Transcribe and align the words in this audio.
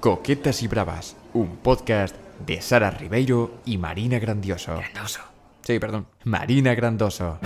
Coquetas 0.00 0.62
y 0.62 0.66
Bravas, 0.66 1.14
un 1.34 1.58
podcast 1.58 2.16
de 2.46 2.62
Sara 2.62 2.90
Ribeiro 2.90 3.60
y 3.66 3.76
Marina 3.76 4.18
Grandioso. 4.18 4.74
Grandoso. 4.74 5.20
Sí, 5.60 5.78
perdón, 5.78 6.06
Marina 6.24 6.74
Grandoso. 6.74 7.38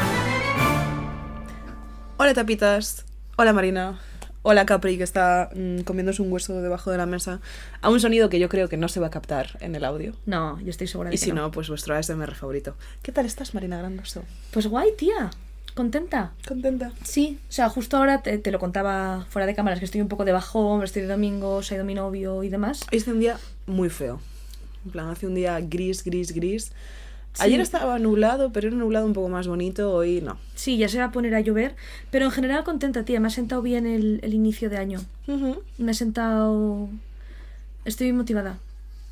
Hola 2.16 2.32
tapitas. 2.32 3.06
Hola 3.36 3.52
Marina. 3.52 3.98
Hola 4.42 4.66
Capri, 4.66 4.96
que 4.96 5.02
está 5.02 5.50
mm, 5.52 5.80
comiéndose 5.80 6.22
un 6.22 6.30
hueso 6.30 6.62
debajo 6.62 6.92
de 6.92 6.98
la 6.98 7.06
mesa. 7.06 7.40
A 7.80 7.90
un 7.90 7.98
sonido 7.98 8.28
que 8.28 8.38
yo 8.38 8.48
creo 8.48 8.68
que 8.68 8.76
no 8.76 8.86
se 8.86 9.00
va 9.00 9.08
a 9.08 9.10
captar 9.10 9.58
en 9.58 9.74
el 9.74 9.84
audio. 9.84 10.12
No, 10.24 10.60
yo 10.60 10.70
estoy 10.70 10.86
segura 10.86 11.10
de 11.10 11.16
Y 11.16 11.18
que 11.18 11.24
si 11.24 11.32
no, 11.32 11.50
pues 11.50 11.68
vuestro 11.68 11.96
ASMR 11.96 12.36
favorito. 12.36 12.76
¿Qué 13.02 13.10
tal 13.10 13.26
estás, 13.26 13.54
Marina 13.54 13.78
Grandoso? 13.78 14.22
Pues 14.52 14.68
guay, 14.68 14.90
tía. 14.96 15.32
Contenta. 15.74 16.32
¿Contenta? 16.46 16.92
Sí, 17.02 17.38
o 17.48 17.52
sea, 17.52 17.68
justo 17.68 17.96
ahora 17.96 18.22
te, 18.22 18.38
te 18.38 18.50
lo 18.52 18.60
contaba 18.60 19.26
fuera 19.28 19.44
de 19.46 19.54
cámaras 19.56 19.80
que 19.80 19.84
estoy 19.84 20.00
un 20.00 20.08
poco 20.08 20.24
de 20.24 20.30
bajón, 20.30 20.84
estoy 20.84 21.02
de 21.02 21.08
domingo, 21.08 21.62
se 21.62 21.74
ha 21.74 21.76
ido 21.78 21.84
mi 21.84 21.94
novio 21.94 22.44
y 22.44 22.48
demás. 22.48 22.86
Hace 22.96 23.10
un 23.10 23.18
día 23.18 23.38
muy 23.66 23.90
feo. 23.90 24.20
En 24.84 24.92
plan, 24.92 25.08
hace 25.08 25.26
un 25.26 25.34
día 25.34 25.60
gris, 25.60 26.04
gris, 26.04 26.32
gris. 26.32 26.72
Sí. 27.32 27.42
Ayer 27.42 27.60
estaba 27.60 27.98
nublado, 27.98 28.52
pero 28.52 28.68
era 28.68 28.74
un 28.74 28.80
nublado 28.80 29.06
un 29.06 29.12
poco 29.12 29.28
más 29.28 29.48
bonito. 29.48 29.92
Hoy 29.92 30.20
no. 30.20 30.38
Sí, 30.54 30.76
ya 30.76 30.88
se 30.88 30.98
va 30.98 31.06
a 31.06 31.10
poner 31.10 31.34
a 31.34 31.40
llover, 31.40 31.74
pero 32.12 32.26
en 32.26 32.30
general 32.30 32.62
contenta, 32.62 33.04
tía. 33.04 33.18
Me 33.18 33.26
ha 33.26 33.30
sentado 33.30 33.60
bien 33.60 33.86
el, 33.86 34.20
el 34.22 34.34
inicio 34.34 34.70
de 34.70 34.76
año. 34.76 35.00
Me 35.78 35.90
ha 35.90 35.94
sentado... 35.94 36.88
Estoy 37.84 38.12
motivada. 38.12 38.58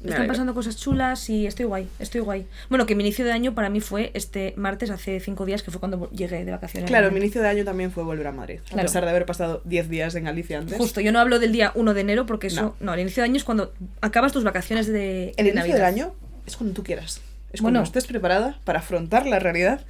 Me 0.02 0.08
Están 0.08 0.22
alegro. 0.22 0.32
pasando 0.32 0.54
cosas 0.54 0.76
chulas 0.76 1.30
y 1.30 1.46
estoy 1.46 1.64
guay, 1.64 1.88
estoy 2.00 2.20
guay. 2.22 2.46
Bueno, 2.68 2.86
que 2.86 2.96
mi 2.96 3.04
inicio 3.04 3.24
de 3.24 3.30
año 3.30 3.54
para 3.54 3.70
mí 3.70 3.80
fue 3.80 4.10
este 4.14 4.52
martes 4.56 4.90
hace 4.90 5.20
cinco 5.20 5.46
días, 5.46 5.62
que 5.62 5.70
fue 5.70 5.78
cuando 5.78 6.10
llegué 6.10 6.44
de 6.44 6.50
vacaciones. 6.50 6.90
Claro, 6.90 7.12
mi 7.12 7.18
inicio 7.18 7.40
de 7.40 7.48
año 7.48 7.64
también 7.64 7.92
fue 7.92 8.02
volver 8.02 8.26
a 8.26 8.32
Madrid. 8.32 8.58
A 8.72 8.76
pesar 8.82 9.04
de 9.04 9.10
haber 9.10 9.26
pasado 9.26 9.62
10 9.64 9.88
días 9.88 10.14
en 10.16 10.24
Galicia 10.24 10.58
antes. 10.58 10.76
Justo, 10.76 11.00
yo 11.00 11.12
no 11.12 11.20
hablo 11.20 11.38
del 11.38 11.52
día 11.52 11.70
1 11.76 11.94
de 11.94 12.00
enero 12.00 12.26
porque 12.26 12.48
eso... 12.48 12.62
No. 12.62 12.74
No, 12.80 12.94
el 12.94 13.00
inicio 13.00 13.22
de 13.22 13.28
año 13.28 13.36
es 13.36 13.44
cuando 13.44 13.72
acabas 14.00 14.32
tus 14.32 14.42
vacaciones 14.42 14.88
de, 14.88 15.28
El 15.30 15.34
de 15.36 15.42
inicio 15.42 15.54
Navidad. 15.60 15.74
del 15.76 15.84
año 15.84 16.14
es 16.46 16.56
cuando 16.56 16.74
tú 16.74 16.82
quieras. 16.82 17.20
Es 17.52 17.60
Bueno. 17.60 17.76
cuando 17.78 17.82
estés 17.86 18.06
preparada 18.06 18.58
para 18.64 18.80
afrontar 18.80 19.26
la 19.26 19.38
realidad 19.38 19.82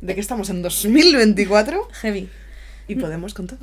de 0.00 0.14
que 0.16 0.20
estamos 0.20 0.50
en 0.50 0.62
2024 0.62 1.88
Heavy. 1.92 2.28
y 2.88 2.94
podemos 2.96 3.34
con 3.34 3.46
todo. 3.46 3.58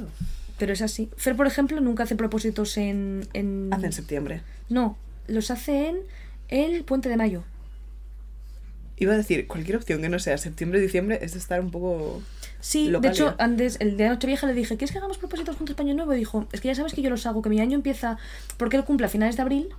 Pero 0.58 0.74
es 0.74 0.82
así. 0.82 1.10
Fer, 1.18 1.36
por 1.36 1.48
ejemplo, 1.48 1.80
nunca 1.82 2.04
hace 2.04 2.16
propósitos 2.16 2.78
en... 2.78 3.28
en... 3.34 3.70
Hace 3.74 3.86
en 3.88 3.94
septiembre. 3.94 4.42
No, 4.70 4.98
los 5.28 5.52
hace 5.52 5.90
en 5.90 5.98
el 6.50 6.84
puente 6.84 7.10
de 7.10 7.18
mayo. 7.18 7.44
Iba 9.00 9.14
a 9.14 9.18
decir, 9.18 9.46
cualquier 9.48 9.78
opción 9.78 10.02
que 10.02 10.10
no 10.10 10.18
sea 10.18 10.38
septiembre, 10.38 10.80
diciembre, 10.80 11.20
es 11.22 11.34
de 11.34 11.40
estar 11.40 11.62
un 11.62 11.70
poco... 11.70 12.22
Sí, 12.60 12.90
de 12.90 13.08
hecho, 13.08 13.36
ya. 13.38 13.44
antes, 13.44 13.78
el 13.80 13.96
de 13.98 14.10
Nochevieja 14.10 14.48
le 14.48 14.54
dije, 14.54 14.76
¿quieres 14.78 14.92
que 14.92 14.98
hagamos 14.98 15.20
propósitos 15.20 15.56
juntos 15.56 15.76
para 15.76 15.86
Año 15.88 15.96
Nuevo? 15.96 16.14
Y 16.16 16.18
dijo, 16.18 16.48
es 16.52 16.60
que 16.62 16.70
ya 16.70 16.76
sabes 16.76 16.94
que 16.96 17.04
yo 17.04 17.10
los 17.12 17.26
hago, 17.28 17.44
que 17.44 17.50
mi 17.50 17.60
año 17.62 17.76
empieza 17.76 18.18
porque 18.58 18.76
él 18.78 18.84
cumple 18.84 19.06
a 19.06 19.10
finales 19.10 19.36
de 19.36 19.44
abril. 19.44 19.70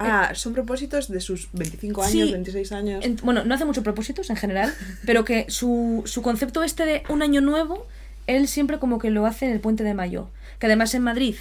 Ah, 0.00 0.32
son 0.34 0.52
propósitos 0.52 1.06
de 1.08 1.20
sus 1.20 1.48
25 1.52 2.02
años, 2.02 2.12
Sí. 2.28 2.32
26 2.32 2.72
años. 2.72 3.04
En- 3.04 3.16
bueno, 3.22 3.44
no 3.44 3.54
hace 3.54 3.64
muchos 3.64 3.84
propósitos 3.84 4.28
en 4.30 4.36
general, 4.36 4.74
pero 5.06 5.24
que 5.24 5.46
su, 5.48 6.02
su 6.06 6.22
concepto 6.22 6.64
este 6.64 6.84
de 6.84 7.04
un 7.08 7.22
año 7.22 7.40
nuevo, 7.40 7.86
él 8.26 8.48
siempre 8.48 8.80
como 8.80 8.98
que 8.98 9.10
lo 9.10 9.24
hace 9.26 9.46
en 9.46 9.52
el 9.52 9.60
puente 9.60 9.84
de 9.84 9.94
mayo. 9.94 10.28
Que 10.58 10.66
además 10.66 10.92
en 10.96 11.02
Madrid 11.02 11.36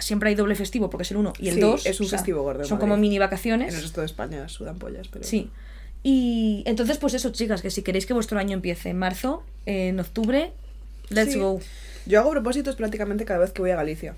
siempre 0.00 0.30
hay 0.30 0.34
doble 0.34 0.54
festivo 0.54 0.90
porque 0.90 1.02
es 1.02 1.10
el 1.10 1.16
1 1.18 1.32
y 1.38 1.48
el 1.48 1.54
Sí, 1.54 1.60
2. 1.60 1.86
es 1.86 2.00
un 2.00 2.08
festivo 2.08 2.42
gordo 2.42 2.60
en 2.62 2.66
Son 2.66 2.76
Madrid. 2.78 2.88
como 2.90 2.96
mini 3.00 3.16
En 3.16 3.20
vacaciones. 3.20 3.74
el 3.74 3.82
resto 3.82 4.00
de 4.00 4.06
España 4.06 4.48
sudan 4.48 4.78
pollas, 4.78 5.08
pero... 5.08 5.24
Sí. 5.24 5.50
Y 6.02 6.62
entonces, 6.66 6.96
pues 6.98 7.14
eso, 7.14 7.30
chicas, 7.30 7.60
que 7.62 7.70
si 7.70 7.82
queréis 7.82 8.06
que 8.06 8.14
vuestro 8.14 8.38
año 8.38 8.54
empiece 8.54 8.88
en 8.90 8.98
marzo, 8.98 9.42
en 9.66 10.00
octubre, 10.00 10.52
let's 11.10 11.32
Sí. 11.34 11.38
go. 11.38 11.60
Yo 12.06 12.20
hago 12.20 12.30
propósitos 12.30 12.76
prácticamente 12.76 13.24
cada 13.26 13.40
vez 13.40 13.52
que 13.52 13.60
voy 13.60 13.70
a 13.70 13.76
Galicia. 13.76 14.14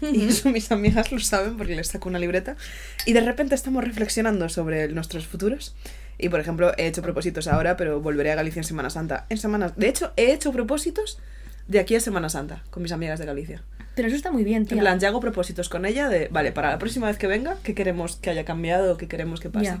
Y 0.00 0.28
eso 0.28 0.48
mis 0.50 0.70
amigas 0.70 1.10
lo 1.10 1.18
saben 1.18 1.56
porque 1.56 1.74
les 1.74 1.88
saco 1.88 2.08
una 2.08 2.20
libreta. 2.20 2.56
Y 3.04 3.14
de 3.14 3.20
repente 3.20 3.56
estamos 3.56 3.82
reflexionando 3.82 4.48
sobre 4.48 4.86
nuestros 4.88 5.26
futuros. 5.26 5.74
Y 6.18 6.28
por 6.28 6.38
ejemplo, 6.40 6.72
he 6.78 6.86
hecho 6.86 7.02
propósitos 7.02 7.48
ahora, 7.48 7.76
pero 7.76 8.00
volveré 8.00 8.30
a 8.30 8.34
Galicia 8.36 8.60
en 8.60 8.64
Semana 8.64 8.90
Santa. 8.90 9.26
En 9.28 9.38
semanas. 9.38 9.72
De 9.76 9.88
hecho, 9.88 10.12
he 10.16 10.32
hecho 10.32 10.52
propósitos 10.52 11.18
de 11.68 11.78
aquí 11.78 11.94
a 11.94 12.00
Semana 12.00 12.28
Santa 12.28 12.62
con 12.70 12.82
mis 12.82 12.92
amigas 12.92 13.18
de 13.18 13.26
Galicia. 13.26 13.62
Pero 13.94 14.08
eso 14.08 14.16
está 14.16 14.30
muy 14.32 14.44
bien, 14.44 14.64
tía. 14.66 14.76
En 14.76 14.80
plan, 14.80 15.00
ya 15.00 15.08
hago 15.08 15.20
propósitos 15.20 15.68
con 15.68 15.84
ella 15.84 16.08
de, 16.08 16.28
vale, 16.28 16.52
para 16.52 16.70
la 16.70 16.78
próxima 16.78 17.06
vez 17.08 17.18
que 17.18 17.26
venga, 17.26 17.56
¿qué 17.62 17.74
queremos 17.74 18.16
que 18.16 18.30
haya 18.30 18.44
cambiado? 18.44 18.96
¿Qué 18.96 19.08
queremos 19.08 19.40
que 19.40 19.50
pase? 19.50 19.76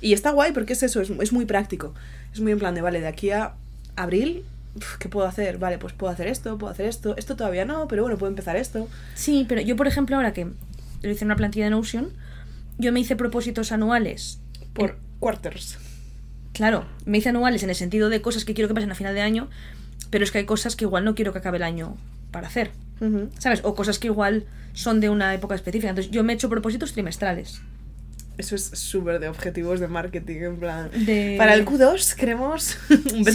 Y 0.00 0.12
está 0.12 0.30
guay 0.30 0.52
porque 0.52 0.74
es 0.74 0.82
eso, 0.82 1.00
es, 1.00 1.10
es 1.10 1.32
muy 1.32 1.46
práctico. 1.46 1.94
Es 2.32 2.40
muy 2.40 2.52
en 2.52 2.58
plan 2.58 2.74
de, 2.74 2.82
vale, 2.82 3.00
de 3.00 3.06
aquí 3.06 3.30
a 3.30 3.54
abril, 3.96 4.44
¿qué 4.98 5.08
puedo 5.08 5.26
hacer? 5.26 5.56
Vale, 5.58 5.78
pues 5.78 5.94
puedo 5.94 6.12
hacer 6.12 6.26
esto, 6.28 6.58
puedo 6.58 6.70
hacer 6.72 6.86
esto. 6.86 7.16
Esto 7.16 7.36
todavía 7.36 7.64
no, 7.64 7.88
pero 7.88 8.02
bueno, 8.02 8.18
puedo 8.18 8.28
empezar 8.30 8.56
esto. 8.56 8.86
Sí, 9.14 9.46
pero 9.48 9.62
yo, 9.62 9.76
por 9.76 9.86
ejemplo, 9.86 10.16
ahora 10.16 10.34
que 10.34 10.44
lo 10.44 11.10
hice 11.10 11.24
en 11.24 11.28
una 11.28 11.36
plantilla 11.36 11.64
de 11.64 11.70
Notion, 11.70 12.10
yo 12.76 12.92
me 12.92 13.00
hice 13.00 13.16
propósitos 13.16 13.72
anuales. 13.72 14.40
Por 14.74 14.90
En- 14.90 14.96
quarters. 15.20 15.78
claro, 16.52 16.84
me 17.06 17.18
hice 17.18 17.30
anuales 17.30 17.62
en 17.62 17.70
el 17.70 17.76
sentido 17.76 18.10
de 18.10 18.20
cosas 18.20 18.44
que 18.44 18.52
quiero 18.52 18.68
que 18.68 18.74
pasen 18.74 18.90
a 18.90 18.94
final 18.94 19.14
de 19.14 19.22
año, 19.22 19.48
pero 20.10 20.24
es 20.24 20.30
que 20.30 20.38
hay 20.38 20.44
cosas 20.46 20.76
que 20.76 20.84
igual 20.84 21.04
no 21.04 21.14
quiero 21.14 21.32
que 21.32 21.38
acabe 21.38 21.56
el 21.58 21.62
año 21.62 21.96
para 22.30 22.48
hacer. 22.48 22.70
¿Sabes? 23.38 23.60
O 23.64 23.74
cosas 23.74 23.98
que 23.98 24.06
igual 24.06 24.44
son 24.72 25.00
de 25.00 25.10
una 25.10 25.34
época 25.34 25.54
específica. 25.54 25.90
Entonces, 25.90 26.10
yo 26.10 26.24
me 26.24 26.32
he 26.32 26.36
hecho 26.36 26.48
propósitos 26.48 26.92
trimestrales. 26.92 27.60
Eso 28.38 28.56
es 28.56 28.64
súper 28.64 29.20
de 29.20 29.28
objetivos 29.28 29.78
de 29.78 29.86
marketing, 29.88 30.40
en 30.40 30.56
plan... 30.56 30.90
De- 31.04 31.34
Para 31.38 31.54
el 31.54 31.64
Q2 31.66 32.14
queremos 32.14 32.78
un 32.90 33.24
20%. 33.24 33.30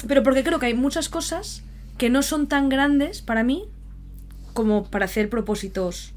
Sí, 0.00 0.06
pero 0.08 0.22
porque 0.22 0.42
creo 0.44 0.58
que 0.58 0.66
hay 0.66 0.74
muchas 0.74 1.08
cosas 1.08 1.62
que 1.98 2.08
no 2.10 2.22
son 2.22 2.46
tan 2.48 2.68
grandes 2.68 3.20
para 3.22 3.42
mí 3.44 3.64
como 4.54 4.84
para 4.90 5.04
hacer 5.06 5.28
propósitos 5.28 6.12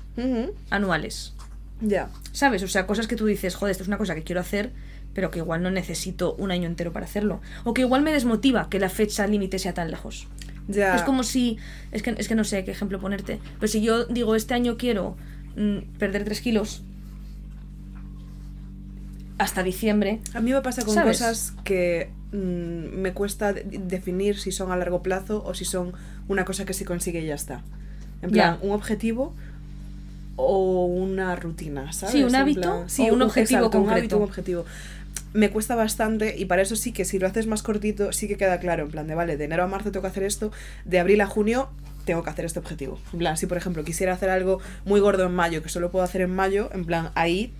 anuales. 0.69 1.33
Ya. 1.81 2.09
¿Sabes? 2.31 2.63
O 2.63 2.67
sea, 2.69 2.87
cosas 2.87 3.07
que 3.07 3.15
tú 3.17 3.25
dices, 3.25 3.55
joder, 3.55 3.71
esto 3.71 3.83
es 3.83 3.87
una 3.87 3.97
cosa 3.97 4.15
que 4.15 4.23
quiero 4.23 4.39
hacer, 4.41 4.71
pero 5.15 5.31
que 5.31 5.39
igual 5.39 5.63
no 5.63 5.71
necesito 5.71 6.35
un 6.35 6.51
año 6.51 6.67
entero 6.67 6.91
para 6.93 7.05
hacerlo. 7.07 7.41
O 7.63 7.73
que 7.73 7.81
igual 7.81 8.03
me 8.03 8.11
desmotiva 8.13 8.69
que 8.69 8.79
la 8.79 8.89
fecha 8.89 9.25
límite 9.25 9.57
sea 9.57 9.73
tan 9.73 9.89
lejos. 9.89 10.27
Ya. 10.67 10.95
Es 10.95 11.01
como 11.01 11.23
si. 11.23 11.57
Es 11.91 12.03
que, 12.03 12.13
es 12.17 12.27
que 12.27 12.35
no 12.35 12.43
sé 12.43 12.63
qué 12.65 12.71
ejemplo 12.71 12.99
ponerte. 12.99 13.39
Pero 13.59 13.67
si 13.71 13.81
yo 13.81 14.05
digo, 14.05 14.35
este 14.35 14.53
año 14.53 14.77
quiero 14.77 15.15
mm, 15.55 15.97
perder 15.97 16.23
3 16.25 16.41
kilos 16.41 16.83
hasta 19.37 19.63
diciembre. 19.63 20.19
A 20.33 20.39
mí 20.41 20.51
me 20.53 20.61
pasa 20.61 20.83
con 20.85 20.93
¿Sabes? 20.93 21.17
cosas 21.19 21.53
que 21.63 22.09
mm, 22.31 22.37
me 23.01 23.13
cuesta 23.13 23.53
de- 23.53 23.63
definir 23.79 24.37
si 24.39 24.51
son 24.51 24.71
a 24.71 24.77
largo 24.77 25.01
plazo 25.01 25.43
o 25.45 25.53
si 25.53 25.65
son 25.65 25.93
una 26.27 26.45
cosa 26.45 26.65
que 26.65 26.73
se 26.73 26.85
consigue 26.85 27.21
y 27.21 27.25
ya 27.27 27.35
está. 27.35 27.61
En 28.21 28.31
plan, 28.31 28.57
Ya. 28.61 28.65
un 28.65 28.71
objetivo 28.71 29.33
o 30.37 30.85
una 30.85 31.35
rutina, 31.35 31.91
¿sabes? 31.93 32.15
Sí, 32.15 32.23
un 32.23 32.35
hábito 32.35 32.61
plan- 32.61 33.09
o 33.09 33.13
un 33.13 33.21
objetivo 33.21 33.59
exacto, 33.65 33.81
un 33.81 33.89
hábito, 33.89 34.17
un 34.17 34.23
objetivo. 34.23 34.65
Me 35.35 35.49
cuesta 35.49 35.75
bastante 35.75 36.35
y 36.37 36.45
para 36.45 36.61
eso 36.61 36.75
sí 36.75 36.93
que 36.93 37.03
si 37.05 37.19
lo 37.19 37.27
haces 37.27 37.45
más 37.45 37.61
cortito 37.61 38.13
sí 38.13 38.27
que 38.27 38.37
queda 38.37 38.59
claro, 38.59 38.83
en 38.83 38.91
plan 38.91 39.05
de, 39.07 39.15
vale, 39.15 39.35
de 39.37 39.43
enero 39.43 39.63
a 39.63 39.67
marzo 39.67 39.91
tengo 39.91 40.03
que 40.03 40.07
hacer 40.07 40.23
esto, 40.23 40.51
de 40.85 40.99
abril 40.99 41.19
a 41.21 41.27
junio 41.27 41.69
tengo 42.05 42.23
que 42.23 42.29
hacer 42.29 42.45
este 42.45 42.59
objetivo. 42.59 42.99
En 43.11 43.19
plan, 43.19 43.35
si 43.35 43.45
por 43.45 43.57
ejemplo 43.57 43.83
quisiera 43.83 44.13
hacer 44.13 44.29
algo 44.29 44.61
muy 44.85 44.99
gordo 45.01 45.25
en 45.25 45.33
mayo 45.33 45.61
que 45.61 45.69
solo 45.69 45.91
puedo 45.91 46.05
hacer 46.05 46.21
en 46.21 46.33
mayo, 46.33 46.69
en 46.73 46.85
plan, 46.85 47.11
ahí 47.15 47.51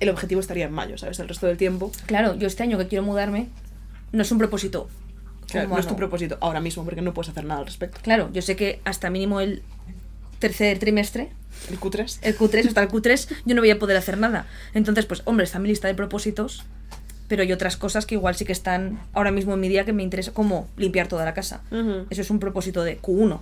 el 0.00 0.08
objetivo 0.10 0.40
estaría 0.40 0.66
en 0.66 0.72
mayo, 0.72 0.98
¿sabes? 0.98 1.18
El 1.18 1.28
resto 1.28 1.46
del 1.46 1.56
tiempo 1.56 1.90
Claro, 2.06 2.34
yo 2.36 2.46
este 2.46 2.62
año 2.62 2.78
que 2.78 2.86
quiero 2.86 3.04
mudarme 3.04 3.48
no 4.12 4.22
es 4.22 4.30
un 4.30 4.38
propósito. 4.38 4.88
Claro, 5.48 5.68
no 5.68 5.78
es 5.78 5.86
tu 5.86 5.96
propósito 5.96 6.38
ahora 6.40 6.60
mismo 6.60 6.84
porque 6.84 7.02
no 7.02 7.12
puedes 7.12 7.30
hacer 7.30 7.44
nada 7.44 7.60
al 7.60 7.66
respecto. 7.66 7.98
Claro, 8.02 8.30
yo 8.32 8.42
sé 8.42 8.56
que 8.56 8.80
hasta 8.84 9.10
mínimo 9.10 9.40
el 9.40 9.62
tercer 10.38 10.78
trimestre, 10.78 11.30
El 11.70 11.78
Q3. 11.78 12.18
el 12.22 12.36
Q3, 12.36 12.68
hasta 12.68 12.82
el 12.82 12.88
Q3, 12.88 13.28
yo 13.44 13.54
no 13.54 13.60
voy 13.60 13.70
a 13.70 13.78
poder 13.78 13.96
hacer 13.96 14.18
nada. 14.18 14.46
Entonces, 14.72 15.06
pues, 15.06 15.22
hombre, 15.24 15.44
está 15.44 15.58
mi 15.58 15.68
lista 15.68 15.88
de 15.88 15.94
propósitos, 15.94 16.64
pero 17.34 17.42
hay 17.42 17.52
otras 17.52 17.76
cosas 17.76 18.06
que 18.06 18.14
igual 18.14 18.36
sí 18.36 18.44
que 18.44 18.52
están 18.52 19.00
ahora 19.12 19.32
mismo 19.32 19.54
en 19.54 19.60
mi 19.60 19.68
día 19.68 19.84
que 19.84 19.92
me 19.92 20.04
interesa, 20.04 20.30
como 20.30 20.68
limpiar 20.76 21.08
toda 21.08 21.24
la 21.24 21.34
casa. 21.34 21.62
Eso 22.08 22.22
es 22.22 22.30
un 22.30 22.38
propósito 22.38 22.84
de 22.84 22.96
Q1. 23.00 23.40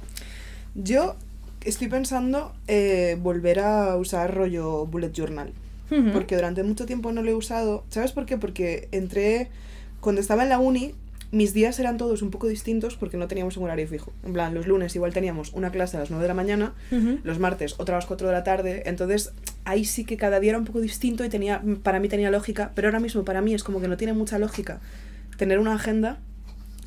Yo 0.75 1.14
estoy 1.62 1.88
pensando 1.88 2.54
eh, 2.69 3.19
volver 3.20 3.60
a 3.60 3.94
usar 3.98 4.34
rollo 4.34 4.86
bullet 4.86 5.12
journal. 5.12 5.52
Porque 6.14 6.37
durante 6.37 6.62
mucho 6.62 6.87
tiempo 6.87 7.12
no 7.12 7.20
lo 7.20 7.31
he 7.31 7.34
usado. 7.34 7.84
¿Sabes 7.90 8.12
por 8.12 8.25
qué? 8.25 8.38
Porque 8.38 8.88
entré. 8.93 9.50
Cuando 10.00 10.22
estaba 10.22 10.43
en 10.43 10.49
la 10.49 10.58
uni, 10.58 10.94
mis 11.32 11.55
días 11.55 11.79
eran 11.81 11.96
todos 11.96 12.20
un 12.20 12.31
poco 12.31 12.46
distintos 12.46 12.96
porque 12.96 13.17
no 13.17 13.26
teníamos 13.26 13.56
un 13.56 13.64
horario 13.64 13.88
fijo. 13.88 14.12
En 14.23 14.34
plan, 14.34 14.52
los 14.52 14.67
lunes 14.67 14.94
igual 14.94 15.14
teníamos 15.14 15.52
una 15.55 15.73
clase 15.73 15.96
a 15.96 16.00
las 16.00 16.11
9 16.11 16.23
de 16.23 16.29
la 16.29 16.34
mañana, 16.34 16.75
los 17.25 17.38
martes 17.38 17.75
otra 17.79 17.96
a 17.96 17.99
las 17.99 18.06
4 18.06 18.26
de 18.26 18.32
la 18.34 18.44
tarde. 18.44 18.82
Entonces, 18.84 19.32
ahí 19.64 19.87
sí 19.87 20.05
que 20.05 20.19
cada 20.19 20.40
día 20.40 20.50
era 20.50 20.58
un 20.58 20.67
poco 20.67 20.81
distinto 20.81 21.25
y 21.25 21.31
tenía 21.31 21.62
para 21.82 22.00
mí 22.00 22.08
tenía 22.08 22.31
lógica. 22.31 22.73
Pero 22.75 22.88
ahora 22.88 23.00
mismo 23.00 23.25
para 23.25 23.40
mí 23.40 23.55
es 23.55 23.64
como 23.64 23.81
que 23.81 23.88
no 23.88 23.96
tiene 23.96 24.12
mucha 24.12 24.38
lógica 24.38 24.81
tener 25.38 25.58
una 25.58 25.75
agenda 25.75 26.20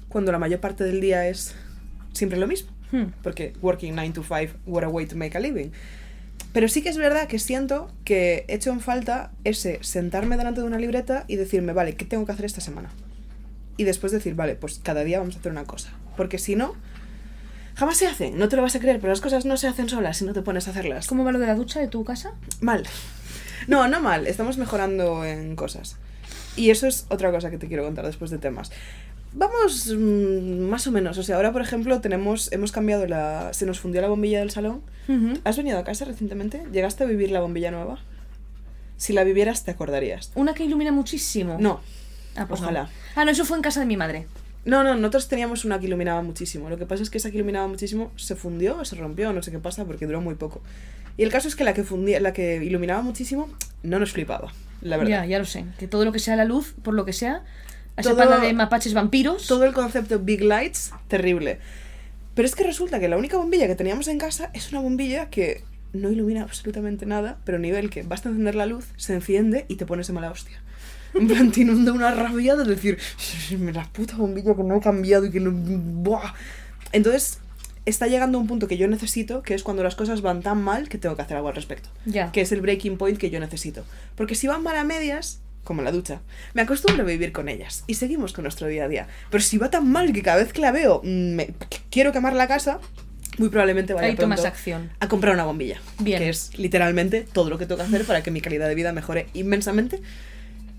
cuando 0.09 0.31
la 0.31 0.37
mayor 0.37 0.59
parte 0.59 0.83
del 0.83 1.01
día 1.01 1.27
es 1.27 1.55
siempre 2.13 2.37
lo 2.37 2.45
mismo. 2.45 2.69
Hmm. 2.91 3.05
Porque 3.23 3.53
working 3.63 3.95
9 3.95 4.11
to 4.11 4.23
5, 4.23 4.59
what 4.67 4.83
a 4.83 4.89
way 4.89 5.07
to 5.07 5.15
make 5.15 5.35
a 5.35 5.41
living. 5.41 5.71
Pero 6.53 6.67
sí 6.67 6.83
que 6.83 6.89
es 6.89 6.97
verdad 6.97 7.27
que 7.27 7.39
siento 7.39 7.91
que 8.05 8.45
he 8.47 8.53
hecho 8.53 8.71
en 8.71 8.79
falta 8.79 9.31
ese 9.43 9.79
sentarme 9.81 10.37
delante 10.37 10.61
de 10.61 10.67
una 10.67 10.77
libreta 10.77 11.25
y 11.27 11.35
decirme, 11.35 11.73
vale, 11.73 11.95
¿qué 11.95 12.05
tengo 12.05 12.25
que 12.27 12.31
hacer 12.31 12.45
esta 12.45 12.61
semana? 12.61 12.91
Y 13.77 13.83
después 13.83 14.11
decir, 14.11 14.35
vale, 14.35 14.55
pues 14.55 14.79
cada 14.81 15.03
día 15.03 15.19
vamos 15.19 15.35
a 15.35 15.39
hacer 15.39 15.51
una 15.51 15.65
cosa. 15.65 15.91
Porque 16.15 16.37
si 16.37 16.55
no, 16.55 16.75
Jamás 17.75 17.97
se 17.97 18.07
hacen, 18.07 18.37
no 18.37 18.47
te 18.47 18.55
lo 18.55 18.61
vas 18.61 18.75
a 18.75 18.79
creer, 18.79 19.01
pero 19.01 19.11
las 19.11 19.19
cosas 19.19 19.43
no 19.45 19.57
se 19.57 19.67
hacen 19.67 19.89
solas 19.89 20.17
si 20.17 20.25
no 20.25 20.31
te 20.31 20.41
pones 20.41 20.67
a 20.67 20.71
hacerlas. 20.71 21.07
¿Cómo 21.07 21.25
va 21.25 21.33
lo 21.33 21.39
de 21.39 21.47
la 21.47 21.55
ducha 21.55 21.81
de 21.81 21.89
tu 21.89 22.05
casa? 22.05 22.33
Mal. 22.61 22.85
No, 23.67 23.87
no 23.89 23.99
mal, 23.99 24.27
estamos 24.27 24.57
mejorando 24.57 25.25
en 25.25 25.57
cosas. 25.57 25.97
Y 26.55 26.69
eso 26.69 26.87
es 26.87 27.05
otra 27.09 27.31
cosa 27.31 27.51
que 27.51 27.57
te 27.57 27.67
quiero 27.67 27.83
contar 27.83 28.05
después 28.05 28.31
de 28.31 28.37
temas. 28.37 28.71
Vamos 29.33 29.93
mm, 29.93 30.69
más 30.69 30.87
o 30.87 30.91
menos, 30.91 31.17
o 31.17 31.23
sea, 31.23 31.35
ahora 31.35 31.51
por 31.51 31.61
ejemplo 31.61 31.99
tenemos, 31.99 32.49
hemos 32.53 32.71
cambiado 32.71 33.07
la... 33.07 33.51
Se 33.51 33.65
nos 33.65 33.81
fundió 33.81 34.01
la 34.01 34.07
bombilla 34.07 34.39
del 34.39 34.51
salón. 34.51 34.81
¿Has 35.43 35.57
venido 35.57 35.77
a 35.77 35.83
casa 35.83 36.05
recientemente? 36.05 36.63
¿Llegaste 36.71 37.03
a 37.03 37.07
vivir 37.07 37.29
la 37.31 37.41
bombilla 37.41 37.71
nueva? 37.71 37.99
Si 38.95 39.11
la 39.11 39.25
vivieras 39.25 39.65
te 39.65 39.71
acordarías. 39.71 40.31
Una 40.35 40.53
que 40.53 40.63
ilumina 40.63 40.93
muchísimo. 40.93 41.57
No, 41.59 41.81
Ah, 42.35 42.47
pues 42.47 42.61
ojalá. 42.61 42.83
no. 42.83 42.89
Ah, 43.15 43.25
no, 43.25 43.31
eso 43.31 43.45
fue 43.45 43.57
en 43.57 43.63
casa 43.63 43.79
de 43.79 43.85
mi 43.85 43.97
madre. 43.97 44.27
No, 44.65 44.83
no, 44.83 44.95
nosotros 44.95 45.27
teníamos 45.27 45.63
una 45.63 45.79
que 45.79 45.85
iluminaba 45.85 46.21
muchísimo. 46.23 46.69
Lo 46.69 46.77
que 46.77 46.85
pasa 46.85 47.03
es 47.03 47.09
que 47.09 47.19
esa 47.19 47.29
que 47.29 47.37
iluminaba 47.37 47.67
muchísimo 47.67 48.11
se 48.15 48.35
fundió 48.35 48.79
o 48.79 48.85
se 48.85 48.95
rompió, 48.95 49.31
no 49.31 49.43
sé 49.43 49.51
qué 49.51 49.59
pasa, 49.59 49.85
porque 49.85 50.07
duró 50.07 50.21
muy 50.21 50.35
poco. 50.35 50.61
Y 51.17 51.23
el 51.23 51.31
caso 51.31 51.47
es 51.47 51.55
que 51.55 51.63
la 51.63 51.73
que 51.73 51.83
fundía, 51.83 52.19
la 52.19 52.33
que 52.33 52.63
iluminaba 52.63 53.01
muchísimo, 53.01 53.47
no 53.83 53.99
nos 53.99 54.11
flipaba, 54.11 54.51
la 54.81 54.97
verdad. 54.97 55.11
Ya, 55.11 55.25
ya 55.25 55.39
lo 55.39 55.45
sé. 55.45 55.65
Que 55.77 55.87
todo 55.87 56.03
lo 56.03 56.11
que 56.11 56.19
sea 56.19 56.35
la 56.35 56.45
luz, 56.45 56.73
por 56.83 56.93
lo 56.93 57.05
que 57.05 57.13
sea, 57.13 57.43
a 57.95 58.01
esa 58.01 58.15
panda 58.15 58.39
de 58.39 58.53
mapaches 58.53 58.93
vampiros. 58.93 59.47
Todo 59.47 59.63
el 59.65 59.73
concepto 59.73 60.19
Big 60.19 60.41
Lights, 60.41 60.91
terrible. 61.07 61.59
Pero 62.33 62.45
es 62.47 62.55
que 62.55 62.63
resulta 62.63 62.99
que 62.99 63.07
la 63.07 63.17
única 63.17 63.37
bombilla 63.37 63.67
que 63.67 63.75
teníamos 63.75 64.07
en 64.09 64.17
casa 64.17 64.49
es 64.53 64.71
una 64.71 64.81
bombilla 64.81 65.29
que 65.29 65.63
no 65.93 66.11
ilumina 66.11 66.41
absolutamente 66.41 67.05
nada, 67.05 67.37
pero 67.45 67.57
a 67.57 67.61
nivel 67.61 67.89
que 67.89 68.03
basta 68.03 68.27
encender 68.27 68.55
la 68.55 68.65
luz, 68.65 68.87
se 68.97 69.13
enciende 69.13 69.65
y 69.69 69.75
te 69.75 69.85
pones 69.85 70.07
de 70.07 70.13
mala 70.13 70.31
hostia. 70.31 70.61
En 71.13 71.27
plan, 71.27 71.51
te 71.51 71.61
inunda 71.61 71.93
una 71.93 72.11
rabia 72.11 72.55
de 72.55 72.65
decir, 72.65 72.97
la 73.73 73.85
puta 73.85 74.17
bombilla 74.17 74.55
que 74.55 74.63
no 74.63 74.75
he 74.77 74.81
cambiado 74.81 75.25
y 75.25 75.31
que 75.31 75.39
no... 75.39 75.51
Buah. 75.53 76.33
Entonces, 76.91 77.39
está 77.85 78.07
llegando 78.07 78.37
a 78.37 78.41
un 78.41 78.47
punto 78.47 78.67
que 78.67 78.77
yo 78.77 78.87
necesito, 78.87 79.41
que 79.41 79.53
es 79.53 79.63
cuando 79.63 79.83
las 79.83 79.95
cosas 79.95 80.21
van 80.21 80.41
tan 80.41 80.61
mal 80.61 80.89
que 80.89 80.97
tengo 80.97 81.15
que 81.15 81.21
hacer 81.21 81.37
algo 81.37 81.49
al 81.49 81.55
respecto. 81.55 81.89
Ya. 82.05 82.31
Que 82.31 82.41
es 82.41 82.51
el 82.51 82.61
breaking 82.61 82.97
point 82.97 83.17
que 83.17 83.29
yo 83.29 83.39
necesito. 83.39 83.85
Porque 84.15 84.35
si 84.35 84.47
van 84.47 84.63
mal 84.63 84.75
a 84.75 84.83
medias, 84.83 85.39
como 85.63 85.81
la 85.81 85.91
ducha, 85.91 86.21
me 86.53 86.61
acostumbro 86.61 87.03
a 87.03 87.05
vivir 87.07 87.31
con 87.31 87.49
ellas 87.49 87.83
y 87.87 87.95
seguimos 87.95 88.33
con 88.33 88.43
nuestro 88.43 88.67
día 88.67 88.85
a 88.85 88.87
día. 88.87 89.07
Pero 89.31 89.43
si 89.43 89.57
va 89.57 89.69
tan 89.69 89.89
mal 89.89 90.11
que 90.13 90.21
cada 90.21 90.37
vez 90.37 90.51
que 90.53 90.61
la 90.61 90.71
veo 90.71 91.01
mm, 91.03 91.33
me- 91.35 91.53
quiero 91.89 92.11
quemar 92.11 92.33
la 92.33 92.47
casa, 92.47 92.79
muy 93.37 93.49
probablemente 93.49 93.93
vaya 93.93 94.07
Ahí 94.07 94.15
tomas 94.15 94.45
acción. 94.45 94.91
a 94.99 95.07
comprar 95.07 95.33
una 95.33 95.43
bombilla. 95.45 95.79
Bien. 95.99 96.19
Que 96.19 96.29
es 96.29 96.57
literalmente 96.57 97.21
todo 97.21 97.49
lo 97.49 97.57
que 97.57 97.65
tengo 97.65 97.77
que 97.77 97.87
hacer 97.87 98.05
para 98.05 98.21
que 98.23 98.31
mi 98.31 98.41
calidad 98.41 98.67
de 98.67 98.75
vida 98.75 98.91
mejore 98.93 99.27
inmensamente. 99.33 100.01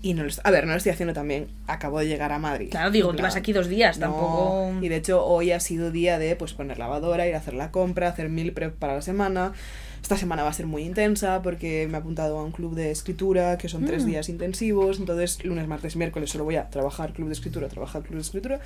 Y 0.01 0.13
no 0.13 0.23
lo 0.23 0.29
a 0.43 0.51
ver, 0.51 0.65
no 0.65 0.71
lo 0.73 0.77
estoy 0.77 0.91
haciendo 0.91 1.13
también. 1.13 1.47
Acabo 1.65 1.99
de 1.99 2.07
llegar 2.07 2.31
a 2.31 2.37
Madrid. 2.39 2.69
Claro, 2.69 2.91
digo, 2.91 3.09
En 3.09 3.15
llevas 3.17 3.33
plan, 3.33 3.41
aquí 3.41 3.51
dos 3.51 3.67
días, 3.67 3.97
no, 3.97 4.07
tampoco. 4.07 4.73
Y 4.81 4.89
de 4.89 4.95
hecho, 4.97 5.25
hoy 5.25 5.51
ha 5.51 5.59
sido 5.59 5.89
día 5.91 6.19
de 6.19 6.35
pues 6.35 6.53
poner 6.53 6.77
lavadora, 6.77 7.27
ir 7.27 7.33
a 7.33 7.39
hacer 7.39 7.55
la 7.55 7.71
compra, 7.71 8.09
hacer 8.09 8.29
mil 8.29 8.53
prep 8.53 8.75
para 8.75 8.95
la 8.95 9.01
semana. 9.01 9.53
Esta 10.01 10.15
semana 10.15 10.43
va 10.43 10.49
a 10.49 10.53
ser 10.53 10.67
muy 10.67 10.83
intensa 10.83 11.41
porque 11.41 11.87
me 11.89 11.97
he 11.97 11.99
apuntado 11.99 12.37
a 12.37 12.43
un 12.43 12.51
club 12.51 12.75
de 12.75 12.91
escritura 12.91 13.57
que 13.57 13.67
son 13.67 13.85
tres 13.85 14.03
Mm. 14.03 14.07
días 14.07 14.29
intensivos. 14.29 14.99
Entonces, 14.99 15.43
lunes, 15.43 15.67
martes, 15.67 15.95
miércoles 15.95 16.29
solo 16.29 16.43
voy 16.43 16.55
a 16.57 16.69
trabajar 16.69 17.11
club 17.13 17.27
de 17.27 17.33
escritura, 17.33 17.67
trabajar 17.67 18.03
club 18.03 18.15
de 18.15 18.21
escritura. 18.21 18.59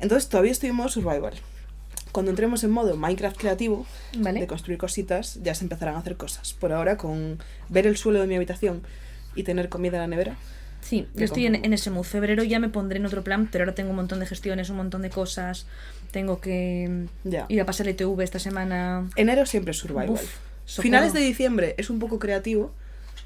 Entonces, 0.00 0.28
todavía 0.28 0.52
estoy 0.52 0.70
en 0.70 0.76
modo 0.76 0.88
survival. 0.88 1.34
Cuando 2.12 2.30
entremos 2.30 2.62
en 2.62 2.70
modo 2.70 2.96
Minecraft 2.96 3.36
creativo, 3.36 3.84
Vale. 4.18 4.40
de 4.40 4.46
construir 4.46 4.78
cositas, 4.78 5.40
ya 5.42 5.54
se 5.54 5.64
empezarán 5.64 5.96
a 5.96 5.98
hacer 5.98 6.16
cosas. 6.16 6.52
Por 6.52 6.72
ahora, 6.72 6.96
con 6.96 7.38
ver 7.68 7.86
el 7.86 7.96
suelo 7.96 8.20
de 8.20 8.26
mi 8.26 8.36
habitación 8.36 8.82
y 9.34 9.42
tener 9.42 9.68
comida 9.68 9.96
en 9.96 10.02
la 10.02 10.06
nevera, 10.08 10.36
Sí, 10.82 11.06
yo 11.14 11.24
estoy 11.24 11.46
en, 11.46 11.54
en 11.54 11.72
ese 11.72 11.90
mood. 11.90 12.04
Febrero 12.04 12.42
ya 12.42 12.58
me 12.58 12.68
pondré 12.68 12.98
en 12.98 13.06
otro 13.06 13.22
plan, 13.22 13.48
pero 13.50 13.62
ahora 13.64 13.74
tengo 13.74 13.90
un 13.90 13.96
montón 13.96 14.20
de 14.20 14.26
gestiones, 14.26 14.68
un 14.68 14.76
montón 14.76 15.02
de 15.02 15.10
cosas. 15.10 15.66
Tengo 16.10 16.40
que 16.40 17.06
ya. 17.24 17.46
ir 17.48 17.60
a 17.60 17.64
pasar 17.64 17.86
el 17.86 17.94
ITV 17.94 18.20
esta 18.20 18.38
semana. 18.38 19.08
Enero 19.16 19.46
siempre 19.46 19.70
es 19.70 19.78
survival. 19.78 20.10
Uf. 20.10 20.38
Finales 20.66 21.12
de 21.12 21.20
diciembre 21.20 21.74
es 21.78 21.88
un 21.88 21.98
poco 21.98 22.18
creativo, 22.18 22.72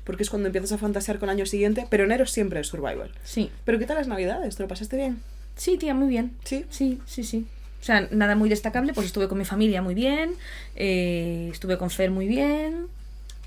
porque 0.05 0.23
es 0.23 0.31
cuando 0.31 0.49
empiezas 0.49 0.73
a 0.73 0.79
fantasear 0.79 1.19
con 1.19 1.29
el 1.29 1.37
año 1.37 1.47
siguiente, 1.47 1.87
pero 1.91 2.05
enero 2.05 2.26
siempre 2.26 2.61
es 2.61 2.67
survival. 2.67 3.11
Sí. 3.25 3.50
¿Pero 3.64 3.79
qué 3.79 3.87
tal 3.87 3.97
las 3.97 4.09
navidades? 4.09 4.56
¿Te 4.56 4.62
lo 4.62 4.69
pasaste 4.69 4.97
bien? 4.97 5.20
Sí, 5.56 5.79
tía, 5.79 5.94
muy 5.94 6.09
bien. 6.09 6.32
¿Sí? 6.44 6.67
Sí, 6.70 7.00
sí, 7.06 7.25
sí. 7.25 7.47
O 7.81 7.85
sea, 7.85 8.09
nada 8.11 8.35
muy 8.37 8.49
destacable, 8.49 8.93
pues 8.93 9.06
estuve 9.06 9.29
con 9.29 9.38
mi 9.38 9.44
familia 9.44 9.81
muy 9.81 9.94
bien, 9.94 10.32
eh, 10.75 11.49
estuve 11.52 11.79
con 11.79 11.88
Fer 11.88 12.11
muy 12.11 12.26
bien, 12.26 12.88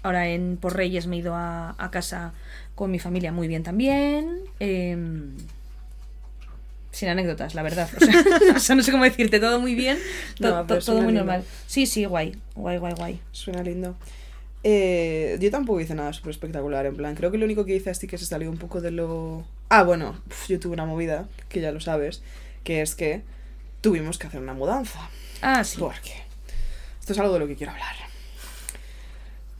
ahora 0.03 0.27
en 0.29 0.57
por 0.57 0.75
Reyes 0.75 1.07
me 1.07 1.15
he 1.15 1.19
ido 1.19 1.35
a, 1.35 1.75
a 1.77 1.91
casa 1.91 2.33
con 2.75 2.91
mi 2.91 2.99
familia 2.99 3.31
muy 3.31 3.47
bien 3.47 3.63
también. 3.63 4.39
em, 4.59 5.31
sin 6.91 7.07
anécdotas, 7.09 7.53
la 7.55 7.61
verdad. 7.61 7.89
O 7.95 8.03
sea, 8.03 8.23
o 8.55 8.59
sea, 8.59 8.75
no 8.75 8.83
sé 8.83 8.91
cómo 8.91 9.03
decirte, 9.03 9.39
todo 9.39 9.59
muy 9.59 9.75
bien, 9.75 9.97
to- 10.39 10.49
No, 10.49 10.61
to- 10.61 10.67
pero 10.67 10.81
todo 10.81 10.95
muy 10.97 11.07
lindo. 11.07 11.19
normal. 11.25 11.43
Sí, 11.67 11.85
sí, 11.85 12.05
guay, 12.05 12.35
guay, 12.55 12.77
guay, 12.77 12.93
guay. 12.97 13.19
Suena 13.31 13.61
lindo. 13.63 13.95
Eh, 14.63 15.37
yo 15.39 15.49
tampoco 15.51 15.79
hice 15.79 15.95
nada 15.95 16.11
súper 16.11 16.31
espectacular, 16.31 16.85
en 16.85 16.95
plan, 16.97 17.15
creo 17.15 17.31
que 17.31 17.37
lo 17.37 17.45
único 17.45 17.63
que 17.63 17.75
hice 17.75 17.89
así 17.91 18.07
que 18.07 18.17
se 18.17 18.25
salió 18.25 18.49
un 18.49 18.57
poco 18.57 18.81
de 18.81 18.91
lo... 18.91 19.45
Ah, 19.69 19.83
bueno, 19.83 20.19
yo 20.49 20.59
tuve 20.59 20.73
una 20.73 20.85
movida, 20.85 21.27
que 21.47 21.61
ya 21.61 21.71
lo 21.71 21.79
sabes, 21.79 22.21
que 22.65 22.81
es 22.81 22.95
que 22.95 23.21
tuvimos 23.81 24.17
que 24.17 24.27
hacer 24.27 24.41
una 24.41 24.53
mudanza. 24.53 24.99
Ah, 25.41 25.63
sí. 25.63 25.77
Porque 25.79 26.11
esto 26.99 27.13
es 27.13 27.19
algo 27.19 27.33
de 27.35 27.39
lo 27.39 27.47
que 27.47 27.55
quiero 27.55 27.71
hablar. 27.71 27.95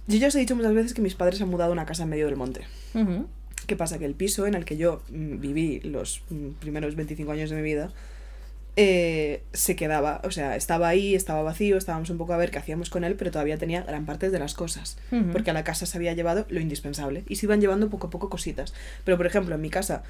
Yo 0.09 0.17
ya 0.17 0.27
os 0.27 0.35
he 0.35 0.39
dicho 0.39 0.55
muchas 0.55 0.73
veces 0.73 0.95
que 0.95 1.03
mis 1.03 1.13
padres 1.13 1.37
se 1.37 1.43
han 1.43 1.49
mudado 1.49 1.69
a 1.69 1.73
una 1.73 1.85
casa 1.85 2.01
en 2.01 2.09
medio 2.09 2.25
del 2.25 2.35
monte. 2.35 2.61
¿Qué 3.67 3.75
pasa? 3.75 3.99
Que 3.99 4.05
el 4.05 4.15
piso 4.15 4.47
en 4.47 4.55
el 4.55 4.65
que 4.65 4.75
yo 4.75 5.03
mm, 5.11 5.39
viví 5.39 5.81
los 5.81 6.23
mm, 6.31 6.53
primeros 6.59 6.95
25 6.95 7.31
años 7.31 7.51
de 7.51 7.55
mi 7.57 7.61
vida 7.61 7.91
eh, 8.75 9.43
se 9.53 9.75
quedaba, 9.75 10.21
o 10.23 10.31
sea, 10.31 10.55
estaba 10.55 10.87
ahí, 10.87 11.13
estaba 11.13 11.43
vacío, 11.43 11.77
estábamos 11.77 12.09
un 12.09 12.17
poco 12.17 12.33
a 12.33 12.37
ver 12.37 12.49
qué 12.49 12.57
hacíamos 12.57 12.89
con 12.89 13.03
él, 13.03 13.15
pero 13.17 13.29
todavía 13.29 13.59
tenía 13.59 13.83
gran 13.83 14.07
parte 14.07 14.31
de 14.31 14.39
las 14.39 14.55
cosas. 14.55 14.97
Porque 15.31 15.51
a 15.51 15.53
la 15.53 15.63
casa 15.63 15.85
se 15.85 15.95
había 15.95 16.13
llevado 16.13 16.47
lo 16.49 16.59
indispensable 16.59 17.23
y 17.27 17.35
se 17.35 17.45
iban 17.45 17.61
llevando 17.61 17.91
poco 17.91 18.07
a 18.07 18.09
poco 18.09 18.29
cositas. 18.29 18.73
Pero, 19.03 19.15
por 19.15 19.27
ejemplo, 19.27 19.53
en 19.53 19.61
mi 19.61 19.69
casa 19.69 20.01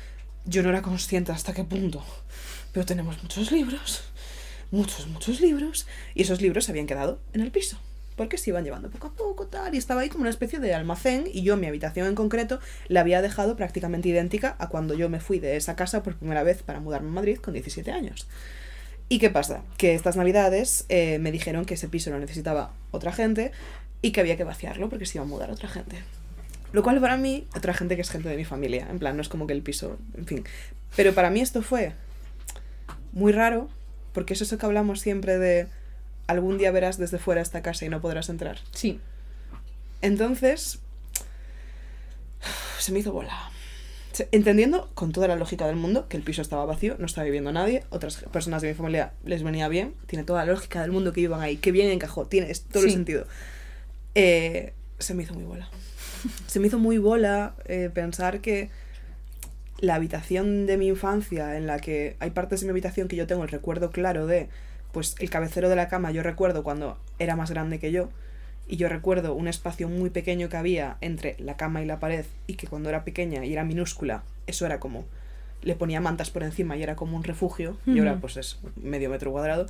yo 0.45 0.63
no 0.63 0.69
era 0.69 0.81
consciente 0.81 1.33
hasta 1.33 1.51
qué 1.53 1.65
punto, 1.65 2.05
pero 2.71 2.85
tenemos 2.85 3.21
muchos 3.21 3.51
libros, 3.51 4.03
muchos, 4.71 5.07
muchos 5.07 5.41
libros, 5.41 5.87
y 6.15 6.21
esos 6.21 6.41
libros 6.41 6.63
se 6.63 6.71
habían 6.71 6.87
quedado 6.87 7.19
en 7.33 7.41
el 7.41 7.51
piso. 7.51 7.79
Porque 8.19 8.37
se 8.37 8.49
iban 8.49 8.65
llevando 8.65 8.89
poco 8.89 9.07
a 9.07 9.13
poco, 9.13 9.47
tal, 9.47 9.73
y 9.73 9.77
estaba 9.77 10.01
ahí 10.01 10.09
como 10.09 10.23
una 10.23 10.29
especie 10.29 10.59
de 10.59 10.73
almacén, 10.73 11.23
y 11.31 11.41
yo, 11.41 11.55
mi 11.55 11.67
habitación 11.67 12.05
en 12.05 12.15
concreto, 12.15 12.59
la 12.89 12.99
había 12.99 13.21
dejado 13.21 13.55
prácticamente 13.55 14.09
idéntica 14.09 14.57
a 14.59 14.67
cuando 14.67 14.93
yo 14.93 15.07
me 15.07 15.21
fui 15.21 15.39
de 15.39 15.55
esa 15.55 15.77
casa 15.77 16.03
por 16.03 16.17
primera 16.17 16.43
vez 16.43 16.61
para 16.61 16.81
mudarme 16.81 17.07
a 17.07 17.11
Madrid 17.13 17.37
con 17.37 17.53
17 17.53 17.89
años. 17.93 18.27
¿Y 19.07 19.19
qué 19.19 19.29
pasa? 19.29 19.63
Que 19.77 19.95
estas 19.95 20.17
navidades 20.17 20.83
eh, 20.89 21.17
me 21.19 21.31
dijeron 21.31 21.63
que 21.63 21.75
ese 21.75 21.87
piso 21.87 22.09
lo 22.09 22.19
necesitaba 22.19 22.73
otra 22.91 23.13
gente 23.13 23.53
y 24.01 24.11
que 24.11 24.19
había 24.19 24.35
que 24.35 24.43
vaciarlo 24.43 24.89
porque 24.89 25.05
se 25.05 25.17
iba 25.17 25.23
a 25.23 25.27
mudar 25.29 25.49
otra 25.49 25.69
gente. 25.69 25.95
Lo 26.73 26.83
cual 26.83 26.99
para 26.99 27.15
mí, 27.15 27.47
otra 27.55 27.73
gente 27.73 27.95
que 27.95 28.01
es 28.01 28.09
gente 28.09 28.27
de 28.27 28.35
mi 28.35 28.43
familia, 28.43 28.85
en 28.91 28.99
plan, 28.99 29.15
no 29.15 29.21
es 29.21 29.29
como 29.29 29.47
que 29.47 29.53
el 29.53 29.61
piso, 29.61 29.97
en 30.17 30.25
fin. 30.25 30.43
Pero 30.97 31.13
para 31.13 31.29
mí 31.29 31.39
esto 31.39 31.61
fue 31.61 31.93
muy 33.13 33.31
raro, 33.31 33.69
porque 34.11 34.33
es 34.33 34.41
eso 34.41 34.57
que 34.57 34.65
hablamos 34.65 34.99
siempre 34.99 35.37
de 35.37 35.67
algún 36.29 36.59
día 36.59 36.71
verás 36.71 36.97
desde 36.97 37.17
fuera 37.17 37.41
esta 37.41 37.61
casa 37.61 37.85
y 37.85 37.89
no 37.89 38.01
podrás 38.01 38.29
entrar. 38.29 38.59
Sí. 38.71 38.99
Entonces, 40.01 40.79
se 42.77 42.91
me 42.91 42.99
hizo 42.99 43.11
bola. 43.11 43.51
Entendiendo 44.31 44.89
con 44.93 45.11
toda 45.11 45.27
la 45.27 45.35
lógica 45.35 45.65
del 45.65 45.77
mundo 45.77 46.07
que 46.07 46.17
el 46.17 46.23
piso 46.23 46.41
estaba 46.41 46.65
vacío, 46.65 46.95
no 46.99 47.05
estaba 47.05 47.25
viviendo 47.25 47.51
nadie, 47.51 47.83
otras 47.89 48.17
personas 48.31 48.61
de 48.61 48.67
mi 48.67 48.73
familia 48.73 49.13
les 49.23 49.43
venía 49.43 49.67
bien, 49.69 49.95
tiene 50.07 50.25
toda 50.25 50.45
la 50.45 50.51
lógica 50.51 50.81
del 50.81 50.91
mundo 50.91 51.13
que 51.13 51.21
vivan 51.21 51.41
ahí, 51.41 51.57
que 51.57 51.71
bien 51.71 51.89
encajó, 51.89 52.25
tiene 52.25 52.53
todo 52.71 52.83
el 52.83 52.91
sentido. 52.91 53.25
Eh, 54.15 54.73
se 54.99 55.13
me 55.13 55.23
hizo 55.23 55.33
muy 55.33 55.45
bola. 55.45 55.69
Se 56.47 56.59
me 56.59 56.67
hizo 56.67 56.77
muy 56.77 56.97
bola 56.97 57.55
eh, 57.65 57.89
pensar 57.93 58.41
que 58.41 58.69
la 59.79 59.95
habitación 59.95 60.65
de 60.65 60.77
mi 60.77 60.87
infancia, 60.87 61.57
en 61.57 61.65
la 61.65 61.79
que 61.79 62.17
hay 62.19 62.31
partes 62.31 62.59
de 62.59 62.65
mi 62.65 62.71
habitación 62.71 63.07
que 63.07 63.15
yo 63.15 63.25
tengo 63.25 63.43
el 63.43 63.49
recuerdo 63.49 63.91
claro 63.91 64.27
de, 64.27 64.49
pues 64.91 65.15
el 65.19 65.29
cabecero 65.29 65.69
de 65.69 65.75
la 65.75 65.87
cama, 65.87 66.11
yo 66.11 66.23
recuerdo 66.23 66.63
cuando 66.63 66.97
era 67.19 67.35
más 67.35 67.51
grande 67.51 67.79
que 67.79 67.91
yo, 67.91 68.09
y 68.67 68.77
yo 68.77 68.87
recuerdo 68.87 69.33
un 69.33 69.47
espacio 69.47 69.89
muy 69.89 70.09
pequeño 70.09 70.49
que 70.49 70.57
había 70.57 70.97
entre 71.01 71.35
la 71.39 71.57
cama 71.57 71.81
y 71.81 71.85
la 71.85 71.99
pared, 71.99 72.25
y 72.47 72.55
que 72.55 72.67
cuando 72.67 72.89
era 72.89 73.03
pequeña 73.03 73.45
y 73.45 73.53
era 73.53 73.63
minúscula, 73.63 74.23
eso 74.47 74.65
era 74.65 74.79
como, 74.79 75.05
le 75.61 75.75
ponía 75.75 76.01
mantas 76.01 76.29
por 76.29 76.43
encima 76.43 76.77
y 76.77 76.83
era 76.83 76.95
como 76.95 77.17
un 77.17 77.23
refugio, 77.23 77.77
y 77.85 77.99
ahora 77.99 78.19
pues 78.19 78.37
es 78.37 78.59
medio 78.81 79.09
metro 79.09 79.31
cuadrado. 79.31 79.67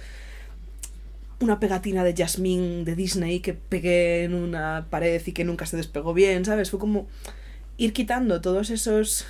Una 1.41 1.59
pegatina 1.59 2.03
de 2.03 2.13
Jasmine 2.13 2.83
de 2.83 2.95
Disney 2.95 3.39
que 3.39 3.53
pegué 3.53 4.25
en 4.25 4.33
una 4.33 4.87
pared 4.89 5.21
y 5.25 5.31
que 5.31 5.45
nunca 5.45 5.65
se 5.65 5.77
despegó 5.77 6.13
bien, 6.13 6.43
¿sabes? 6.43 6.69
Fue 6.69 6.79
como 6.79 7.07
ir 7.77 7.93
quitando 7.93 8.41
todos 8.41 8.69
esos 8.69 9.25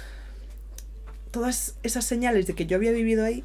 todas 1.29 1.75
esas 1.83 2.05
señales 2.05 2.47
de 2.47 2.55
que 2.55 2.65
yo 2.65 2.77
había 2.77 2.91
vivido 2.91 3.23
ahí 3.23 3.43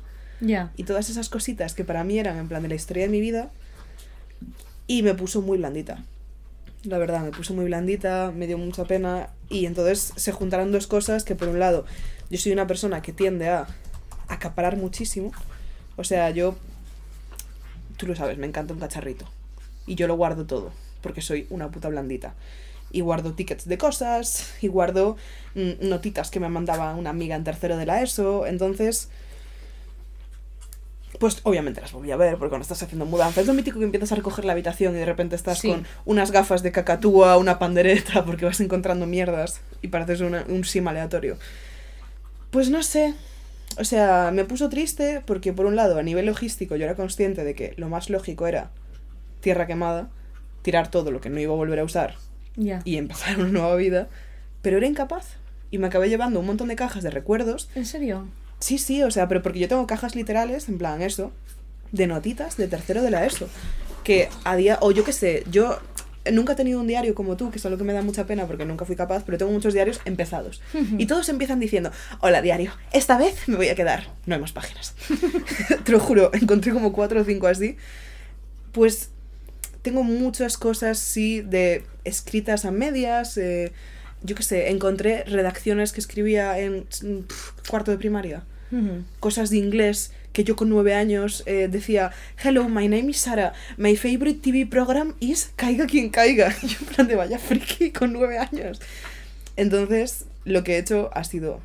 Y 0.77 0.85
todas 0.85 1.11
esas 1.11 1.29
cositas 1.29 1.75
que 1.75 1.85
para 1.85 2.05
mí 2.05 2.19
eran 2.19 2.39
en 2.39 2.49
plan 2.49 2.63
de 2.63 2.69
la 2.69 2.75
historia 2.75 3.05
de 3.05 3.09
mi 3.09 3.21
vida 3.21 3.51
y 4.87 5.03
me 5.03 5.15
puso 5.15 5.43
muy 5.43 5.59
blandita. 5.59 6.05
La 6.85 6.99
verdad, 6.99 7.23
me 7.23 7.31
puso 7.31 7.55
muy 7.55 7.65
blandita, 7.65 8.33
me 8.35 8.47
dio 8.47 8.59
mucha 8.59 8.85
pena 8.85 9.31
y 9.49 9.67
entonces 9.67 10.13
se 10.17 10.33
juntaron 10.33 10.71
dos 10.73 10.87
cosas 10.87 11.25
que 11.25 11.35
por 11.35 11.49
un 11.49 11.59
lado 11.59 11.87
yo 12.31 12.39
soy 12.39 12.53
una 12.53 12.67
persona 12.67 13.01
que 13.01 13.13
tiende 13.13 13.49
a 13.49 13.67
acaparar 14.29 14.77
muchísimo, 14.77 15.33
o 15.97 16.05
sea, 16.05 16.31
yo 16.31 16.57
tú 17.97 18.07
lo 18.07 18.17
sabes, 18.17 18.39
me 18.39 18.47
encanta 18.47 18.75
un 18.75 18.81
cacharrito. 18.81 19.27
Y 19.87 19.95
yo 19.95 20.07
lo 20.07 20.17
guardo 20.17 20.47
todo, 20.47 20.73
porque 21.03 21.21
soy 21.21 21.47
una 21.51 21.71
puta 21.71 21.89
blandita. 21.89 22.35
Y 22.91 23.01
guardo 23.01 23.35
tickets 23.35 23.67
de 23.67 23.79
cosas, 23.79 24.55
y 24.61 24.69
guardo 24.69 25.17
mm, 25.55 25.89
notitas 25.89 26.31
que 26.31 26.41
me 26.41 26.49
mandaba 26.49 26.95
una 26.95 27.11
amiga 27.11 27.37
en 27.37 27.45
tercero 27.45 27.77
de 27.77 27.87
la 27.87 28.03
ESO. 28.03 28.47
Entonces, 28.47 29.09
pues 31.25 31.41
obviamente 31.45 31.81
las 31.81 31.91
volví 31.93 32.11
a 32.11 32.17
ver, 32.19 32.37
porque 32.37 32.51
cuando 32.51 32.65
estás 32.65 32.83
haciendo 32.83 33.07
mudanza 33.07 33.41
es 33.41 33.47
lo 33.47 33.55
mítico 33.55 33.79
que 33.79 33.87
empiezas 33.87 34.13
a 34.13 34.15
recoger 34.17 34.45
la 34.45 34.53
habitación 34.53 34.95
y 34.95 34.99
de 34.99 35.07
repente 35.07 35.37
estás 35.37 35.59
Sí. 35.59 35.69
con 35.71 35.87
unas 36.05 36.31
gafas 36.33 36.63
de 36.63 36.71
cacatúa, 36.71 37.39
una 37.39 37.59
pandereta, 37.59 38.25
porque 38.27 38.45
vas 38.45 38.61
encontrando 38.61 39.07
mierdas 39.07 39.63
y 39.81 39.89
pareces 39.89 40.21
una- 40.21 40.45
un 40.47 40.65
sim 40.65 40.87
aleatorio. 40.87 41.39
Pues 42.51 42.69
no 42.69 42.83
sé. 42.83 43.15
O 43.79 43.85
sea, 43.85 44.33
me 44.35 44.45
puso 44.45 44.69
triste 44.69 45.23
porque 45.25 45.55
por 45.55 45.65
un 45.65 45.77
lado, 45.77 45.99
a 45.99 46.03
nivel 46.03 46.27
logístico, 46.27 46.77
yo 46.77 46.85
era 46.85 46.95
consciente 46.95 47.43
de 47.43 47.55
que 47.55 47.73
lo 47.79 47.89
más 47.89 48.11
lógico 48.11 48.47
era 48.47 48.71
tierra 49.41 49.67
quemada, 49.67 50.11
tirar 50.61 50.91
todo 50.91 51.11
lo 51.11 51.23
que 51.23 51.31
no 51.31 51.41
iba 51.41 51.55
a 51.55 51.57
volver 51.57 51.79
a 51.81 51.85
usar 51.85 52.17
y 52.85 52.99
empezar 52.99 53.37
una 53.41 53.49
nueva 53.49 53.77
vida, 53.77 54.09
pero 54.61 54.77
era 54.77 54.87
incapaz. 54.87 55.37
Y 55.71 55.79
me 55.79 55.87
acabé 55.87 56.11
llevando 56.11 56.39
un 56.39 56.45
montón 56.47 56.69
de 56.69 56.77
cajas 56.77 57.03
de 57.03 57.09
recuerdos 57.11 57.71
¿En 57.75 57.87
serio? 57.87 58.29
Sí, 58.59 58.79
sí, 58.79 59.03
o 59.03 59.11
sea, 59.11 59.29
pero 59.29 59.43
porque 59.43 59.59
yo 59.59 59.69
tengo 59.69 59.87
cajas 59.87 60.15
literales, 60.17 60.69
en 60.69 60.79
plan 60.79 61.03
eso, 61.03 61.33
de 61.93 62.07
notitas 62.07 62.57
de 62.57 62.69
tercero 62.69 63.03
de 63.03 63.11
la 63.11 63.25
ESO. 63.27 63.49
Que 64.03 64.29
a 64.45 64.57
día, 64.57 64.79
o 64.81 64.91
yo 64.91 65.05
qué 65.05 65.13
sé, 65.13 65.45
yo 65.51 65.79
nunca 66.33 66.55
he 66.55 66.57
tenido 66.57 66.81
un 66.81 66.87
diario 66.87 67.15
como 67.15 67.37
tú, 67.37 67.51
que 67.51 67.59
es 67.59 67.67
algo 67.67 67.79
que 67.79 67.85
me 67.85 67.93
da 67.93 68.03
mucha 68.03 68.27
pena 68.27 68.47
porque 68.47 68.65
nunca 68.65 68.85
fui 68.85 68.97
capaz, 68.97 69.25
pero 69.25 69.39
tengo 69.39 69.53
muchos 69.53 69.75
diarios 69.75 70.01
empezados. 70.05 70.63
Y 70.99 71.07
todos 71.07 71.29
empiezan 71.29 71.61
diciendo, 71.61 71.91
hola 72.21 72.41
diario, 72.43 72.73
esta 72.93 73.19
vez 73.19 73.47
me 73.49 73.57
voy 73.57 73.69
a 73.69 73.75
quedar. 73.75 74.09
No 74.27 74.35
hay 74.35 74.41
más 74.41 74.53
páginas. 74.53 74.95
Te 75.85 75.93
lo 75.93 76.01
juro, 76.01 76.31
encontré 76.33 76.73
como 76.73 76.93
cuatro 76.93 77.21
o 77.21 77.25
cinco 77.25 77.47
así. 77.47 77.77
Pues 78.73 79.11
tengo 79.83 80.03
muchas 80.03 80.57
cosas, 80.57 80.99
sí, 80.99 81.43
de 81.43 81.85
escritas 82.05 82.65
a 82.65 82.71
medias. 82.71 83.37
eh, 83.37 83.73
yo 84.25 84.35
qué 84.35 84.43
sé, 84.43 84.71
encontré 84.71 85.23
redacciones 85.25 85.93
que 85.93 86.01
escribía 86.01 86.59
en 86.59 86.87
mm, 87.03 87.19
pf, 87.29 87.53
cuarto 87.69 87.91
de 87.93 87.99
primaria 87.99 88.43
Ujú. 88.73 89.05
cosas 89.21 89.51
de 89.51 89.59
inglés 89.59 90.11
que 90.33 90.43
yo 90.43 90.57
con 90.57 90.69
nueve 90.69 90.95
años 90.95 91.45
eh, 91.47 91.69
decía 91.71 92.11
Hello, 92.43 92.69
my 92.69 92.89
name 92.89 93.11
is 93.11 93.19
Sarah, 93.19 93.53
my 93.77 93.95
favorite 93.97 94.41
TV 94.41 94.67
program 94.67 95.15
is 95.21 95.53
Caiga 95.55 95.87
quien 95.87 96.11
caiga. 96.11 96.53
Y 96.63 96.67
yo 96.73 96.79
en 96.81 96.87
plan 96.87 97.07
de 97.07 97.15
vaya 97.15 97.39
friki 97.39 97.93
con 97.93 98.13
nueve 98.13 98.39
años. 98.39 98.81
Entonces, 99.57 100.25
lo 100.45 100.65
que 100.65 100.75
he 100.75 100.79
hecho 100.79 101.11
ha 101.15 101.23
sido 101.23 101.61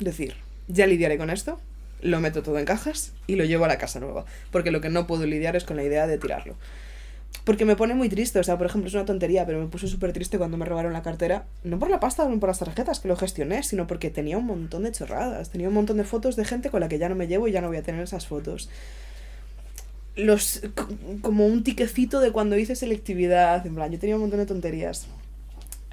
decir, 0.00 0.34
ya 0.66 0.86
lidiaré 0.88 1.16
con 1.16 1.30
esto, 1.30 1.60
lo 2.02 2.18
meto 2.20 2.42
todo 2.42 2.58
en 2.58 2.64
cajas 2.64 3.12
y 3.28 3.36
lo 3.36 3.44
llevo 3.44 3.66
a 3.66 3.68
la 3.68 3.78
casa 3.78 4.00
nueva. 4.00 4.24
Porque 4.50 4.72
lo 4.72 4.80
que 4.80 4.88
no 4.88 5.06
puedo 5.06 5.24
lidiar 5.24 5.54
es 5.54 5.62
con 5.62 5.76
la 5.76 5.84
idea 5.84 6.08
de 6.08 6.18
tirarlo. 6.18 6.56
Porque 7.48 7.64
me 7.64 7.76
pone 7.76 7.94
muy 7.94 8.10
triste, 8.10 8.38
o 8.38 8.44
sea, 8.44 8.58
por 8.58 8.66
ejemplo, 8.66 8.88
es 8.88 8.94
una 8.94 9.06
tontería, 9.06 9.46
pero 9.46 9.58
me 9.58 9.68
puso 9.68 9.88
súper 9.88 10.12
triste 10.12 10.36
cuando 10.36 10.58
me 10.58 10.66
robaron 10.66 10.92
la 10.92 11.02
cartera, 11.02 11.46
no 11.64 11.78
por 11.78 11.88
la 11.88 11.98
pasta 11.98 12.28
no 12.28 12.38
por 12.38 12.50
las 12.50 12.58
tarjetas 12.58 13.00
que 13.00 13.08
lo 13.08 13.16
gestioné, 13.16 13.62
sino 13.62 13.86
porque 13.86 14.10
tenía 14.10 14.36
un 14.36 14.44
montón 14.44 14.82
de 14.82 14.92
chorradas, 14.92 15.48
tenía 15.48 15.68
un 15.68 15.74
montón 15.74 15.96
de 15.96 16.04
fotos 16.04 16.36
de 16.36 16.44
gente 16.44 16.68
con 16.68 16.80
la 16.80 16.88
que 16.88 16.98
ya 16.98 17.08
no 17.08 17.14
me 17.14 17.26
llevo 17.26 17.48
y 17.48 17.52
ya 17.52 17.62
no 17.62 17.68
voy 17.68 17.78
a 17.78 17.82
tener 17.82 18.02
esas 18.02 18.26
fotos. 18.26 18.68
Los, 20.14 20.60
como 21.22 21.46
un 21.46 21.64
tiquecito 21.64 22.20
de 22.20 22.32
cuando 22.32 22.58
hice 22.58 22.76
selectividad, 22.76 23.66
en 23.66 23.76
plan, 23.76 23.90
yo 23.90 23.98
tenía 23.98 24.16
un 24.16 24.20
montón 24.20 24.40
de 24.40 24.46
tonterías. 24.46 25.06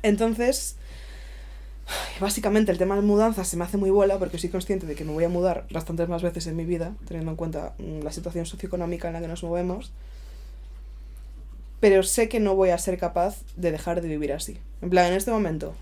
Entonces, 0.04 0.76
básicamente 2.20 2.74
el 2.74 2.78
tema 2.78 2.98
de 2.98 3.02
mudanzas 3.02 3.48
se 3.48 3.56
me 3.56 3.64
hace 3.64 3.78
muy 3.78 3.92
bola 3.92 4.20
porque 4.20 4.38
soy 4.40 4.50
consciente 4.50 4.86
de 4.88 4.96
que 4.96 5.06
me 5.06 5.14
voy 5.14 5.24
a 5.24 5.30
mudar 5.30 5.68
bastantes 5.72 6.10
más 6.10 6.22
veces 6.22 6.48
en 6.48 6.58
mi 6.58 6.66
vida, 6.66 6.96
teniendo 7.08 7.32
en 7.32 7.38
cuenta 7.38 7.76
mm, 7.78 8.04
la 8.04 8.12
situación 8.12 8.46
socioeconómica 8.46 9.08
en 9.08 9.14
la 9.14 9.22
que 9.22 9.30
nos 9.30 9.42
movemos 9.42 9.94
pero 11.86 12.02
sé 12.02 12.30
que 12.30 12.40
no 12.40 12.56
voy 12.56 12.72
a 12.72 12.80
ser 12.80 12.98
capaz 12.98 13.44
de 13.58 13.72
dejar 13.72 14.02
de 14.02 14.08
vivir 14.08 14.34
así. 14.34 14.58
En 14.82 14.90
plan, 14.90 15.06
en 15.06 15.14
este 15.14 15.30
momento 15.30 15.76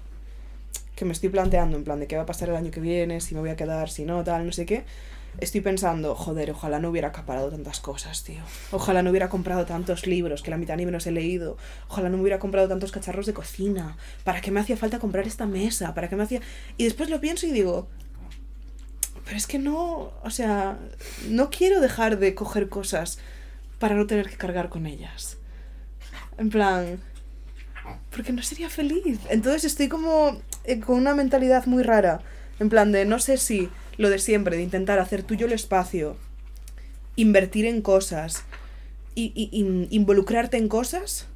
que 0.98 1.06
me 1.06 1.14
estoy 1.14 1.30
planteando, 1.30 1.78
en 1.78 1.86
plan, 1.86 1.98
de 1.98 2.08
qué 2.08 2.18
va 2.18 2.24
a 2.24 2.26
pasar 2.26 2.50
el 2.50 2.58
año 2.58 2.72
que 2.72 2.82
viene, 2.82 3.22
si 3.22 3.34
me 3.36 3.40
voy 3.40 3.52
a 3.52 3.56
quedar, 3.56 3.90
si 3.90 4.04
no, 4.04 4.22
tal, 4.22 4.46
no 4.46 4.52
sé 4.52 4.66
qué, 4.66 4.84
estoy 5.38 5.62
pensando, 5.62 6.14
joder, 6.14 6.52
ojalá 6.52 6.80
no 6.80 6.90
hubiera 6.90 7.08
acaparado 7.08 7.52
tantas 7.52 7.80
cosas, 7.80 8.22
tío. 8.26 8.42
Ojalá 8.74 9.02
no 9.02 9.12
hubiera 9.12 9.30
comprado 9.30 9.66
tantos 9.66 10.06
libros, 10.06 10.44
que 10.44 10.52
la 10.52 10.58
mitad 10.58 10.76
ni 10.76 10.86
me 10.86 10.92
los 10.92 11.08
he 11.08 11.12
leído. 11.12 11.56
Ojalá 11.88 12.10
no 12.10 12.22
hubiera 12.22 12.38
comprado 12.38 12.68
tantos 12.68 12.92
cacharros 12.92 13.26
de 13.26 13.34
cocina. 13.34 13.96
¿Para 14.26 14.42
qué 14.42 14.52
me 14.52 14.60
hacía 14.60 14.76
falta 14.76 15.00
comprar 15.00 15.26
esta 15.26 15.46
mesa? 15.46 15.94
¿Para 15.94 16.10
qué 16.10 16.18
me 16.18 16.24
hacía...? 16.24 16.42
Y 16.76 16.84
después 16.84 17.10
lo 17.10 17.22
pienso 17.22 17.48
y 17.48 17.52
digo, 17.52 17.88
pero 19.24 19.38
es 19.38 19.48
que 19.48 19.58
no, 19.58 20.12
o 20.22 20.30
sea, 20.30 20.80
no 21.30 21.50
quiero 21.50 21.80
dejar 21.80 22.20
de 22.20 22.36
coger 22.36 22.68
cosas 22.68 23.20
para 23.80 23.96
no 23.96 24.06
tener 24.06 24.30
que 24.30 24.36
cargar 24.36 24.68
con 24.68 24.86
ellas. 24.86 25.38
En 26.38 26.50
plan, 26.50 27.00
porque 28.12 28.32
no 28.34 28.42
sería 28.44 28.70
feliz. 28.70 29.20
Entonces 29.30 29.64
estoy 29.66 29.88
como 29.90 30.42
eh, 30.64 30.80
con 30.80 30.98
una 30.98 31.14
mentalidad 31.16 31.66
muy 31.66 31.84
rara. 31.84 32.22
En 32.60 32.70
plan 32.70 32.92
de, 32.92 33.06
no 33.06 33.20
sé 33.20 33.38
si 33.38 33.70
lo 33.98 34.10
de 34.10 34.20
siempre, 34.20 34.56
de 34.58 34.64
intentar 34.64 35.00
hacer 35.00 35.24
tuyo 35.24 35.46
el 35.46 35.54
espacio, 35.54 36.18
invertir 37.16 37.66
en 37.66 37.82
cosas 37.82 38.44
y, 39.16 39.32
y- 39.36 39.50
y 39.52 39.96
involucrarte 39.96 40.58
en 40.58 40.68
cosas, 40.68 41.28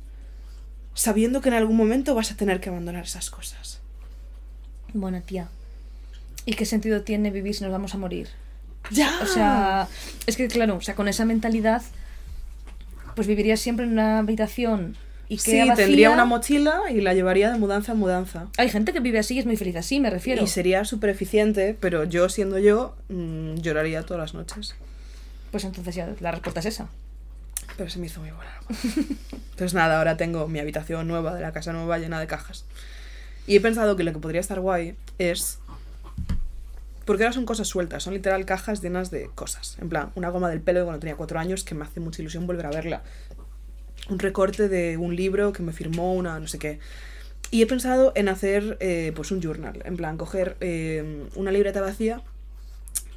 sabiendo 0.93 1.41
que 1.41 1.49
en 1.49 1.55
algún 1.55 1.75
momento 1.77 2.15
vas 2.15 2.31
a 2.31 2.35
tener 2.37 2.59
que 2.59 2.69
abandonar 2.69 3.03
esas 3.03 3.29
cosas. 3.29 3.79
Bueno, 4.93 5.21
tía. 5.21 5.49
¿Y 6.45 6.53
qué 6.53 6.65
sentido 6.65 7.01
tiene 7.01 7.29
vivir 7.29 7.53
si 7.53 7.63
nos 7.63 7.71
vamos 7.73 7.93
a 7.93 7.97
morir? 7.97 8.29
¡Ya! 8.89 9.19
O 9.21 9.25
sea, 9.25 9.87
es 10.25 10.37
que 10.37 10.47
claro, 10.47 10.77
o 10.77 10.81
sea, 10.81 10.95
con 10.95 11.07
esa 11.07 11.25
mentalidad, 11.25 11.81
pues 13.17 13.25
vivirías 13.25 13.59
siempre 13.59 13.83
en 13.83 13.93
una 13.93 14.19
habitación 14.19 14.95
y 15.27 15.37
que 15.37 15.63
sí, 15.63 15.71
tendría 15.75 16.11
una 16.11 16.23
mochila 16.23 16.83
y 16.91 17.01
la 17.01 17.15
llevaría 17.15 17.51
de 17.51 17.57
mudanza 17.57 17.93
en 17.93 17.97
mudanza. 17.97 18.45
Hay 18.59 18.69
gente 18.69 18.93
que 18.93 18.99
vive 18.99 19.17
así 19.17 19.33
y 19.33 19.39
es 19.39 19.47
muy 19.47 19.57
feliz 19.57 19.75
así, 19.75 19.99
me 19.99 20.11
refiero. 20.11 20.43
Y 20.43 20.45
sería 20.45 20.85
súper 20.85 21.09
eficiente, 21.09 21.75
pero 21.79 22.03
yo 22.03 22.29
siendo 22.29 22.59
yo, 22.59 22.95
mm, 23.09 23.55
lloraría 23.55 24.03
todas 24.03 24.21
las 24.21 24.33
noches. 24.35 24.75
Pues 25.49 25.63
entonces 25.63 25.95
ya 25.95 26.13
la 26.19 26.29
respuesta 26.29 26.59
es 26.59 26.67
esa. 26.67 26.89
Pero 27.75 27.89
se 27.89 27.97
me 27.97 28.05
hizo 28.05 28.21
muy 28.21 28.29
buena. 28.29 28.51
Entonces 28.69 29.73
nada, 29.73 29.97
ahora 29.97 30.15
tengo 30.15 30.47
mi 30.47 30.59
habitación 30.59 31.07
nueva 31.07 31.33
de 31.33 31.41
la 31.41 31.51
casa 31.53 31.73
nueva 31.73 31.97
llena 31.97 32.19
de 32.19 32.27
cajas. 32.27 32.65
Y 33.47 33.55
he 33.55 33.61
pensado 33.61 33.95
que 33.95 34.03
lo 34.03 34.13
que 34.13 34.19
podría 34.19 34.41
estar 34.41 34.59
guay 34.59 34.93
es... 35.17 35.57
Porque 37.07 37.23
ahora 37.23 37.33
son 37.33 37.45
cosas 37.45 37.67
sueltas, 37.67 38.03
son 38.03 38.13
literal 38.13 38.45
cajas 38.45 38.81
llenas 38.83 39.09
de 39.09 39.31
cosas. 39.33 39.77
En 39.81 39.89
plan, 39.89 40.11
una 40.13 40.29
goma 40.29 40.49
del 40.49 40.61
pelo 40.61 40.79
de 40.81 40.85
cuando 40.85 40.99
tenía 40.99 41.15
cuatro 41.15 41.39
años 41.39 41.63
que 41.63 41.73
me 41.73 41.83
hace 41.85 41.99
mucha 41.99 42.21
ilusión 42.21 42.45
volver 42.45 42.65
a 42.67 42.69
verla. 42.69 43.01
Un 44.09 44.19
recorte 44.19 44.69
de 44.69 44.97
un 44.97 45.15
libro 45.15 45.53
que 45.53 45.63
me 45.63 45.73
firmó 45.73 46.13
una 46.13 46.39
no 46.39 46.47
sé 46.47 46.59
qué. 46.59 46.79
Y 47.49 47.61
he 47.61 47.65
pensado 47.65 48.11
en 48.15 48.27
hacer 48.29 48.77
eh, 48.81 49.13
pues 49.15 49.31
un 49.31 49.41
journal. 49.41 49.81
En 49.85 49.95
plan, 49.97 50.17
coger 50.17 50.57
eh, 50.59 51.25
una 51.35 51.51
libreta 51.51 51.81
vacía 51.81 52.21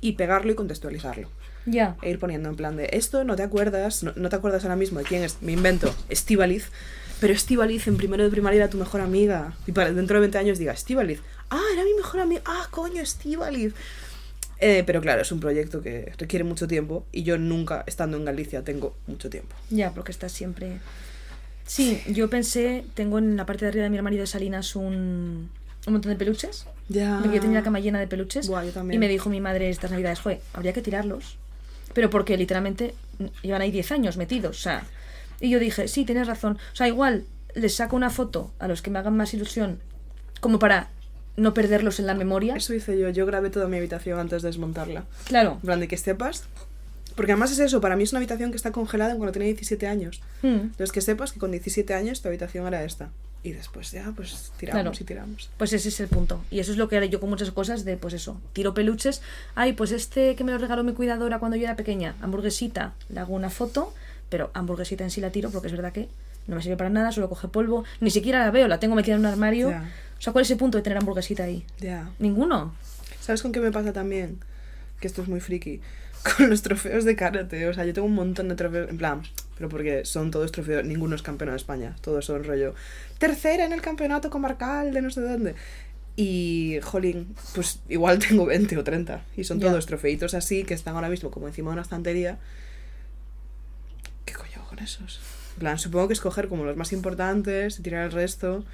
y 0.00 0.12
pegarlo 0.12 0.52
y 0.52 0.54
contextualizarlo 0.54 1.28
Ya. 1.66 1.96
e 2.00 2.10
ir 2.10 2.18
poniendo 2.18 2.48
en 2.48 2.56
plan 2.56 2.76
de 2.76 2.88
esto 2.92 3.22
no 3.24 3.36
te 3.36 3.42
acuerdas, 3.42 4.02
no, 4.02 4.12
no 4.16 4.28
te 4.30 4.36
acuerdas 4.36 4.62
ahora 4.64 4.76
mismo 4.76 4.98
de 5.00 5.04
quién 5.04 5.22
es, 5.24 5.42
me 5.42 5.52
invento, 5.52 5.94
Estivaliz, 6.08 6.70
pero 7.20 7.34
Estivaliz 7.34 7.86
en 7.86 7.98
primero 7.98 8.24
de 8.24 8.30
primaria 8.30 8.56
era 8.58 8.70
tu 8.70 8.78
mejor 8.78 9.02
amiga. 9.02 9.52
Y 9.66 9.72
para 9.72 9.92
dentro 9.92 10.14
de 10.14 10.20
20 10.20 10.38
años 10.38 10.58
diga, 10.58 10.72
Estivaliz, 10.72 11.20
ah, 11.50 11.62
era 11.72 11.84
mi 11.84 11.94
mejor 11.94 12.20
amiga, 12.20 12.42
ah, 12.46 12.68
coño, 12.70 13.02
Estivaliz. 13.02 13.74
Eh, 14.58 14.82
pero 14.84 15.00
claro, 15.00 15.22
es 15.22 15.32
un 15.32 15.40
proyecto 15.40 15.80
que 15.80 16.12
requiere 16.18 16.44
mucho 16.44 16.68
tiempo 16.68 17.06
y 17.12 17.22
yo 17.22 17.38
nunca, 17.38 17.82
estando 17.86 18.16
en 18.16 18.24
Galicia, 18.24 18.62
tengo 18.62 18.94
mucho 19.06 19.30
tiempo. 19.30 19.56
Ya, 19.70 19.92
porque 19.92 20.12
estás 20.12 20.32
siempre. 20.32 20.80
Sí, 21.66 22.02
yo 22.08 22.28
pensé, 22.28 22.84
tengo 22.94 23.18
en 23.18 23.36
la 23.36 23.46
parte 23.46 23.64
de 23.64 23.70
arriba 23.70 23.84
de 23.84 23.90
mi 23.90 23.96
armario 23.96 24.20
de 24.20 24.26
Salinas 24.26 24.76
un, 24.76 25.50
un 25.86 25.92
montón 25.92 26.10
de 26.10 26.16
peluches. 26.16 26.66
Ya. 26.88 27.18
Porque 27.20 27.36
yo 27.36 27.40
tenía 27.40 27.58
la 27.60 27.64
cama 27.64 27.80
llena 27.80 28.00
de 28.00 28.06
peluches. 28.06 28.48
Buah, 28.48 28.64
yo 28.64 28.72
también. 28.72 28.96
Y 28.96 28.98
me 28.98 29.08
dijo 29.08 29.30
mi 29.30 29.40
madre 29.40 29.70
estas 29.70 29.90
navidades, 29.90 30.20
joder, 30.20 30.40
habría 30.52 30.72
que 30.72 30.82
tirarlos. 30.82 31.38
Pero 31.94 32.10
porque 32.10 32.36
literalmente 32.36 32.94
llevan 33.42 33.62
ahí 33.62 33.70
10 33.70 33.92
años 33.92 34.16
metidos, 34.16 34.58
o 34.58 34.60
sea. 34.60 34.84
Y 35.40 35.48
yo 35.48 35.58
dije, 35.58 35.88
sí, 35.88 36.04
tienes 36.04 36.26
razón. 36.26 36.58
O 36.72 36.76
sea, 36.76 36.86
igual 36.86 37.24
les 37.54 37.74
saco 37.76 37.96
una 37.96 38.10
foto 38.10 38.52
a 38.58 38.68
los 38.68 38.82
que 38.82 38.90
me 38.90 38.98
hagan 38.98 39.16
más 39.16 39.32
ilusión, 39.32 39.80
como 40.40 40.58
para 40.58 40.90
no 41.40 41.54
perderlos 41.54 41.98
en 42.00 42.06
la 42.06 42.14
memoria. 42.14 42.54
Eso 42.56 42.74
hice 42.74 42.98
yo, 42.98 43.08
yo 43.08 43.26
grabé 43.26 43.50
toda 43.50 43.66
mi 43.66 43.78
habitación 43.78 44.18
antes 44.18 44.42
de 44.42 44.48
desmontarla. 44.48 45.04
Claro. 45.24 45.52
En 45.54 45.60
plan 45.60 45.80
de 45.80 45.88
que 45.88 45.96
sepas. 45.96 46.44
Porque 47.16 47.32
además 47.32 47.50
es 47.52 47.58
eso, 47.58 47.80
para 47.80 47.96
mí 47.96 48.04
es 48.04 48.12
una 48.12 48.18
habitación 48.18 48.50
que 48.50 48.56
está 48.56 48.70
congelada 48.72 49.14
cuando 49.16 49.32
tenía 49.32 49.46
17 49.48 49.86
años. 49.86 50.20
Mm. 50.42 50.46
Entonces 50.48 50.92
que 50.92 51.00
sepas 51.00 51.32
que 51.32 51.38
con 51.40 51.50
17 51.50 51.92
años 51.94 52.22
tu 52.22 52.28
habitación 52.28 52.66
era 52.66 52.84
esta. 52.84 53.08
Y 53.42 53.52
después 53.52 53.90
ya, 53.90 54.12
pues 54.14 54.52
tiramos 54.58 54.82
Claro. 54.82 54.92
y 55.00 55.04
tiramos. 55.04 55.50
Pues 55.56 55.72
ese 55.72 55.88
es 55.88 55.98
el 56.00 56.08
punto. 56.08 56.42
Y 56.50 56.60
eso 56.60 56.72
es 56.72 56.78
lo 56.78 56.88
que 56.88 56.98
haré 56.98 57.08
yo 57.08 57.20
con 57.20 57.30
muchas 57.30 57.50
cosas 57.50 57.84
de, 57.86 57.96
pues 57.96 58.12
eso, 58.14 58.38
tiro 58.52 58.74
peluches. 58.74 59.22
Ay, 59.54 59.72
pues 59.72 59.92
este 59.92 60.36
que 60.36 60.44
me 60.44 60.52
lo 60.52 60.58
regaló 60.58 60.84
mi 60.84 60.92
cuidadora 60.92 61.38
cuando 61.38 61.56
yo 61.56 61.64
era 61.64 61.74
pequeña, 61.74 62.14
hamburguesita, 62.20 62.92
le 63.08 63.18
hago 63.20 63.34
una 63.34 63.48
foto, 63.48 63.94
pero 64.28 64.50
hamburguesita 64.52 65.04
en 65.04 65.10
sí 65.10 65.22
la 65.22 65.30
tiro 65.30 65.50
porque 65.50 65.68
es 65.68 65.72
verdad 65.72 65.92
que 65.92 66.08
no 66.46 66.56
me 66.56 66.62
sirve 66.62 66.76
para 66.76 66.90
nada, 66.90 67.12
solo 67.12 67.28
coge 67.30 67.48
polvo, 67.48 67.84
ni 68.00 68.10
siquiera 68.10 68.40
la 68.40 68.50
veo, 68.50 68.68
la 68.68 68.78
tengo 68.78 68.94
metida 68.94 69.14
en 69.14 69.20
un 69.20 69.26
armario. 69.26 69.72
O 70.20 70.22
sea, 70.22 70.32
¿cuál 70.34 70.44
es 70.44 70.50
el 70.50 70.58
punto 70.58 70.76
de 70.76 70.82
tener 70.82 70.98
hamburguesita 70.98 71.44
ahí? 71.44 71.64
Ya. 71.80 72.12
Ninguno. 72.18 72.74
¿Sabes 73.20 73.40
con 73.40 73.52
qué 73.52 73.60
me 73.60 73.72
pasa 73.72 73.92
también? 73.92 74.38
Que 75.00 75.06
esto 75.08 75.22
es 75.22 75.28
muy 75.28 75.40
friki. 75.40 75.80
con 76.36 76.50
los 76.50 76.62
trofeos 76.62 77.04
de 77.04 77.16
karate. 77.16 77.66
O 77.68 77.74
sea, 77.74 77.84
yo 77.84 77.94
tengo 77.94 78.06
un 78.06 78.14
montón 78.14 78.48
de 78.48 78.54
trofeos, 78.54 78.90
en 78.90 78.98
plan, 78.98 79.22
pero 79.56 79.68
porque 79.68 80.04
son 80.04 80.30
todos 80.30 80.52
trofeos, 80.52 80.84
ninguno 80.84 81.16
es 81.16 81.22
campeón 81.22 81.50
de 81.50 81.56
España, 81.56 81.96
todos 82.00 82.24
son 82.24 82.44
rollo 82.44 82.74
tercera 83.18 83.64
en 83.64 83.72
el 83.72 83.82
campeonato 83.82 84.30
comarcal 84.30 84.92
de 84.92 85.02
no 85.02 85.10
sé 85.10 85.20
dónde. 85.20 85.54
Y, 86.16 86.80
jolín, 86.82 87.34
pues 87.54 87.80
igual 87.88 88.18
tengo 88.28 88.44
20 88.44 88.76
o 88.76 88.84
30. 88.84 89.24
Y 89.36 89.44
son 89.44 89.60
todos 89.60 89.86
trofeitos 89.86 90.34
así 90.34 90.64
que 90.64 90.74
están 90.74 90.94
ahora 90.94 91.08
mismo 91.08 91.30
como 91.30 91.48
encima 91.48 91.70
de 91.70 91.74
una 91.74 91.82
estantería. 91.82 92.38
¿Qué 94.26 94.34
coño 94.34 94.52
hago 94.56 94.68
con 94.68 94.78
esos? 94.80 95.20
En 95.54 95.60
plan, 95.60 95.78
supongo 95.78 96.08
que 96.08 96.14
escoger 96.14 96.48
como 96.48 96.64
los 96.64 96.76
más 96.76 96.92
importantes 96.92 97.78
y 97.78 97.82
tirar 97.82 98.04
el 98.04 98.12
resto. 98.12 98.64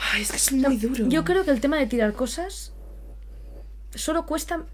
Ay, 0.00 0.22
es 0.22 0.30
que 0.30 0.36
es 0.36 0.52
muy 0.52 0.76
duro. 0.76 1.06
Yo 1.08 1.24
creo 1.24 1.44
que 1.44 1.50
el 1.50 1.60
tema 1.60 1.76
de 1.76 1.86
tirar 1.86 2.12
cosas 2.12 2.72
solo 3.94 4.26
cuesta 4.26 4.64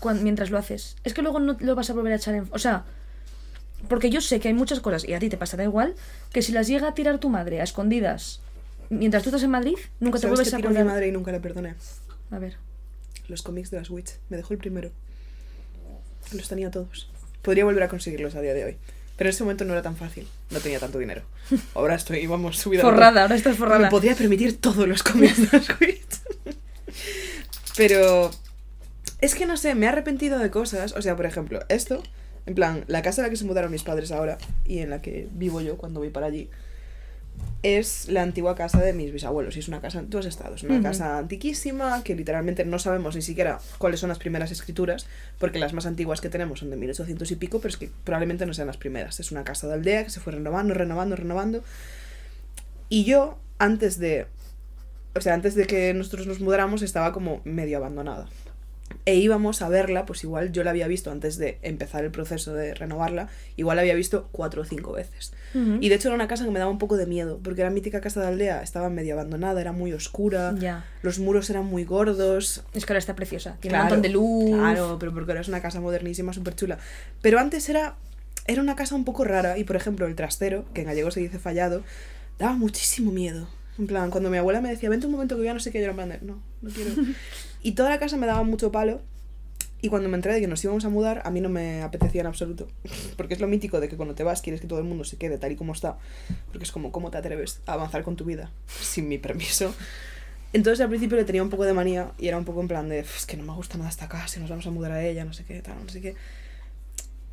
cuan- 0.00 0.22
mientras 0.22 0.50
lo 0.50 0.58
haces. 0.58 0.96
Es 1.04 1.14
que 1.14 1.22
luego 1.22 1.40
no 1.40 1.56
lo 1.58 1.74
vas 1.74 1.88
a 1.90 1.94
volver 1.94 2.12
a 2.12 2.16
echar 2.16 2.34
en... 2.34 2.46
O 2.50 2.58
sea, 2.58 2.84
porque 3.88 4.10
yo 4.10 4.20
sé 4.20 4.40
que 4.40 4.48
hay 4.48 4.54
muchas 4.54 4.80
cosas, 4.80 5.04
y 5.06 5.14
a 5.14 5.18
ti 5.18 5.28
te 5.28 5.36
pasará 5.36 5.64
igual, 5.64 5.94
que 6.32 6.42
si 6.42 6.52
las 6.52 6.66
llega 6.66 6.88
a 6.88 6.94
tirar 6.94 7.18
tu 7.18 7.28
madre 7.30 7.60
a 7.60 7.64
escondidas 7.64 8.40
mientras 8.90 9.22
tú 9.22 9.30
estás 9.30 9.42
en 9.42 9.50
Madrid, 9.50 9.76
nunca 10.00 10.18
te 10.18 10.22
¿Sabes 10.22 10.36
vuelves 10.38 10.50
qué 10.50 10.54
a 10.54 10.58
tiró 10.58 10.70
mi 10.70 10.76
acordar. 10.76 10.94
madre 10.94 11.08
y 11.08 11.12
nunca 11.12 11.32
le 11.32 11.40
perdoné? 11.40 11.74
A 12.30 12.38
ver. 12.38 12.56
Los 13.28 13.42
cómics 13.42 13.70
de 13.70 13.78
las 13.78 13.90
Witch. 13.90 14.12
Me 14.28 14.36
dejó 14.36 14.52
el 14.54 14.58
primero. 14.58 14.90
Los 16.32 16.48
tenía 16.48 16.70
todos. 16.70 17.08
Podría 17.42 17.64
volver 17.64 17.82
a 17.82 17.88
conseguirlos 17.88 18.34
a 18.34 18.40
día 18.40 18.54
de 18.54 18.64
hoy. 18.64 18.76
Pero 19.16 19.28
en 19.28 19.34
ese 19.34 19.44
momento 19.44 19.64
no 19.64 19.72
era 19.72 19.82
tan 19.82 19.96
fácil. 19.96 20.26
No 20.50 20.60
tenía 20.60 20.78
tanto 20.78 20.98
dinero. 20.98 21.22
Ahora 21.74 21.94
estoy, 21.94 22.26
vamos, 22.26 22.58
subida. 22.58 22.82
Forrada, 22.82 23.22
ahora 23.22 23.34
estás 23.34 23.54
Me 23.54 23.58
forrada. 23.58 23.88
podía 23.88 24.14
permitir 24.14 24.60
todos 24.60 24.86
los 24.86 25.02
Witch. 25.80 26.20
Pero 27.76 28.30
es 29.20 29.34
que 29.34 29.46
no 29.46 29.56
sé, 29.56 29.74
me 29.74 29.86
he 29.86 29.88
arrepentido 29.88 30.38
de 30.38 30.50
cosas. 30.50 30.92
O 30.92 31.02
sea, 31.02 31.16
por 31.16 31.26
ejemplo, 31.26 31.60
esto, 31.68 32.02
en 32.46 32.54
plan, 32.54 32.84
la 32.88 33.02
casa 33.02 33.20
en 33.22 33.26
la 33.26 33.30
que 33.30 33.36
se 33.36 33.44
mudaron 33.44 33.70
mis 33.70 33.82
padres 33.82 34.12
ahora 34.12 34.38
y 34.64 34.78
en 34.78 34.90
la 34.90 35.00
que 35.02 35.28
vivo 35.32 35.60
yo 35.60 35.76
cuando 35.76 36.00
voy 36.00 36.10
para 36.10 36.26
allí, 36.26 36.48
es 37.62 38.08
la 38.08 38.22
antigua 38.22 38.54
casa 38.54 38.80
de 38.80 38.92
mis 38.92 39.12
bisabuelos. 39.12 39.56
Y 39.56 39.60
es 39.60 39.68
una 39.68 39.80
casa, 39.80 40.04
tú 40.08 40.18
has 40.18 40.26
estado, 40.26 40.54
es 40.54 40.62
una 40.62 40.80
casa 40.82 41.18
antiquísima 41.18 42.02
que 42.04 42.14
literalmente 42.14 42.64
no 42.64 42.78
sabemos 42.78 43.16
ni 43.16 43.22
siquiera 43.22 43.58
cuáles 43.78 44.00
son 44.00 44.08
las 44.08 44.18
primeras 44.18 44.50
escrituras, 44.50 45.06
porque 45.38 45.58
las 45.58 45.72
más 45.72 45.86
antiguas 45.86 46.20
que 46.20 46.28
tenemos 46.28 46.60
son 46.60 46.70
de 46.70 46.76
1800 46.76 47.30
y 47.30 47.36
pico, 47.36 47.58
pero 47.58 47.70
es 47.70 47.76
que 47.76 47.90
probablemente 48.04 48.46
no 48.46 48.54
sean 48.54 48.68
las 48.68 48.76
primeras. 48.76 49.18
Es 49.20 49.32
una 49.32 49.44
casa 49.44 49.66
de 49.66 49.74
aldea 49.74 50.04
que 50.04 50.10
se 50.10 50.20
fue 50.20 50.32
renovando, 50.32 50.74
renovando, 50.74 51.16
renovando. 51.16 51.64
Y 52.88 53.04
yo, 53.04 53.38
antes 53.58 53.98
de. 53.98 54.26
O 55.14 55.20
sea, 55.20 55.34
antes 55.34 55.54
de 55.54 55.66
que 55.66 55.94
nosotros 55.94 56.26
nos 56.26 56.40
mudáramos, 56.40 56.82
estaba 56.82 57.12
como 57.12 57.40
medio 57.44 57.78
abandonada. 57.78 58.28
E 59.04 59.16
íbamos 59.16 59.62
a 59.62 59.68
verla, 59.68 60.06
pues 60.06 60.22
igual 60.22 60.52
yo 60.52 60.62
la 60.62 60.70
había 60.70 60.86
visto 60.86 61.10
antes 61.10 61.38
de 61.38 61.58
empezar 61.62 62.04
el 62.04 62.10
proceso 62.12 62.54
de 62.54 62.72
renovarla, 62.74 63.28
igual 63.56 63.76
la 63.76 63.82
había 63.82 63.94
visto 63.94 64.28
cuatro 64.32 64.62
o 64.62 64.64
cinco 64.64 64.92
veces. 64.92 65.32
Y 65.80 65.88
de 65.88 65.94
hecho 65.94 66.08
era 66.08 66.14
una 66.14 66.28
casa 66.28 66.44
que 66.44 66.50
me 66.50 66.58
daba 66.58 66.70
un 66.70 66.76
poco 66.78 66.96
de 66.98 67.06
miedo, 67.06 67.40
porque 67.42 67.62
la 67.62 67.70
mítica 67.70 68.00
casa 68.02 68.20
de 68.20 68.26
aldea 68.28 68.62
estaba 68.62 68.90
medio 68.90 69.14
abandonada, 69.14 69.58
era 69.60 69.72
muy 69.72 69.92
oscura, 69.94 70.54
Ya. 70.58 70.84
los 71.02 71.18
muros 71.18 71.48
eran 71.48 71.64
muy 71.64 71.84
gordos. 71.84 72.62
Es 72.74 72.84
que 72.84 72.92
ahora 72.92 72.98
está 72.98 73.16
preciosa. 73.16 73.56
Tiene 73.60 73.72
Claro, 73.72 73.84
un 73.84 73.88
montón 73.88 74.02
de 74.02 74.08
luz. 74.10 74.50
Claro, 74.60 74.98
pero 75.00 75.14
porque 75.14 75.32
ahora 75.32 75.40
es 75.40 75.48
una 75.48 75.62
casa 75.62 75.80
modernísima, 75.80 76.32
súper 76.34 76.54
chula. 76.56 76.78
Pero 77.22 77.38
antes 77.38 77.68
era, 77.70 77.94
era 78.46 78.60
una 78.60 78.76
casa 78.76 78.94
un 78.94 79.04
poco 79.06 79.24
rara, 79.24 79.56
y 79.56 79.64
por 79.64 79.76
ejemplo 79.76 80.06
el 80.06 80.14
trastero, 80.14 80.64
que 80.74 80.82
en 80.82 80.88
gallego 80.88 81.10
se 81.10 81.20
dice 81.20 81.38
fallado, 81.38 81.82
daba 82.38 82.52
muchísimo 82.52 83.10
miedo. 83.10 83.48
En 83.78 83.86
plan, 83.86 84.10
cuando 84.10 84.30
mi 84.30 84.38
abuela 84.38 84.60
me 84.60 84.70
decía, 84.70 84.88
vente 84.88 85.06
un 85.06 85.12
momento 85.12 85.36
que 85.36 85.44
ya 85.44 85.54
no 85.54 85.60
sé 85.60 85.70
qué, 85.70 85.78
yo 85.78 85.84
era 85.84 85.90
en 85.92 85.96
plan 85.96 86.08
de, 86.08 86.20
no, 86.20 86.42
no 86.62 86.70
quiero. 86.70 86.92
y 87.62 87.72
toda 87.72 87.90
la 87.90 87.98
casa 87.98 88.16
me 88.16 88.26
daba 88.26 88.42
mucho 88.42 88.72
palo. 88.72 89.02
Y 89.82 89.88
cuando 89.88 90.08
me 90.08 90.16
enteré 90.16 90.34
de 90.34 90.40
que 90.40 90.46
nos 90.46 90.64
íbamos 90.64 90.84
a 90.86 90.88
mudar, 90.88 91.20
a 91.24 91.30
mí 91.30 91.40
no 91.40 91.50
me 91.50 91.82
apetecía 91.82 92.22
en 92.22 92.26
absoluto. 92.26 92.68
Porque 93.16 93.34
es 93.34 93.40
lo 93.40 93.46
mítico 93.46 93.80
de 93.80 93.88
que 93.88 93.96
cuando 93.96 94.14
te 94.14 94.24
vas 94.24 94.40
quieres 94.40 94.60
que 94.60 94.66
todo 94.66 94.78
el 94.78 94.86
mundo 94.86 95.04
se 95.04 95.18
quede 95.18 95.38
tal 95.38 95.52
y 95.52 95.56
como 95.56 95.72
está. 95.72 95.98
Porque 96.48 96.64
es 96.64 96.72
como, 96.72 96.90
¿cómo 96.92 97.10
te 97.10 97.18
atreves 97.18 97.60
a 97.66 97.74
avanzar 97.74 98.02
con 98.02 98.16
tu 98.16 98.24
vida 98.24 98.50
sin 98.80 99.08
mi 99.08 99.18
permiso? 99.18 99.74
Entonces 100.52 100.80
al 100.80 100.88
principio 100.88 101.18
le 101.18 101.24
tenía 101.24 101.42
un 101.42 101.50
poco 101.50 101.64
de 101.64 101.74
manía 101.74 102.12
y 102.18 102.28
era 102.28 102.38
un 102.38 102.44
poco 102.44 102.62
en 102.62 102.68
plan 102.68 102.88
de, 102.88 103.00
es 103.00 103.26
que 103.26 103.36
no 103.36 103.42
me 103.42 103.52
gusta 103.52 103.76
nada 103.76 103.90
esta 103.90 104.08
casa 104.08 104.40
nos 104.40 104.48
vamos 104.48 104.66
a 104.66 104.70
mudar 104.70 104.92
a 104.92 105.04
ella, 105.04 105.24
no 105.24 105.34
sé 105.34 105.44
qué, 105.44 105.60
tal, 105.60 105.76
no 105.84 105.88
sé 105.90 106.00
qué. 106.00 106.14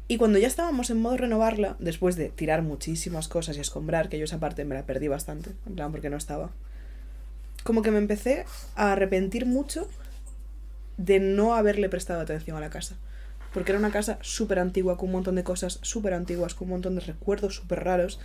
Y 0.08 0.18
cuando 0.18 0.38
ya 0.38 0.48
estábamos 0.48 0.90
en 0.90 1.02
modo 1.02 1.18
renovarla, 1.18 1.76
después 1.80 2.16
de 2.16 2.30
tirar 2.30 2.62
muchísimas 2.62 3.28
cosas 3.28 3.58
y 3.58 3.62
escombrar, 3.62 4.10
que 4.10 4.18
yo 4.18 4.26
esa 4.26 4.40
parte 4.40 4.66
me 4.66 4.76
la 4.76 4.86
perdí 4.86 5.08
bastante, 5.08 5.52
en 5.66 5.76
plan 5.76 5.92
porque 5.92 6.10
no 6.10 6.18
estaba, 6.18 6.52
como 7.64 7.82
que 7.82 7.92
me 7.92 7.98
empecé 7.98 8.46
a 8.76 8.92
arrepentir 8.92 9.46
mucho 9.46 9.88
de 10.98 11.20
no 11.20 11.56
haberle 11.56 11.90
prestado 11.90 12.22
atención 12.22 12.58
a 12.58 12.60
la 12.60 12.70
casa. 12.70 12.96
Porque 13.54 13.72
era 13.72 13.80
una 13.80 13.92
casa 13.92 14.18
súper 14.22 14.60
antigua, 14.60 14.98
con 14.98 15.10
un 15.10 15.14
montón 15.14 15.36
de 15.36 15.44
cosas 15.44 15.80
súper 15.82 16.14
antiguas, 16.14 16.56
con 16.56 16.68
un 16.68 16.74
montón 16.74 16.96
de 16.96 17.02
recuerdos 17.02 17.56
súper 17.56 17.84
raros. 17.84 18.20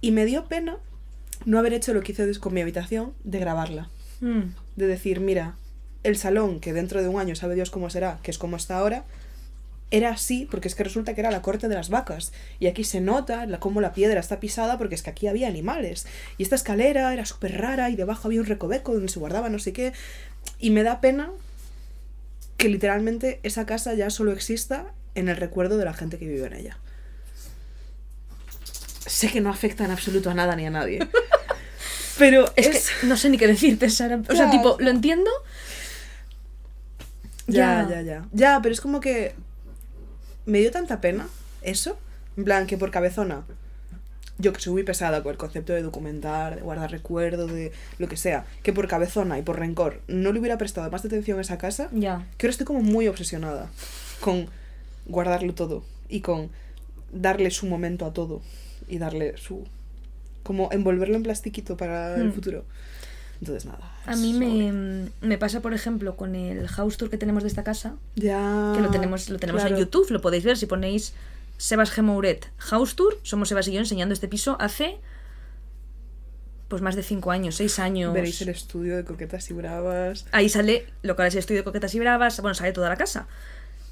Y 0.00 0.10
me 0.10 0.26
dio 0.26 0.46
pena 0.46 0.78
no 1.44 1.58
haber 1.58 1.72
hecho 1.72 1.94
lo 1.94 2.02
que 2.02 2.12
hice 2.12 2.38
con 2.40 2.54
mi 2.54 2.60
habitación, 2.60 3.14
de 3.24 3.38
grabarla. 3.38 3.88
Mm. 4.20 4.54
De 4.76 4.86
decir, 4.86 5.20
mira, 5.20 5.56
el 6.02 6.16
salón, 6.16 6.60
que 6.60 6.72
dentro 6.72 7.00
de 7.02 7.08
un 7.08 7.20
año 7.20 7.36
sabe 7.36 7.54
Dios 7.54 7.70
cómo 7.70 7.88
será, 7.88 8.18
que 8.22 8.30
es 8.30 8.38
como 8.38 8.56
está 8.56 8.78
ahora, 8.78 9.04
era 9.90 10.10
así, 10.10 10.46
porque 10.50 10.68
es 10.68 10.74
que 10.74 10.84
resulta 10.84 11.14
que 11.14 11.20
era 11.20 11.30
la 11.30 11.40
corte 11.42 11.68
de 11.68 11.74
las 11.74 11.88
vacas. 11.88 12.32
Y 12.60 12.66
aquí 12.66 12.84
se 12.84 13.00
nota 13.00 13.46
la, 13.46 13.58
cómo 13.58 13.80
la 13.80 13.92
piedra 13.94 14.20
está 14.20 14.38
pisada, 14.40 14.76
porque 14.78 14.94
es 14.94 15.02
que 15.02 15.10
aquí 15.10 15.26
había 15.28 15.48
animales. 15.48 16.06
Y 16.36 16.42
esta 16.42 16.56
escalera 16.56 17.12
era 17.12 17.24
súper 17.24 17.58
rara 17.60 17.88
y 17.90 17.96
debajo 17.96 18.28
había 18.28 18.40
un 18.40 18.46
recoveco 18.46 18.92
donde 18.92 19.08
se 19.08 19.18
guardaba 19.18 19.48
no 19.48 19.58
sé 19.58 19.72
qué. 19.72 19.92
Y 20.58 20.70
me 20.70 20.82
da 20.82 21.00
pena 21.00 21.30
que 22.58 22.68
literalmente 22.68 23.40
esa 23.44 23.66
casa 23.66 23.94
ya 23.94 24.10
solo 24.10 24.32
exista 24.32 24.92
en 25.14 25.28
el 25.28 25.36
recuerdo 25.36 25.78
de 25.78 25.84
la 25.84 25.94
gente 25.94 26.18
que 26.18 26.26
vive 26.26 26.46
en 26.46 26.52
ella. 26.54 26.78
Sé 29.06 29.30
que 29.30 29.40
no 29.40 29.48
afecta 29.50 29.84
en 29.84 29.90
absoluto 29.90 30.30
a 30.30 30.34
nada 30.34 30.54
ni 30.54 30.66
a 30.66 30.70
nadie. 30.70 30.98
Pero 32.18 32.50
Es, 32.56 32.66
es, 32.66 32.90
que 33.00 33.06
no 33.06 33.16
sé 33.16 33.30
ni 33.30 33.38
qué 33.38 33.46
decirte, 33.46 33.88
Sara. 33.90 34.20
O 34.28 34.34
sea, 34.34 34.50
tipo, 34.50 34.76
lo 34.80 34.90
entiendo. 34.90 35.30
Ya, 37.46 37.86
Ya. 37.88 37.88
ya, 37.88 38.02
ya. 38.02 38.24
Ya, 38.32 38.60
pero 38.60 38.72
es 38.74 38.80
como 38.80 38.98
que 39.00 39.34
me 40.48 40.58
dio 40.60 40.70
tanta 40.70 41.00
pena 41.00 41.28
eso. 41.62 41.98
En 42.36 42.44
plan, 42.44 42.66
que 42.66 42.76
por 42.78 42.90
cabezona, 42.90 43.42
yo 44.38 44.52
que 44.52 44.60
soy 44.60 44.72
muy 44.72 44.82
pesada 44.84 45.22
con 45.24 45.32
el 45.32 45.38
concepto 45.38 45.72
de 45.72 45.82
documentar, 45.82 46.54
de 46.56 46.62
guardar 46.62 46.90
recuerdo, 46.92 47.46
de 47.48 47.72
lo 47.98 48.06
que 48.08 48.16
sea, 48.16 48.46
que 48.62 48.72
por 48.72 48.86
cabezona 48.86 49.38
y 49.38 49.42
por 49.42 49.58
rencor 49.58 50.00
no 50.06 50.32
le 50.32 50.38
hubiera 50.38 50.56
prestado 50.58 50.88
más 50.90 51.04
atención 51.04 51.38
a 51.38 51.42
esa 51.42 51.58
casa, 51.58 51.88
Ya. 51.92 52.24
que 52.36 52.46
ahora 52.46 52.50
estoy 52.52 52.66
como 52.66 52.80
muy 52.82 53.08
obsesionada 53.08 53.68
con 54.20 54.46
guardarlo 55.06 55.54
todo 55.54 55.84
y 56.08 56.20
con 56.20 56.50
darle 57.12 57.50
su 57.50 57.66
momento 57.66 58.06
a 58.06 58.12
todo 58.12 58.40
y 58.88 58.98
darle 58.98 59.36
su... 59.36 59.66
como 60.44 60.70
envolverlo 60.70 61.16
en 61.16 61.24
plastiquito 61.24 61.76
para 61.76 62.14
el 62.16 62.28
Hmm. 62.28 62.32
futuro. 62.32 62.64
Entonces, 63.40 63.66
nada. 63.66 63.92
A 64.06 64.16
mí 64.16 64.32
me, 64.32 65.10
me 65.20 65.38
pasa, 65.38 65.60
por 65.60 65.72
ejemplo, 65.72 66.16
con 66.16 66.34
el 66.34 66.66
house 66.68 66.96
tour 66.96 67.08
que 67.10 67.18
tenemos 67.18 67.42
de 67.44 67.48
esta 67.48 67.62
casa, 67.62 67.94
Ya... 68.16 68.72
que 68.74 68.80
lo 68.82 68.90
tenemos, 68.90 69.28
lo 69.30 69.38
tenemos 69.38 69.62
claro. 69.62 69.76
en 69.76 69.80
YouTube, 69.80 70.10
lo 70.10 70.20
podéis 70.20 70.44
ver 70.44 70.56
si 70.56 70.66
ponéis 70.66 71.14
Sebas 71.56 71.90
Gemouret 71.90 72.50
House 72.58 72.96
Tour. 72.96 73.18
Somos 73.22 73.48
Sebas 73.48 73.68
y 73.68 73.72
yo 73.72 73.78
enseñando 73.80 74.12
este 74.12 74.28
piso 74.28 74.56
hace 74.60 74.98
pues 76.68 76.82
más 76.82 76.96
de 76.96 77.02
5 77.02 77.30
años, 77.30 77.56
6 77.56 77.78
años. 77.78 78.12
Veréis 78.12 78.40
el 78.42 78.50
estudio 78.50 78.96
de 78.96 79.04
coquetas 79.04 79.48
y 79.50 79.54
bravas. 79.54 80.26
Ahí 80.32 80.48
sale 80.48 80.86
lo 81.02 81.16
que 81.16 81.26
es 81.26 81.34
el 81.34 81.38
estudio 81.38 81.60
de 81.60 81.64
Coquetas 81.64 81.94
y 81.94 81.98
Bravas, 82.00 82.40
bueno, 82.40 82.54
sale 82.54 82.72
toda 82.72 82.88
la 82.90 82.96
casa. 82.96 83.26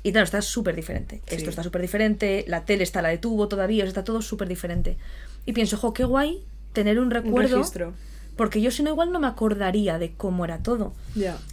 Y 0.02 0.12
claro, 0.12 0.24
está 0.24 0.42
súper 0.42 0.76
diferente. 0.76 1.22
Sí. 1.26 1.36
Esto 1.36 1.50
está 1.50 1.62
súper 1.62 1.80
diferente, 1.80 2.44
la 2.46 2.64
tele 2.64 2.82
está 2.84 3.00
la 3.02 3.08
de 3.08 3.18
tubo 3.18 3.48
todavía, 3.48 3.84
está 3.84 4.04
todo 4.04 4.20
súper 4.22 4.46
diferente. 4.46 4.98
Y 5.46 5.52
pienso, 5.52 5.76
jo, 5.78 5.94
qué 5.94 6.04
guay 6.04 6.44
tener 6.74 6.98
un 6.98 7.06
Un 7.06 7.10
recuerdo, 7.12 7.56
registro. 7.56 7.94
Porque 8.36 8.60
yo 8.60 8.70
si 8.70 8.82
no 8.82 8.90
igual 8.90 9.12
no 9.12 9.18
me 9.20 9.26
acordaría 9.26 9.98
de 9.98 10.12
cómo 10.12 10.44
era 10.44 10.58
todo. 10.58 10.92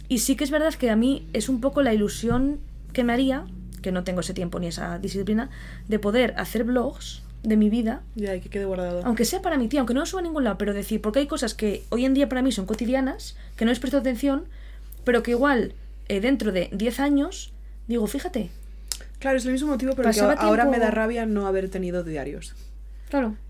Y 0.08 0.18
sí 0.18 0.36
que 0.36 0.44
es 0.44 0.50
verdad 0.50 0.74
que 0.74 0.90
a 0.90 0.96
mí 0.96 1.26
es 1.32 1.48
un 1.48 1.60
poco 1.60 1.82
la 1.82 1.92
ilusión 1.94 2.60
que 2.92 3.04
me 3.04 3.12
haría, 3.12 3.46
que 3.82 3.90
no 3.92 4.04
tengo 4.04 4.20
ese 4.20 4.34
tiempo 4.34 4.58
ni 4.60 4.68
esa 4.68 4.98
disciplina, 4.98 5.50
de 5.88 5.98
poder 5.98 6.34
hacer 6.36 6.64
vlogs 6.64 7.22
de 7.42 7.56
mi 7.56 7.68
vida, 7.68 8.02
Ya, 8.14 8.34
y 8.34 8.40
que 8.40 8.48
quede 8.48 8.64
guardado. 8.64 9.02
aunque 9.04 9.24
sea 9.26 9.42
para 9.42 9.58
mi 9.58 9.68
tía, 9.68 9.80
aunque 9.80 9.92
no 9.92 10.00
lo 10.00 10.06
suba 10.06 10.20
a 10.20 10.22
ningún 10.22 10.44
lado, 10.44 10.56
pero 10.56 10.72
decir, 10.72 11.02
porque 11.02 11.18
hay 11.18 11.26
cosas 11.26 11.54
que 11.54 11.82
hoy 11.90 12.04
en 12.06 12.14
día 12.14 12.28
para 12.28 12.40
mí 12.40 12.52
son 12.52 12.64
cotidianas, 12.64 13.36
que 13.56 13.64
no 13.66 13.70
les 13.70 13.80
presto 13.80 13.98
atención, 13.98 14.44
pero 15.04 15.22
que 15.22 15.32
igual 15.32 15.74
eh, 16.08 16.20
dentro 16.20 16.52
de 16.52 16.70
10 16.72 17.00
años 17.00 17.52
digo, 17.86 18.06
fíjate, 18.06 18.50
Claro, 19.18 19.38
es 19.38 19.46
el 19.46 19.52
mismo 19.52 19.68
motivo 19.68 19.92
el 19.92 19.96
que 19.96 20.20
ahora 20.20 20.66
me 20.66 20.78
da 20.78 20.90
rabia 20.90 21.24
no 21.24 21.46
haber 21.46 21.70
tenido 21.70 22.04
diarios. 22.04 22.54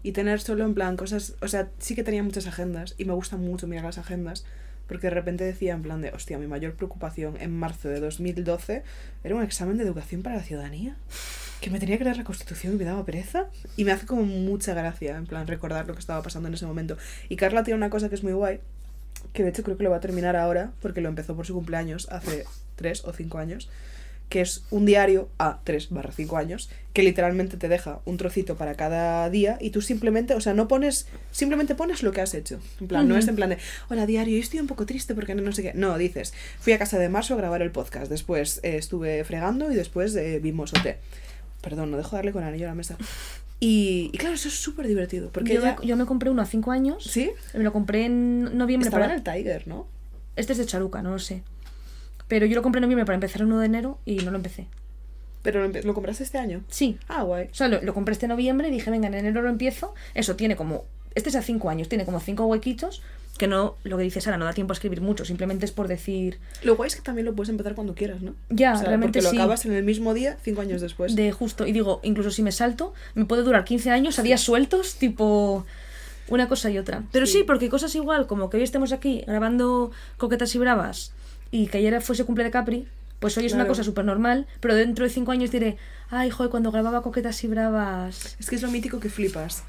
Y 0.02 0.12
tener 0.12 0.40
solo 0.40 0.64
en 0.64 0.74
plan 0.74 0.96
cosas... 0.96 1.34
O 1.40 1.48
sea, 1.48 1.68
sí 1.78 1.94
que 1.94 2.04
tenía 2.04 2.22
muchas 2.22 2.46
agendas 2.46 2.94
y 2.98 3.04
me 3.04 3.12
gusta 3.12 3.36
mucho 3.36 3.66
mirar 3.66 3.84
las 3.84 3.98
agendas 3.98 4.44
porque 4.86 5.06
de 5.06 5.14
repente 5.14 5.44
decía 5.44 5.72
en 5.74 5.82
plan 5.82 6.00
de, 6.02 6.10
hostia, 6.10 6.38
mi 6.38 6.46
mayor 6.46 6.74
preocupación 6.74 7.36
en 7.40 7.56
marzo 7.56 7.88
de 7.88 8.00
2012 8.00 8.82
era 9.22 9.34
un 9.34 9.42
examen 9.42 9.78
de 9.78 9.84
educación 9.84 10.22
para 10.22 10.36
la 10.36 10.42
ciudadanía. 10.42 10.96
Que 11.60 11.70
me 11.70 11.80
tenía 11.80 11.96
que 11.96 12.04
leer 12.04 12.18
la 12.18 12.24
Constitución 12.24 12.74
y 12.74 12.76
me 12.76 12.84
daba 12.84 13.04
pereza. 13.04 13.46
Y 13.76 13.84
me 13.84 13.92
hace 13.92 14.04
como 14.06 14.24
mucha 14.24 14.74
gracia, 14.74 15.16
en 15.16 15.26
plan, 15.26 15.46
recordar 15.46 15.86
lo 15.86 15.94
que 15.94 16.00
estaba 16.00 16.22
pasando 16.22 16.48
en 16.48 16.54
ese 16.54 16.66
momento. 16.66 16.98
Y 17.28 17.36
Carla 17.36 17.62
tiene 17.62 17.78
una 17.78 17.88
cosa 17.88 18.10
que 18.10 18.14
es 18.14 18.22
muy 18.22 18.34
guay, 18.34 18.60
que 19.32 19.42
de 19.42 19.48
hecho 19.48 19.62
creo 19.62 19.78
que 19.78 19.84
lo 19.84 19.90
va 19.90 19.96
a 19.96 20.00
terminar 20.00 20.36
ahora, 20.36 20.72
porque 20.82 21.00
lo 21.00 21.08
empezó 21.08 21.34
por 21.34 21.46
su 21.46 21.54
cumpleaños 21.54 22.08
hace 22.10 22.44
tres 22.76 23.04
o 23.04 23.12
cinco 23.14 23.38
años, 23.38 23.70
que 24.28 24.40
es 24.40 24.64
un 24.70 24.84
diario 24.86 25.28
a 25.38 25.60
3 25.64 25.90
barra 25.90 26.10
5 26.12 26.36
años, 26.36 26.68
que 26.92 27.02
literalmente 27.02 27.56
te 27.56 27.68
deja 27.68 28.00
un 28.04 28.16
trocito 28.16 28.56
para 28.56 28.74
cada 28.74 29.28
día 29.30 29.58
y 29.60 29.70
tú 29.70 29.80
simplemente, 29.80 30.34
o 30.34 30.40
sea, 30.40 30.54
no 30.54 30.66
pones, 30.66 31.06
simplemente 31.30 31.74
pones 31.74 32.02
lo 32.02 32.10
que 32.12 32.20
has 32.20 32.34
hecho. 32.34 32.58
En 32.80 32.88
plan, 32.88 33.06
no 33.08 33.16
es 33.16 33.28
en 33.28 33.36
plan 33.36 33.50
de, 33.50 33.58
hola 33.90 34.06
diario, 34.06 34.38
estoy 34.40 34.60
un 34.60 34.66
poco 34.66 34.86
triste 34.86 35.14
porque 35.14 35.34
no, 35.34 35.42
no 35.42 35.52
sé 35.52 35.62
qué. 35.62 35.72
No, 35.74 35.96
dices, 35.98 36.32
fui 36.58 36.72
a 36.72 36.78
casa 36.78 36.98
de 36.98 37.08
Marzo 37.08 37.34
a 37.34 37.36
grabar 37.36 37.62
el 37.62 37.70
podcast, 37.70 38.10
después 38.10 38.60
eh, 38.64 38.76
estuve 38.76 39.22
fregando 39.24 39.70
y 39.70 39.74
después 39.76 40.14
eh, 40.16 40.40
vimos 40.42 40.72
OT. 40.72 40.96
Perdón, 41.62 41.90
no 41.92 41.96
dejo 41.96 42.16
darle 42.16 42.32
con 42.32 42.42
anillo 42.44 42.66
a 42.66 42.68
la 42.70 42.74
mesa. 42.74 42.96
Y, 43.60 44.10
y 44.12 44.18
claro, 44.18 44.34
eso 44.34 44.48
es 44.48 44.54
súper 44.54 44.86
divertido. 44.86 45.30
Porque 45.30 45.54
yo, 45.54 45.60
ella- 45.60 45.76
me, 45.80 45.86
yo 45.86 45.96
me 45.96 46.06
compré 46.06 46.28
uno 46.30 46.42
a 46.42 46.46
5 46.46 46.70
años. 46.72 47.04
¿Sí? 47.04 47.30
Me 47.54 47.62
lo 47.64 47.72
compré 47.72 48.04
en 48.06 48.56
noviembre. 48.58 48.88
Estaba 48.88 49.04
en 49.06 49.22
para- 49.22 49.36
el 49.36 49.42
Tiger, 49.44 49.66
¿no? 49.68 49.86
Este 50.36 50.52
es 50.52 50.58
de 50.58 50.66
Charuca, 50.66 51.02
no 51.02 51.10
lo 51.12 51.18
sé. 51.18 51.42
Pero 52.34 52.46
yo 52.46 52.56
lo 52.56 52.62
compré 52.62 52.78
en 52.80 52.82
noviembre 52.82 53.04
para 53.06 53.14
empezar 53.14 53.42
el 53.42 53.46
1 53.46 53.60
de 53.60 53.66
enero 53.66 54.00
y 54.04 54.16
no 54.16 54.32
lo 54.32 54.38
empecé. 54.38 54.66
Pero 55.42 55.68
lo, 55.68 55.80
¿lo 55.82 55.94
compraste 55.94 56.24
este 56.24 56.36
año. 56.38 56.64
Sí. 56.68 56.98
Ah, 57.06 57.22
guay. 57.22 57.44
O 57.52 57.54
sea, 57.54 57.68
lo, 57.68 57.80
lo 57.80 57.94
compré 57.94 58.10
este 58.10 58.26
noviembre 58.26 58.66
y 58.66 58.70
dije, 58.72 58.90
venga, 58.90 59.06
en 59.06 59.14
enero 59.14 59.40
lo 59.40 59.48
empiezo. 59.50 59.94
Eso 60.14 60.34
tiene 60.34 60.56
como. 60.56 60.84
Este 61.14 61.28
es 61.28 61.36
a 61.36 61.42
5 61.42 61.70
años, 61.70 61.88
tiene 61.88 62.04
como 62.04 62.18
5 62.18 62.44
huequitos. 62.46 63.02
Que 63.38 63.46
no, 63.46 63.76
lo 63.84 63.96
que 63.96 64.02
dice 64.02 64.20
Sara, 64.20 64.36
no 64.36 64.46
da 64.46 64.52
tiempo 64.52 64.72
a 64.72 64.74
escribir 64.74 65.00
mucho. 65.00 65.24
Simplemente 65.24 65.64
es 65.64 65.70
por 65.70 65.86
decir. 65.86 66.40
Lo 66.64 66.74
guay 66.74 66.88
es 66.88 66.96
que 66.96 67.02
también 67.02 67.24
lo 67.24 67.34
puedes 67.36 67.50
empezar 67.50 67.76
cuando 67.76 67.94
quieras, 67.94 68.20
¿no? 68.20 68.34
Ya, 68.50 68.72
O 68.72 68.76
sea, 68.78 68.86
realmente 68.88 69.18
porque 69.20 69.30
sí. 69.30 69.36
lo 69.36 69.42
acabas 69.42 69.64
en 69.64 69.74
el 69.74 69.84
mismo 69.84 70.12
día, 70.12 70.36
cinco 70.42 70.60
años 70.60 70.80
después. 70.80 71.14
de 71.14 71.30
justo. 71.30 71.68
Y 71.68 71.72
digo, 71.72 72.00
incluso 72.02 72.32
si 72.32 72.42
me 72.42 72.50
salto, 72.50 72.94
me 73.14 73.24
puede 73.26 73.42
durar 73.44 73.64
15 73.64 73.90
años 73.92 74.18
a 74.18 74.22
días 74.24 74.40
sueltos, 74.40 74.96
tipo. 74.96 75.64
Una 76.28 76.48
cosa 76.48 76.70
y 76.70 76.78
otra. 76.78 77.02
Pero 77.12 77.26
sí, 77.26 77.38
Sí. 77.38 77.44
porque 77.44 77.68
cosas 77.68 77.94
igual, 77.94 78.26
como 78.26 78.48
que 78.50 78.56
hoy 78.56 78.62
estemos 78.62 78.92
aquí 78.92 79.22
grabando 79.26 79.90
Coquetas 80.16 80.54
y 80.54 80.58
Bravas 80.58 81.12
y 81.54 81.68
que 81.68 81.78
ayer 81.78 82.02
fuese 82.02 82.24
cumple 82.24 82.42
de 82.42 82.50
Capri, 82.50 82.88
pues 83.20 83.38
hoy 83.38 83.46
es 83.46 83.52
una 83.52 83.68
cosa 83.68 83.84
súper 83.84 84.04
normal, 84.04 84.48
pero 84.58 84.74
dentro 84.74 85.04
de 85.04 85.10
5 85.10 85.30
años 85.30 85.52
diré, 85.52 85.76
ay, 86.10 86.28
joder, 86.28 86.50
cuando 86.50 86.72
grababa 86.72 87.00
Coquetas 87.00 87.44
y 87.44 87.46
Bravas. 87.46 88.36
Es 88.40 88.50
que 88.50 88.56
es 88.56 88.62
lo 88.62 88.72
mítico 88.72 88.98
que 88.98 89.08
flipas. 89.08 89.62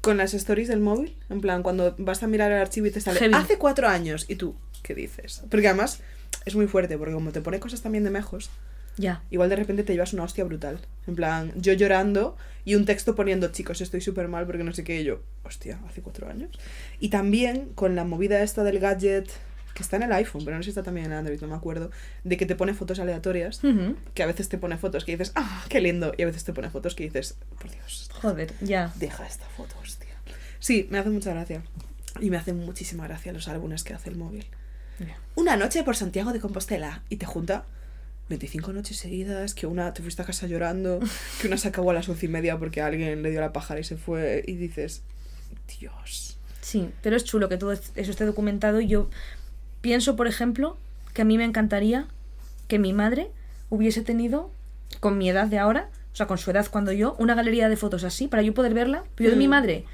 Con 0.00 0.16
las 0.16 0.34
stories 0.34 0.66
del 0.66 0.80
móvil, 0.80 1.16
en 1.30 1.40
plan, 1.40 1.62
cuando 1.62 1.94
vas 1.98 2.24
a 2.24 2.26
mirar 2.26 2.50
el 2.50 2.58
archivo 2.60 2.86
y 2.86 2.90
te 2.90 3.00
sale 3.00 3.20
Heavy. 3.20 3.34
hace 3.34 3.58
cuatro 3.58 3.86
años, 3.86 4.24
y 4.28 4.34
tú, 4.34 4.56
¿qué 4.82 4.96
dices? 4.96 5.44
Porque 5.48 5.68
además 5.68 6.00
es 6.46 6.56
muy 6.56 6.66
fuerte, 6.66 6.98
porque 6.98 7.14
como 7.14 7.30
te 7.30 7.40
pone 7.42 7.60
cosas 7.60 7.80
también 7.80 8.02
de 8.02 8.10
mejos, 8.10 8.50
Ya. 8.96 9.22
igual 9.30 9.50
de 9.50 9.56
repente 9.56 9.84
te 9.84 9.92
llevas 9.92 10.12
una 10.14 10.24
hostia 10.24 10.42
brutal. 10.42 10.80
En 11.06 11.14
plan, 11.14 11.52
yo 11.54 11.74
llorando 11.74 12.36
y 12.64 12.74
un 12.74 12.86
texto 12.86 13.14
poniendo, 13.14 13.48
chicos, 13.52 13.80
estoy 13.80 14.00
súper 14.00 14.26
mal 14.26 14.46
porque 14.46 14.64
no 14.64 14.72
sé 14.72 14.82
qué, 14.82 15.00
y 15.00 15.04
yo, 15.04 15.20
hostia, 15.44 15.78
hace 15.88 16.02
cuatro 16.02 16.28
años. 16.28 16.50
Y 16.98 17.08
también 17.10 17.68
con 17.76 17.94
la 17.94 18.02
movida 18.02 18.42
esta 18.42 18.64
del 18.64 18.80
gadget, 18.80 19.30
que 19.74 19.82
está 19.82 19.96
en 19.96 20.02
el 20.04 20.12
iPhone, 20.12 20.44
pero 20.44 20.56
no 20.56 20.62
sé 20.62 20.66
si 20.66 20.70
está 20.70 20.82
también 20.82 21.06
en 21.06 21.12
Android, 21.12 21.40
no 21.40 21.48
me 21.48 21.54
acuerdo, 21.54 21.90
de 22.24 22.36
que 22.36 22.46
te 22.46 22.56
pone 22.56 22.74
fotos 22.74 22.98
aleatorias, 22.98 23.60
que 24.14 24.22
a 24.22 24.26
veces 24.26 24.48
te 24.48 24.58
pone 24.58 24.76
fotos 24.78 25.04
que 25.04 25.12
dices, 25.12 25.32
ah, 25.36 25.64
qué 25.68 25.80
lindo, 25.80 26.12
y 26.18 26.22
a 26.22 26.26
veces 26.26 26.44
te 26.44 26.52
pone 26.52 26.68
fotos 26.70 26.94
que 26.94 27.04
dices, 27.04 27.36
por 27.60 27.70
Dios, 27.70 28.10
Joder, 28.14 28.52
ya. 28.60 28.92
deja 28.96 29.26
esta 29.26 29.46
foto, 29.46 29.74
hostia. 29.82 30.08
Sí, 30.58 30.88
me 30.90 30.98
hace 30.98 31.10
mucha 31.10 31.30
gracia. 31.32 31.62
Y 32.20 32.30
me 32.30 32.36
hacen 32.36 32.58
muchísima 32.58 33.06
gracia 33.06 33.32
los 33.32 33.46
álbumes 33.46 33.84
que 33.84 33.94
hace 33.94 34.10
el 34.10 34.16
móvil. 34.16 34.44
Una 35.36 35.56
noche 35.56 35.84
por 35.84 35.94
Santiago 35.94 36.32
de 36.32 36.40
Compostela 36.40 37.02
y 37.08 37.16
te 37.16 37.26
junta 37.26 37.64
25 38.28 38.72
noches 38.72 38.96
seguidas, 38.96 39.54
que 39.54 39.66
una 39.68 39.94
te 39.94 40.02
fuiste 40.02 40.22
a 40.22 40.24
casa 40.24 40.48
llorando, 40.48 40.98
que 41.40 41.46
una 41.46 41.56
se 41.56 41.68
acabó 41.68 41.92
a 41.92 41.94
las 41.94 42.08
once 42.08 42.26
y 42.26 42.28
media 42.28 42.58
porque 42.58 42.82
alguien 42.82 43.22
le 43.22 43.30
dio 43.30 43.40
la 43.40 43.52
pájara 43.52 43.78
y 43.78 43.84
se 43.84 43.96
fue 43.96 44.42
y 44.48 44.54
dices, 44.54 45.02
Dios. 45.78 46.36
Sí, 46.60 46.90
pero 47.02 47.16
es 47.16 47.24
chulo 47.24 47.48
que 47.48 47.56
todo 47.56 47.72
es- 47.72 47.92
eso 47.94 48.10
esté 48.10 48.24
documentado 48.26 48.80
y 48.80 48.88
yo 48.88 49.08
pienso, 49.88 50.16
por 50.16 50.26
ejemplo, 50.26 50.76
que 51.14 51.22
a 51.22 51.24
mí 51.24 51.38
me 51.38 51.44
encantaría 51.44 52.06
que 52.66 52.78
mi 52.78 52.92
madre 52.92 53.30
hubiese 53.70 54.02
tenido, 54.02 54.50
con 55.00 55.16
mi 55.16 55.30
edad 55.30 55.46
de 55.46 55.58
ahora, 55.58 55.88
o 56.12 56.16
sea, 56.18 56.26
con 56.26 56.36
su 56.36 56.50
edad 56.50 56.66
cuando 56.70 56.92
yo, 56.92 57.16
una 57.18 57.34
galería 57.34 57.68
de 57.70 57.76
fotos 57.76 58.04
así, 58.04 58.28
para 58.28 58.42
yo 58.42 58.52
poder 58.52 58.74
verla. 58.74 59.04
Yo 59.16 59.30
de 59.30 59.36
mi 59.36 59.46
Mm. 59.46 59.50
madre, 59.50 59.84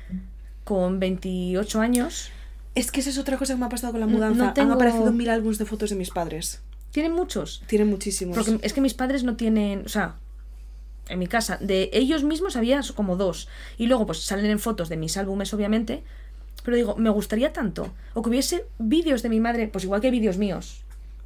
con 0.64 0.98
28 0.98 1.80
años, 1.80 2.30
Es 2.76 2.90
que 2.90 2.98
esa 2.98 3.11
es 3.11 3.18
otra 3.18 3.38
cosa 3.38 3.54
que 3.54 3.61
me 3.61 3.66
ha 3.66 3.68
pasado 3.68 3.92
con 3.92 4.00
la 4.00 4.09
mudanza. 4.09 4.46
no 4.46 4.52
tengo- 4.52 4.72
Han 4.72 4.78
aparecido 4.78 5.12
mil 5.12 5.30
álbumes 5.30 5.59
de 5.59 5.64
fotos 5.64 5.90
de 5.90 5.96
mis 5.96 6.11
padres. 6.11 6.61
tienen 6.90 7.12
muchos. 7.12 7.62
Tienen 7.68 7.88
muchísimos. 7.88 8.37
Porque 8.37 8.59
es 8.66 8.72
que 8.72 8.80
mis 8.80 8.94
padres 8.94 9.22
no 9.22 9.37
tienen, 9.37 9.83
o 9.87 9.88
sea, 9.88 10.16
en 11.09 11.18
mi 11.20 11.28
casa, 11.28 11.57
de 11.61 11.88
ellos 11.92 12.24
mismos 12.24 12.57
había 12.57 12.80
como 12.96 13.16
dos. 13.16 13.46
Y 13.78 13.87
luego 13.87 14.07
pues 14.07 14.18
salen 14.24 14.46
en 14.46 14.59
fotos 14.59 14.88
de 14.88 14.96
mis 14.96 15.16
álbumes, 15.16 15.54
obviamente. 15.54 16.02
Pero 16.64 16.77
digo, 16.77 16.96
me 16.96 17.11
gustaría 17.11 17.53
tanto. 17.53 17.92
O 18.14 18.22
que 18.22 18.31
hubiese 18.31 18.64
vídeos 18.79 19.22
de 19.22 19.29
mi 19.29 19.38
madre, 19.38 19.68
pues 19.68 19.85
igual 19.85 20.00
que 20.00 20.11
vídeos 20.11 20.38
míos. 20.38 20.81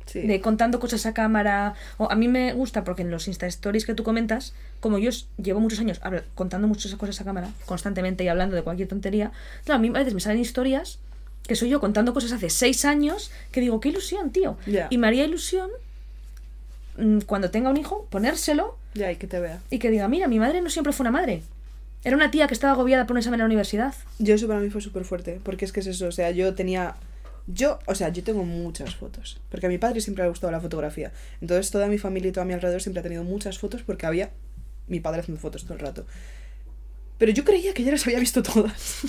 Sí. 0.06 0.22
de 0.22 0.40
contando 0.40 0.80
cosas 0.80 1.04
a 1.04 1.12
cámara. 1.12 1.74
O 1.98 2.10
a 2.10 2.14
mí 2.14 2.28
me 2.28 2.54
gusta 2.54 2.82
porque 2.82 3.02
en 3.02 3.10
los 3.10 3.28
Insta 3.28 3.46
Stories 3.46 3.84
que 3.84 3.92
tú 3.92 4.04
comentas, 4.04 4.54
como 4.80 4.98
yo 4.98 5.10
llevo 5.36 5.60
muchos 5.60 5.80
años 5.80 6.00
contando 6.34 6.66
muchas 6.66 6.94
cosas 6.94 7.20
a 7.20 7.24
cámara 7.24 7.50
constantemente 7.66 8.24
y 8.24 8.28
hablando 8.28 8.56
de 8.56 8.62
cualquier 8.62 8.88
tontería, 8.88 9.32
claro, 9.66 9.78
a 9.78 9.82
mí 9.82 9.88
a 9.88 9.92
veces 9.98 10.14
me 10.14 10.20
salen 10.20 10.40
historias 10.40 10.98
que 11.46 11.56
soy 11.56 11.68
yo 11.68 11.78
contando 11.78 12.14
cosas 12.14 12.32
hace 12.32 12.48
seis 12.48 12.86
años 12.86 13.30
que 13.52 13.60
digo, 13.60 13.80
qué 13.80 13.90
ilusión, 13.90 14.30
tío. 14.30 14.56
Y 14.88 14.96
me 14.96 15.08
haría 15.08 15.26
ilusión 15.26 15.70
mm, 16.96 17.20
cuando 17.26 17.50
tenga 17.50 17.68
un 17.68 17.76
hijo 17.76 18.06
ponérselo 18.10 18.78
Ya, 18.94 19.12
y 19.12 19.16
que 19.16 19.26
te 19.26 19.38
vea. 19.40 19.60
y 19.70 19.78
que 19.78 19.90
diga, 19.90 20.08
mira, 20.08 20.26
mi 20.26 20.38
madre 20.38 20.62
no 20.62 20.70
siempre 20.70 20.94
fue 20.94 21.04
una 21.04 21.10
madre. 21.10 21.42
Era 22.04 22.16
una 22.16 22.30
tía 22.30 22.46
que 22.46 22.54
estaba 22.54 22.72
agobiada 22.72 23.06
por 23.06 23.14
un 23.14 23.18
examen 23.18 23.40
en 23.40 23.42
la 23.42 23.46
universidad. 23.46 23.94
Yo 24.18 24.34
eso 24.34 24.46
para 24.46 24.60
mí 24.60 24.70
fue 24.70 24.80
súper 24.80 25.04
fuerte, 25.04 25.40
porque 25.42 25.64
es 25.64 25.72
que 25.72 25.80
es 25.80 25.86
eso, 25.86 26.06
o 26.06 26.12
sea, 26.12 26.30
yo 26.30 26.54
tenía... 26.54 26.96
Yo, 27.46 27.78
o 27.86 27.94
sea, 27.94 28.10
yo 28.10 28.22
tengo 28.22 28.44
muchas 28.44 28.94
fotos, 28.94 29.40
porque 29.50 29.66
a 29.66 29.68
mi 29.70 29.78
padre 29.78 30.02
siempre 30.02 30.22
le 30.22 30.26
ha 30.26 30.28
gustado 30.28 30.50
la 30.52 30.60
fotografía. 30.60 31.12
Entonces 31.40 31.70
toda 31.70 31.86
mi 31.86 31.96
familia 31.96 32.28
y 32.28 32.32
todo 32.32 32.42
a 32.42 32.44
mi 32.44 32.52
alrededor 32.52 32.82
siempre 32.82 33.00
ha 33.00 33.02
tenido 33.02 33.24
muchas 33.24 33.58
fotos 33.58 33.82
porque 33.82 34.04
había 34.04 34.30
mi 34.86 35.00
padre 35.00 35.20
haciendo 35.20 35.40
fotos 35.40 35.64
todo 35.64 35.74
el 35.74 35.80
rato. 35.80 36.04
Pero 37.18 37.32
yo 37.32 37.44
creía 37.44 37.74
que 37.74 37.82
ya 37.82 37.90
las 37.90 38.06
había 38.06 38.20
visto 38.20 38.42
todas. 38.42 39.00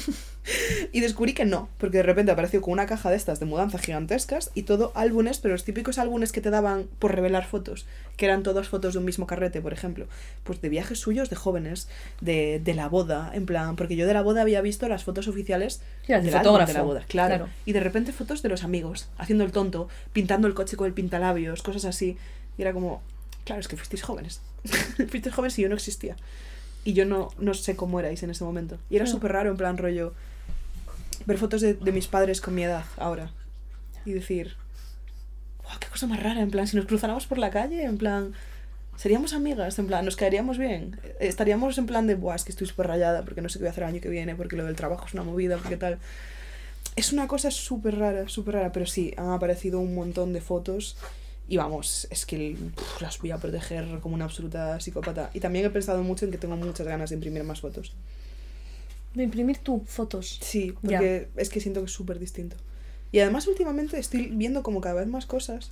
y 0.91 0.99
descubrí 0.99 1.33
que 1.33 1.45
no, 1.45 1.69
porque 1.77 1.97
de 1.97 2.03
repente 2.03 2.31
apareció 2.31 2.59
con 2.61 2.73
una 2.73 2.87
caja 2.87 3.11
de 3.11 3.15
estas 3.15 3.39
de 3.39 3.45
mudanza 3.45 3.77
gigantescas 3.77 4.49
y 4.55 4.63
todo 4.63 4.91
álbumes, 4.95 5.37
pero 5.39 5.53
los 5.53 5.63
típicos 5.63 5.99
álbumes 5.99 6.31
que 6.31 6.41
te 6.41 6.49
daban 6.49 6.87
por 6.97 7.13
revelar 7.13 7.45
fotos, 7.45 7.85
que 8.17 8.25
eran 8.25 8.41
todas 8.41 8.67
fotos 8.67 8.93
de 8.93 8.99
un 8.99 9.05
mismo 9.05 9.27
carrete, 9.27 9.61
por 9.61 9.73
ejemplo. 9.73 10.07
Pues 10.43 10.59
de 10.59 10.69
viajes 10.69 10.99
suyos 10.99 11.29
de 11.29 11.35
jóvenes, 11.35 11.87
de, 12.19 12.59
de 12.63 12.73
la 12.73 12.89
boda, 12.89 13.31
en 13.33 13.45
plan, 13.45 13.75
porque 13.75 13.95
yo 13.95 14.07
de 14.07 14.13
la 14.13 14.23
boda 14.23 14.41
había 14.41 14.61
visto 14.61 14.87
las 14.89 15.03
fotos 15.03 15.27
oficiales 15.27 15.81
del 16.07 16.31
fotógrafo, 16.31 16.67
de 16.67 16.73
la 16.73 16.83
boda, 16.83 17.05
claro. 17.07 17.35
claro. 17.35 17.51
Y 17.65 17.73
de 17.73 17.79
repente 17.79 18.11
fotos 18.11 18.41
de 18.41 18.49
los 18.49 18.63
amigos, 18.63 19.07
haciendo 19.17 19.43
el 19.43 19.51
tonto, 19.51 19.87
pintando 20.13 20.47
el 20.47 20.55
coche 20.55 20.77
con 20.77 20.87
el 20.87 20.93
pintalabios, 20.93 21.61
cosas 21.61 21.85
así. 21.85 22.17
Y 22.57 22.63
era 22.63 22.73
como, 22.73 23.03
claro, 23.45 23.61
es 23.61 23.67
que 23.67 23.77
fuisteis 23.77 24.01
jóvenes. 24.01 24.41
fuisteis 25.09 25.35
jóvenes 25.35 25.59
y 25.59 25.61
yo 25.61 25.69
no 25.69 25.75
existía. 25.75 26.15
Y 26.85 26.93
yo 26.93 27.05
no, 27.05 27.29
no 27.39 27.53
sé 27.53 27.75
cómo 27.75 27.99
erais 27.99 28.23
en 28.23 28.29
ese 28.29 28.43
momento. 28.43 28.77
Y 28.89 28.95
era 28.95 29.05
súper 29.05 29.33
raro, 29.33 29.51
en 29.51 29.57
plan 29.57 29.77
rollo, 29.77 30.13
ver 31.25 31.37
fotos 31.37 31.61
de, 31.61 31.73
de 31.73 31.91
mis 31.91 32.07
padres 32.07 32.41
con 32.41 32.55
mi 32.55 32.63
edad 32.63 32.85
ahora. 32.97 33.31
Y 34.05 34.13
decir, 34.13 34.55
"Guau, 35.63 35.77
qué 35.79 35.87
cosa 35.87 36.07
más 36.07 36.21
rara, 36.23 36.41
en 36.41 36.51
plan, 36.51 36.67
si 36.67 36.77
nos 36.77 36.85
cruzáramos 36.85 37.27
por 37.27 37.37
la 37.37 37.49
calle, 37.51 37.83
en 37.83 37.97
plan, 37.97 38.33
seríamos 38.95 39.33
amigas, 39.33 39.77
en 39.77 39.87
plan, 39.87 40.05
nos 40.05 40.15
caeríamos 40.15 40.57
bien. 40.57 40.99
Estaríamos 41.19 41.77
en 41.77 41.85
plan 41.85 42.07
de, 42.07 42.15
buah, 42.15 42.35
es 42.35 42.43
que 42.43 42.51
estoy 42.51 42.67
súper 42.67 42.87
rayada 42.87 43.23
porque 43.23 43.41
no 43.41 43.49
sé 43.49 43.59
qué 43.59 43.63
voy 43.63 43.67
a 43.67 43.71
hacer 43.71 43.83
el 43.83 43.89
año 43.89 44.01
que 44.01 44.09
viene, 44.09 44.35
porque 44.35 44.55
lo 44.55 44.65
del 44.65 44.75
trabajo 44.75 45.05
es 45.05 45.13
una 45.13 45.23
movida, 45.23 45.57
porque 45.57 45.77
tal. 45.77 45.99
Es 46.95 47.13
una 47.13 47.27
cosa 47.27 47.51
súper 47.51 47.97
rara, 47.97 48.27
súper 48.27 48.55
rara, 48.55 48.71
pero 48.71 48.85
sí, 48.85 49.13
han 49.17 49.29
aparecido 49.31 49.79
un 49.79 49.95
montón 49.95 50.33
de 50.33 50.41
fotos 50.41 50.97
y 51.49 51.57
vamos, 51.57 52.07
es 52.11 52.25
que 52.25 52.55
pff, 52.75 53.01
las 53.01 53.19
voy 53.19 53.31
a 53.31 53.37
proteger 53.37 53.99
como 54.01 54.15
una 54.15 54.25
absoluta 54.25 54.79
psicópata. 54.79 55.31
Y 55.33 55.39
también 55.39 55.65
he 55.65 55.69
pensado 55.69 56.03
mucho 56.03 56.25
en 56.25 56.31
que 56.31 56.37
tengo 56.37 56.55
muchas 56.55 56.85
ganas 56.87 57.09
de 57.09 57.15
imprimir 57.15 57.43
más 57.43 57.59
fotos. 57.61 57.93
De 59.15 59.23
imprimir 59.23 59.57
tú 59.57 59.83
fotos. 59.87 60.37
Sí, 60.41 60.67
Ya. 60.83 60.99
porque 60.99 61.27
es 61.35 61.49
que 61.49 61.59
siento 61.59 61.81
que 61.81 61.87
es 61.87 61.91
súper 61.91 62.19
distinto. 62.19 62.55
Y 63.11 63.19
además 63.19 63.47
últimamente 63.47 63.97
estoy 63.97 64.27
viendo 64.27 64.61
como 64.61 64.81
cada 64.81 64.95
vez 64.95 65.07
más 65.07 65.25
cosas 65.25 65.71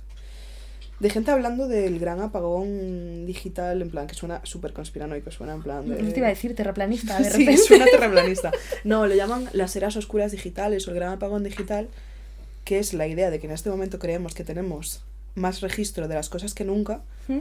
de 0.98 1.10
gente 1.10 1.30
hablando 1.30 1.68
del 1.68 2.00
gran 2.00 2.20
apagón 2.20 3.24
digital, 3.24 3.80
en 3.80 3.90
plan, 3.90 4.08
que 4.08 4.14
suena 4.16 4.40
súper 4.42 4.72
conspiranoico, 4.72 5.30
suena 5.30 5.52
en 5.54 5.62
plan 5.62 5.88
de... 5.88 6.02
No 6.02 6.12
te 6.12 6.18
iba 6.18 6.26
a 6.26 6.30
decir 6.30 6.56
terraplanista, 6.56 7.16
de 7.20 7.24
Sí, 7.30 7.38
repente. 7.38 7.56
suena 7.62 7.84
terraplanista. 7.84 8.50
No, 8.82 9.06
lo 9.06 9.14
llaman 9.14 9.48
las 9.52 9.76
eras 9.76 9.94
oscuras 9.94 10.32
digitales 10.32 10.88
o 10.88 10.90
el 10.90 10.96
gran 10.96 11.12
apagón 11.12 11.44
digital, 11.44 11.86
que 12.64 12.80
es 12.80 12.94
la 12.94 13.06
idea 13.06 13.30
de 13.30 13.38
que 13.38 13.46
en 13.46 13.52
este 13.52 13.70
momento 13.70 14.00
creemos 14.00 14.34
que 14.34 14.42
tenemos 14.42 15.04
más 15.34 15.60
registro 15.60 16.08
de 16.08 16.14
las 16.14 16.28
cosas 16.28 16.54
que 16.54 16.64
nunca 16.64 17.02
¿Mm? 17.28 17.38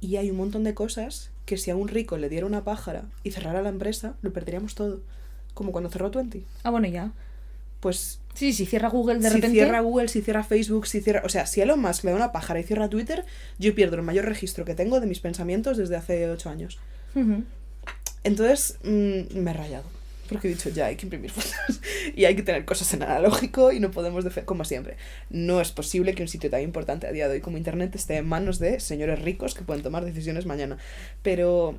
y 0.00 0.16
hay 0.16 0.30
un 0.30 0.36
montón 0.36 0.64
de 0.64 0.74
cosas 0.74 1.30
que 1.46 1.56
si 1.56 1.70
a 1.70 1.76
un 1.76 1.88
rico 1.88 2.16
le 2.18 2.28
diera 2.28 2.46
una 2.46 2.64
pájara 2.64 3.04
y 3.24 3.30
cerrara 3.30 3.62
la 3.62 3.68
empresa, 3.70 4.14
lo 4.22 4.32
perderíamos 4.32 4.74
todo. 4.74 5.00
Como 5.54 5.72
cuando 5.72 5.90
cerró 5.90 6.10
Twenty. 6.10 6.44
Ah, 6.62 6.70
bueno, 6.70 6.86
ya. 6.88 7.12
Pues 7.80 8.20
Sí, 8.34 8.52
si 8.52 8.66
cierra 8.66 8.88
Google 8.88 9.18
de 9.18 9.28
si 9.28 9.34
repente. 9.34 9.50
cierra 9.56 9.80
Google, 9.80 10.06
si 10.08 10.22
cierra 10.22 10.44
Facebook, 10.44 10.86
si 10.86 11.00
cierra... 11.00 11.22
O 11.24 11.28
sea, 11.28 11.46
si 11.46 11.60
Elon 11.60 11.80
Musk 11.80 12.04
me 12.04 12.10
da 12.12 12.16
una 12.16 12.30
pájara 12.32 12.60
y 12.60 12.62
cierra 12.62 12.88
Twitter, 12.88 13.24
yo 13.58 13.74
pierdo 13.74 13.96
el 13.96 14.02
mayor 14.02 14.26
registro 14.26 14.64
que 14.64 14.76
tengo 14.76 15.00
de 15.00 15.06
mis 15.06 15.18
pensamientos 15.18 15.76
desde 15.76 15.96
hace 15.96 16.28
ocho 16.30 16.48
años. 16.50 16.78
Entonces, 18.24 18.78
mm, 18.84 19.38
me 19.38 19.50
he 19.50 19.54
rayado. 19.54 19.84
Porque 20.28 20.48
he 20.48 20.50
dicho, 20.52 20.68
ya 20.70 20.86
hay 20.86 20.96
que 20.96 21.06
imprimir 21.06 21.30
fotos 21.30 21.80
y 22.14 22.24
hay 22.26 22.36
que 22.36 22.42
tener 22.42 22.64
cosas 22.64 22.92
en 22.94 23.02
analógico 23.02 23.72
y 23.72 23.80
no 23.80 23.90
podemos, 23.90 24.24
defe- 24.24 24.44
como 24.44 24.64
siempre, 24.64 24.96
no 25.30 25.60
es 25.60 25.72
posible 25.72 26.14
que 26.14 26.22
un 26.22 26.28
sitio 26.28 26.50
tan 26.50 26.62
importante 26.62 27.06
a 27.06 27.12
día 27.12 27.28
de 27.28 27.34
hoy 27.34 27.40
como 27.40 27.56
Internet 27.58 27.94
esté 27.94 28.16
en 28.16 28.26
manos 28.26 28.58
de 28.58 28.80
señores 28.80 29.20
ricos 29.22 29.54
que 29.54 29.62
pueden 29.62 29.82
tomar 29.82 30.04
decisiones 30.04 30.46
mañana. 30.46 30.76
Pero 31.22 31.78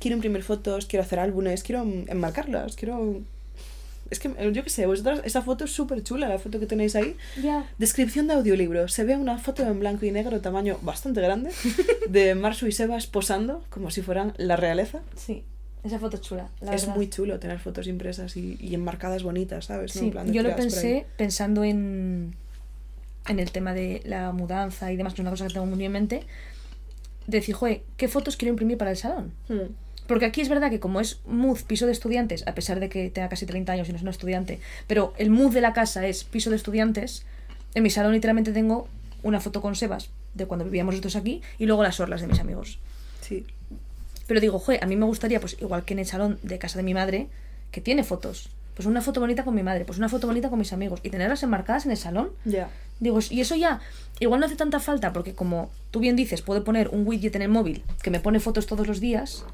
quiero 0.00 0.16
imprimir 0.16 0.42
fotos, 0.42 0.86
quiero 0.86 1.02
hacer 1.04 1.18
álbumes, 1.18 1.62
quiero 1.62 1.82
enmarcarlas, 1.82 2.76
quiero... 2.76 3.20
Es 4.10 4.18
que, 4.20 4.30
yo 4.52 4.62
qué 4.62 4.68
sé, 4.70 4.84
vosotras, 4.86 5.22
esa 5.24 5.40
foto 5.40 5.64
es 5.64 5.72
súper 5.72 6.02
chula, 6.02 6.28
la 6.28 6.38
foto 6.38 6.60
que 6.60 6.66
tenéis 6.66 6.94
ahí. 6.94 7.16
Ya. 7.42 7.68
Descripción 7.78 8.26
de 8.28 8.34
audiolibro. 8.34 8.86
Se 8.86 9.02
ve 9.02 9.16
una 9.16 9.38
foto 9.38 9.62
en 9.62 9.80
blanco 9.80 10.04
y 10.04 10.10
negro, 10.10 10.40
tamaño 10.42 10.78
bastante 10.82 11.22
grande, 11.22 11.50
de 12.08 12.34
Marsu 12.34 12.66
y 12.66 12.72
Sebas 12.72 13.06
posando 13.06 13.64
como 13.70 13.90
si 13.90 14.02
fueran 14.02 14.34
la 14.36 14.56
realeza. 14.56 15.00
Sí, 15.16 15.42
esa 15.84 15.98
foto 15.98 16.16
es 16.16 16.22
chula. 16.22 16.48
la 16.60 16.74
es 16.74 16.82
verdad. 16.82 16.96
muy 16.96 17.10
chulo 17.10 17.38
tener 17.38 17.58
fotos 17.58 17.86
impresas 17.86 18.36
y, 18.36 18.56
y 18.60 18.74
enmarcadas 18.74 19.22
bonitas, 19.22 19.66
¿sabes? 19.66 19.94
¿No? 19.96 20.00
En 20.02 20.06
Sí, 20.06 20.10
plan 20.10 20.26
de 20.26 20.32
yo 20.32 20.42
lo 20.42 20.56
pensé 20.56 21.06
pensando 21.16 21.62
en, 21.64 22.34
en 23.28 23.38
el 23.38 23.50
tema 23.52 23.74
de 23.74 24.00
la 24.04 24.32
mudanza 24.32 24.90
y 24.92 24.96
demás, 24.96 25.14
que 25.14 25.20
es 25.20 25.24
una 25.24 25.30
cosa 25.30 25.46
que 25.46 25.52
tengo 25.54 25.66
muy 25.66 25.84
en 25.84 25.92
mente. 25.92 26.26
De 27.26 27.38
decir, 27.38 27.54
joder, 27.54 27.82
¿qué 27.96 28.08
fotos 28.08 28.36
quiero 28.36 28.50
imprimir 28.50 28.76
para 28.78 28.90
el 28.90 28.96
salón? 28.96 29.32
Hmm. 29.48 29.72
Porque 30.06 30.26
aquí 30.26 30.42
es 30.42 30.50
verdad 30.50 30.68
que 30.70 30.80
como 30.80 31.00
es 31.00 31.20
mood 31.26 31.60
piso 31.66 31.86
de 31.86 31.92
estudiantes, 31.92 32.46
a 32.46 32.54
pesar 32.54 32.78
de 32.80 32.90
que 32.90 33.08
tenga 33.08 33.30
casi 33.30 33.46
30 33.46 33.72
años 33.72 33.88
y 33.88 33.92
no 33.92 33.96
es 33.96 34.02
un 34.02 34.08
estudiante, 34.10 34.60
pero 34.86 35.14
el 35.16 35.30
mood 35.30 35.54
de 35.54 35.62
la 35.62 35.72
casa 35.72 36.06
es 36.06 36.24
piso 36.24 36.50
de 36.50 36.56
estudiantes, 36.56 37.24
en 37.74 37.82
mi 37.82 37.88
salón 37.88 38.12
literalmente 38.12 38.52
tengo 38.52 38.86
una 39.22 39.40
foto 39.40 39.62
con 39.62 39.74
Sebas 39.74 40.10
de 40.34 40.44
cuando 40.44 40.66
vivíamos 40.66 40.94
estos 40.94 41.16
aquí 41.16 41.40
y 41.58 41.64
luego 41.64 41.82
las 41.82 41.98
orlas 42.00 42.20
de 42.20 42.26
mis 42.26 42.38
amigos. 42.40 42.78
Sí. 43.22 43.46
Pero 44.26 44.40
digo, 44.40 44.58
joder, 44.58 44.82
a 44.82 44.86
mí 44.86 44.96
me 44.96 45.04
gustaría, 45.06 45.40
pues 45.40 45.56
igual 45.60 45.84
que 45.84 45.92
en 45.94 45.98
el 46.00 46.06
salón 46.06 46.38
de 46.42 46.58
casa 46.58 46.78
de 46.78 46.82
mi 46.82 46.94
madre, 46.94 47.28
que 47.70 47.80
tiene 47.80 48.04
fotos. 48.04 48.48
Pues 48.74 48.86
una 48.86 49.00
foto 49.02 49.20
bonita 49.20 49.44
con 49.44 49.54
mi 49.54 49.62
madre, 49.62 49.84
pues 49.84 49.98
una 49.98 50.08
foto 50.08 50.26
bonita 50.26 50.50
con 50.50 50.58
mis 50.58 50.72
amigos 50.72 50.98
y 51.02 51.10
tenerlas 51.10 51.42
enmarcadas 51.42 51.84
en 51.84 51.92
el 51.92 51.96
salón. 51.96 52.30
Ya. 52.44 52.68
Digo, 53.00 53.18
y 53.30 53.40
eso 53.40 53.54
ya, 53.54 53.80
igual 54.20 54.40
no 54.40 54.46
hace 54.46 54.56
tanta 54.56 54.80
falta 54.80 55.12
porque 55.12 55.34
como 55.34 55.70
tú 55.90 56.00
bien 56.00 56.16
dices, 56.16 56.42
puedo 56.42 56.64
poner 56.64 56.88
un 56.88 57.06
widget 57.06 57.36
en 57.36 57.42
el 57.42 57.48
móvil 57.48 57.84
que 58.02 58.10
me 58.10 58.18
pone 58.20 58.40
fotos 58.40 58.66
todos 58.66 58.86
los 58.86 58.98
días. 59.00 59.44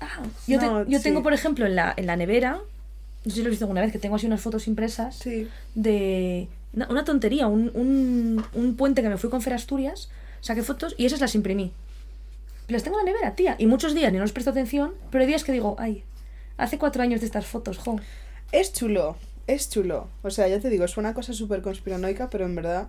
Ah, 0.00 0.22
yo, 0.46 0.58
te- 0.58 0.90
yo 0.90 1.00
tengo, 1.00 1.22
por 1.22 1.32
ejemplo, 1.32 1.66
en 1.66 1.76
la, 1.76 1.94
en 1.96 2.06
la 2.06 2.16
nevera, 2.16 2.58
no 3.24 3.30
sé 3.30 3.36
si 3.36 3.40
lo 3.42 3.46
he 3.48 3.50
visto 3.50 3.64
alguna 3.64 3.80
vez, 3.80 3.92
que 3.92 3.98
tengo 3.98 4.16
así 4.16 4.26
unas 4.26 4.40
fotos 4.40 4.66
impresas 4.66 5.16
Sí. 5.16 5.48
de 5.74 6.48
una, 6.74 6.88
una 6.88 7.04
tontería, 7.04 7.46
un, 7.46 7.70
un, 7.74 8.44
un 8.52 8.76
puente 8.76 9.02
que 9.02 9.08
me 9.08 9.16
fui 9.16 9.30
con 9.30 9.40
Fer 9.40 9.54
Asturias, 9.54 10.10
saqué 10.40 10.62
fotos 10.62 10.94
y 10.98 11.06
esas 11.06 11.20
las 11.20 11.34
imprimí. 11.34 11.72
Las 12.68 12.82
tengo 12.82 12.98
en 12.98 13.06
la 13.06 13.12
nevera, 13.12 13.34
tía. 13.34 13.56
Y 13.58 13.66
muchos 13.66 13.94
días 13.94 14.12
ni 14.12 14.18
nos 14.18 14.32
presto 14.32 14.50
atención, 14.50 14.94
pero 15.10 15.22
hay 15.22 15.28
días 15.28 15.44
que 15.44 15.52
digo, 15.52 15.76
ay, 15.78 16.04
hace 16.56 16.78
cuatro 16.78 17.02
años 17.02 17.20
de 17.20 17.26
estas 17.26 17.46
fotos, 17.46 17.78
jo. 17.78 17.96
Es 18.52 18.72
chulo, 18.72 19.16
es 19.46 19.68
chulo. 19.68 20.08
O 20.22 20.30
sea, 20.30 20.48
ya 20.48 20.60
te 20.60 20.70
digo, 20.70 20.84
es 20.84 20.96
una 20.96 21.14
cosa 21.14 21.32
súper 21.32 21.60
conspiranoica, 21.60 22.30
pero 22.30 22.44
en 22.44 22.54
verdad, 22.54 22.88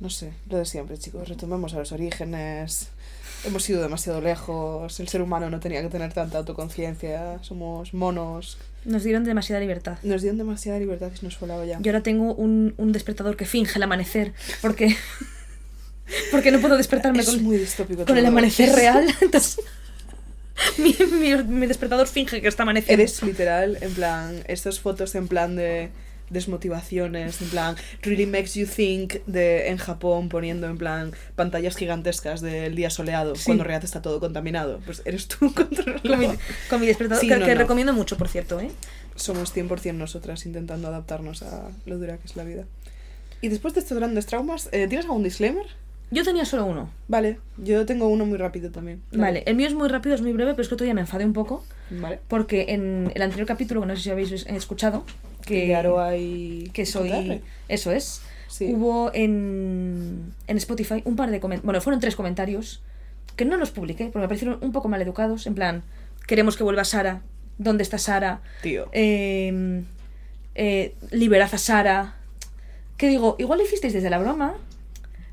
no 0.00 0.10
sé, 0.10 0.32
lo 0.50 0.58
de 0.58 0.66
siempre, 0.66 0.98
chicos. 0.98 1.28
Retomemos 1.28 1.74
a 1.74 1.78
los 1.78 1.92
orígenes. 1.92 2.88
Hemos 3.44 3.68
ido 3.70 3.80
demasiado 3.80 4.20
lejos. 4.20 4.98
El 4.98 5.08
ser 5.08 5.22
humano 5.22 5.48
no 5.50 5.60
tenía 5.60 5.80
que 5.82 5.88
tener 5.88 6.12
tanta 6.12 6.38
autoconciencia. 6.38 7.38
Somos 7.42 7.94
monos. 7.94 8.58
Nos 8.84 9.04
dieron 9.04 9.24
demasiada 9.24 9.60
libertad. 9.60 9.98
Nos 10.02 10.22
dieron 10.22 10.38
demasiada 10.38 10.78
libertad 10.78 11.10
y 11.14 11.18
se 11.18 11.24
nos 11.24 11.36
fue 11.36 11.48
la 11.48 11.56
olla. 11.56 11.78
Yo 11.80 11.92
ahora 11.92 12.02
tengo 12.02 12.34
un, 12.34 12.74
un 12.76 12.92
despertador 12.92 13.36
que 13.36 13.46
finge 13.46 13.78
el 13.78 13.82
amanecer, 13.82 14.32
porque, 14.62 14.96
porque 16.30 16.50
no 16.50 16.60
puedo 16.60 16.76
despertarme 16.76 17.20
es 17.20 17.26
con, 17.30 17.42
muy 17.42 17.56
distópico. 17.56 18.04
con 18.04 18.16
el 18.16 18.26
amanecer 18.26 18.72
real. 18.74 19.06
Entonces, 19.20 19.58
mi, 20.78 20.94
mi- 21.18 21.42
mi 21.44 21.66
despertador 21.66 22.06
finge 22.06 22.40
que 22.40 22.48
está 22.48 22.62
amaneciendo. 22.62 23.02
Eres 23.02 23.22
literal, 23.22 23.78
en 23.80 23.92
plan, 23.94 24.42
estas 24.46 24.80
fotos 24.80 25.14
en 25.14 25.28
plan 25.28 25.56
de 25.56 25.90
desmotivaciones, 26.28 27.40
en 27.40 27.48
plan, 27.50 27.76
really 28.02 28.26
makes 28.26 28.58
you 28.58 28.66
think 28.66 29.14
de 29.26 29.68
en 29.68 29.76
Japón 29.78 30.28
poniendo 30.28 30.66
en 30.66 30.76
plan 30.76 31.12
pantallas 31.36 31.76
gigantescas 31.76 32.40
del 32.40 32.74
día 32.74 32.90
soleado 32.90 33.36
Sí. 33.36 33.44
cuando 33.46 33.62
en 33.62 33.68
realidad 33.68 33.84
está 33.84 34.02
todo 34.02 34.18
contaminado. 34.18 34.80
Pues 34.84 35.02
eres 35.04 35.28
tú 35.28 35.52
contra 35.54 36.00
con, 36.00 36.18
mi, 36.18 36.28
con 36.68 36.80
mi 36.80 36.86
despertador, 36.86 37.20
Sí, 37.20 37.28
que, 37.28 37.36
no, 37.36 37.46
que 37.46 37.54
no. 37.54 37.60
recomiendo 37.60 37.92
mucho, 37.92 38.16
por 38.16 38.28
cierto, 38.28 38.58
¿eh? 38.60 38.70
Somos 39.14 39.54
100% 39.54 39.94
nosotras 39.94 40.44
intentando 40.46 40.88
adaptarnos 40.88 41.42
a 41.42 41.68
lo 41.86 41.98
dura 41.98 42.16
que 42.18 42.26
es 42.26 42.36
la 42.36 42.44
vida. 42.44 42.64
Y 43.40 43.48
después 43.48 43.74
de 43.74 43.80
estos 43.80 43.96
grandes 43.96 44.26
traumas, 44.26 44.68
eh, 44.72 44.86
¿tienes 44.88 45.04
algún 45.06 45.22
disclaimer? 45.22 45.66
Yo 46.10 46.22
tenía 46.22 46.44
solo 46.44 46.66
uno. 46.66 46.90
Vale, 47.08 47.38
yo 47.56 47.84
tengo 47.84 48.06
uno 48.08 48.24
muy 48.26 48.38
rápido 48.38 48.70
también. 48.70 49.02
Vale, 49.12 49.42
el 49.46 49.56
mío 49.56 49.66
es 49.66 49.74
muy 49.74 49.88
rápido, 49.88 50.14
es 50.14 50.22
muy 50.22 50.32
breve, 50.32 50.52
pero 50.52 50.62
es 50.62 50.68
que 50.68 50.74
otro 50.74 50.84
día 50.84 50.94
me 50.94 51.00
enfadé 51.00 51.24
un 51.24 51.32
poco, 51.32 51.64
Vale. 51.90 52.20
porque 52.28 52.66
en 52.68 53.10
el 53.14 53.22
anterior 53.22 53.46
capítulo, 53.46 53.80
que 53.80 53.86
no 53.88 53.96
sé 53.96 54.02
si 54.02 54.10
habéis 54.10 54.30
es- 54.32 54.46
escuchado, 54.46 55.04
que, 55.44 55.74
Aroa 55.74 56.16
y... 56.16 56.70
que 56.72 56.86
soy... 56.86 57.42
Eso 57.68 57.90
es. 57.90 58.22
Sí. 58.48 58.72
Hubo 58.72 59.10
en, 59.14 60.32
en 60.46 60.56
Spotify 60.58 61.02
un 61.04 61.16
par 61.16 61.30
de 61.30 61.40
comentarios, 61.40 61.64
bueno, 61.66 61.80
fueron 61.80 62.00
tres 62.00 62.14
comentarios, 62.14 62.82
que 63.34 63.44
no 63.44 63.56
los 63.56 63.70
publiqué, 63.72 64.04
porque 64.04 64.18
me 64.20 64.28
parecieron 64.28 64.58
un 64.62 64.72
poco 64.72 64.88
mal 64.88 65.02
educados, 65.02 65.46
en 65.48 65.54
plan, 65.54 65.82
queremos 66.28 66.56
que 66.56 66.62
vuelva 66.62 66.84
Sara, 66.84 67.22
¿dónde 67.58 67.82
está 67.82 67.98
Sara? 67.98 68.40
Tío. 68.62 68.88
Eh, 68.92 69.82
eh, 70.54 70.94
liberad 71.10 71.50
a 71.52 71.58
Sara. 71.58 72.14
Que 72.96 73.08
digo, 73.08 73.36
igual 73.38 73.58
lo 73.58 73.64
hicisteis 73.66 73.92
desde 73.92 74.08
la 74.08 74.18
broma, 74.18 74.54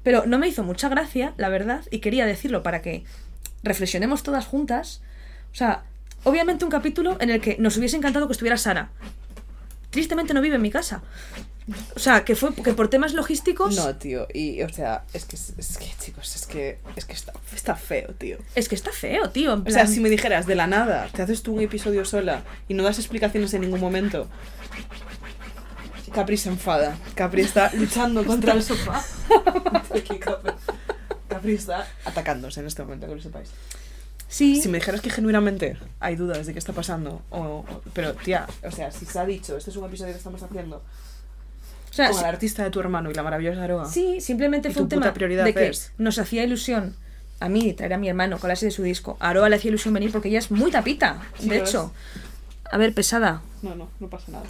pero 0.03 0.25
no 0.25 0.37
me 0.39 0.47
hizo 0.47 0.63
mucha 0.63 0.89
gracia, 0.89 1.33
la 1.37 1.49
verdad, 1.49 1.81
y 1.91 1.99
quería 1.99 2.25
decirlo 2.25 2.61
para 2.63 2.81
que 2.81 3.03
reflexionemos 3.63 4.23
todas 4.23 4.45
juntas. 4.45 5.01
O 5.51 5.55
sea, 5.55 5.83
obviamente 6.23 6.65
un 6.65 6.71
capítulo 6.71 7.17
en 7.19 7.29
el 7.29 7.41
que 7.41 7.55
nos 7.59 7.77
hubiese 7.77 7.95
encantado 7.97 8.27
que 8.27 8.33
estuviera 8.33 8.57
Sara. 8.57 8.89
Tristemente 9.89 10.33
no 10.33 10.41
vive 10.41 10.55
en 10.55 10.61
mi 10.61 10.71
casa. 10.71 11.03
O 11.95 11.99
sea, 11.99 12.25
que 12.25 12.35
fue 12.35 12.53
que 12.55 12.73
por 12.73 12.89
temas 12.89 13.13
logísticos. 13.13 13.75
No, 13.75 13.95
tío, 13.95 14.27
y 14.33 14.61
o 14.63 14.69
sea, 14.69 15.03
es 15.13 15.23
que, 15.23 15.35
es 15.37 15.77
que 15.77 15.85
chicos, 15.97 16.35
es 16.35 16.45
que, 16.45 16.79
es 16.97 17.05
que 17.05 17.13
está, 17.13 17.31
está 17.55 17.75
feo, 17.75 18.09
tío. 18.15 18.37
Es 18.55 18.67
que 18.67 18.75
está 18.75 18.91
feo, 18.91 19.29
tío. 19.29 19.53
en 19.53 19.61
O 19.61 19.65
sea, 19.65 19.83
plan- 19.83 19.87
si 19.87 19.99
me 20.01 20.09
dijeras 20.09 20.45
de 20.45 20.55
la 20.55 20.67
nada, 20.67 21.07
te 21.13 21.21
haces 21.21 21.41
tú 21.43 21.53
un 21.53 21.61
episodio 21.61 22.03
sola 22.03 22.43
y 22.67 22.73
no 22.73 22.83
das 22.83 22.97
explicaciones 22.99 23.53
en 23.53 23.61
ningún 23.61 23.79
momento. 23.79 24.27
Capri 26.13 26.37
se 26.37 26.49
enfada. 26.49 26.95
Capri 27.15 27.41
está 27.41 27.71
luchando 27.75 28.23
contra 28.25 28.53
el 28.53 28.63
sofá. 28.63 29.01
Capri. 31.27 31.55
Está 31.55 31.87
atacándose 32.05 32.59
en 32.61 32.67
este 32.67 32.83
momento, 32.83 33.07
que 33.07 33.15
lo 33.15 33.21
sepáis. 33.21 33.49
Sí. 34.29 34.61
Si 34.61 34.69
me 34.69 34.79
dijeras 34.79 35.01
que 35.01 35.09
genuinamente 35.09 35.77
hay 35.99 36.15
dudas 36.15 36.45
de 36.47 36.53
qué 36.53 36.59
está 36.59 36.73
pasando, 36.73 37.21
o, 37.29 37.39
o- 37.39 37.81
pero 37.93 38.13
tía, 38.13 38.47
o 38.63 38.71
sea, 38.71 38.91
si 38.91 39.05
se 39.05 39.19
ha 39.19 39.25
dicho, 39.25 39.57
este 39.57 39.69
es 39.69 39.75
un 39.77 39.85
episodio 39.85 40.11
que 40.13 40.17
estamos 40.17 40.41
haciendo 40.41 40.77
o 40.77 41.93
sea, 41.93 42.07
con 42.07 42.15
sí- 42.15 42.21
el 42.23 42.29
artista 42.29 42.63
de 42.63 42.71
tu 42.71 42.79
hermano 42.79 43.11
y 43.11 43.13
la 43.13 43.21
maravillosa 43.23 43.63
Aroa. 43.63 43.85
Sí, 43.89 44.21
simplemente 44.21 44.69
Y 44.69 44.73
fue 44.73 44.83
un 44.83 44.89
puta 44.89 45.01
tema 45.01 45.13
prioridad 45.13 45.43
de 45.43 45.53
que 45.53 45.67
es- 45.67 45.91
nos 45.97 46.17
hacía 46.17 46.43
ilusión 46.43 46.95
a 47.39 47.49
mí 47.49 47.73
traer 47.73 47.93
a 47.93 47.97
mi 47.97 48.09
hermano 48.09 48.39
con 48.39 48.47
la 48.47 48.55
de 48.55 48.71
su 48.71 48.81
disco. 48.83 49.17
A 49.19 49.29
Aroa 49.29 49.49
le 49.49 49.57
hacía 49.57 49.69
ilusión 49.69 49.93
venir 49.93 50.11
porque 50.11 50.29
ella 50.29 50.39
es 50.39 50.49
muy 50.49 50.71
tapita, 50.71 51.21
Sí, 51.39 51.49
de 51.49 51.57
lo 51.59 51.63
hecho. 51.65 51.93
A 52.71 52.77
ver, 52.77 52.93
pesada. 52.93 53.41
No, 53.61 53.75
no, 53.75 53.89
no 53.99 54.09
pasa 54.09 54.31
nada. 54.31 54.45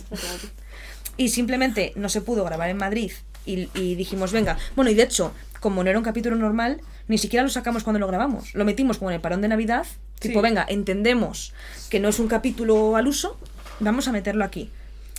Y 1.18 1.30
simplemente 1.30 1.94
no 1.96 2.10
se 2.10 2.22
pudo 2.22 2.44
grabar 2.44 2.70
en 2.70 2.78
Madrid 2.78 3.12
y, 3.46 3.70
y 3.76 3.96
dijimos, 3.96 4.32
venga. 4.32 4.58
Bueno, 4.76 4.90
y 4.92 4.96
de 4.96 5.04
hecho, 5.04 5.34
como 5.60 5.84
no 5.84 5.90
era 5.90 6.00
un 6.00 6.06
capítulo 6.06 6.36
normal, 6.36 6.82
ni 7.08 7.18
siquiera 7.18 7.44
lo 7.44 7.50
sacamos 7.50 7.84
cuando 7.84 8.00
lo 8.00 8.08
grabamos. 8.08 8.54
Lo 8.56 8.66
metimos 8.66 8.98
como 8.98 9.12
en 9.12 9.16
el 9.16 9.22
parón 9.22 9.42
de 9.42 9.48
Navidad. 9.48 9.86
Tipo, 10.20 10.40
Sí. 10.40 10.44
venga, 10.44 10.66
entendemos 10.68 11.54
que 11.90 12.00
no 12.00 12.08
es 12.10 12.20
un 12.20 12.28
capítulo 12.28 12.96
al 12.96 13.08
uso, 13.08 13.38
vamos 13.80 14.08
a 14.08 14.12
meterlo 14.12 14.46
aquí. 14.46 14.70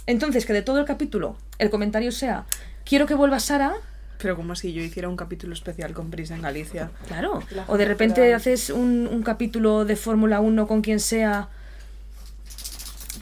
Entonces, 0.07 0.47
que 0.47 0.53
de 0.53 0.63
todo 0.63 0.79
el 0.79 0.85
capítulo 0.87 1.37
el 1.59 1.71
comentario 1.71 2.11
sea, 2.13 2.47
quiero 2.85 3.07
que 3.07 3.15
vuelva 3.15 3.39
Sara, 3.41 3.75
Pero 4.19 4.37
como 4.37 4.55
si 4.57 4.73
yo 4.73 4.83
hiciera 4.83 5.09
un 5.09 5.17
capítulo 5.17 5.53
especial 5.53 5.93
con 5.93 6.11
Prisa 6.11 6.35
en 6.35 6.41
Galicia. 6.43 6.91
Claro. 7.09 7.43
La 7.51 7.65
O 7.69 7.77
de 7.77 7.85
repente 7.85 8.33
haces 8.33 8.71
un, 8.71 9.07
un 9.11 9.23
capítulo 9.23 9.85
de 9.85 9.97
Fórmula 9.97 10.41
1 10.41 10.67
con 10.67 10.81
quien 10.81 11.01
sea. 11.01 11.49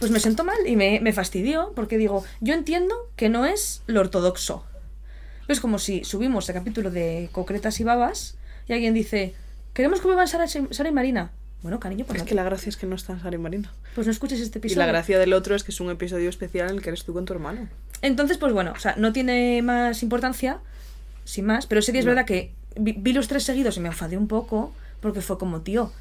Pues 0.03 0.11
me 0.11 0.19
siento 0.19 0.43
mal 0.43 0.57
y 0.67 0.75
me, 0.75 0.99
me 1.01 1.12
fastidió 1.12 1.73
porque 1.77 1.97
digo, 1.97 2.25
yo 2.41 2.55
entiendo 2.55 2.93
que 3.15 3.29
no 3.29 3.47
es 3.47 3.83
lo 3.87 4.01
ortodoxo. 4.01 4.65
Es 5.47 5.61
como 5.61 5.79
si 5.79 6.03
subimos 6.03 6.49
el 6.49 6.57
capítulo 6.57 6.91
de 6.91 7.29
Concretas 7.31 7.79
y 7.79 7.85
Babas 7.85 8.37
y 8.67 8.73
alguien 8.73 8.95
dice, 8.95 9.35
queremos 9.75 10.01
que 10.01 10.07
vuelvan 10.07 10.27
Sara, 10.27 10.47
Sara 10.49 10.88
y 10.88 10.93
Marina. 10.93 11.31
Bueno, 11.62 11.79
cariño, 11.79 12.05
pues, 12.05 12.17
Es 12.17 12.23
no, 12.25 12.29
que 12.29 12.35
la 12.35 12.43
gracia 12.43 12.69
es 12.69 12.77
que 12.77 12.87
no 12.88 12.97
está 12.97 13.17
Sara 13.21 13.37
y 13.37 13.38
Marina. 13.38 13.71
pues 13.95 14.09
no 14.09 14.11
escuches 14.12 14.41
este 14.41 14.59
Y 14.59 14.61
episodio. 14.61 14.81
la 14.81 14.87
gracia 14.87 15.21
del 15.21 15.33
otro 15.35 15.55
es 15.55 15.62
que 15.62 15.71
es 15.71 15.79
un 15.81 15.88
episodio 15.91 16.29
especial 16.29 16.71
en 16.71 16.75
el 16.79 16.83
que 16.83 16.88
eres 16.91 17.05
tú 17.05 17.12
con 17.12 17.25
tu 17.25 17.33
hermano. 17.33 17.69
Entonces, 18.01 18.38
pues 18.38 18.53
bueno, 18.53 18.73
o 18.75 18.81
sea, 18.81 18.97
no 18.99 19.12
tiene 19.12 19.62
más 19.62 20.03
importancia, 20.03 20.59
sin 21.25 21.47
más, 21.47 21.67
pero 21.67 21.79
ese 21.79 21.93
día 21.93 22.01
es 22.01 22.07
verdad 22.07 22.25
que 22.27 22.53
vi, 22.75 22.91
vi 22.99 23.12
los 23.12 23.29
tres 23.29 23.45
seguidos 23.45 23.77
y 23.77 23.81
me 23.81 23.87
enfadé 23.88 24.17
un 24.17 24.27
poco, 24.27 24.73
porque 25.01 25.21
fue 25.21 25.38
como, 25.38 25.61
tío, 25.61 25.93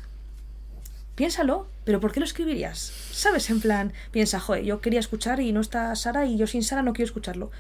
piénsalo, 1.21 1.67
pero 1.83 1.99
¿por 1.99 2.11
qué 2.11 2.19
lo 2.19 2.25
escribirías? 2.25 2.91
¿Sabes? 3.11 3.51
En 3.51 3.61
plan, 3.61 3.93
piensa, 4.09 4.39
joder, 4.39 4.63
yo 4.63 4.81
quería 4.81 4.99
escuchar 4.99 5.39
y 5.39 5.51
no 5.51 5.61
está 5.61 5.95
Sara 5.95 6.25
y 6.25 6.35
yo 6.35 6.47
sin 6.47 6.63
Sara 6.63 6.81
no 6.81 6.93
quiero 6.93 7.05
escucharlo. 7.05 7.51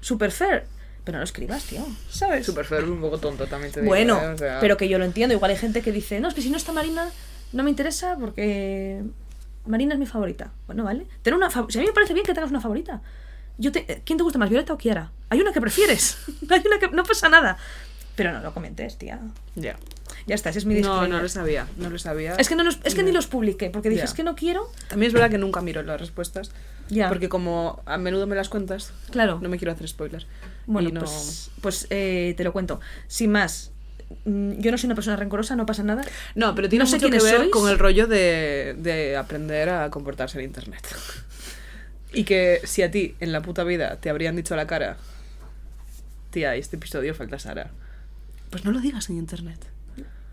Super 0.00 0.32
fair, 0.32 0.64
pero 1.04 1.16
no 1.16 1.18
lo 1.18 1.24
escribas, 1.24 1.62
tío, 1.64 1.84
¿sabes? 2.08 2.46
Super 2.46 2.64
feo, 2.64 2.90
un 2.90 3.02
poco 3.02 3.18
tonto 3.18 3.46
también 3.46 3.70
te 3.70 3.80
digo. 3.80 3.90
bueno, 3.90 4.18
¿eh? 4.18 4.28
O 4.28 4.38
sea, 4.38 4.60
pero 4.60 4.78
que 4.78 4.88
yo 4.88 4.98
lo 4.98 5.04
entiendo. 5.04 5.34
Igual 5.34 5.50
hay 5.50 5.58
gente 5.58 5.82
que 5.82 5.92
dice, 5.92 6.20
no, 6.20 6.28
es 6.28 6.34
que 6.34 6.40
si 6.40 6.48
no 6.48 6.56
está 6.56 6.72
Marina, 6.72 7.10
no 7.52 7.62
me 7.62 7.68
interesa 7.68 8.16
porque 8.18 9.02
Marina 9.66 9.92
es 9.92 10.00
mi 10.00 10.06
favorita. 10.06 10.50
Bueno, 10.66 10.82
vale. 10.84 11.06
Tener 11.20 11.36
una 11.36 11.50
fa- 11.50 11.66
si 11.68 11.76
a 11.78 11.82
mí 11.82 11.88
me 11.88 11.92
parece 11.92 12.14
bien 12.14 12.24
que 12.24 12.32
tengas 12.32 12.50
una 12.50 12.62
favorita. 12.62 13.02
Yo 13.58 13.72
te... 13.72 13.80
eh, 13.92 14.00
¿Quién 14.06 14.16
te 14.16 14.22
gusta 14.24 14.38
más, 14.38 14.48
Violeta 14.48 14.72
o 14.72 14.78
Kiara? 14.78 15.12
Hay 15.28 15.38
una 15.42 15.52
que 15.52 15.60
prefieres. 15.60 16.16
Hay 16.48 16.62
una 16.66 16.78
que 16.78 16.88
no 16.88 17.04
pasa 17.04 17.28
nada. 17.28 17.58
Pero 18.16 18.32
no 18.32 18.40
lo 18.40 18.54
comentes, 18.54 18.96
tía. 18.96 19.20
Ya. 19.54 19.76
Ya 20.26 20.34
está, 20.34 20.50
ese 20.50 20.60
es 20.60 20.66
mi 20.66 20.74
No, 20.74 20.78
disclaimer. 20.78 21.10
no 21.10 21.22
lo 21.22 21.28
sabía, 21.28 21.66
no 21.76 21.90
lo 21.90 21.98
sabía. 21.98 22.34
Es 22.36 22.48
que, 22.48 22.54
no 22.56 22.62
los- 22.64 22.78
es 22.84 22.94
que 22.94 23.02
ni 23.02 23.12
los 23.12 23.26
publiqué, 23.26 23.70
porque 23.70 23.88
dije, 23.90 24.04
es 24.04 24.14
que 24.14 24.22
no 24.22 24.34
quiero. 24.36 24.70
También 24.88 25.08
es 25.08 25.12
verdad 25.14 25.30
que 25.30 25.38
nunca 25.38 25.60
miro 25.60 25.82
las 25.82 26.00
respuestas. 26.00 26.50
Ya. 26.88 27.08
Porque 27.08 27.28
como 27.28 27.82
a 27.86 27.96
menudo 27.98 28.26
me 28.26 28.36
las 28.36 28.48
cuentas, 28.48 28.92
Claro. 29.10 29.38
no 29.42 29.48
me 29.48 29.56
quiero 29.58 29.72
hacer 29.72 29.88
spoilers. 29.88 30.26
Bueno, 30.66 30.90
no- 30.92 31.00
pues, 31.00 31.50
pues 31.60 31.86
eh, 31.90 32.34
te 32.36 32.44
lo 32.44 32.52
cuento. 32.52 32.80
Sin 33.08 33.32
más, 33.32 33.70
mm, 34.26 34.52
yo 34.60 34.70
no 34.70 34.78
soy 34.78 34.86
una 34.88 34.94
persona 34.94 35.16
rencorosa, 35.16 35.56
no 35.56 35.64
pasa 35.66 35.82
nada. 35.82 36.02
No, 36.34 36.54
pero 36.54 36.68
tiene 36.68 36.84
No 36.84 36.90
sé 36.90 36.96
mucho 36.96 37.10
que 37.10 37.18
ver 37.22 37.36
sois. 37.38 37.50
con 37.50 37.68
el 37.70 37.78
rollo 37.78 38.06
de, 38.06 38.74
de 38.78 39.16
aprender 39.16 39.70
a 39.70 39.90
comportarse 39.90 40.38
en 40.38 40.44
internet. 40.44 40.86
y 42.12 42.24
que 42.24 42.60
si 42.64 42.82
a 42.82 42.90
ti 42.90 43.14
en 43.20 43.32
la 43.32 43.40
puta 43.42 43.64
vida 43.64 43.96
te 44.00 44.10
habrían 44.10 44.36
dicho 44.36 44.52
a 44.54 44.56
la 44.58 44.66
cara, 44.66 44.98
tía, 46.30 46.54
este 46.56 46.76
episodio 46.76 47.14
falta 47.14 47.38
Sara, 47.38 47.70
pues 48.50 48.64
no 48.64 48.70
lo 48.72 48.80
digas 48.80 49.08
en 49.10 49.16
internet. 49.16 49.58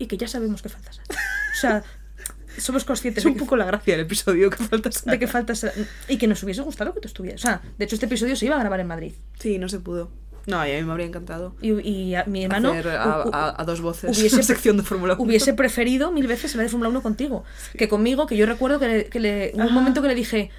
Y 0.00 0.06
que 0.06 0.16
ya 0.16 0.26
sabemos 0.26 0.60
que 0.62 0.68
falta 0.68 0.92
Sara. 0.92 1.06
O 1.08 1.60
sea, 1.60 1.84
somos 2.58 2.84
conscientes 2.84 3.18
Es 3.22 3.24
de 3.24 3.28
un 3.30 3.34
que, 3.34 3.40
poco 3.40 3.56
la 3.56 3.64
gracia 3.66 3.94
del 3.96 4.06
episodio 4.06 4.50
que 4.50 4.56
falta 4.64 4.90
Sara. 4.90 5.12
de 5.12 5.18
que 5.20 5.26
falta 5.28 5.54
Sara. 5.54 5.72
Y 6.08 6.16
que 6.18 6.26
nos 6.26 6.42
hubiese 6.42 6.62
gustado 6.62 6.92
que 6.92 7.00
tú 7.00 7.06
estuvieras. 7.06 7.40
O 7.40 7.46
sea, 7.46 7.60
de 7.78 7.84
hecho, 7.84 7.94
este 7.94 8.06
episodio 8.06 8.34
se 8.34 8.46
iba 8.46 8.56
a 8.56 8.58
grabar 8.58 8.80
en 8.80 8.88
Madrid. 8.88 9.12
Sí, 9.38 9.58
no 9.58 9.68
se 9.68 9.78
pudo. 9.78 10.10
No, 10.46 10.58
a 10.58 10.64
mí 10.64 10.82
me 10.82 10.90
habría 10.90 11.06
encantado. 11.06 11.54
Y, 11.60 11.78
y 11.86 12.14
a 12.14 12.24
mi 12.24 12.44
hermano 12.44 12.70
hacer 12.72 12.88
a, 12.88 13.62
dos 13.66 13.82
voces 13.82 14.18
hubiese, 14.18 14.42
sección 14.42 14.78
de 14.78 14.82
Fórmula 14.82 15.12
1. 15.14 15.22
hubiese 15.22 15.52
preferido 15.52 16.10
mil 16.12 16.26
veces 16.26 16.54
la 16.56 16.62
de 16.62 16.70
Fórmula 16.70 16.88
1 16.88 17.02
contigo 17.02 17.44
que 17.76 17.88
conmigo, 17.90 18.26
que 18.26 18.38
yo 18.38 18.46
recuerdo 18.46 18.78
que, 18.80 18.88
le- 18.88 19.04
que 19.06 19.20
le, 19.20 19.52
hubo 19.54 19.64
un 19.66 19.74
momento 19.74 20.00
que 20.00 20.08
le 20.08 20.14
dije, 20.14 20.50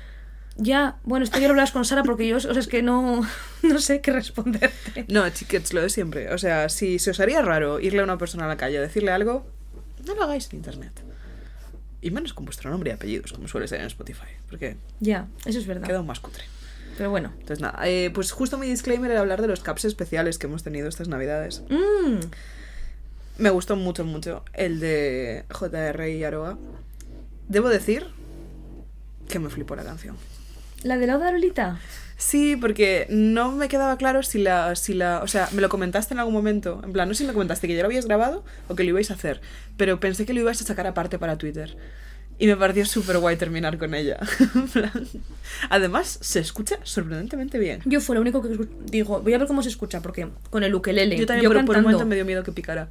ya, 0.64 0.98
bueno, 1.04 1.24
esto 1.24 1.40
ya 1.40 1.48
lo 1.48 1.52
hablas 1.54 1.72
con 1.72 1.86
Sara 1.86 2.04
porque 2.04 2.28
yo, 2.28 2.38
o 2.38 2.40
sea, 2.40 2.52
es 2.52 2.68
que 2.68 2.82
no, 2.84 3.26
no 3.64 3.80
sé 3.80 4.00
qué 4.02 4.12
responderte. 4.12 5.06
No, 5.08 5.28
chiquets, 5.30 5.74
lo 5.74 5.82
de 5.82 5.90
siempre. 5.90 6.34
O 6.34 6.38
sea, 6.38 6.70
si 6.70 7.00
se 7.00 7.12
os 7.12 7.20
haría 7.20 7.42
raro 7.42 7.80
irle 7.80 8.02
a 8.02 8.04
una 8.04 8.18
persona 8.18 8.46
a 8.46 8.48
la 8.48 8.58
calle 8.58 8.78
a 8.78 8.82
decirle 8.82 9.12
algo, 9.12 9.46
no 10.06 10.16
lo 10.16 10.24
hagáis 10.24 10.50
en 10.52 10.58
internet. 10.58 10.92
Y 12.02 12.12
menos 12.12 12.34
con 12.34 12.46
vuestro 12.46 12.70
nombre 12.72 12.90
y 12.92 12.94
apellidos, 12.94 13.34
como 13.34 13.48
suele 13.48 13.68
ser 13.68 13.80
en 13.82 13.88
Spotify. 13.88 14.28
Porque 14.50 14.76
Ya, 15.00 15.28
eso 15.46 15.60
es 15.60 15.68
verdad. 15.68 15.86
queda 15.88 15.98
aún 15.98 16.08
más 16.08 16.20
cutre. 16.20 16.44
Pero 16.98 17.10
bueno. 17.10 17.32
Entonces, 17.40 17.60
nada, 17.62 17.80
eh, 17.88 18.12
pues 18.14 18.32
justo 18.32 18.58
mi 18.58 18.68
disclaimer 18.68 19.10
era 19.12 19.20
hablar 19.22 19.42
de 19.42 19.48
los 19.48 19.62
caps 19.62 19.86
especiales 19.86 20.38
que 20.38 20.48
hemos 20.48 20.64
tenido 20.64 20.88
estas 20.90 21.08
navidades. 21.08 21.62
Mm, 21.70 22.20
Me 23.38 23.50
gustó 23.50 23.76
mucho, 23.76 24.04
mucho 24.04 24.44
el 24.54 24.80
de 24.80 25.46
JR 25.50 26.10
y 26.10 26.24
Aroa. 26.24 26.58
Debo 27.48 27.70
decir 27.70 28.06
que 29.30 29.40
me 29.40 29.50
flipó 29.50 29.76
la 29.76 29.84
canción. 29.84 30.18
La 30.84 30.98
de 30.98 31.08
la 31.08 31.18
Oda 31.18 31.32
Lolita. 31.32 31.80
Sí, 32.18 32.56
porque 32.56 33.08
no 33.10 33.52
me 33.52 33.68
quedaba 33.68 33.98
claro 33.98 34.22
si 34.22 34.38
la, 34.38 34.76
si 34.76 34.94
la. 34.94 35.22
O 35.24 35.28
sea, 35.28 35.50
me 35.54 35.62
lo 35.62 35.70
comentaste 35.70 36.14
en 36.14 36.20
algún 36.20 36.36
momento. 36.36 36.80
En 36.84 36.94
plan, 36.94 37.08
no 37.08 37.16
sé 37.16 37.24
si 37.24 37.28
me 37.28 37.34
comentaste 37.34 37.68
que 37.68 37.74
ya 37.74 37.82
lo 37.82 37.88
habías 37.88 38.06
grabado 38.06 38.44
o 38.68 38.76
que 38.76 38.84
lo 38.84 38.90
ibais 38.90 39.10
a 39.10 39.16
hacer. 39.16 39.42
Pero 39.76 40.00
pensé 40.00 40.26
que 40.26 40.34
lo 40.34 40.40
ibais 40.40 40.62
a 40.62 40.66
sacar 40.66 40.86
aparte 40.86 41.18
para 41.18 41.40
Twitter. 41.40 41.76
Y 42.38 42.48
me 42.48 42.56
pareció 42.58 42.86
súper 42.86 43.18
guay 43.18 43.38
terminar 43.38 43.78
con 43.80 43.96
ella. 43.96 44.20
Además, 45.70 46.20
se 46.22 46.40
escucha 46.40 46.78
sorprendentemente 46.84 47.58
bien. 47.58 47.82
Yo 47.86 48.02
fue 48.02 48.16
lo 48.16 48.22
único 48.22 48.42
que 48.42 48.68
digo, 48.86 49.22
voy 49.22 49.34
a 49.34 49.38
ver 49.38 49.48
cómo 49.48 49.64
se 49.64 49.70
escucha, 49.70 50.02
porque 50.02 50.28
con 50.50 50.64
el 50.64 50.74
ukelele, 50.74 51.18
Yo 51.18 51.26
también 51.26 51.46
por, 51.46 51.54
por 51.54 51.60
un 51.60 51.66
cantando, 51.68 51.90
momento 51.90 52.06
me 52.08 52.16
dio 52.16 52.26
miedo 52.26 52.44
que 52.44 52.52
picara. 52.52 52.90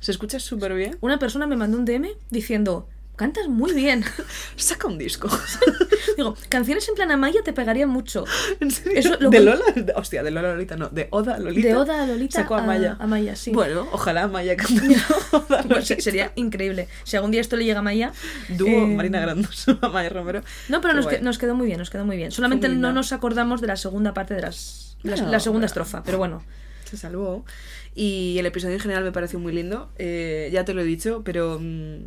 Se 0.00 0.10
escucha 0.12 0.40
súper 0.40 0.74
bien. 0.74 0.96
una 1.00 1.18
persona 1.18 1.46
me 1.46 1.56
mandó 1.56 1.78
un 1.78 1.84
DM 1.84 2.08
diciendo, 2.30 2.88
cantas 3.22 3.48
muy 3.48 3.72
bien. 3.72 4.04
Saca 4.56 4.86
un 4.88 4.98
disco. 4.98 5.28
Digo, 6.16 6.36
canciones 6.48 6.88
en 6.88 6.94
plan 6.94 7.10
Amaya 7.10 7.40
te 7.42 7.52
pegarían 7.52 7.88
mucho. 7.88 8.24
¿En 8.60 8.70
serio? 8.70 8.98
Eso 8.98 9.16
lo 9.20 9.30
de 9.30 9.38
que- 9.38 9.44
Lola. 9.44 9.64
hostia, 9.96 10.22
de 10.22 10.30
Lola 10.30 10.52
Lolita, 10.52 10.76
no. 10.76 10.88
De 10.88 11.08
Oda 11.10 11.38
Lolita. 11.38 11.68
De 11.68 11.74
Oda 11.76 12.02
a 12.02 12.06
Lolita 12.06 12.40
Sacó 12.40 12.56
a 12.56 12.62
Maya. 12.62 12.96
a 13.00 13.06
Maya, 13.06 13.34
sí. 13.36 13.50
Bueno, 13.52 13.86
ojalá 13.92 14.28
Maya 14.28 14.56
cante 14.58 14.96
Oda 15.32 15.60
a 15.60 15.62
Pues 15.62 15.88
Lolita. 15.88 16.00
sería 16.00 16.32
increíble. 16.34 16.88
Si 17.04 17.16
algún 17.16 17.30
día 17.30 17.40
esto 17.40 17.56
le 17.56 17.64
llega 17.64 17.78
a 17.78 17.82
Maya. 17.82 18.12
Dúo 18.50 18.68
eh, 18.68 18.86
Marina 18.86 19.20
Grandoso, 19.20 19.78
Maya 19.92 20.08
Romero. 20.10 20.42
No, 20.68 20.80
pero 20.80 20.94
nos, 20.94 21.06
que- 21.06 21.20
nos 21.20 21.38
quedó 21.38 21.54
muy 21.54 21.66
bien, 21.66 21.78
nos 21.78 21.90
quedó 21.90 22.04
muy 22.04 22.16
bien. 22.16 22.30
Solamente 22.32 22.68
no 22.68 22.92
nos 22.92 23.12
acordamos 23.12 23.60
de 23.60 23.68
la 23.68 23.76
segunda 23.76 24.12
parte 24.12 24.34
de 24.34 24.42
las. 24.42 24.96
la- 25.02 25.16
No, 25.16 25.30
la 25.30 25.40
segunda 25.40 25.66
pero- 25.68 25.82
estrofa, 25.82 26.02
pero 26.02 26.18
bueno. 26.18 26.42
Se 26.84 26.96
salvó. 26.98 27.44
Y 27.94 28.36
el 28.38 28.46
episodio 28.46 28.74
en 28.74 28.80
general 28.80 29.04
me 29.04 29.12
pareció 29.12 29.38
muy 29.38 29.52
lindo. 29.52 29.90
Eh, 29.98 30.50
ya 30.52 30.64
te 30.64 30.74
lo 30.74 30.80
he 30.82 30.84
dicho, 30.84 31.22
pero 31.24 31.58
mm, 31.60 32.04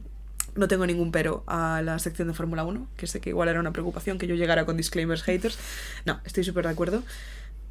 no 0.56 0.68
tengo 0.68 0.86
ningún 0.86 1.12
pero 1.12 1.44
a 1.48 1.82
la 1.84 2.00
sección 2.00 2.28
de 2.28 2.34
Fórmula 2.34 2.64
1, 2.64 2.88
que 2.98 3.08
sé 3.08 3.20
que 3.20 3.30
igual 3.30 3.50
era 3.50 3.60
una 3.60 3.72
preocupación 3.74 4.18
que 4.18 4.28
yo 4.28 4.36
llegara 4.36 4.66
con 4.66 4.78
disclaimers 4.78 5.24
haters. 5.24 5.58
No, 6.06 6.20
estoy 6.26 6.44
súper 6.44 6.66
de 6.66 6.72
acuerdo. 6.72 7.04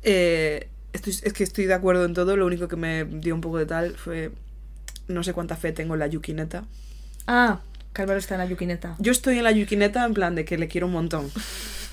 Eh, 0.03 0.69
estoy, 0.93 1.13
es 1.23 1.33
que 1.33 1.45
estoy 1.45 1.65
de 1.67 1.75
acuerdo 1.75 2.05
en 2.05 2.15
todo. 2.15 2.37
Lo 2.37 2.47
único 2.47 2.69
que 2.69 2.77
me 2.77 3.05
dio 3.05 3.35
un 3.35 3.41
poco 3.41 3.59
de 3.59 3.67
tal 3.67 3.97
fue. 3.97 4.33
No 5.09 5.23
sé 5.23 5.33
cuánta 5.33 5.57
fe 5.57 5.73
tengo 5.73 5.95
en 5.95 6.01
la 6.01 6.07
Yukineta. 6.07 6.65
Ah, 7.27 7.61
Calvaro 7.93 8.19
está 8.19 8.35
en 8.35 8.41
la 8.41 8.47
yuquineta. 8.47 8.97
Yo 8.99 9.13
estoy 9.13 9.39
en 9.39 9.45
la 9.45 9.53
Yukineta 9.53 10.05
en 10.05 10.15
plan 10.15 10.35
de 10.35 10.45
que 10.45 10.59
le 10.59 10.69
quiero 10.69 10.87
un 10.87 10.93
montón. 10.93 11.31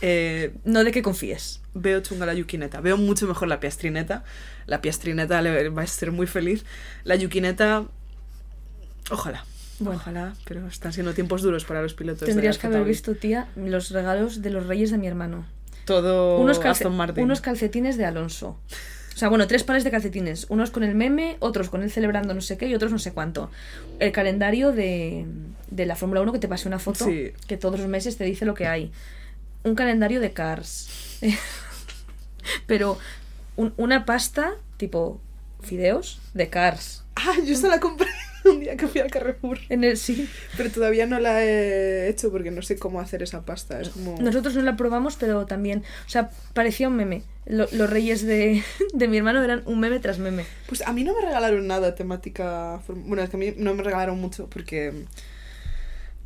Eh, 0.04 0.56
No 0.66 0.84
de 0.84 0.92
que 0.92 1.04
confíes. 1.04 1.62
veo 1.76 2.00
chunga 2.02 2.26
la 2.26 2.34
yuquineta. 2.34 2.82
Veo 2.82 2.98
mucho 2.98 3.28
mejor 3.28 3.48
la 3.48 3.60
piastrineta. 3.60 4.24
La 4.66 4.82
piastrineta 4.82 5.44
le 5.44 5.70
va 5.70 5.84
a 5.84 5.86
ser 5.88 6.12
muy 6.12 6.26
feliz. 6.26 6.66
La 7.04 7.16
yuquineta. 7.18 7.86
Ojalá. 9.12 9.46
Bueno. 9.84 10.00
Ojalá, 10.00 10.34
pero 10.46 10.68
están 10.68 10.94
siendo 10.94 11.14
tiempos 11.14 11.42
duros 11.42 11.66
para 11.66 11.82
los 11.82 11.94
pilotos. 11.94 12.28
Tendrías 12.28 12.58
que 12.58 12.68
haber 12.68 12.84
visto, 12.84 13.16
tía, 13.16 13.48
los 13.56 13.90
regalos 13.92 14.42
de 14.42 14.50
los 14.52 14.68
reyes 14.68 14.92
de 14.92 14.98
mi 14.98 15.08
hermano. 15.08 15.46
Todo 15.86 16.38
unos, 16.40 16.60
calce- 16.60 16.84
Aston 16.86 16.96
Martin. 16.96 17.24
unos 17.24 17.42
calcetines 17.42 17.98
de 17.98 18.06
Alonso. 18.06 18.60
O 19.14 19.18
sea, 19.18 19.28
bueno, 19.30 19.46
tres 19.48 19.64
pares 19.64 19.84
de 19.84 19.92
calcetines. 19.92 20.46
Unos 20.50 20.72
con 20.72 20.84
el 20.84 20.96
meme, 20.96 21.36
otros 21.40 21.70
con 21.70 21.82
él 21.84 21.92
celebrando 21.92 22.34
no 22.34 22.42
sé 22.42 22.58
qué 22.58 22.68
y 22.68 22.76
otros 22.76 22.92
no 22.92 23.00
sé 23.00 23.12
cuánto. 23.12 23.50
El 24.00 24.12
calendario 24.12 24.72
de, 24.72 25.26
de 25.70 25.86
la 25.86 25.96
Fórmula 25.96 26.22
1 26.22 26.32
que 26.32 26.40
te 26.40 26.48
pasé 26.48 26.68
una 26.68 26.80
foto 26.80 27.06
Sí. 27.06 27.34
que 27.48 27.58
todos 27.58 27.80
los 27.80 27.90
meses 27.90 28.18
te 28.18 28.24
dice 28.24 28.46
lo 28.46 28.54
que 28.54 28.68
hay. 28.68 28.92
Un 29.64 29.76
calendario 29.76 30.22
de 30.22 30.32
Cars. 30.32 30.90
Pero 32.68 32.98
un- 33.56 33.74
una 33.78 34.06
pasta 34.06 34.54
tipo 34.78 35.20
fideos 35.62 36.20
de 36.34 36.50
Cars. 36.50 37.04
Ah, 37.16 37.34
yo 37.46 37.54
esa 37.54 37.68
la 37.68 37.80
compré 37.80 38.08
un 38.46 38.60
día 38.60 38.76
que 38.78 38.88
fui 38.88 39.02
al 39.02 39.10
Carrefour. 39.12 39.60
En 39.70 39.84
el, 39.84 39.98
sí. 39.98 40.30
Pero 40.58 40.70
todavía 40.72 41.06
no 41.06 41.20
la 41.20 41.44
he 41.44 42.10
hecho 42.10 42.32
porque 42.32 42.52
no 42.52 42.62
sé 42.62 42.78
cómo 42.78 43.00
hacer 43.00 43.24
esa 43.24 43.46
pasta. 43.46 43.82
Es 43.82 43.90
como. 43.90 44.18
Nosotros 44.22 44.56
no 44.56 44.62
la 44.62 44.76
probamos, 44.76 45.16
pero 45.16 45.46
también, 45.46 45.84
o 46.06 46.10
sea, 46.10 46.30
parecía 46.54 46.88
un 46.88 46.96
meme. 46.96 47.24
Lo- 47.46 47.68
los 47.72 47.90
reyes 47.90 48.24
de, 48.26 48.64
de 48.94 49.08
mi 49.08 49.18
hermano 49.18 49.44
eran 49.44 49.64
un 49.66 49.80
meme 49.80 50.00
tras 50.00 50.20
meme. 50.20 50.46
Pues 50.68 50.82
a 50.86 50.94
mí 50.94 51.04
no 51.04 51.14
me 51.16 51.22
regalaron 51.26 51.66
nada 51.68 51.96
temática. 51.96 52.80
Bueno, 52.88 53.24
es 53.24 53.30
que 53.30 53.38
a 53.38 53.40
mí 53.40 53.54
no 53.58 53.74
me 53.74 53.84
regalaron 53.84 54.20
mucho 54.20 54.48
porque. 54.50 54.94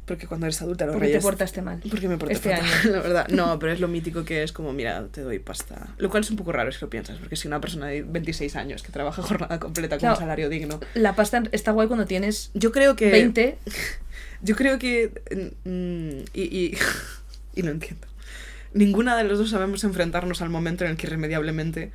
Porque 0.05 0.27
cuando 0.27 0.45
eres 0.45 0.61
adulta 0.61 0.85
los 0.85 0.93
Porque 0.93 1.07
te 1.07 1.13
reyes. 1.13 1.23
portaste 1.23 1.61
mal. 1.63 1.81
Porque 1.89 2.07
me 2.07 2.17
porté 2.17 2.35
Este 2.35 2.55
fatal, 2.55 2.69
año. 2.83 2.91
la 2.91 3.01
verdad. 3.01 3.27
No, 3.29 3.57
pero 3.57 3.71
es 3.71 3.79
lo 3.79 3.87
mítico 3.87 4.23
que 4.23 4.43
es 4.43 4.51
como, 4.51 4.71
mira, 4.71 5.03
te 5.11 5.21
doy 5.21 5.39
pasta. 5.39 5.87
Lo 5.97 6.09
cual 6.11 6.21
es 6.23 6.29
un 6.29 6.37
poco 6.37 6.51
raro 6.51 6.71
si 6.71 6.79
lo 6.81 6.89
piensas, 6.91 7.17
porque 7.17 7.35
si 7.35 7.47
una 7.47 7.59
persona 7.59 7.87
de 7.87 8.03
26 8.03 8.55
años 8.55 8.83
que 8.83 8.91
trabaja 8.91 9.23
jornada 9.23 9.59
completa 9.59 9.95
con 9.95 10.01
Claro. 10.01 10.15
un 10.15 10.19
salario 10.19 10.47
digno. 10.49 10.79
La 10.93 11.15
pasta 11.15 11.41
está 11.51 11.71
guay 11.71 11.87
cuando 11.87 12.05
tienes 12.05 12.51
Yo 12.53 12.71
creo 12.71 12.95
que. 12.95 13.09
20. 13.09 13.57
Yo 14.43 14.55
creo 14.55 14.77
que. 14.77 15.11
mm, 15.63 16.25
y, 16.33 16.41
y, 16.43 16.77
y 17.55 17.61
lo 17.63 17.71
entiendo. 17.71 18.05
Ninguna 18.73 19.17
de 19.17 19.23
los 19.23 19.39
dos 19.39 19.49
sabemos 19.49 19.83
enfrentarnos 19.85 20.41
al 20.41 20.49
momento 20.49 20.83
en 20.85 20.91
el 20.91 20.97
que 20.97 21.07
irremediablemente 21.07 21.91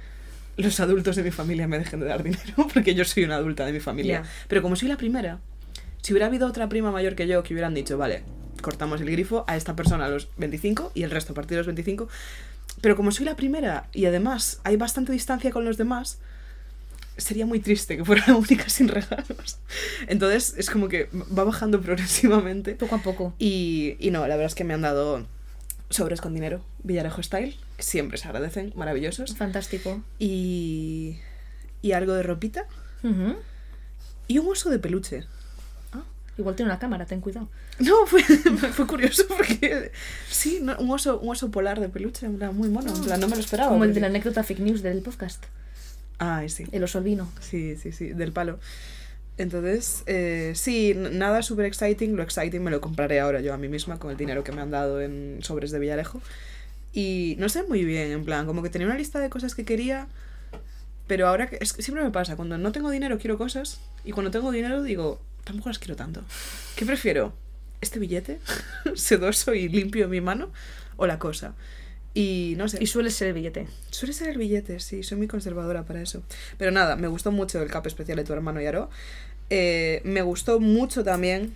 los 0.57 0.81
adultos 0.81 1.15
de 1.17 1.23
mi 1.23 1.31
familia 1.31 1.69
me 1.69 1.79
dejen 1.79 2.01
de 2.01 2.07
dar 2.07 2.23
dinero, 2.23 2.55
porque 2.75 2.95
yo 2.95 3.05
soy 3.05 3.25
una 3.25 3.37
adulta 3.37 3.65
de 3.67 3.73
mi 3.73 3.81
familia. 3.81 4.23
Ya. 4.25 4.31
Pero 4.49 4.63
como 4.63 4.75
soy 4.77 4.89
la 4.89 4.97
primera, 4.97 5.39
si 6.03 6.13
hubiera 6.13 6.27
habido 6.27 6.47
otra 6.47 6.69
prima 6.69 6.91
mayor 6.91 7.15
que 7.15 7.27
yo 7.27 7.43
que 7.43 7.55
hubieran 7.55 7.75
dicho, 7.75 7.99
vale, 7.99 8.23
cortamos 8.63 9.01
el 9.01 9.11
grifo 9.11 9.45
a 9.47 9.57
esta 9.57 9.77
persona 9.77 10.07
a 10.07 10.09
los 10.09 10.29
25 10.37 10.93
y 10.95 11.03
el 11.03 11.11
resto 11.11 11.33
a 11.33 11.35
partir 11.35 11.53
de 11.53 11.59
los 11.59 11.67
25. 11.67 12.09
Pero 12.81 12.97
como 12.97 13.11
soy 13.11 13.27
la 13.27 13.37
primera 13.37 13.89
y 13.93 14.07
además 14.07 14.61
hay 14.65 14.77
bastante 14.77 15.13
distancia 15.13 15.51
con 15.51 15.65
los 15.65 15.77
demás, 15.77 16.19
sería 17.17 17.47
muy 17.47 17.61
triste 17.61 17.97
que 17.97 18.05
fuera 18.05 18.25
la 18.27 18.37
única 18.37 18.69
sin 18.69 18.89
regalos. 18.89 19.59
Entonces 20.07 20.55
es 20.57 20.71
como 20.71 20.89
que 20.89 21.09
va 21.37 21.45
bajando 21.45 21.81
progresivamente. 21.83 22.75
Poco 22.75 22.97
a 22.97 23.03
poco. 23.03 23.35
Y, 23.39 23.97
y 23.99 24.11
no, 24.11 24.21
la 24.21 24.37
verdad 24.37 24.47
es 24.47 24.55
que 24.55 24.65
me 24.65 24.75
han 24.75 24.83
dado 24.83 25.27
sobres 25.91 26.21
con 26.21 26.33
dinero, 26.33 26.65
Villarejo 26.85 27.23
Style, 27.23 27.57
que 27.77 27.83
siempre 27.83 28.17
se 28.17 28.29
agradecen, 28.29 28.73
maravillosos. 28.77 29.37
Fantástico. 29.37 30.03
Y, 30.19 31.19
y 31.83 31.93
algo 31.93 32.15
de 32.15 32.23
ropita 32.23 32.67
y 34.29 34.39
un 34.39 34.49
oso 34.49 34.71
de 34.71 34.79
peluche. 34.79 35.25
Ah, 36.41 36.43
igual 36.43 36.57
tiene 36.57 36.71
una 36.71 36.79
cámara, 36.79 37.05
ten 37.07 37.21
cuidado. 37.21 37.49
No, 37.79 38.07
fue, 38.07 38.23
fue 38.23 38.87
curioso 38.87 39.25
porque 39.29 39.93
sí, 40.29 40.61
no, 40.63 40.77
un, 40.79 40.91
oso, 40.91 41.21
un 41.21 41.31
oso 41.31 41.51
polar 41.51 41.81
de 41.81 41.89
peluche, 41.89 42.27
en 42.27 42.39
plan, 42.39 42.57
muy 42.57 42.69
mono, 42.69 42.95
en 42.95 43.03
plan, 43.03 43.21
no 43.21 43.29
me 43.29 43.35
lo 43.35 43.41
esperaba. 43.41 43.71
Como 43.71 43.85
el 43.85 43.95
de 43.95 44.01
la 44.01 44.07
anécdota 44.07 44.43
fake 44.43 44.61
news 44.61 44.83
del 44.83 45.03
podcast. 45.03 45.45
Ay, 46.19 46.49
sí. 46.49 46.65
El 46.73 46.85
oso 46.85 46.99
albino. 46.99 47.31
Sí, 47.41 47.77
sí, 47.77 47.93
sí, 47.93 48.09
del 48.09 48.33
palo. 48.33 48.59
Entonces, 49.39 50.03
eh, 50.07 50.53
sí, 50.55 50.95
nada 50.95 51.43
super 51.43 51.65
exciting. 51.65 52.17
Lo 52.17 52.23
exciting 52.23 52.63
me 52.63 52.71
lo 52.71 52.81
compraré 52.81 53.21
ahora 53.21 53.41
yo 53.41 53.55
a 53.55 53.57
mí 53.57 53.69
misma 53.69 53.99
con 53.99 54.11
el 54.11 54.17
dinero 54.17 54.45
que 54.45 54.53
me 54.53 54.61
han 54.61 54.71
dado 54.71 55.01
en 55.01 55.39
sobres 55.43 55.71
de 55.71 55.79
Villarejo. 55.79 56.21
Y 56.93 57.37
no 57.39 57.49
sé 57.49 57.63
muy 57.63 57.85
bien, 57.85 58.11
en 58.11 58.25
plan, 58.25 58.47
como 58.47 58.63
que 58.63 58.71
tenía 58.71 58.87
una 58.87 58.97
lista 58.97 59.21
de 59.21 59.31
cosas 59.31 59.55
que 59.55 59.65
quería, 59.65 60.09
pero 61.07 61.29
ahora 61.29 61.49
que, 61.49 61.59
es 61.61 61.73
que 61.73 61.83
siempre 61.83 62.05
me 62.05 62.11
pasa, 62.11 62.37
cuando 62.37 62.59
no 62.59 62.73
tengo 62.73 62.91
dinero 62.91 63.19
quiero 63.19 63.39
cosas 63.39 63.81
y 64.05 64.13
cuando 64.13 64.31
tengo 64.31 64.51
dinero 64.51 64.83
digo, 64.83 65.21
tampoco 65.51 65.69
las 65.69 65.79
quiero 65.79 65.97
tanto. 65.97 66.23
¿Qué 66.77 66.87
prefiero? 66.87 67.33
¿Este 67.81 67.99
billete 67.99 68.39
sedoso 68.95 69.55
y 69.55 69.69
limpio 69.69 70.05
en 70.05 70.11
mi 70.11 70.21
mano 70.21 70.51
o 70.97 71.07
la 71.07 71.19
cosa? 71.19 71.55
Y 72.15 72.55
no 72.57 72.69
sé. 72.69 72.79
Y 72.81 72.87
suele 72.87 73.11
ser 73.11 73.29
el 73.29 73.35
billete. 73.35 73.67
Suele 73.91 74.13
ser 74.13 74.29
el 74.29 74.39
billete, 74.39 74.81
sí, 74.81 75.03
soy 75.03 75.19
muy 75.19 75.29
conservadora 75.29 75.85
para 75.85 76.03
eso. 76.03 76.23
Pero 76.59 76.71
nada, 76.71 76.97
me 76.97 77.09
gustó 77.09 77.33
mucho 77.33 77.63
el 77.63 77.71
cap 77.71 77.87
especial 77.87 78.17
de 78.19 78.25
tu 78.25 78.33
hermano 78.33 78.61
Yaro. 78.61 78.91
Eh, 79.49 80.01
me 80.05 80.23
gustó 80.23 80.61
mucho 80.61 81.03
también. 81.05 81.53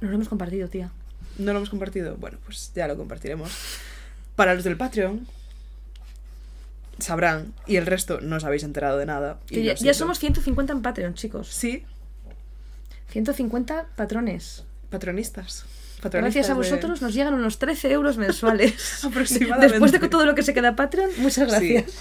Nos 0.00 0.10
lo 0.10 0.16
hemos 0.16 0.28
compartido, 0.28 0.68
tía. 0.68 0.90
¿No 1.38 1.52
lo 1.52 1.58
hemos 1.58 1.70
compartido? 1.70 2.16
Bueno, 2.16 2.38
pues 2.44 2.72
ya 2.74 2.86
lo 2.88 2.96
compartiremos. 2.96 3.50
Para 4.36 4.54
los 4.54 4.64
del 4.64 4.76
Patreon, 4.76 5.26
sabrán, 6.98 7.52
y 7.66 7.76
el 7.76 7.86
resto 7.86 8.20
no 8.20 8.36
os 8.36 8.44
habéis 8.44 8.64
enterado 8.64 8.98
de 8.98 9.06
nada. 9.06 9.38
y 9.50 9.62
ya, 9.62 9.74
ya 9.74 9.94
somos 9.94 10.18
150 10.18 10.72
en 10.72 10.82
Patreon, 10.82 11.14
chicos. 11.14 11.48
Sí, 11.48 11.84
150 13.12 13.86
patrones. 13.96 14.64
patronistas. 14.90 15.64
Gracias 16.02 16.46
a 16.46 16.54
de- 16.54 16.58
vosotros 16.58 17.00
nos 17.00 17.14
llegan 17.14 17.34
unos 17.34 17.58
13 17.58 17.92
euros 17.92 18.16
mensuales. 18.16 19.04
Aproximadamente. 19.04 19.68
Después 19.68 19.92
de 19.92 20.08
todo 20.08 20.26
lo 20.26 20.34
que 20.34 20.42
se 20.42 20.52
queda 20.52 20.74
Patreon, 20.74 21.10
muchas 21.18 21.48
gracias. 21.48 21.90
Sí. 21.90 21.98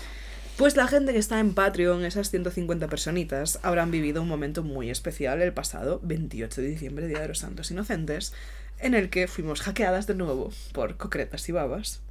Pues 0.57 0.75
la 0.75 0.87
gente 0.87 1.13
que 1.13 1.19
está 1.19 1.39
en 1.39 1.53
Patreon, 1.53 2.03
esas 2.05 2.29
150 2.29 2.87
personitas, 2.87 3.59
habrán 3.63 3.91
vivido 3.91 4.21
un 4.21 4.27
momento 4.27 4.63
muy 4.63 4.89
especial 4.89 5.41
el 5.41 5.53
pasado 5.53 5.99
28 6.03 6.61
de 6.61 6.67
diciembre, 6.67 7.07
Día 7.07 7.19
de 7.19 7.27
los 7.29 7.39
Santos 7.39 7.69
Inocentes, 7.71 8.33
en 8.79 8.93
el 8.95 9.09
que 9.09 9.27
fuimos 9.27 9.61
hackeadas 9.61 10.07
de 10.07 10.15
nuevo 10.15 10.51
por 10.73 10.97
Cocretas 10.97 11.47
y 11.49 11.51
Babas, 11.51 12.01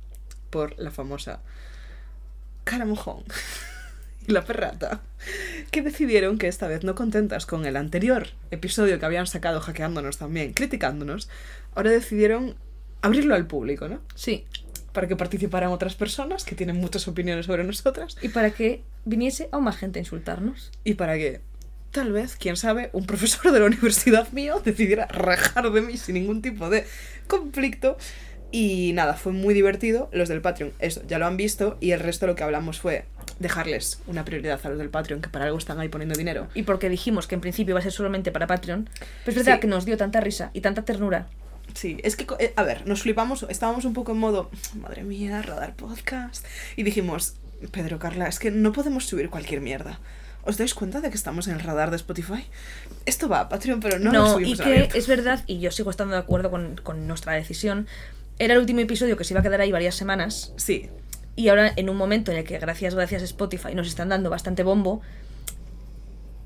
por 0.50 0.78
la 0.78 0.90
famosa 0.90 1.40
Caramojón 2.64 3.24
y 4.26 4.32
la 4.32 4.44
Perrata, 4.44 5.00
que 5.70 5.82
decidieron 5.82 6.38
que 6.38 6.48
esta 6.48 6.68
vez 6.68 6.84
no 6.84 6.94
contentas 6.94 7.46
con 7.46 7.66
el 7.66 7.76
anterior 7.76 8.28
episodio 8.50 8.98
que 8.98 9.06
habían 9.06 9.26
sacado 9.26 9.60
hackeándonos 9.60 10.18
también, 10.18 10.52
criticándonos, 10.52 11.28
ahora 11.74 11.90
decidieron 11.90 12.56
abrirlo 13.02 13.34
al 13.34 13.46
público, 13.46 13.88
¿no? 13.88 14.00
Sí. 14.14 14.44
para 14.92 15.06
que 15.06 15.16
participaran 15.16 15.70
otras 15.70 15.94
personas 15.94 16.44
que 16.44 16.56
tienen 16.56 16.76
muchas 16.76 17.06
opiniones 17.06 17.46
sobre 17.46 17.62
nosotras 17.62 18.16
Y 18.22 18.28
para 18.30 18.50
que 18.50 18.82
viniese 19.04 19.48
aún 19.52 19.64
más 19.64 19.76
gente 19.76 19.98
a 19.98 20.02
insultarnos. 20.02 20.72
y 20.84 20.94
para 20.94 21.16
que 21.16 21.40
tal 21.90 22.12
vez, 22.12 22.36
quién 22.36 22.56
sabe, 22.56 22.90
un 22.92 23.06
profesor 23.06 23.52
de 23.52 23.60
la 23.60 23.66
universidad 23.66 24.30
mío 24.32 24.60
decidiera 24.64 25.06
rajar 25.06 25.70
de 25.70 25.80
mí 25.80 25.96
sin 25.96 26.14
ningún 26.14 26.42
tipo 26.42 26.70
de 26.70 26.84
conflicto. 27.26 27.96
Y 28.52 28.92
nada, 28.94 29.14
fue 29.14 29.32
muy 29.32 29.54
divertido. 29.54 30.08
Los 30.12 30.28
del 30.28 30.40
Patreon, 30.40 30.72
eso, 30.80 31.02
ya 31.06 31.18
lo 31.18 31.26
han 31.26 31.36
visto. 31.36 31.76
Y 31.80 31.92
el 31.92 32.00
resto 32.00 32.26
lo 32.26 32.34
que 32.34 32.42
hablamos 32.42 32.80
fue 32.80 33.04
dejarles 33.40 34.00
una 34.06 34.24
prioridad 34.24 34.60
a 34.62 34.68
los 34.68 34.78
del 34.78 34.90
Patreon, 34.90 35.20
que 35.20 35.28
para 35.28 35.46
algo 35.46 35.58
están 35.58 35.80
ahí 35.80 35.88
poniendo 35.88 36.14
dinero. 36.16 36.46
Y 36.54 36.62
porque 36.62 36.88
dijimos 36.88 37.26
que 37.26 37.34
en 37.34 37.40
principio 37.40 37.72
iba 37.72 37.80
a 37.80 37.82
ser 37.82 37.90
solamente 37.92 38.30
para 38.30 38.46
Patreon. 38.46 38.88
Pero 39.24 39.30
es 39.30 39.34
verdad 39.34 39.54
Sí. 39.56 39.60
que 39.62 39.66
nos 39.66 39.84
dio 39.84 39.96
tanta 39.96 40.20
risa 40.20 40.50
y 40.54 40.60
tanta 40.60 40.84
ternura. 40.84 41.26
Sí, 41.74 41.98
es 42.04 42.16
que, 42.16 42.26
eh, 42.38 42.52
a 42.56 42.62
ver, 42.62 42.86
nos 42.86 43.02
flipamos, 43.02 43.44
estábamos 43.48 43.84
un 43.84 43.94
poco 43.94 44.12
en 44.12 44.18
modo, 44.18 44.50
madre 44.80 45.02
mía, 45.02 45.40
radar 45.42 45.74
podcast. 45.74 46.44
Y 46.76 46.82
dijimos, 46.82 47.34
Pedro, 47.72 47.98
Carla, 47.98 48.28
es 48.28 48.38
que 48.38 48.50
no 48.50 48.72
podemos 48.72 49.06
subir 49.06 49.30
cualquier 49.30 49.60
mierda. 49.60 50.00
¿Os 50.42 50.56
dais 50.56 50.74
cuenta 50.74 51.00
de 51.00 51.10
que 51.10 51.16
estamos 51.16 51.46
en 51.48 51.54
el 51.54 51.60
radar 51.60 51.90
de 51.90 51.96
Spotify? 51.96 52.44
Esto 53.06 53.28
va 53.28 53.40
a 53.40 53.48
Patreon, 53.48 53.80
pero 53.80 53.98
no, 53.98 54.10
lo 54.10 54.18
No, 54.18 54.40
y 54.40 54.56
subimos 54.56 54.60
en 54.60 54.88
que 54.88 54.98
es 54.98 55.06
verdad, 55.06 55.44
y 55.46 55.60
yo 55.60 55.70
sigo 55.70 55.90
estando 55.90 56.14
de 56.14 56.20
acuerdo 56.20 56.50
con, 56.50 56.76
con 56.82 57.06
nuestra 57.06 57.34
decisión. 57.34 57.86
Era 58.38 58.54
el 58.54 58.60
último 58.60 58.80
episodio 58.80 59.16
que 59.18 59.24
se 59.24 59.34
iba 59.34 59.40
a 59.40 59.42
quedar 59.42 59.60
ahí 59.60 59.70
varias 59.70 59.94
semanas. 59.94 60.52
Sí, 60.56 60.88
Y 61.40 61.48
ahora, 61.48 61.72
en 61.74 61.88
un 61.88 61.96
momento 61.96 62.30
en 62.32 62.36
el 62.38 62.44
que, 62.44 62.58
gracias, 62.58 62.94
gracias 62.94 63.22
a 63.22 63.24
Spotify, 63.24 63.74
nos 63.74 63.88
están 63.88 64.10
dando 64.10 64.28
bastante 64.28 64.62
bombo, 64.62 65.00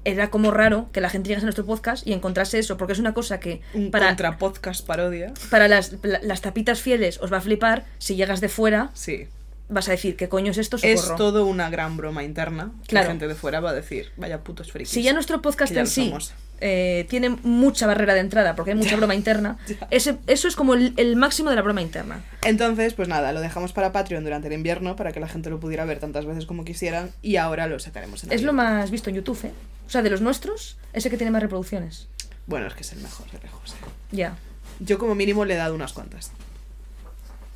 era 0.05 0.31
como 0.31 0.51
raro 0.51 0.89
que 0.93 1.01
la 1.01 1.09
gente 1.09 1.29
llegase 1.29 1.45
a 1.45 1.49
nuestro 1.49 1.65
podcast 1.65 2.07
y 2.07 2.13
encontrase 2.13 2.59
eso, 2.59 2.77
porque 2.77 2.93
es 2.93 2.99
una 2.99 3.15
cosa 3.15 3.41
que 3.41 3.61
un 3.73 3.91
para, 3.91 4.07
contra 4.09 4.39
podcast 4.39 4.87
parodia. 4.87 5.33
para 5.51 5.67
las, 5.67 5.97
la- 6.03 6.21
las 6.23 6.43
tapitas 6.43 6.81
fieles 6.81 7.19
os 7.23 7.33
va 7.33 7.39
a 7.39 7.41
flipar. 7.41 7.85
Si 7.99 8.15
llegas 8.15 8.41
de 8.41 8.49
fuera, 8.49 8.91
Sí. 8.93 9.27
vas 9.71 9.89
a 9.89 9.93
decir, 9.93 10.15
¿qué 10.17 10.29
coño 10.29 10.51
es 10.53 10.59
esto? 10.59 10.77
Socorro. 10.79 10.95
Es 10.95 11.17
todo 11.17 11.47
una 11.47 11.71
gran 11.71 11.97
broma 11.97 12.23
interna. 12.23 12.71
Que 12.83 12.89
Claro. 12.91 13.07
la 13.07 13.11
gente 13.13 13.27
de 13.29 13.35
fuera 13.35 13.61
va 13.61 13.71
a 13.71 13.75
decir, 13.75 14.13
vaya 14.17 14.45
putos 14.45 14.71
frikis. 14.71 14.93
Si 14.93 15.03
ya 15.03 15.13
nuestro 15.15 15.41
podcast 15.43 15.73
ya 15.73 15.81
en 15.81 15.87
lo 15.87 15.91
sí 15.91 16.05
somos. 16.07 16.35
Eh, 16.67 17.05
tiene 17.11 17.29
mucha 17.29 17.87
barrera 17.87 18.15
de 18.15 18.21
entrada 18.21 18.57
porque 18.57 18.71
hay 18.71 18.77
mucha 18.79 18.97
broma 18.97 19.15
interna, 19.15 19.59
ese, 19.91 20.17
eso 20.27 20.49
es 20.49 20.57
como 20.57 20.73
el, 20.73 20.95
el 20.97 21.15
máximo 21.15 21.51
de 21.51 21.57
la 21.57 21.63
broma 21.63 21.83
interna. 21.83 22.25
Entonces, 22.43 22.95
pues 22.95 23.07
nada, 23.07 23.35
lo 23.35 23.43
dejamos 23.43 23.75
para 23.75 23.93
Patreon 23.93 24.25
durante 24.25 24.47
el 24.49 24.55
invierno 24.55 24.97
para 24.97 25.13
que 25.13 25.21
la 25.21 25.29
gente 25.29 25.51
lo 25.51 25.61
pudiera 25.61 25.85
ver 25.85 25.99
tantas 25.99 26.25
veces 26.25 26.47
como 26.47 26.65
quisieran 26.65 27.11
y 27.21 27.37
ahora 27.37 27.67
lo 27.67 27.79
sacaremos 27.79 28.25
en 28.25 28.33
Es 28.33 28.43
lo 28.43 28.55
más 28.55 28.91
visto 28.91 29.11
en 29.11 29.17
YouTube, 29.17 29.39
¿eh? 29.45 29.53
O 29.87 29.91
sea, 29.91 30.01
de 30.01 30.09
los 30.09 30.23
nuestros, 30.23 30.79
ese 30.95 31.11
que 31.11 31.19
tiene 31.19 31.31
más 31.31 31.43
reproducciones. 31.43 32.09
Bueno, 32.47 32.67
es 32.67 32.73
que 32.73 32.81
es 32.81 32.93
el 32.95 33.01
mejor 33.01 33.31
de 33.31 33.39
lejos. 33.43 33.73
eh. 33.73 33.77
Ya. 34.13 34.37
Yo 34.81 34.99
como 34.99 35.15
mínimo 35.15 35.45
le 35.45 35.53
he 35.53 35.59
dado 35.59 35.75
unas 35.75 35.93
cuantas. 35.93 36.33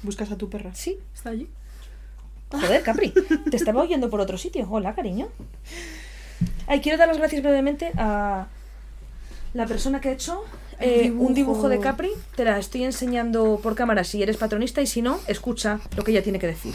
¿Buscas 0.02 0.30
a 0.30 0.36
tu 0.36 0.50
perra? 0.50 0.74
Sí. 0.74 0.98
¿Está 1.14 1.30
allí? 1.30 1.48
Joder, 2.50 2.82
Capri, 2.88 3.14
te 3.50 3.56
estaba 3.56 3.80
oyendo 3.82 4.10
por 4.10 4.20
otro 4.20 4.36
sitio. 4.36 4.66
Hola, 4.70 4.94
cariño. 4.94 5.28
Ay, 6.66 6.80
quiero 6.82 6.98
dar 6.98 7.08
las 7.08 7.16
gracias 7.16 7.42
brevemente 7.42 7.92
a 7.96 8.46
la 9.54 9.66
persona 9.66 10.00
que 10.00 10.08
ha 10.10 10.12
hecho 10.12 10.44
El 10.78 10.90
eh, 10.90 11.02
dibujo. 11.04 11.26
un 11.26 11.34
dibujo 11.34 11.68
de 11.68 11.80
Capri. 11.80 12.10
Te 12.36 12.44
la 12.44 12.58
estoy 12.58 12.84
enseñando 12.84 13.60
por 13.62 13.74
cámara 13.74 14.04
si 14.04 14.22
eres 14.22 14.36
patronista 14.36 14.80
y 14.80 14.86
si 14.86 15.02
no, 15.02 15.18
escucha 15.26 15.80
lo 15.96 16.04
que 16.04 16.12
ella 16.12 16.22
tiene 16.22 16.38
que 16.38 16.46
decir. 16.48 16.74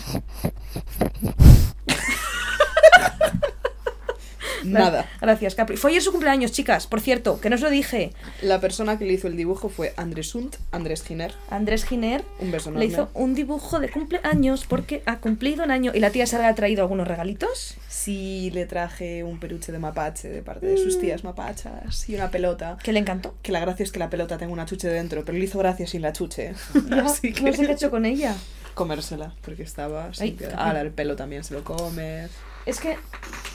Nada. 4.63 5.09
Gracias, 5.21 5.55
Capri. 5.55 5.77
Fue 5.77 5.91
ayer 5.91 6.01
su 6.01 6.11
cumpleaños, 6.11 6.51
chicas. 6.51 6.87
Por 6.87 7.01
cierto, 7.01 7.39
que 7.41 7.49
no 7.49 7.55
os 7.55 7.61
lo 7.61 7.69
dije. 7.69 8.11
La 8.41 8.59
persona 8.59 8.97
que 8.97 9.05
le 9.05 9.13
hizo 9.13 9.27
el 9.27 9.35
dibujo 9.37 9.69
fue 9.69 9.93
Andrés 9.97 10.29
Sunt, 10.29 10.55
Andrés 10.71 11.03
Giner. 11.03 11.33
Andrés 11.49 11.85
Giner 11.85 12.23
Un 12.39 12.51
beso 12.51 12.71
le 12.71 12.77
enorme. 12.77 12.85
hizo 12.85 13.09
un 13.13 13.33
dibujo 13.35 13.79
de 13.79 13.89
cumpleaños 13.89 14.65
porque 14.65 15.03
ha 15.05 15.17
cumplido 15.17 15.63
un 15.63 15.71
año. 15.71 15.91
¿Y 15.93 15.99
la 15.99 16.09
tía 16.11 16.25
Sara 16.25 16.47
ha 16.47 16.55
traído 16.55 16.81
algunos 16.81 17.07
regalitos? 17.07 17.75
Sí, 17.87 18.51
le 18.53 18.65
traje 18.65 19.23
un 19.23 19.39
peluche 19.39 19.71
de 19.71 19.79
mapache 19.79 20.29
de 20.29 20.41
parte 20.41 20.65
de 20.65 20.77
sus 20.77 20.99
tías 20.99 21.23
mapachas 21.23 22.09
y 22.09 22.15
una 22.15 22.29
pelota. 22.31 22.77
Que 22.83 22.91
le 22.93 22.99
encantó. 22.99 23.35
Que 23.41 23.51
la 23.51 23.59
gracia 23.59 23.83
es 23.83 23.91
que 23.91 23.99
la 23.99 24.09
pelota 24.09 24.37
tenga 24.37 24.51
una 24.53 24.65
chuche 24.65 24.87
dentro, 24.87 25.23
pero 25.23 25.37
le 25.37 25.43
hizo 25.45 25.59
gracia 25.59 25.87
sin 25.87 26.01
la 26.01 26.11
chuche. 26.13 26.53
Ya, 26.89 27.01
Así 27.05 27.31
que 27.33 27.41
No 27.43 27.53
sé 27.53 27.65
qué 27.65 27.71
ha 27.71 27.75
hecho 27.75 27.91
con 27.91 28.05
ella. 28.05 28.35
comérsela, 28.73 29.33
porque 29.43 29.63
estaba 29.63 30.13
sin 30.13 30.23
Ay, 30.23 30.31
piedad. 30.31 30.55
ay. 30.57 30.67
Ahora 30.67 30.81
el 30.81 30.91
pelo 30.91 31.15
también 31.15 31.43
se 31.43 31.53
lo 31.53 31.63
come. 31.63 32.27
Es 32.65 32.79
que 32.79 32.97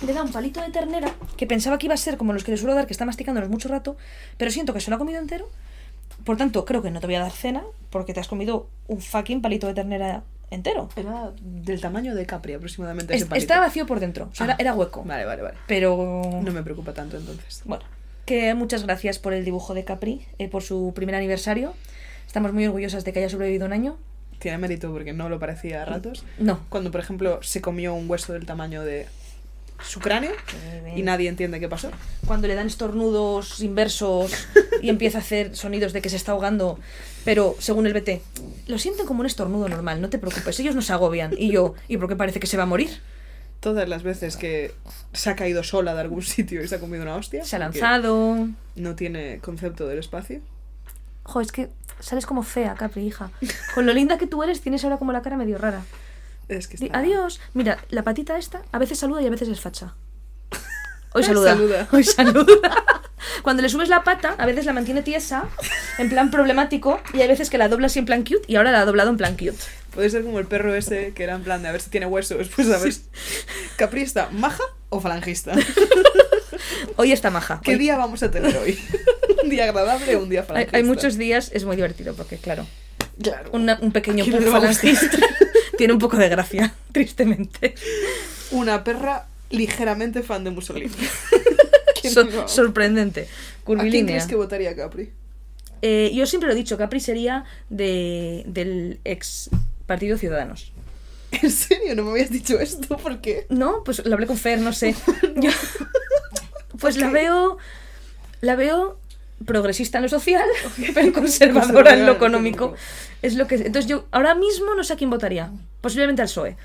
le 0.06 0.12
da 0.12 0.22
un 0.22 0.30
palito 0.32 0.60
de 0.60 0.70
ternera 0.70 1.10
que 1.36 1.46
pensaba 1.46 1.78
que 1.78 1.86
iba 1.86 1.94
a 1.94 1.98
ser 1.98 2.16
como 2.16 2.32
los 2.32 2.44
que 2.44 2.50
le 2.50 2.56
suelo 2.56 2.74
dar, 2.74 2.86
que 2.86 2.92
está 2.92 3.04
masticándolos 3.06 3.48
mucho 3.50 3.68
rato, 3.68 3.96
pero 4.36 4.50
siento 4.50 4.72
que 4.74 4.80
se 4.80 4.90
lo 4.90 4.96
ha 4.96 4.98
comido 4.98 5.18
entero. 5.20 5.48
Por 6.24 6.36
tanto, 6.36 6.64
creo 6.64 6.82
que 6.82 6.90
no 6.90 7.00
te 7.00 7.06
voy 7.06 7.16
a 7.16 7.20
dar 7.20 7.30
cena 7.32 7.62
porque 7.90 8.12
te 8.12 8.20
has 8.20 8.28
comido 8.28 8.68
un 8.86 9.00
fucking 9.00 9.40
palito 9.40 9.66
de 9.66 9.74
ternera 9.74 10.22
entero. 10.50 10.88
Era 10.96 11.32
del 11.40 11.80
tamaño 11.80 12.14
de 12.14 12.26
Capri 12.26 12.54
aproximadamente. 12.54 13.14
Es- 13.14 13.20
ese 13.22 13.28
palito. 13.28 13.42
estaba 13.42 13.66
vacío 13.66 13.86
por 13.86 14.00
dentro, 14.00 14.28
o 14.30 14.34
sea, 14.34 14.44
era, 14.44 14.54
Ah, 14.54 14.56
era 14.60 14.74
hueco. 14.74 15.04
Vale, 15.04 15.24
vale, 15.24 15.42
vale. 15.42 15.56
Pero 15.66 16.22
No 16.42 16.52
me 16.52 16.62
preocupa 16.62 16.92
tanto 16.92 17.16
entonces. 17.16 17.62
bueno, 17.64 17.84
que 18.26 18.52
muchas 18.54 18.82
gracias 18.84 19.18
por 19.18 19.32
el 19.32 19.44
dibujo 19.44 19.72
de 19.74 19.84
Capri, 19.84 20.26
eh, 20.38 20.48
por 20.48 20.62
su 20.62 20.92
primer 20.94 21.14
aniversario. 21.14 21.72
Estamos 22.26 22.52
muy 22.52 22.66
orgullosas 22.66 23.04
de 23.04 23.12
que 23.12 23.20
haya 23.20 23.30
sobrevivido 23.30 23.64
un 23.66 23.72
año. 23.72 23.96
Tiene 24.38 24.58
mérito 24.58 24.92
porque 24.92 25.12
no 25.12 25.28
lo 25.28 25.38
parecía 25.38 25.82
a 25.82 25.84
ratos. 25.84 26.24
No. 26.38 26.60
Cuando, 26.68 26.90
por 26.90 27.00
ejemplo, 27.00 27.40
se 27.42 27.60
comió 27.60 27.94
un 27.94 28.08
hueso 28.08 28.32
del 28.32 28.46
tamaño 28.46 28.82
de 28.84 29.06
su 29.84 30.00
cráneo 30.00 30.32
y 30.96 31.02
nadie 31.02 31.28
entiende 31.28 31.60
qué 31.60 31.68
pasó. 31.68 31.90
cuando 32.26 32.48
le 32.48 32.54
dan 32.54 32.66
estornudos 32.66 33.60
inversos 33.60 34.32
y 34.82 34.88
empieza 34.90 35.18
a 35.18 35.20
hacer 35.20 35.54
sonidos 35.54 35.92
de 35.92 36.02
que 36.02 36.08
se 36.08 36.16
está 36.16 36.32
ahogando, 36.32 36.78
pero 37.24 37.54
según 37.58 37.86
el 37.86 37.94
BT, 37.94 38.20
lo 38.66 38.78
sienten 38.78 39.06
como 39.06 39.20
un 39.20 39.26
estornudo 39.26 39.68
normal, 39.68 40.00
no 40.00 40.10
te 40.10 40.18
preocupes, 40.18 40.58
ellos 40.60 40.74
no 40.74 40.82
se 40.82 40.92
agobian. 40.92 41.32
Y 41.36 41.52
yo, 41.52 41.74
¿y 41.86 41.96
por 41.96 42.08
qué 42.08 42.16
parece 42.16 42.40
que 42.40 42.46
se 42.46 42.56
va 42.56 42.64
a 42.64 42.66
morir? 42.66 42.90
Todas 43.60 43.88
las 43.88 44.02
veces 44.02 44.36
que 44.36 44.72
se 45.12 45.30
ha 45.30 45.36
caído 45.36 45.62
sola 45.62 45.94
de 45.94 46.00
algún 46.00 46.22
sitio 46.36 46.62
y 46.62 46.68
se 46.68 46.76
ha 46.76 46.80
comido 46.80 47.02
una 47.02 47.16
hostia. 47.16 47.44
Se 47.44 47.56
ha 47.56 47.58
lanzado. 47.60 48.48
No 48.76 48.94
tiene 48.96 49.38
concepto 49.38 49.86
del 49.86 49.98
espacio. 49.98 50.40
Jo, 51.24 51.40
es 51.40 51.52
que 51.52 51.68
sales 52.00 52.26
como 52.26 52.42
fea, 52.42 52.74
Capri, 52.74 53.06
hija. 53.06 53.30
Con 53.74 53.86
lo 53.86 53.92
linda 53.92 54.18
que 54.18 54.26
tú 54.26 54.42
eres, 54.42 54.60
tienes 54.60 54.84
ahora 54.84 54.96
como 54.98 55.12
la 55.12 55.22
cara 55.22 55.36
medio 55.36 55.58
rara. 55.58 55.82
Es 56.48 56.66
que 56.68 56.76
está... 56.76 56.98
Adiós. 56.98 57.40
Mira, 57.54 57.78
la 57.90 58.02
patita 58.04 58.38
esta 58.38 58.62
a 58.72 58.78
veces 58.78 58.98
saluda 58.98 59.20
y 59.22 59.26
a 59.26 59.30
veces 59.30 59.48
es 59.48 59.60
facha. 59.60 59.94
Hoy 61.12 61.22
saluda. 61.24 61.50
saluda. 61.52 61.88
Hoy 61.92 62.04
saluda. 62.04 62.84
Cuando 63.42 63.62
le 63.62 63.68
subes 63.68 63.88
la 63.88 64.04
pata, 64.04 64.34
a 64.38 64.46
veces 64.46 64.64
la 64.64 64.72
mantiene 64.72 65.02
tiesa, 65.02 65.44
en 65.98 66.08
plan 66.08 66.30
problemático, 66.30 67.00
y 67.12 67.20
hay 67.20 67.28
veces 67.28 67.50
que 67.50 67.58
la 67.58 67.68
dobla 67.68 67.86
así 67.86 67.98
en 67.98 68.04
plan 68.06 68.22
cute, 68.22 68.42
y 68.46 68.56
ahora 68.56 68.72
la 68.72 68.80
ha 68.80 68.84
doblado 68.84 69.10
en 69.10 69.16
plan 69.16 69.34
cute. 69.36 69.56
Puede 69.94 70.08
ser 70.10 70.22
como 70.24 70.38
el 70.38 70.46
perro 70.46 70.74
ese 70.74 71.12
que 71.14 71.24
era 71.24 71.34
en 71.34 71.42
plan 71.42 71.62
de 71.62 71.68
a 71.68 71.72
ver 71.72 71.80
si 71.80 71.90
tiene 71.90 72.06
huesos. 72.06 72.48
Pues 72.54 72.70
a 72.70 72.78
ver. 72.78 72.92
¿Caprista, 73.76 74.28
maja 74.32 74.62
o 74.90 75.00
falangista? 75.00 75.52
Hoy 76.96 77.12
está 77.12 77.30
maja. 77.30 77.60
¿Qué 77.62 77.72
Hoy- 77.72 77.78
día 77.78 77.96
vamos 77.96 78.22
a 78.22 78.30
tener 78.30 78.56
hoy? 78.56 78.78
¿Un 79.42 79.50
día 79.50 79.64
agradable 79.64 80.16
o 80.16 80.22
un 80.22 80.28
día 80.28 80.40
hay, 80.40 80.46
falangista? 80.46 80.76
hay 80.76 80.82
muchos 80.84 81.16
días, 81.16 81.50
es 81.52 81.64
muy 81.64 81.76
divertido 81.76 82.14
porque, 82.14 82.36
claro, 82.38 82.66
Claro. 83.22 83.50
una- 83.52 83.78
un 83.82 83.92
pequeño 83.92 84.24
¿Quién 84.24 84.36
pug 84.36 84.44
le 84.44 84.50
va 84.50 84.58
a 84.58 84.60
gustar? 84.66 84.90
falangista 84.92 85.18
tiene 85.78 85.92
un 85.92 85.98
poco 85.98 86.16
de 86.16 86.28
gracia, 86.28 86.74
tristemente. 86.92 87.74
Una 88.50 88.82
perra 88.84 89.26
ligeramente 89.50 90.22
fan 90.22 90.44
de 90.44 90.50
Mussolini. 90.50 90.94
¿Quién 92.00 92.12
So- 92.12 92.46
sorprendente. 92.48 93.22
¿A 93.22 93.24
quién 93.24 93.64
Curvilínea. 93.64 94.14
crees 94.14 94.26
que 94.26 94.34
votaría 94.36 94.74
Capri? 94.76 95.10
Eh, 95.82 96.10
yo 96.14 96.26
siempre 96.26 96.48
lo 96.48 96.54
he 96.54 96.56
dicho, 96.56 96.76
Capri 96.78 96.98
sería 97.00 97.44
de, 97.70 98.42
del 98.46 98.98
ex 99.04 99.50
Partido 99.86 100.16
Ciudadanos. 100.18 100.72
¿En 101.30 101.50
serio? 101.50 101.94
¿No 101.94 102.04
me 102.04 102.10
habías 102.12 102.30
dicho 102.30 102.58
esto? 102.58 102.96
¿Por 102.96 103.20
qué? 103.20 103.46
No, 103.48 103.84
pues 103.84 104.04
lo 104.04 104.14
hablé 104.14 104.26
con 104.26 104.36
Fer, 104.38 104.58
no 104.60 104.72
sé. 104.72 104.94
Yo- 105.36 105.50
pues 106.78 106.96
la 106.96 107.10
veo. 107.10 107.58
La 108.40 108.54
veo 108.56 108.98
progresista 109.44 109.98
en 109.98 110.02
lo 110.02 110.08
social, 110.08 110.46
pero 110.94 111.12
conservadora 111.12 111.94
en 111.94 112.06
lo 112.06 112.12
económico. 112.12 112.74
Es 113.22 113.34
lo 113.36 113.46
que. 113.46 113.56
Entonces 113.56 113.86
yo 113.86 114.06
ahora 114.10 114.34
mismo 114.34 114.74
no 114.74 114.84
sé 114.84 114.92
a 114.92 114.96
quién 114.96 115.10
votaría. 115.10 115.50
Posiblemente 115.80 116.22
al 116.22 116.28
PSOE. 116.28 116.56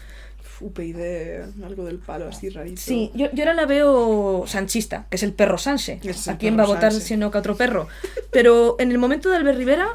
UPyD, 0.62 1.64
algo 1.66 1.84
del 1.86 1.98
palo 1.98 2.28
así 2.30 2.50
rarito. 2.50 2.80
Sí, 2.82 3.12
yo, 3.16 3.28
yo 3.34 3.44
ahora 3.44 3.54
la 3.54 3.66
veo 3.66 4.46
sanchista, 4.48 5.06
que 5.10 5.18
es 5.18 5.24
el 5.24 5.34
perro 5.34 5.58
Sanse. 5.58 6.00
Es 6.04 6.28
¿A 6.28 6.38
quién 6.38 6.58
va 6.58 6.64
a 6.64 6.68
votar 6.68 6.94
si 6.94 7.18
no 7.18 7.32
que 7.32 7.38
a 7.38 7.40
otro 7.42 7.58
perro? 7.58 7.88
Pero 8.32 8.78
en 8.80 8.92
el 8.92 8.98
momento 8.98 9.30
de 9.30 9.38
Albert 9.38 9.58
Rivera, 9.58 9.90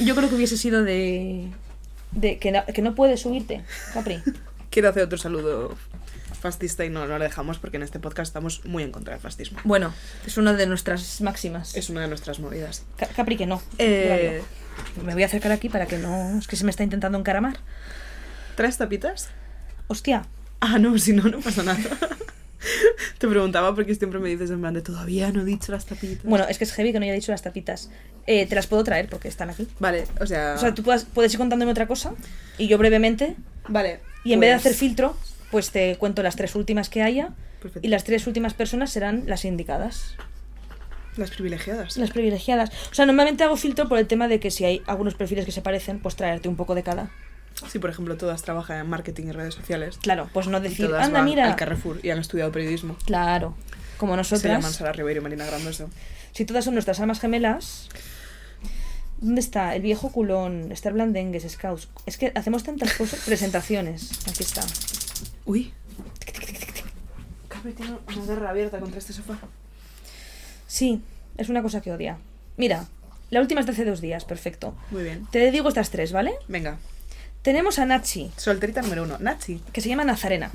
yo 0.00 0.16
creo 0.16 0.28
que 0.28 0.34
hubiese 0.34 0.56
sido 0.56 0.82
de. 0.82 1.48
de 2.12 2.38
que, 2.38 2.50
na- 2.50 2.64
que 2.64 2.82
no 2.82 2.94
puedes 2.96 3.20
subirte, 3.20 3.62
Capri. 3.94 4.20
Quiero 4.70 4.88
hacer 4.88 5.04
otro 5.04 5.18
saludo 5.18 5.76
fascista 6.40 6.84
y 6.84 6.90
no, 6.90 7.06
no 7.06 7.18
lo 7.18 7.24
dejamos 7.24 7.58
porque 7.58 7.76
en 7.76 7.82
este 7.82 7.98
podcast 8.00 8.28
estamos 8.28 8.64
muy 8.64 8.82
en 8.82 8.90
contra 8.92 9.12
del 9.14 9.20
fascismo. 9.22 9.58
Bueno, 9.64 9.92
es 10.26 10.36
una 10.36 10.52
de 10.54 10.66
nuestras 10.66 11.20
máximas. 11.20 11.76
Es 11.76 11.90
una 11.90 12.00
de 12.02 12.08
nuestras 12.08 12.38
movidas. 12.40 12.84
Ca- 12.96 13.06
Capri 13.08 13.36
que 13.36 13.46
no. 13.46 13.62
Eh, 13.78 14.42
Me 15.04 15.14
voy 15.14 15.22
a 15.22 15.26
acercar 15.26 15.52
aquí 15.52 15.68
para 15.68 15.86
que 15.86 15.98
no. 15.98 16.38
Es 16.38 16.46
que 16.48 16.56
se 16.56 16.64
me 16.64 16.70
está 16.70 16.82
intentando 16.82 17.18
encaramar. 17.18 17.58
¿Traes 18.56 18.76
tapitas? 18.78 19.28
Hostia. 19.86 20.26
Ah, 20.60 20.78
no, 20.78 20.98
si 20.98 21.12
no, 21.12 21.22
no 21.24 21.40
pasa 21.40 21.62
nada. 21.62 21.78
Te 23.18 23.26
preguntaba 23.28 23.74
porque 23.74 23.94
siempre 23.94 24.18
me 24.20 24.28
dices 24.28 24.50
en 24.50 24.60
plan 24.60 24.74
de 24.74 24.82
todavía 24.82 25.32
no 25.32 25.40
he 25.42 25.44
dicho 25.44 25.72
las 25.72 25.86
tapitas. 25.86 26.24
Bueno, 26.24 26.46
es 26.48 26.58
que 26.58 26.64
es 26.64 26.72
heavy 26.72 26.92
que 26.92 26.98
no 27.00 27.04
haya 27.04 27.14
dicho 27.14 27.32
las 27.32 27.42
tapitas. 27.42 27.90
Eh, 28.26 28.46
te 28.46 28.54
las 28.54 28.66
puedo 28.66 28.84
traer 28.84 29.08
porque 29.08 29.28
están 29.28 29.48
aquí. 29.50 29.66
Vale, 29.78 30.06
o 30.20 30.26
sea. 30.26 30.54
O 30.56 30.58
sea, 30.58 30.74
tú 30.74 30.82
puedes, 30.82 31.04
puedes 31.04 31.32
ir 31.32 31.38
contándome 31.38 31.72
otra 31.72 31.86
cosa 31.86 32.12
y 32.58 32.68
yo 32.68 32.76
brevemente. 32.78 33.36
Vale. 33.68 34.00
Y 34.24 34.34
en 34.34 34.40
vez 34.40 34.50
de 34.50 34.54
pues- 34.56 34.66
hacer 34.66 34.74
filtro, 34.78 35.16
pues 35.50 35.70
te 35.70 35.96
cuento 35.96 36.22
las 36.22 36.36
tres 36.36 36.54
últimas 36.54 36.88
que 36.88 37.02
haya. 37.02 37.30
Perfecto. 37.60 37.86
Y 37.86 37.90
las 37.90 38.04
tres 38.04 38.26
últimas 38.26 38.54
personas 38.54 38.90
serán 38.90 39.24
las 39.26 39.44
indicadas, 39.44 40.14
Las 41.16 41.30
privilegiadas. 41.30 41.96
las 41.96 42.10
privilegiadas. 42.10 42.70
O 42.90 42.94
sea, 42.94 43.04
normalmente 43.06 43.44
hago 43.44 43.56
filtro 43.56 43.88
por 43.88 43.98
el 43.98 44.06
tema 44.06 44.28
de 44.28 44.40
que 44.40 44.50
si 44.50 44.64
hay 44.64 44.82
algunos 44.86 45.14
perfiles 45.14 45.44
que 45.44 45.52
se 45.52 45.60
parecen, 45.60 45.98
pues 46.00 46.16
traerte 46.16 46.48
un 46.48 46.56
poco 46.56 46.74
de 46.74 46.82
cada. 46.82 47.10
Sí, 47.70 47.78
por 47.78 47.90
ejemplo, 47.90 48.16
todas 48.16 48.42
trabajan 48.42 48.78
en 48.78 48.88
marketing 48.88 49.26
y 49.26 49.32
redes 49.32 49.54
sociales. 49.54 49.98
Claro, 50.00 50.30
pues 50.32 50.46
no 50.46 50.60
decir, 50.60 50.86
todas 50.86 51.04
anda, 51.04 51.18
van 51.18 51.24
mira. 51.28 51.46
al 51.50 51.56
Carrefour 51.56 52.00
y 52.02 52.10
han 52.10 52.18
estudiado 52.18 52.50
periodismo. 52.52 52.96
Claro, 53.04 53.54
como 53.98 54.12
Se 54.24 54.36
llaman 54.36 54.60
nosotras. 54.60 54.74
Sara 54.76 54.92
Ribeiro 54.92 55.20
y 55.20 55.22
Marina 55.22 55.44
Grandoso. 55.44 55.90
Si 56.32 56.44
todas 56.46 56.64
son 56.64 56.74
nuestras 56.74 57.00
almas 57.00 57.20
gemelas. 57.20 57.88
¿Dónde 59.18 59.42
está? 59.42 59.74
El 59.74 59.82
viejo 59.82 60.10
culón, 60.10 60.72
Esther 60.72 60.94
Blandengues, 60.94 61.46
Scouts. 61.46 61.88
Es 62.06 62.16
que 62.16 62.32
hacemos 62.34 62.62
tantas 62.62 62.94
cosas. 62.94 63.20
Presentaciones. 63.26 64.10
Aquí 64.26 64.42
está. 64.42 64.62
Uy. 65.50 65.72
Capri 67.48 67.72
tiene 67.72 67.98
una 68.06 68.24
guerra 68.24 68.50
abierta 68.50 68.78
contra 68.78 69.00
este 69.00 69.12
sofá. 69.12 69.36
Sí, 70.68 71.02
es 71.38 71.48
una 71.48 71.60
cosa 71.60 71.80
que 71.80 71.90
odia. 71.90 72.18
Mira, 72.56 72.86
la 73.30 73.40
última 73.40 73.58
es 73.58 73.66
de 73.66 73.72
hace 73.72 73.84
dos 73.84 74.00
días, 74.00 74.24
perfecto. 74.24 74.76
Muy 74.92 75.02
bien. 75.02 75.26
Te 75.32 75.50
digo 75.50 75.68
estas 75.68 75.90
tres, 75.90 76.12
¿vale? 76.12 76.34
Venga. 76.46 76.78
Tenemos 77.42 77.80
a 77.80 77.84
Nachi, 77.84 78.30
Solterita 78.36 78.80
número 78.82 79.02
uno. 79.02 79.18
Nachi. 79.18 79.60
que 79.72 79.80
se 79.80 79.88
llama 79.88 80.04
Nazarena. 80.04 80.52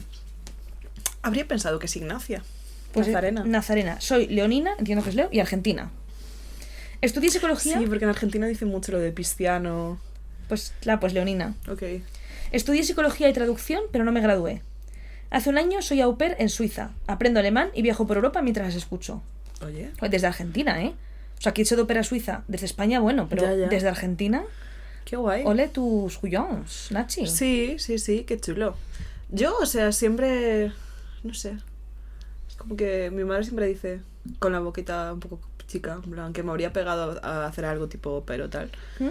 Habría 1.24 1.46
pensado 1.46 1.78
que 1.78 1.88
es 1.88 1.96
Ignacia. 1.98 2.42
Pues, 2.94 3.08
eh, 3.08 3.12
Nazarena. 3.12 3.44
Nazarena. 3.44 4.00
Soy 4.00 4.28
leonina, 4.28 4.76
entiendo 4.80 5.04
que 5.04 5.10
es 5.10 5.16
Leo, 5.18 5.28
y 5.30 5.42
argentina. 5.42 5.92
Estudié 7.02 7.32
psicología. 7.32 7.80
Sí, 7.80 7.86
porque 7.86 8.06
en 8.06 8.12
Argentina 8.12 8.48
dicen 8.48 8.70
mucho 8.70 8.94
lo 8.94 9.00
de 9.00 9.12
pistiano. 9.12 10.00
Pues, 10.48 10.74
claro, 10.80 11.02
pues 11.02 11.12
leonina. 11.12 11.54
Ok. 11.70 11.84
Estudié 12.54 12.86
psicología 12.86 13.28
y 13.28 13.34
traducción, 13.34 13.84
pero 13.92 14.06
no 14.06 14.14
me 14.14 14.22
gradué. 14.22 14.62
Hace 15.36 15.50
un 15.50 15.58
año 15.58 15.82
soy 15.82 16.00
au 16.00 16.16
pair 16.18 16.38
en 16.40 16.48
Suiza. 16.48 16.92
Aprendo 17.08 17.42
alemán 17.42 17.68
y 17.74 17.82
viajo 17.82 18.08
por 18.08 18.16
Europa 18.16 18.42
mientras 18.42 18.68
las 18.68 18.76
escucho. 18.76 19.22
Oye. 19.62 19.92
Desde 20.10 20.28
Argentina, 20.28 20.82
¿eh? 20.82 20.94
O 21.38 21.42
sea, 21.42 21.50
aquí 21.50 21.66
se 21.66 21.76
de 21.76 21.82
ópera 21.82 22.00
a 22.00 22.04
Suiza. 22.04 22.44
Desde 22.48 22.66
España, 22.66 23.02
bueno, 23.02 23.28
pero 23.30 23.42
Ya, 23.44 23.54
ya. 23.54 23.68
desde 23.68 23.90
Argentina, 23.90 24.46
Qué 25.04 25.18
guay. 25.18 25.44
ole 25.46 25.68
tus 25.68 26.18
cuyons, 26.20 26.88
Nachi. 26.92 27.28
Sí, 27.28 27.76
sí, 27.80 28.00
sí, 28.00 28.24
qué 28.24 28.40
chulo. 28.40 28.78
Yo, 29.30 29.58
o 29.62 29.66
sea, 29.66 29.92
siempre. 29.92 30.72
No 31.24 31.34
sé. 31.34 31.58
Es 32.48 32.56
como 32.56 32.78
que 32.78 33.12
mi 33.12 33.26
madre 33.26 33.44
siempre 33.44 33.68
dice, 33.68 34.00
con 34.40 34.54
la 34.54 34.60
boquita 34.62 35.12
un 35.12 35.20
poco 35.20 35.42
chica, 35.68 36.00
en 36.02 36.12
plan, 36.12 36.32
que 36.32 36.44
me 36.44 36.52
habría 36.52 36.72
pegado 36.72 37.20
a 37.22 37.44
a 37.44 37.48
hacer 37.48 37.66
algo 37.66 37.90
tipo 37.90 38.24
pero 38.26 38.50
tal. 38.50 38.72
¿Mm? 39.00 39.10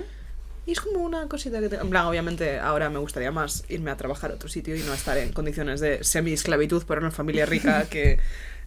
Y 0.67 0.73
es 0.73 0.81
como 0.81 1.01
una 1.01 1.29
cosita 1.29 1.61
que... 1.61 1.69
te- 1.69 1.77
En 1.77 1.91
plan, 1.91 2.07
obviamente 2.07 2.59
ahora 2.59 2.89
me 2.91 2.99
gustaría 2.99 3.31
más 3.31 3.65
irme 3.69 3.91
a 3.91 3.97
trabajar 3.97 4.31
a 4.31 4.35
otro 4.35 4.49
sitio 4.49 4.75
y 4.77 4.81
no 4.81 4.95
estar 4.95 5.19
en 5.19 5.33
condiciones 5.33 5.81
de 5.81 6.03
semi-esclavitud 6.03 6.85
para 6.85 7.01
una 7.01 7.11
familia 7.11 7.45
rica 7.47 7.85
que 7.91 8.19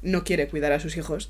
no 0.01 0.23
quiere 0.23 0.47
cuidar 0.47 0.71
a 0.73 0.79
sus 0.79 0.95
hijos. 0.97 1.29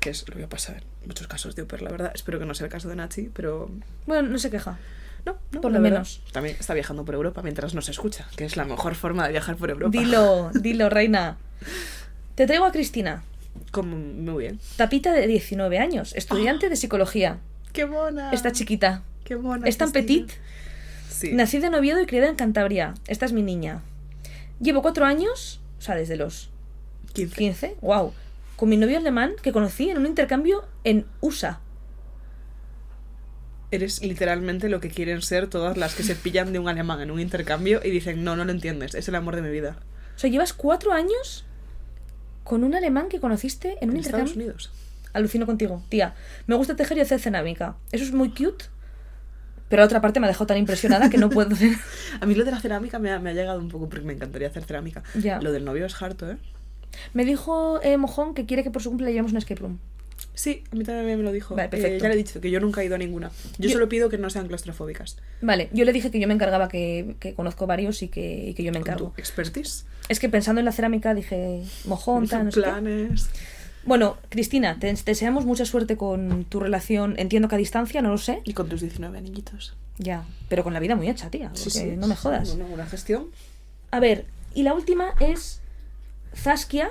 Que 0.00 0.10
es 0.10 0.28
lo 0.28 0.36
que 0.36 0.46
pasa 0.46 0.76
en 0.76 0.84
muchos 1.08 1.26
casos 1.26 1.56
de 1.56 1.62
Uber, 1.62 1.82
la 1.82 1.90
verdad. 1.90 2.12
Espero 2.14 2.38
que 2.38 2.44
no 2.46 2.54
sea 2.54 2.66
el 2.66 2.70
caso 2.72 2.88
de 2.88 2.96
Nachi, 2.96 3.30
pero... 3.34 3.70
Bueno, 4.06 4.28
no 4.28 4.38
se 4.38 4.50
queja. 4.50 4.78
No, 5.26 5.36
no 5.50 5.60
Por 5.60 5.72
lo 5.72 5.80
verdad. 5.80 5.90
menos. 5.98 6.22
También 6.32 6.56
está 6.60 6.72
viajando 6.74 7.04
por 7.04 7.14
Europa 7.16 7.42
mientras 7.42 7.74
nos 7.74 7.88
escucha, 7.88 8.26
que 8.36 8.44
es 8.44 8.56
la 8.56 8.64
mejor 8.64 8.94
forma 8.94 9.24
de 9.24 9.32
viajar 9.32 9.56
por 9.56 9.70
Europa. 9.70 9.90
Dilo, 9.98 10.50
dilo, 10.54 10.88
reina. 10.88 11.38
Te 12.36 12.46
traigo 12.46 12.64
a 12.66 12.70
Cristina, 12.72 13.24
Como 13.72 13.96
muy 13.96 14.44
bien. 14.44 14.60
tapita 14.76 15.12
de 15.12 15.26
19 15.26 15.78
años, 15.78 16.14
estudiante 16.14 16.68
de 16.68 16.76
psicología. 16.76 17.38
¡Qué 17.72 17.84
mona! 17.86 18.30
Esta 18.32 18.52
chiquita. 18.52 19.02
¡Qué 19.28 19.36
mona! 19.36 19.68
Es 19.68 19.76
tan 19.76 19.92
petit. 19.92 20.30
Sí. 21.10 21.34
Nacida 21.34 21.66
en 21.66 21.74
Oviedo 21.74 22.00
y 22.00 22.06
criada 22.06 22.30
en 22.30 22.34
Cantabria. 22.34 22.94
Esta 23.08 23.26
es 23.26 23.34
mi 23.34 23.42
niña. 23.42 23.82
Llevo 24.58 24.80
cuatro 24.80 25.04
años, 25.04 25.60
o 25.78 25.82
sea, 25.82 25.96
desde 25.96 26.16
los 26.16 26.48
15. 27.12 27.36
15, 27.36 27.76
wow, 27.82 28.14
con 28.56 28.70
mi 28.70 28.78
novio 28.78 28.96
alemán 28.96 29.34
que 29.42 29.52
conocí 29.52 29.90
en 29.90 29.98
un 29.98 30.06
intercambio 30.06 30.64
en 30.82 31.04
USA. 31.20 31.60
Eres 33.70 34.02
literalmente 34.02 34.70
lo 34.70 34.80
que 34.80 34.88
quieren 34.88 35.20
ser 35.20 35.46
todas 35.46 35.76
las 35.76 35.94
que 35.94 36.04
se 36.04 36.14
pillan 36.14 36.54
de 36.54 36.58
un 36.58 36.68
alemán 36.68 37.02
en 37.02 37.10
un 37.10 37.20
intercambio 37.20 37.82
y 37.84 37.90
dicen, 37.90 38.24
no, 38.24 38.34
no 38.34 38.46
lo 38.46 38.50
entiendes, 38.50 38.94
es 38.94 39.08
el 39.08 39.14
amor 39.14 39.36
de 39.36 39.42
mi 39.42 39.50
vida. 39.50 39.76
O 40.16 40.18
sea, 40.18 40.30
llevas 40.30 40.54
cuatro 40.54 40.92
años 40.92 41.44
con 42.44 42.64
un 42.64 42.74
alemán 42.74 43.10
que 43.10 43.20
conociste 43.20 43.76
en 43.82 43.90
un 43.90 43.96
En 43.96 44.00
Estados 44.00 44.30
intercambio. 44.30 44.54
Unidos. 44.54 44.72
Alucino 45.12 45.44
contigo, 45.44 45.84
tía. 45.90 46.14
Me 46.46 46.54
gusta 46.54 46.76
tejer 46.76 46.96
y 46.96 47.02
hacer 47.02 47.20
cerámica. 47.20 47.76
Eso 47.92 48.04
es 48.04 48.12
muy 48.12 48.30
cute. 48.30 48.64
Pero 49.68 49.80
la 49.82 49.86
otra 49.86 50.00
parte 50.00 50.18
me 50.20 50.26
ha 50.26 50.28
dejado 50.28 50.46
tan 50.46 50.56
impresionada 50.56 51.10
que 51.10 51.18
no 51.18 51.28
puedo 51.30 51.52
hacer. 51.54 51.72
A 52.20 52.26
mí 52.26 52.34
lo 52.34 52.44
de 52.44 52.50
la 52.50 52.60
cerámica 52.60 52.98
me 52.98 53.10
ha, 53.10 53.18
me 53.18 53.30
ha 53.30 53.34
llegado 53.34 53.58
un 53.58 53.68
poco 53.68 53.88
porque 53.88 54.04
me 54.06 54.12
encantaría 54.14 54.48
hacer 54.48 54.64
cerámica. 54.64 55.02
Ya. 55.14 55.40
Lo 55.40 55.52
del 55.52 55.64
novio 55.64 55.86
es 55.86 56.00
harto, 56.02 56.30
¿eh? 56.30 56.36
Me 57.14 57.24
dijo 57.24 57.80
eh, 57.82 57.96
Mojón 57.96 58.34
que 58.34 58.46
quiere 58.46 58.62
que 58.64 58.70
por 58.70 58.82
su 58.82 58.88
cumple 58.88 59.06
le 59.06 59.12
llevemos 59.12 59.32
un 59.32 59.38
escape 59.38 59.60
room. 59.60 59.78
Sí, 60.34 60.64
a 60.72 60.76
mí 60.76 60.84
también 60.84 61.18
me 61.18 61.22
lo 61.24 61.32
dijo. 61.32 61.54
Vale, 61.54 61.68
Eh, 61.72 61.98
ya 62.00 62.08
le 62.08 62.14
he 62.14 62.16
dicho 62.16 62.40
que 62.40 62.50
yo 62.50 62.60
nunca 62.60 62.80
he 62.82 62.86
ido 62.86 62.94
a 62.94 62.98
ninguna. 62.98 63.30
Yo, 63.58 63.68
Yo- 63.68 63.70
solo 63.70 63.88
pido 63.88 64.08
que 64.08 64.18
no 64.18 64.30
sean 64.30 64.46
claustrofóbicas. 64.48 65.16
Vale, 65.42 65.68
yo 65.72 65.84
le 65.84 65.92
dije 65.92 66.10
que 66.10 66.18
yo 66.20 66.26
me 66.28 66.34
encargaba, 66.34 66.68
que, 66.68 67.16
que 67.20 67.34
conozco 67.34 67.66
varios 67.66 68.02
y 68.02 68.08
que, 68.08 68.48
y 68.48 68.54
que 68.54 68.62
yo 68.64 68.72
me 68.72 68.80
Con 68.80 68.88
encargo. 68.88 69.12
tu 69.14 69.20
expertise, 69.20 69.84
Es 70.08 70.18
que 70.20 70.28
pensando 70.28 70.60
en 70.60 70.64
la 70.64 70.72
cerámica 70.72 71.12
dije, 71.14 71.62
Mojón, 71.84 72.26
tal, 72.28 72.46
no 72.46 72.52
sé 72.52 72.62
qué. 72.62 73.08
Bueno, 73.88 74.18
Cristina, 74.28 74.76
te 74.78 74.92
deseamos 74.92 75.46
mucha 75.46 75.64
suerte 75.64 75.96
con 75.96 76.44
tu 76.44 76.60
relación. 76.60 77.14
Entiendo 77.16 77.48
que 77.48 77.54
a 77.54 77.58
distancia, 77.58 78.02
no 78.02 78.10
lo 78.10 78.18
sé. 78.18 78.42
Y 78.44 78.52
con 78.52 78.68
tus 78.68 78.82
19 78.82 79.22
niñitos. 79.22 79.76
Ya, 79.96 80.26
pero 80.50 80.62
con 80.62 80.74
la 80.74 80.80
vida 80.80 80.94
muy 80.94 81.08
hecha, 81.08 81.30
tía. 81.30 81.50
porque 81.64 81.96
no 81.96 82.06
me 82.06 82.14
jodas. 82.14 82.50
Una 82.50 82.84
gestión. 82.84 83.28
A 83.90 83.98
ver, 83.98 84.26
y 84.54 84.62
la 84.62 84.74
última 84.74 85.14
es 85.20 85.62
Zaskia, 86.36 86.90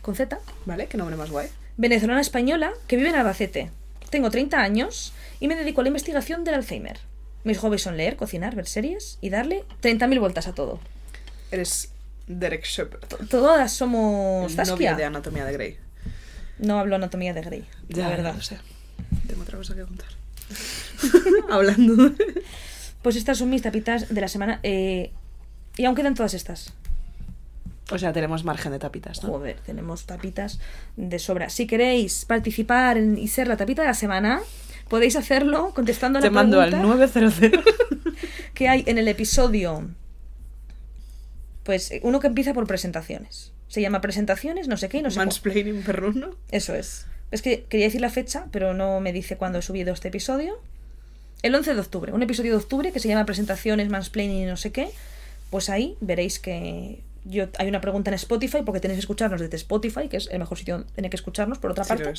con 0.00 0.14
Z, 0.14 0.38
¿Vale? 0.64 0.86
Qué 0.86 0.96
nombre 0.96 1.16
más 1.16 1.32
guay. 1.32 1.48
venezolana 1.76 2.20
española 2.20 2.70
que 2.86 2.96
vive 2.96 3.08
en 3.08 3.16
Albacete. 3.16 3.72
Tengo 4.08 4.30
30 4.30 4.60
años 4.60 5.12
y 5.40 5.48
me 5.48 5.56
dedico 5.56 5.80
a 5.80 5.82
la 5.82 5.88
investigación 5.88 6.44
del 6.44 6.54
Alzheimer. 6.54 7.00
Mis 7.42 7.58
hobbies 7.58 7.82
son 7.82 7.96
leer, 7.96 8.14
cocinar, 8.14 8.54
ver 8.54 8.68
series 8.68 9.18
y 9.20 9.30
darle 9.30 9.64
30.000 9.82 10.20
vueltas 10.20 10.46
a 10.46 10.52
todo. 10.54 10.78
Eres 11.50 11.90
Derek 12.28 12.64
Shepard. 12.64 13.26
Todas 13.28 13.72
somos 13.72 14.54
Zaskia. 14.54 14.94
de 14.94 15.04
Anatomía 15.04 15.44
de 15.44 15.52
Grey. 15.52 15.85
No 16.58 16.78
hablo 16.78 16.96
anatomía 16.96 17.34
de 17.34 17.42
Grey, 17.42 17.64
la 17.88 18.08
verdad. 18.08 18.34
lo 18.34 18.42
sé. 18.42 18.58
Tengo 19.26 19.42
otra 19.42 19.58
cosa 19.58 19.74
que 19.74 19.82
contar. 19.82 20.08
Hablando. 21.50 22.12
Pues 23.02 23.16
estas 23.16 23.38
son 23.38 23.50
mis 23.50 23.62
tapitas 23.62 24.12
de 24.12 24.20
la 24.20 24.28
semana. 24.28 24.60
eh, 24.62 25.12
y 25.76 25.84
aún 25.84 25.94
quedan 25.94 26.14
todas 26.14 26.32
estas. 26.34 26.72
O 27.92 27.98
sea, 27.98 28.12
tenemos 28.12 28.42
margen 28.44 28.72
de 28.72 28.78
tapitas, 28.78 29.22
¿no? 29.22 29.28
Joder, 29.28 29.60
tenemos 29.64 30.06
tapitas 30.06 30.58
de 30.96 31.18
sobra. 31.18 31.50
Si 31.50 31.66
queréis 31.66 32.24
participar 32.24 32.96
en- 32.98 33.16
y 33.18 33.28
ser 33.28 33.46
la 33.46 33.56
tapita 33.56 33.82
de 33.82 33.88
la 33.88 33.94
semana, 33.94 34.40
podéis 34.88 35.14
hacerlo 35.16 35.72
contestando 35.74 36.18
a 36.18 36.22
la 36.22 36.26
Llamando 36.26 36.60
al 36.60 36.70
pregunta 36.70 36.96
900. 36.96 37.50
que 38.54 38.68
hay 38.68 38.82
en 38.86 38.98
el 38.98 39.06
episodio. 39.06 39.88
Pues 41.62 41.90
eh, 41.90 42.00
uno 42.02 42.18
que 42.20 42.26
empieza 42.28 42.54
por 42.54 42.66
presentaciones. 42.66 43.52
Se 43.68 43.80
llama 43.80 44.00
presentaciones, 44.00 44.68
no 44.68 44.76
sé 44.76 44.88
qué, 44.88 44.98
y 44.98 45.02
no 45.02 45.10
sé. 45.10 45.18
Mansplaining 45.18 45.82
perruno. 45.82 46.30
Eso 46.50 46.74
es. 46.74 47.06
Es 47.30 47.42
que 47.42 47.64
quería 47.64 47.86
decir 47.86 48.00
la 48.00 48.10
fecha, 48.10 48.46
pero 48.52 48.74
no 48.74 49.00
me 49.00 49.12
dice 49.12 49.36
cuándo 49.36 49.58
he 49.58 49.62
subido 49.62 49.92
este 49.92 50.08
episodio. 50.08 50.60
El 51.42 51.54
11 51.54 51.74
de 51.74 51.80
octubre, 51.80 52.12
un 52.12 52.22
episodio 52.22 52.52
de 52.52 52.58
octubre 52.58 52.92
que 52.92 53.00
se 53.00 53.08
llama 53.08 53.26
Presentaciones, 53.26 53.88
Mansplaining 53.88 54.42
y 54.42 54.46
no 54.46 54.56
sé 54.56 54.72
qué. 54.72 54.88
Pues 55.50 55.68
ahí 55.68 55.96
veréis 56.00 56.38
que 56.38 57.02
yo 57.24 57.48
hay 57.58 57.68
una 57.68 57.80
pregunta 57.80 58.10
en 58.10 58.14
Spotify, 58.14 58.58
porque 58.64 58.80
tenéis 58.80 58.98
que 58.98 59.02
escucharnos 59.02 59.40
desde 59.40 59.56
Spotify, 59.56 60.08
que 60.08 60.16
es 60.16 60.28
el 60.30 60.38
mejor 60.38 60.58
sitio 60.58 60.78
donde 60.78 60.92
tenéis 60.92 61.10
que 61.10 61.16
escucharnos, 61.16 61.58
por 61.58 61.72
otra 61.72 61.84
Sí 61.84 61.88
parte. 61.88 62.12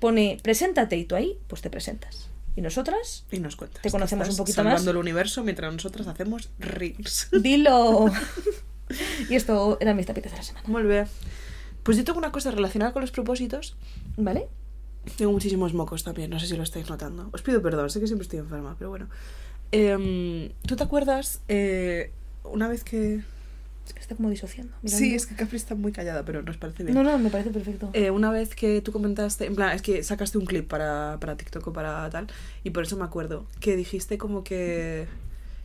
Pone, 0.00 0.38
preséntate 0.42 0.96
y 0.96 1.04
tú 1.04 1.16
ahí, 1.16 1.38
pues 1.48 1.62
te 1.62 1.70
presentas. 1.70 2.28
Y 2.56 2.60
nosotras, 2.60 3.24
Y 3.32 3.40
nos 3.40 3.56
cuentas. 3.56 3.82
Te 3.82 3.90
conocemos 3.90 4.28
un 4.28 4.36
poquito 4.36 4.62
más. 4.62 4.86
el 4.86 4.96
universo 4.96 5.42
mientras 5.42 5.72
nosotras 5.72 6.06
hacemos 6.06 6.50
reels. 6.58 7.28
dilo. 7.32 8.06
y 9.28 9.34
esto 9.34 9.78
eran 9.80 9.96
mis 9.96 10.06
tapitas 10.06 10.32
de 10.32 10.38
la 10.38 10.44
semana. 10.44 10.82
Bien. 10.82 11.06
Pues 11.82 11.98
yo 11.98 12.04
tengo 12.04 12.18
una 12.18 12.32
cosa 12.32 12.50
relacionada 12.50 12.92
con 12.92 13.02
los 13.02 13.10
propósitos. 13.10 13.76
¿Vale? 14.16 14.48
Tengo 15.16 15.32
muchísimos 15.32 15.74
mocos 15.74 16.02
también, 16.02 16.30
no 16.30 16.40
sé 16.40 16.46
si 16.46 16.56
lo 16.56 16.62
estáis 16.62 16.88
notando. 16.88 17.28
Os 17.32 17.42
pido 17.42 17.60
perdón, 17.60 17.90
sé 17.90 18.00
que 18.00 18.06
siempre 18.06 18.22
estoy 18.22 18.38
enferma, 18.38 18.74
pero 18.78 18.90
bueno. 18.90 19.08
Em, 19.70 20.50
¿Tú 20.66 20.76
te 20.76 20.82
acuerdas 20.82 21.40
eh, 21.48 22.10
una 22.42 22.68
vez 22.68 22.84
que... 22.84 23.22
Es 23.86 23.92
que 23.92 24.00
está 24.00 24.14
como 24.14 24.30
disociando. 24.30 24.72
Sí, 24.84 24.94
mirando. 24.94 25.16
es 25.16 25.26
que 25.26 25.34
Capri 25.34 25.56
está 25.58 25.74
muy 25.74 25.92
callada, 25.92 26.24
pero 26.24 26.42
nos 26.42 26.56
parece 26.56 26.84
bien. 26.84 26.94
No, 26.94 27.02
no, 27.02 27.18
me 27.18 27.28
parece 27.28 27.50
perfecto. 27.50 27.90
Eh, 27.92 28.10
una 28.10 28.30
vez 28.30 28.54
que 28.54 28.80
tú 28.80 28.92
comentaste, 28.92 29.44
en 29.44 29.54
plan, 29.54 29.76
es 29.76 29.82
que 29.82 30.02
sacaste 30.02 30.38
un 30.38 30.46
clip 30.46 30.66
para, 30.66 31.18
para 31.20 31.36
TikTok 31.36 31.66
o 31.66 31.72
para 31.74 32.08
tal, 32.08 32.28
y 32.62 32.70
por 32.70 32.84
eso 32.84 32.96
me 32.96 33.04
acuerdo, 33.04 33.44
que 33.60 33.76
dijiste 33.76 34.16
como 34.16 34.42
que 34.42 35.06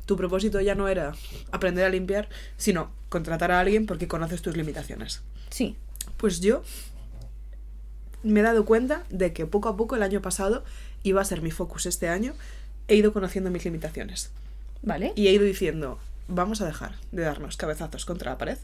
tu 0.09 0.17
propósito 0.17 0.59
ya 0.59 0.73
no 0.73 0.87
era 0.87 1.13
aprender 1.51 1.85
a 1.85 1.89
limpiar, 1.89 2.29
sino 2.57 2.89
contratar 3.09 3.51
a 3.51 3.59
alguien 3.59 3.85
porque 3.85 4.07
conoces 4.07 4.41
tus 4.41 4.57
limitaciones. 4.57 5.21
Sí. 5.51 5.75
Pues 6.17 6.39
yo 6.39 6.63
me 8.23 8.39
he 8.39 8.43
dado 8.43 8.65
cuenta 8.65 9.03
de 9.11 9.33
que 9.33 9.45
poco 9.45 9.69
a 9.69 9.77
poco 9.77 9.95
el 9.95 10.01
año 10.01 10.19
pasado 10.19 10.63
iba 11.03 11.21
a 11.21 11.25
ser 11.25 11.43
mi 11.43 11.51
focus 11.51 11.85
este 11.85 12.09
año, 12.09 12.33
he 12.87 12.95
ido 12.95 13.13
conociendo 13.13 13.51
mis 13.51 13.63
limitaciones 13.65 14.31
¿Vale? 14.81 15.13
y 15.15 15.27
he 15.27 15.31
ido 15.31 15.43
diciendo, 15.43 15.99
vamos 16.27 16.59
a 16.61 16.65
dejar 16.65 16.95
de 17.11 17.21
darnos 17.21 17.55
cabezazos 17.55 18.05
contra 18.05 18.31
la 18.31 18.39
pared 18.39 18.57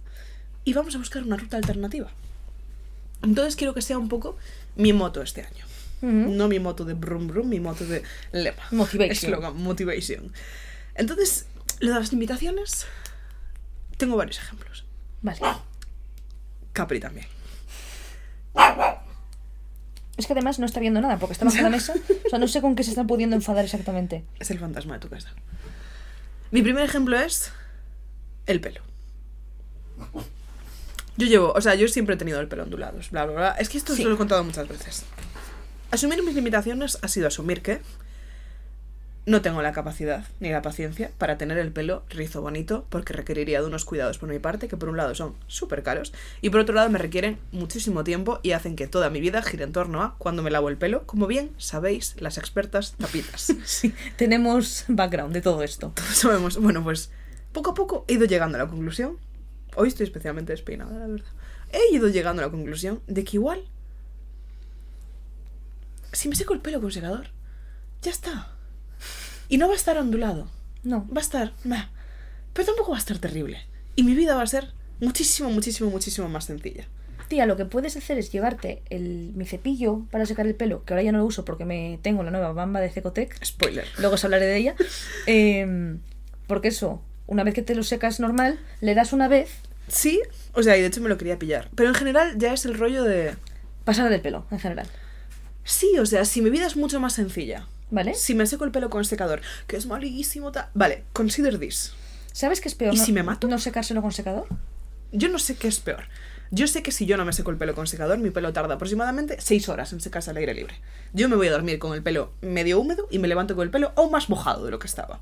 y 0.64 0.74
vamos 0.74 0.96
a 0.96 0.98
buscar 0.98 1.22
una 1.22 1.38
ruta 1.38 1.58
alternativa. 1.58 2.10
Entonces 3.22 3.56
quiero 3.56 3.76
que 3.76 3.84
sea 3.84 4.00
un 4.00 4.10
poco 4.10 4.36
mi 4.76 4.94
moto 4.94 5.22
este 5.22 5.44
año. 5.44 5.64
No 6.02 6.48
mi 6.48 6.60
moto 6.60 6.86
de 6.86 6.96
brum 6.96 7.28
brum, 7.28 7.48
mi 7.48 7.60
moto 7.60 7.86
de 7.86 8.02
lema. 8.32 8.64
Motivation. 8.72 9.12
Eslogan, 9.12 9.58
motivation. 9.58 10.32
Entonces, 10.96 11.46
lo 11.80 11.94
de 11.94 12.00
las 12.00 12.12
limitaciones, 12.12 12.86
tengo 13.98 14.16
varios 14.18 14.38
ejemplos. 14.40 14.86
Vale. 15.22 15.40
Capri 16.74 17.00
también. 17.00 17.28
Es 20.18 20.28
que 20.28 20.34
además 20.34 20.60
no 20.60 20.66
está 20.66 20.80
viendo 20.80 21.02
nada 21.02 21.18
porque 21.20 21.34
está 21.34 21.44
bajo 21.46 21.58
la 21.62 21.70
mesa. 21.70 21.94
O 22.26 22.30
sea, 22.30 22.40
no 22.40 22.48
sé 22.48 22.62
con 22.62 22.76
qué 22.76 22.84
se 22.84 22.92
está 22.92 23.04
pudiendo 23.04 23.36
enfadar 23.36 23.66
exactamente. 23.66 24.24
Es 24.40 24.50
el 24.52 24.60
fantasma 24.60 24.94
de 24.94 25.00
tu 25.02 25.10
casa. 25.10 25.30
Mi 26.52 26.62
primer 26.62 26.86
ejemplo 26.86 27.20
es 27.20 27.52
el 28.46 28.62
pelo. 28.62 28.82
Yo 31.18 31.28
llevo, 31.28 31.52
o 31.54 31.62
sea, 31.62 31.76
yo 31.76 31.88
siempre 31.90 32.16
he 32.16 32.18
tenido 32.18 32.40
el 32.40 32.48
pelo 32.48 32.64
ondulado, 32.64 32.98
bla, 33.12 33.26
bla, 33.26 33.36
bla. 33.36 33.52
Es 33.54 33.68
que 33.70 33.78
esto 33.78 33.94
Sí. 33.96 34.04
se 34.04 34.08
lo 34.10 34.16
he 34.16 34.18
contado 34.18 34.44
muchas 34.44 34.68
veces. 34.68 35.04
Asumir 35.92 36.24
mis 36.24 36.36
limitaciones 36.36 36.98
ha 37.02 37.08
sido 37.10 37.28
asumir 37.28 37.62
que 37.62 37.82
no 39.26 39.42
tengo 39.42 39.62
la 39.62 39.72
capacidad 39.72 40.24
ni 40.40 40.52
la 40.52 40.62
paciencia 40.62 41.12
para 41.18 41.38
tener 41.38 41.58
el 41.58 41.72
pelo 41.72 42.04
rizo 42.10 42.42
bonito 42.42 42.86
porque 42.90 43.14
requeriría 43.14 43.60
de 43.60 43.68
unos 43.68 43.84
cuidados 43.84 44.20
por 44.20 44.30
mi 44.30 44.40
parte 44.40 44.68
que 44.68 44.78
por 44.78 44.90
un 44.90 44.98
lado 44.98 45.16
son 45.16 45.36
súper 45.48 45.82
caros 45.82 46.14
y 46.42 46.52
por 46.52 46.60
otro 46.60 46.76
lado 46.76 46.90
me 46.90 47.00
requieren 47.00 47.40
muchísimo 47.52 48.04
tiempo 48.04 48.40
y 48.44 48.52
hacen 48.52 48.76
que 48.76 48.88
toda 48.88 49.10
mi 49.10 49.20
vida 49.20 49.42
gire 49.42 49.64
en 49.64 49.72
torno 49.72 50.04
a 50.04 50.16
cuando 50.18 50.44
me 50.44 50.52
lavo 50.52 50.70
el 50.70 50.78
pelo, 50.78 51.06
como 51.08 51.26
bien 51.26 51.52
sabéis 51.58 52.16
las 52.20 52.38
expertas 52.38 52.96
tapitas. 52.98 53.54
Sí. 53.66 53.94
Tenemos 54.16 54.86
background 54.88 55.34
de 55.34 55.42
todo 55.42 55.64
esto. 55.64 55.92
Todos 55.96 56.16
sabemos. 56.16 56.58
Bueno, 56.58 56.84
pues 56.84 57.10
poco 57.52 57.72
a 57.72 57.74
poco 57.74 58.06
he 58.08 58.14
ido 58.14 58.26
llegando 58.26 58.58
a 58.58 58.62
la 58.62 58.70
conclusión. 58.70 59.18
Hoy 59.76 59.88
estoy 59.88 60.06
especialmente 60.06 60.54
despeinada, 60.54 60.98
la 60.98 61.08
verdad. 61.08 61.26
He 61.72 61.94
ido 61.94 62.08
llegando 62.08 62.42
a 62.42 62.46
la 62.46 62.52
conclusión 62.52 63.02
de 63.08 63.24
que 63.24 63.38
igual. 63.38 63.64
Si 66.12 66.30
me 66.30 66.36
seco 66.36 66.54
el 66.54 66.62
pelo 66.62 66.80
con 66.80 66.92
secador, 66.92 67.28
ya 68.02 68.12
está. 68.12 68.55
Y 69.50 69.58
no 69.58 69.68
va 69.68 69.74
a 69.74 69.78
estar 69.78 69.98
ondulado. 69.98 70.48
No. 70.84 71.08
Va 71.08 71.22
a 71.22 71.24
estar. 71.24 71.54
meh. 71.64 71.88
Pero 72.54 72.68
tampoco 72.68 72.92
va 72.92 72.98
a 72.98 73.00
estar 73.00 73.18
terrible. 73.20 73.60
Y 73.96 74.04
mi 74.04 74.14
vida 74.14 74.36
va 74.36 74.42
a 74.42 74.48
ser 74.48 74.74
muchísimo, 75.00 75.50
muchísimo, 75.50 75.90
muchísimo 75.90 76.30
más 76.30 76.46
sencilla. 76.46 76.88
Tía, 77.28 77.46
lo 77.48 77.58
que 77.58 77.66
puedes 77.66 77.98
hacer 77.98 78.20
es 78.20 78.32
llevarte 78.32 78.84
el, 78.90 79.32
mi 79.36 79.46
cepillo 79.46 80.06
para 80.12 80.28
secar 80.28 80.46
el 80.46 80.54
pelo, 80.54 80.86
que 80.86 80.94
ahora 80.94 81.02
ya 81.04 81.12
no 81.12 81.18
lo 81.18 81.26
uso 81.26 81.44
porque 81.44 81.66
me 81.66 82.00
tengo 82.04 82.22
la 82.22 82.30
nueva 82.30 82.52
bamba 82.54 82.82
de 82.82 82.90
Cecotec. 82.90 83.44
Spoiler. 83.44 83.88
Luego 83.98 84.16
os 84.16 84.24
hablaré 84.24 84.46
de 84.46 84.58
ella. 84.58 84.76
Em, 85.26 86.02
porque 86.46 86.68
eso, 86.68 87.02
una 87.26 87.44
vez 87.44 87.56
que 87.56 87.64
te 87.64 87.74
lo 87.74 87.82
secas 87.84 88.20
normal, 88.20 88.60
le 88.80 88.94
das 88.94 89.12
una 89.12 89.28
vez, 89.28 89.50
Sí, 89.88 90.22
o 90.54 90.64
sea, 90.64 90.78
y 90.78 90.82
de 90.82 90.88
hecho 90.88 91.02
me 91.02 91.10
lo 91.10 91.18
quería 91.18 91.38
pillar. 91.38 91.70
Pero 91.76 91.90
en 91.90 91.96
general 91.96 92.38
ya 92.38 92.54
es 92.54 92.66
el 92.66 92.76
rollo 92.76 93.04
de. 93.04 93.36
pasar 93.84 94.10
del 94.10 94.22
pelo, 94.22 94.46
en 94.52 94.60
general. 94.60 94.88
Sí, 95.64 95.98
o 96.00 96.06
sea, 96.06 96.26
si 96.26 96.42
mi 96.42 96.50
vida 96.50 96.68
es 96.68 96.76
mucho 96.76 97.00
más 97.00 97.14
sencilla. 97.14 97.68
¿Vale? 97.96 98.14
Si 98.14 98.36
me 98.36 98.46
seco 98.46 98.66
el 98.66 98.72
pelo 98.72 98.90
con 98.90 99.06
secador, 99.06 99.40
que 99.68 99.78
es 99.78 99.86
malísimo, 99.86 100.52
ta- 100.52 100.70
Vale, 100.74 101.04
consider 101.14 101.58
this. 101.58 101.94
¿Sabes 102.34 102.60
qué 102.60 102.68
es 102.68 102.76
peor? 102.76 102.94
¿Y 102.94 102.98
no, 102.98 103.06
si 103.06 103.14
me 103.14 103.24
mato? 103.24 103.48
¿No 103.48 103.58
secárselo 103.58 104.02
con 104.02 104.12
secador? 104.12 104.48
Yo 105.14 105.30
no 105.30 105.40
sé 105.40 105.56
qué 105.56 105.70
es 105.70 105.80
peor. 105.80 106.04
Yo 106.52 106.68
sé 106.68 106.84
que 106.84 106.92
si 106.92 107.06
yo 107.06 107.16
no 107.16 107.24
me 107.24 107.32
seco 107.32 107.52
el 107.52 107.58
pelo 107.58 107.74
con 107.74 107.88
secador, 107.88 108.18
mi 108.18 108.32
pelo 108.32 108.52
tarda 108.52 108.76
aproximadamente 108.76 109.38
6 109.40 109.70
horas 109.70 109.94
en 109.94 110.02
secarse 110.02 110.30
al 110.32 110.38
aire 110.38 110.54
libre. 110.54 110.76
Yo 111.14 111.30
me 111.30 111.38
voy 111.38 111.48
a 111.48 111.52
dormir 111.52 111.80
con 111.80 111.94
el 111.94 112.04
pelo 112.04 112.34
medio 112.42 112.80
húmedo 112.82 113.08
y 113.10 113.20
me 113.20 113.30
levanto 113.30 113.56
con 113.56 113.64
el 113.64 113.72
pelo 113.72 113.94
aún 113.96 114.12
más 114.12 114.30
mojado 114.30 114.66
de 114.66 114.72
lo 114.72 114.78
que 114.80 114.88
estaba. 114.88 115.22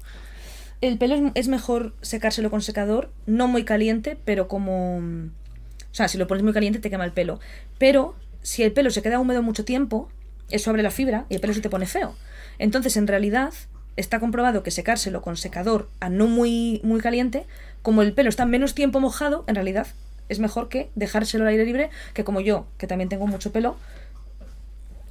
El 0.82 0.98
pelo 0.98 1.14
es, 1.16 1.22
es 1.36 1.48
mejor 1.48 1.94
secárselo 2.02 2.50
con 2.50 2.62
secador, 2.64 3.12
no 3.28 3.48
muy 3.48 3.64
caliente, 3.64 4.18
pero 4.26 4.48
como... 4.48 4.98
O 4.98 5.96
sea, 5.96 6.08
si 6.08 6.18
lo 6.18 6.26
pones 6.28 6.44
muy 6.44 6.54
caliente 6.54 6.80
te 6.80 6.90
quema 6.90 7.06
el 7.06 7.12
pelo. 7.14 7.40
Pero 7.78 8.16
si 8.42 8.64
el 8.64 8.74
pelo 8.74 8.90
se 8.90 9.02
queda 9.04 9.20
húmedo 9.20 9.44
mucho 9.44 9.64
tiempo, 9.64 10.10
eso 10.50 10.72
abre 10.72 10.82
la 10.84 10.92
fibra 10.92 11.26
y 11.30 11.36
el 11.36 11.42
pelo 11.42 11.54
se 11.54 11.62
te 11.62 11.70
pone 11.70 11.86
feo. 11.86 12.16
Entonces, 12.60 12.98
en 12.98 13.08
realidad, 13.08 13.54
está 13.96 14.20
comprobado 14.20 14.64
que 14.64 14.72
secárselo 14.72 15.22
con 15.22 15.38
secador 15.38 15.90
a 16.00 16.10
no 16.10 16.28
muy, 16.28 16.82
muy 16.84 17.00
caliente, 17.00 17.46
como 17.82 18.02
el 18.02 18.14
pelo 18.14 18.30
está 18.30 18.46
menos 18.46 18.76
tiempo 18.76 19.00
mojado, 19.00 19.44
en 19.48 19.56
realidad 19.56 19.88
es 20.30 20.40
mejor 20.40 20.70
que 20.70 20.90
dejárselo 20.96 21.44
al 21.44 21.50
aire 21.50 21.66
libre, 21.66 21.90
que 22.14 22.24
como 22.24 22.42
yo, 22.42 22.68
que 22.78 22.88
también 22.88 23.10
tengo 23.10 23.28
mucho 23.28 23.52
pelo, 23.52 23.78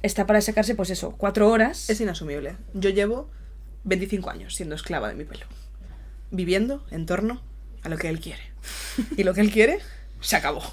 está 0.01 0.25
para 0.25 0.41
secarse, 0.41 0.75
pues 0.75 0.89
eso, 0.89 1.11
cuatro 1.17 1.49
horas. 1.49 1.89
Es 1.89 2.01
inasumible. 2.01 2.55
Yo 2.73 2.89
llevo 2.89 3.29
25 3.85 4.29
años 4.29 4.55
siendo 4.55 4.75
esclava 4.75 5.07
de 5.07 5.15
mi 5.15 5.23
pelo. 5.23 5.45
Viviendo 6.31 6.83
en 6.91 7.05
torno 7.05 7.41
a 7.83 7.89
lo 7.89 7.97
que 7.97 8.09
él 8.09 8.19
quiere. 8.19 8.41
Y 9.17 9.23
lo 9.23 9.33
que 9.33 9.41
él 9.41 9.51
quiere, 9.51 9.79
se 10.19 10.35
acabó. 10.35 10.63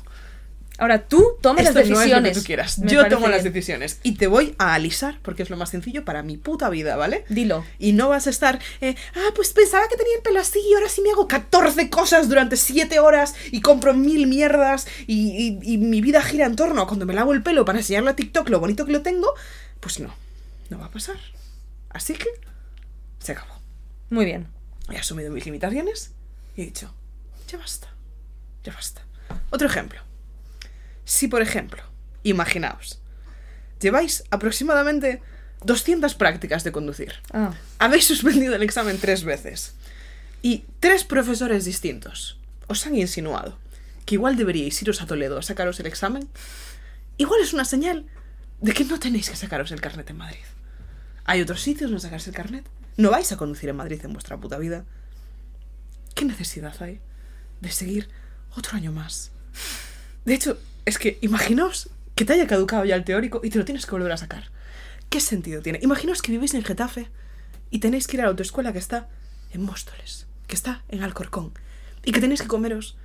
Ahora 0.81 1.07
tú 1.07 1.37
tomas 1.43 1.62
las 1.64 1.74
no 1.74 1.81
decisiones. 1.81 2.07
es 2.07 2.16
lo 2.16 2.22
que 2.22 2.41
tú 2.41 2.47
quieras. 2.47 2.78
Me 2.78 2.91
Yo 2.91 3.07
tomo 3.09 3.28
las 3.28 3.45
decisiones. 3.45 4.01
Y 4.03 4.12
te 4.16 4.26
voy 4.26 4.55
a 4.59 4.74
alisar 4.74 5.18
porque 5.22 5.43
es 5.43 5.51
lo 5.51 5.57
más 5.57 5.68
sencillo 5.70 6.05
para 6.05 6.22
mi 6.22 6.37
puta 6.39 6.70
vida, 6.70 6.97
¿vale? 6.97 7.24
Dilo. 7.28 7.64
Y 7.78 7.93
no 7.93 8.09
vas 8.09 8.26
a 8.26 8.31
estar, 8.31 8.59
eh, 8.81 8.95
ah, 9.14 9.28
pues 9.37 9.53
pensaba 9.53 9.87
que 9.89 9.97
tenía 9.97 10.16
el 10.16 10.22
pelo 10.22 10.41
así 10.41 10.59
y 10.59 10.74
ahora 10.74 10.89
sí 10.89 11.03
me 11.03 11.11
hago 11.11 11.28
14 11.28 11.91
cosas 11.91 12.28
durante 12.28 12.57
7 12.57 12.99
horas 12.99 13.35
y 13.53 13.61
compro 13.61 13.93
mil 13.95 14.26
mierdas 14.26 14.87
y, 15.07 15.59
y- 15.62 15.74
y 15.74 15.78
mi 15.78 16.01
vida 16.01 16.22
gira 16.22 16.47
en 16.47 16.57
torno 16.57 16.81
a 16.83 16.87
cuando 16.87 17.05
me 17.07 17.12
lavo 17.14 17.35
el 17.35 17.43
pelo 17.43 17.64
para 17.66 17.78
enseñarle 17.78 18.11
a 18.11 18.16
TikTok 18.16 18.49
lo 18.49 18.59
bonito 18.59 18.87
que 18.87 18.93
lo 18.93 19.03
tengo. 19.03 19.35
Pues 19.81 20.01
no, 20.01 20.14
no 20.70 20.78
va 20.78 20.87
a 20.87 20.91
pasar. 20.91 21.16
Así 21.91 22.14
que 22.14 22.26
se 23.18 23.33
acabó. 23.33 23.55
Muy 24.09 24.24
bien. 24.24 24.49
He 24.91 24.97
asumido 24.97 25.31
mis 25.31 25.45
limitaciones 25.45 26.12
y 26.57 26.62
he 26.62 26.64
dicho, 26.64 26.93
ya 27.49 27.59
basta, 27.59 27.89
ya 28.64 28.72
basta. 28.72 29.03
Otro 29.51 29.66
ejemplo. 29.68 30.01
Si, 31.05 31.28
por 31.28 31.42
ejemplo, 31.42 31.82
imaginaos, 32.22 33.01
lleváis 33.80 34.24
aproximadamente 34.30 35.22
200 35.64 36.14
prácticas 36.14 36.64
de 36.64 36.72
conducir. 36.72 37.14
Ah, 37.32 37.53
Habéis 37.78 38.07
suspendido 38.07 38.55
el 38.55 38.62
examen 38.62 38.98
tres 38.98 39.24
veces. 39.24 39.74
Y 40.42 40.64
tres 40.80 41.05
profesores 41.05 41.64
distintos 41.64 42.38
os 42.66 42.86
han 42.86 42.96
insinuado 42.96 43.59
que 44.07 44.14
igual 44.14 44.36
deberíais 44.36 44.80
iros 44.80 45.03
a 45.03 45.07
Toledo 45.07 45.38
a 45.38 45.42
sacaros 45.42 45.78
el 45.80 45.86
examen. 45.86 46.28
Igual 47.18 47.40
es 47.42 47.53
una 47.53 47.64
señal 47.64 48.07
de 48.61 48.72
que 48.72 48.84
no 48.84 48.98
tenéis 48.98 49.28
que 49.28 49.36
sacaros 49.36 49.70
el 49.72 49.80
carnet 49.80 50.09
en 50.09 50.16
Madrid. 50.16 50.38
Hay 51.24 51.42
otros 51.42 51.61
sitios 51.61 51.90
donde 51.90 52.03
sacarse 52.03 52.30
el 52.30 52.36
carnet. 52.36 52.64
No 52.96 53.11
vais 53.11 53.30
a 53.32 53.36
conducir 53.36 53.68
en 53.68 53.76
Madrid 53.76 54.01
en 54.05 54.12
vuestra 54.12 54.38
puta 54.38 54.59
vida. 54.59 54.84
¿Qué 56.14 56.24
necesidad 56.24 56.74
hay 56.82 57.01
de 57.61 57.70
seguir 57.70 58.09
otro 58.57 58.76
año 58.76 58.92
más. 58.92 59.30
De 60.24 60.34
hecho, 60.34 60.59
es 60.85 60.99
que 60.99 61.18
imaginaos 61.22 61.89
que 62.14 62.24
te 62.24 62.33
haya 62.35 62.47
caducado 62.47 62.85
ya 62.85 62.97
el 62.97 63.05
teórico 63.05 63.41
y 63.43 63.51
te 63.51 63.59
lo 63.59 63.64
tienes 63.64 63.87
que 63.87 63.93
volver 63.93 64.12
a 64.12 64.16
sacar. 64.16 64.51
¿Qué 65.09 65.20
sentido 65.20 65.62
tiene? 65.62 65.81
Imaginaos 65.83 66.22
que 66.22 66.33
vivís 66.33 66.55
en 66.55 66.62
Getafe 66.64 67.09
y 67.70 67.78
tenéis 67.81 68.07
que 68.07 68.16
ir 68.16 68.20
a 68.20 68.24
la 68.24 68.31
autoescuela 68.31 68.72
que 68.72 68.78
está 68.78 69.09
en 69.53 69.62
Móstoles, 69.62 70.26
que 70.47 70.55
está 70.55 70.83
en 70.89 71.03
Alcorcón, 71.03 71.53
y 72.05 72.12
que 72.12 72.20
tenéis 72.20 72.43
que 72.43 72.49
comeros 72.49 72.97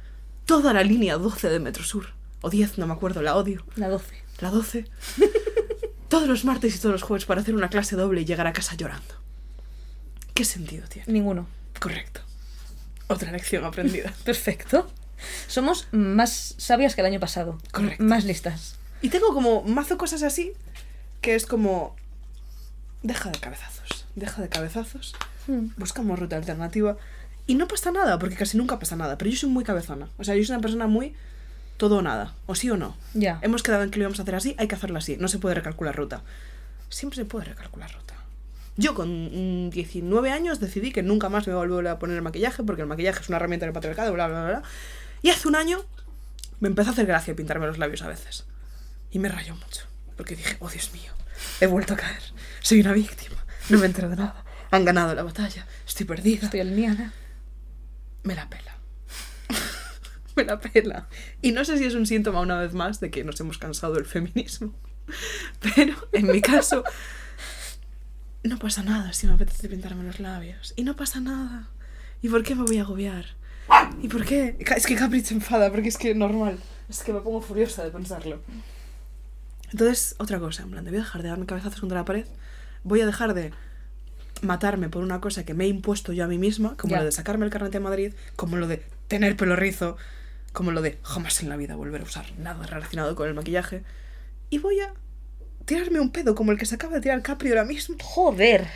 toda 0.45 0.73
la 0.73 0.83
línea 0.83 1.17
12 1.17 1.49
de 1.49 1.59
Metrosur, 1.59 2.09
o 2.41 2.49
10, 2.49 2.77
no 2.77 2.87
me 2.87 2.93
acuerdo, 2.93 3.21
la 3.21 3.35
odio, 3.35 3.65
La 3.75 3.89
12. 3.89 4.15
la 4.41 4.51
12, 4.51 4.85
todos 6.09 6.27
los 6.27 6.45
martes 6.45 6.75
y 6.75 6.79
todos 6.79 6.93
los 6.93 7.03
jueves 7.03 7.25
para 7.25 7.41
hacer 7.41 7.55
una 7.55 7.69
clase 7.69 7.95
doble 7.95 8.21
y 8.21 8.25
llegar 8.25 8.45
a 8.47 8.53
casa 8.53 8.75
llorando. 8.75 9.15
¿Qué 10.35 10.45
sentido 10.45 10.87
tiene? 10.87 11.11
Ninguno. 11.11 11.47
Correcto. 11.79 12.21
Otra 13.07 13.31
lección 13.31 13.63
aprendida. 13.65 14.13
Perfecto. 14.25 14.91
Somos 15.47 15.87
más 15.91 16.55
sabias 16.57 16.95
que 16.95 17.01
el 17.01 17.07
año 17.07 17.19
pasado. 17.19 17.57
Correcto. 17.71 18.03
Más 18.03 18.25
listas. 18.25 18.75
Y 19.01 19.09
tengo 19.09 19.33
como 19.33 19.63
mazo 19.63 19.97
cosas 19.97 20.23
así, 20.23 20.53
que 21.21 21.35
es 21.35 21.45
como... 21.45 21.95
Deja 23.03 23.29
de 23.29 23.39
cabezazos, 23.39 24.05
deja 24.15 24.41
de 24.41 24.49
cabezazos, 24.49 25.13
Hmm. 25.47 25.67
buscamos 25.77 26.17
ruta 26.19 26.35
alternativa. 26.35 26.97
Y 27.47 27.55
no 27.55 27.67
pasa 27.67 27.91
nada, 27.91 28.17
porque 28.17 28.35
casi 28.35 28.57
nunca 28.57 28.79
pasa 28.79 28.95
nada. 28.95 29.17
Pero 29.17 29.29
yo 29.29 29.37
soy 29.37 29.49
muy 29.49 29.63
cabezona. 29.63 30.09
O 30.17 30.23
sea, 30.23 30.35
yo 30.35 30.43
soy 30.43 30.55
una 30.55 30.61
persona 30.61 30.87
muy 30.87 31.13
todo 31.77 31.97
o 31.97 32.01
nada, 32.01 32.33
o 32.47 32.55
sí 32.55 32.69
o 32.71 32.77
no. 32.77 32.95
Ya. 33.13 33.37
Hemos 33.43 33.61
quedado 33.61 33.83
en 33.83 33.91
que 33.91 33.97
lo 33.99 34.03
íbamos 34.03 34.19
a 34.19 34.23
hacer 34.23 34.35
así, 34.35 34.55
hay 34.57 34.67
que 34.67 34.75
hacerlo 34.75 34.97
así. 34.97 35.17
No 35.17 35.27
se 35.27 35.37
puede 35.37 35.55
recalcular 35.55 35.95
ruta. 35.95 36.23
Siempre 36.89 37.17
se 37.17 37.25
puede 37.25 37.45
recalcular 37.45 37.93
ruta. 37.93 38.15
Yo 38.77 38.95
con 38.95 39.67
mm, 39.67 39.69
19 39.69 40.31
años 40.31 40.59
decidí 40.59 40.91
que 40.91 41.03
nunca 41.03 41.29
más 41.29 41.45
me 41.47 41.53
voy 41.53 41.63
a 41.63 41.67
volver 41.67 41.87
a 41.89 41.99
poner 41.99 42.15
el 42.15 42.21
maquillaje, 42.23 42.63
porque 42.63 42.81
el 42.81 42.87
maquillaje 42.87 43.21
es 43.21 43.29
una 43.29 43.37
herramienta 43.37 43.65
del 43.65 43.73
patriarcado, 43.73 44.11
bla, 44.13 44.27
bla, 44.27 44.41
bla, 44.41 44.49
bla. 44.59 44.63
Y 45.21 45.29
hace 45.29 45.47
un 45.47 45.55
año 45.55 45.85
me 46.59 46.67
empezó 46.67 46.89
a 46.89 46.93
hacer 46.93 47.05
gracia 47.05 47.35
pintarme 47.35 47.67
los 47.67 47.77
labios 47.77 48.01
a 48.01 48.07
veces. 48.07 48.45
Y 49.11 49.19
me 49.19 49.29
rayó 49.29 49.55
mucho, 49.55 49.85
porque 50.17 50.35
dije, 50.35 50.57
oh 50.59 50.69
Dios 50.69 50.91
mío, 50.93 51.11
he 51.59 51.67
vuelto 51.67 51.93
a 51.93 51.97
caer. 51.97 52.21
Soy 52.61 52.81
una 52.81 52.93
víctima, 52.93 53.37
no 53.69 53.79
me 53.79 53.85
entero 53.85 54.09
de 54.09 54.17
nada. 54.17 54.43
Han 54.71 54.85
ganado 54.85 55.15
la 55.15 55.23
batalla, 55.23 55.67
estoy 55.87 56.05
perdida. 56.05 56.45
Estoy 56.45 56.59
alineada. 56.59 57.13
Me 58.23 58.35
la 58.35 58.49
pela. 58.49 58.77
me 60.35 60.43
la 60.43 60.59
pela. 60.59 61.07
Y 61.41 61.51
no 61.51 61.63
sé 61.63 61.77
si 61.77 61.85
es 61.85 61.95
un 61.95 62.05
síntoma 62.05 62.41
una 62.41 62.59
vez 62.59 62.73
más 62.73 62.99
de 62.99 63.11
que 63.11 63.23
nos 63.23 63.39
hemos 63.39 63.57
cansado 63.57 63.93
del 63.93 64.05
feminismo. 64.05 64.73
Pero 65.75 65.95
en 66.11 66.27
mi 66.27 66.41
caso, 66.41 66.83
no 68.43 68.57
pasa 68.57 68.83
nada 68.83 69.13
si 69.13 69.27
me 69.27 69.33
apetece 69.33 69.69
pintarme 69.69 70.03
los 70.03 70.19
labios. 70.19 70.73
Y 70.75 70.83
no 70.83 70.95
pasa 70.95 71.19
nada. 71.19 71.69
¿Y 72.21 72.29
por 72.29 72.43
qué 72.43 72.55
me 72.55 72.63
voy 72.63 72.79
a 72.79 72.81
agobiar? 72.81 73.25
¿Y 74.01 74.07
por 74.07 74.25
qué? 74.25 74.57
Es 74.75 74.85
que 74.85 74.95
Capri 74.95 75.21
se 75.21 75.33
enfada 75.33 75.71
porque 75.71 75.89
es 75.89 75.97
que 75.97 76.13
normal. 76.13 76.59
Es 76.89 77.01
que 77.03 77.13
me 77.13 77.21
pongo 77.21 77.41
furiosa 77.41 77.83
de 77.83 77.91
pensarlo. 77.91 78.41
Entonces, 79.71 80.15
otra 80.19 80.39
cosa, 80.39 80.63
en 80.63 80.71
plan, 80.71 80.85
voy 80.85 80.95
a 80.95 80.99
dejar 80.99 81.23
de 81.23 81.29
darme 81.29 81.45
cabezazos 81.45 81.79
contra 81.79 81.99
la 81.99 82.05
pared. 82.05 82.25
Voy 82.83 83.01
a 83.01 83.05
dejar 83.05 83.33
de 83.33 83.51
matarme 84.41 84.89
por 84.89 85.03
una 85.03 85.21
cosa 85.21 85.43
que 85.43 85.53
me 85.53 85.65
he 85.65 85.67
impuesto 85.67 86.13
yo 86.13 86.23
a 86.23 86.27
mí 86.27 86.37
misma, 86.37 86.75
como 86.77 86.95
lo 86.95 87.03
de 87.03 87.11
sacarme 87.11 87.45
el 87.45 87.51
carnet 87.51 87.71
de 87.71 87.79
Madrid, 87.79 88.13
como 88.35 88.57
lo 88.57 88.67
de 88.67 88.83
tener 89.07 89.35
pelo 89.35 89.55
rizo, 89.55 89.97
como 90.53 90.71
lo 90.71 90.81
de 90.81 90.99
jamás 91.03 91.41
en 91.41 91.49
la 91.49 91.57
vida 91.57 91.75
volver 91.75 92.01
a 92.01 92.05
usar 92.05 92.25
nada 92.37 92.65
relacionado 92.67 93.15
con 93.15 93.27
el 93.27 93.33
maquillaje. 93.33 93.83
Y 94.49 94.59
voy 94.59 94.79
a 94.79 94.93
tirarme 95.65 95.99
un 95.99 96.11
pedo 96.11 96.35
como 96.35 96.51
el 96.51 96.57
que 96.57 96.65
se 96.65 96.75
acaba 96.75 96.95
de 96.95 97.01
tirar 97.01 97.21
Capri 97.21 97.49
ahora 97.49 97.65
mismo, 97.65 97.95
Joder. 98.01 98.67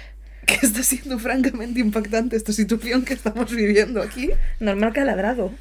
Que 0.59 0.65
está 0.65 0.83
siendo 0.83 1.19
francamente 1.19 1.79
impactante 1.79 2.35
esta 2.35 2.53
situación 2.53 3.03
que 3.05 3.13
estamos 3.13 3.51
viviendo 3.51 4.01
aquí. 4.01 4.29
Normal 4.59 4.93
que 4.93 4.99
ha 5.01 5.05
ladrado. 5.05 5.51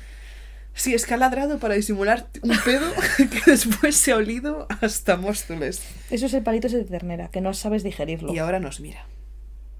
Sí, 0.74 0.94
es 0.94 1.06
que 1.06 1.14
ha 1.14 1.16
ladrado 1.16 1.58
para 1.58 1.74
disimular 1.74 2.28
un 2.42 2.56
pedo 2.64 2.86
que 3.16 3.50
después 3.50 3.96
se 3.96 4.12
ha 4.12 4.16
olido 4.16 4.66
hasta 4.80 5.16
Móstoles. 5.16 5.82
Eso 6.10 6.26
es 6.26 6.34
el 6.34 6.42
palito 6.42 6.68
de 6.68 6.84
ternera, 6.84 7.28
que 7.28 7.40
no 7.40 7.52
sabes 7.54 7.82
digerirlo. 7.82 8.32
Y 8.32 8.38
ahora 8.38 8.60
nos 8.60 8.78
mira. 8.80 9.04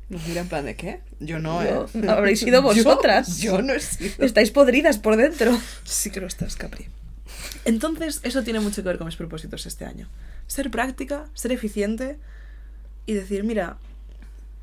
Nos 0.08 0.26
mira 0.26 0.40
en 0.40 0.48
plan 0.48 0.64
de 0.64 0.74
¿qué? 0.74 1.00
Yo 1.20 1.38
no, 1.38 1.62
Yo- 1.62 1.84
¿eh? 1.84 1.98
no 2.02 2.12
habréis 2.12 2.40
sido 2.40 2.56
Yo- 2.74 2.82
vosotras. 2.84 3.38
Yo, 3.38 3.62
no 3.62 3.74
he 3.74 3.80
sido. 3.80 4.24
Estáis 4.24 4.50
podridas 4.50 4.98
por 4.98 5.16
dentro. 5.16 5.56
Sí 5.84 6.10
que 6.10 6.20
lo 6.20 6.26
estás, 6.26 6.56
Capri. 6.56 6.86
Entonces, 7.64 8.20
eso 8.24 8.42
tiene 8.42 8.58
mucho 8.60 8.82
que 8.82 8.88
ver 8.88 8.98
con 8.98 9.06
mis 9.06 9.16
propósitos 9.16 9.66
este 9.66 9.84
año. 9.84 10.08
Ser 10.46 10.70
práctica, 10.70 11.26
ser 11.34 11.52
eficiente 11.52 12.16
y 13.06 13.12
decir, 13.14 13.44
mira, 13.44 13.76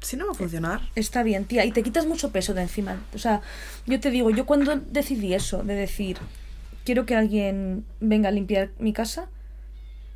si 0.06 0.18
no 0.18 0.26
va 0.26 0.32
a 0.32 0.36
funcionar, 0.36 0.82
Está 0.95 1.24
bien, 1.24 1.45
tía, 1.45 1.66
y 1.66 1.72
te 1.72 1.84
quitas 1.84 2.06
mucho 2.06 2.32
peso 2.32 2.53
de 2.53 2.62
encima. 2.62 3.01
O 3.14 3.18
sea, 3.18 3.41
yo 3.86 3.99
te 3.99 4.12
digo, 4.12 4.30
yo 4.30 4.45
cuando 4.45 4.76
decidí 4.76 5.34
eso, 5.34 5.64
de 5.64 5.76
decir, 5.76 6.18
quiero 6.84 7.06
que 7.06 7.16
alguien 7.16 7.86
venga 7.99 8.30
a 8.30 8.32
limpiar 8.32 8.70
mi 8.80 8.93
casa, 8.93 9.28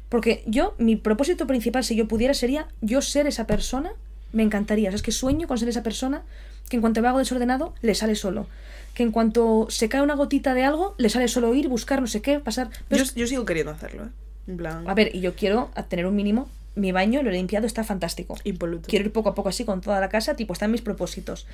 porque 0.09 0.43
yo, 0.47 0.75
mi 0.77 0.95
propósito 0.95 1.45
principal, 1.47 1.83
si 1.83 1.95
yo 1.95 2.07
pudiera, 2.07 2.33
sería 2.33 2.67
yo 2.81 3.01
ser 3.01 3.27
esa 3.27 3.45
persona, 3.45 3.91
me 4.31 4.43
encantaría. 4.43 4.89
O 4.89 4.91
sea, 4.91 4.97
es 4.97 5.01
que 5.01 5.11
sueño 5.11 5.47
con 5.47 5.57
ser 5.57 5.69
esa 5.69 5.83
persona 5.83 6.23
que 6.67 6.77
en 6.77 6.81
cuanto 6.81 7.01
ve 7.01 7.07
algo 7.07 7.19
desordenado, 7.19 7.73
le 7.81 7.95
sale 7.95 8.15
solo. 8.15 8.47
Que 8.93 9.03
en 9.03 9.11
cuanto 9.11 9.67
se 9.69 9.89
cae 9.89 10.01
una 10.01 10.15
gotita 10.15 10.53
de 10.53 10.63
algo, 10.63 10.95
le 10.97 11.09
sale 11.09 11.27
solo 11.27 11.53
ir, 11.53 11.67
buscar, 11.67 12.01
no 12.01 12.07
sé 12.07 12.21
qué, 12.21 12.39
pasar. 12.39 12.69
Pero 12.87 13.03
yo, 13.03 13.11
yo 13.15 13.27
sigo 13.27 13.45
queriendo 13.45 13.71
hacerlo, 13.71 14.05
¿eh? 14.05 14.09
En 14.47 14.57
plan, 14.57 14.89
A 14.89 14.93
ver, 14.95 15.15
y 15.15 15.19
yo 15.19 15.35
quiero 15.35 15.69
tener 15.89 16.07
un 16.07 16.15
mínimo. 16.15 16.49
Mi 16.75 16.91
baño 16.91 17.21
lo 17.23 17.29
he 17.29 17.33
limpiado, 17.33 17.65
está 17.67 17.83
fantástico. 17.83 18.37
impoluto. 18.43 18.87
Quiero 18.87 19.05
ir 19.05 19.11
poco 19.11 19.29
a 19.29 19.35
poco 19.35 19.49
así 19.49 19.65
con 19.65 19.81
toda 19.81 19.99
la 19.99 20.09
casa, 20.09 20.35
tipo, 20.35 20.53
están 20.53 20.71
mis 20.71 20.81
propósitos. 20.81 21.45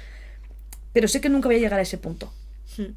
Pero 0.94 1.08
sé 1.08 1.22
que 1.22 1.30
nunca 1.30 1.48
voy 1.48 1.56
a 1.58 1.60
llegar 1.60 1.80
a 1.80 1.84
ese 1.84 1.98
punto. 1.98 2.32
Hmm. 2.78 2.94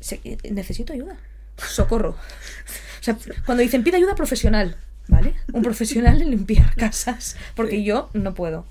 Sé 0.00 0.18
que 0.18 0.38
necesito 0.50 0.92
ayuda. 0.92 1.16
Socorro. 1.58 2.10
O 2.10 3.02
sea, 3.02 3.16
cuando 3.44 3.62
dicen 3.62 3.82
pide 3.84 3.96
ayuda 3.96 4.14
profesional, 4.14 4.76
¿vale? 5.08 5.34
Un 5.52 5.62
profesional 5.62 6.22
en 6.22 6.30
limpiar 6.30 6.74
casas, 6.76 7.36
porque 7.54 7.76
Sí. 7.76 7.84
yo 7.84 8.10
no 8.14 8.32
puedo. 8.34 8.64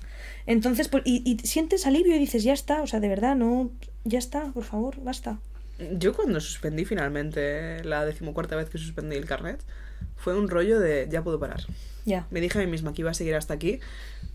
Entonces, 0.46 0.88
pues, 0.88 1.02
y, 1.06 1.22
y 1.24 1.38
sientes 1.46 1.86
alivio 1.86 2.16
y 2.16 2.18
dices, 2.18 2.42
ya 2.42 2.52
está, 2.52 2.82
o 2.82 2.86
sea, 2.86 2.98
de 2.98 3.08
verdad, 3.08 3.36
no, 3.36 3.70
ya 4.04 4.18
está, 4.18 4.46
por 4.52 4.64
favor, 4.64 5.00
basta. 5.02 5.38
Yo 5.98 6.12
cuando 6.14 6.40
suspendí 6.40 6.84
finalmente 6.84 7.84
la 7.84 8.04
decimocuarta 8.04 8.56
vez 8.56 8.68
que 8.68 8.78
suspendí 8.78 9.16
el 9.16 9.26
carnet, 9.26 9.60
fue 10.16 10.36
un 10.36 10.48
rollo 10.48 10.80
de 10.80 11.08
ya 11.10 11.22
puedo 11.22 11.38
parar. 11.38 11.62
Ya. 12.04 12.26
Me 12.30 12.40
dije 12.40 12.58
a 12.58 12.62
mí 12.62 12.66
misma 12.66 12.92
que 12.92 13.02
iba 13.02 13.10
a 13.10 13.14
seguir 13.14 13.34
hasta 13.34 13.54
aquí. 13.54 13.80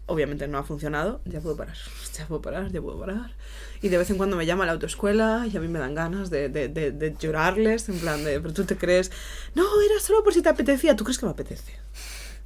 Obviamente 0.06 0.48
no 0.48 0.58
ha 0.58 0.64
funcionado. 0.64 1.22
Ya 1.26 1.42
puedo 1.42 1.58
parar. 1.58 1.76
Ya 2.18 2.26
puedo 2.28 2.42
parar, 2.42 2.72
ya 2.72 2.82
puedo 2.82 3.00
parar. 3.00 3.36
Y 3.82 3.90
de 3.90 3.98
vez 3.98 4.10
en 4.10 4.18
cuando 4.18 4.38
me 4.38 4.46
llama 4.46 4.66
la 4.66 4.72
autoescuela 4.72 5.46
y 5.52 5.56
a 5.58 5.60
mí 5.60 5.68
me 5.68 5.80
dan 5.80 5.94
ganas 5.96 6.30
de, 6.30 6.50
de, 6.50 6.68
de, 6.70 6.92
de 6.92 7.16
llorarles. 7.20 7.90
En 7.90 8.00
plan 8.00 8.24
de, 8.24 8.40
pero 8.40 8.54
tú 8.54 8.64
te 8.64 8.78
crees. 8.78 9.12
No, 9.54 9.64
era 9.82 10.00
solo 10.00 10.24
por 10.24 10.34
si 10.34 10.42
te 10.42 10.50
apetecía. 10.50 10.96
¿Tú 10.96 11.04
crees 11.04 11.18
que 11.18 11.26
me 11.26 11.34
apetece? 11.34 11.74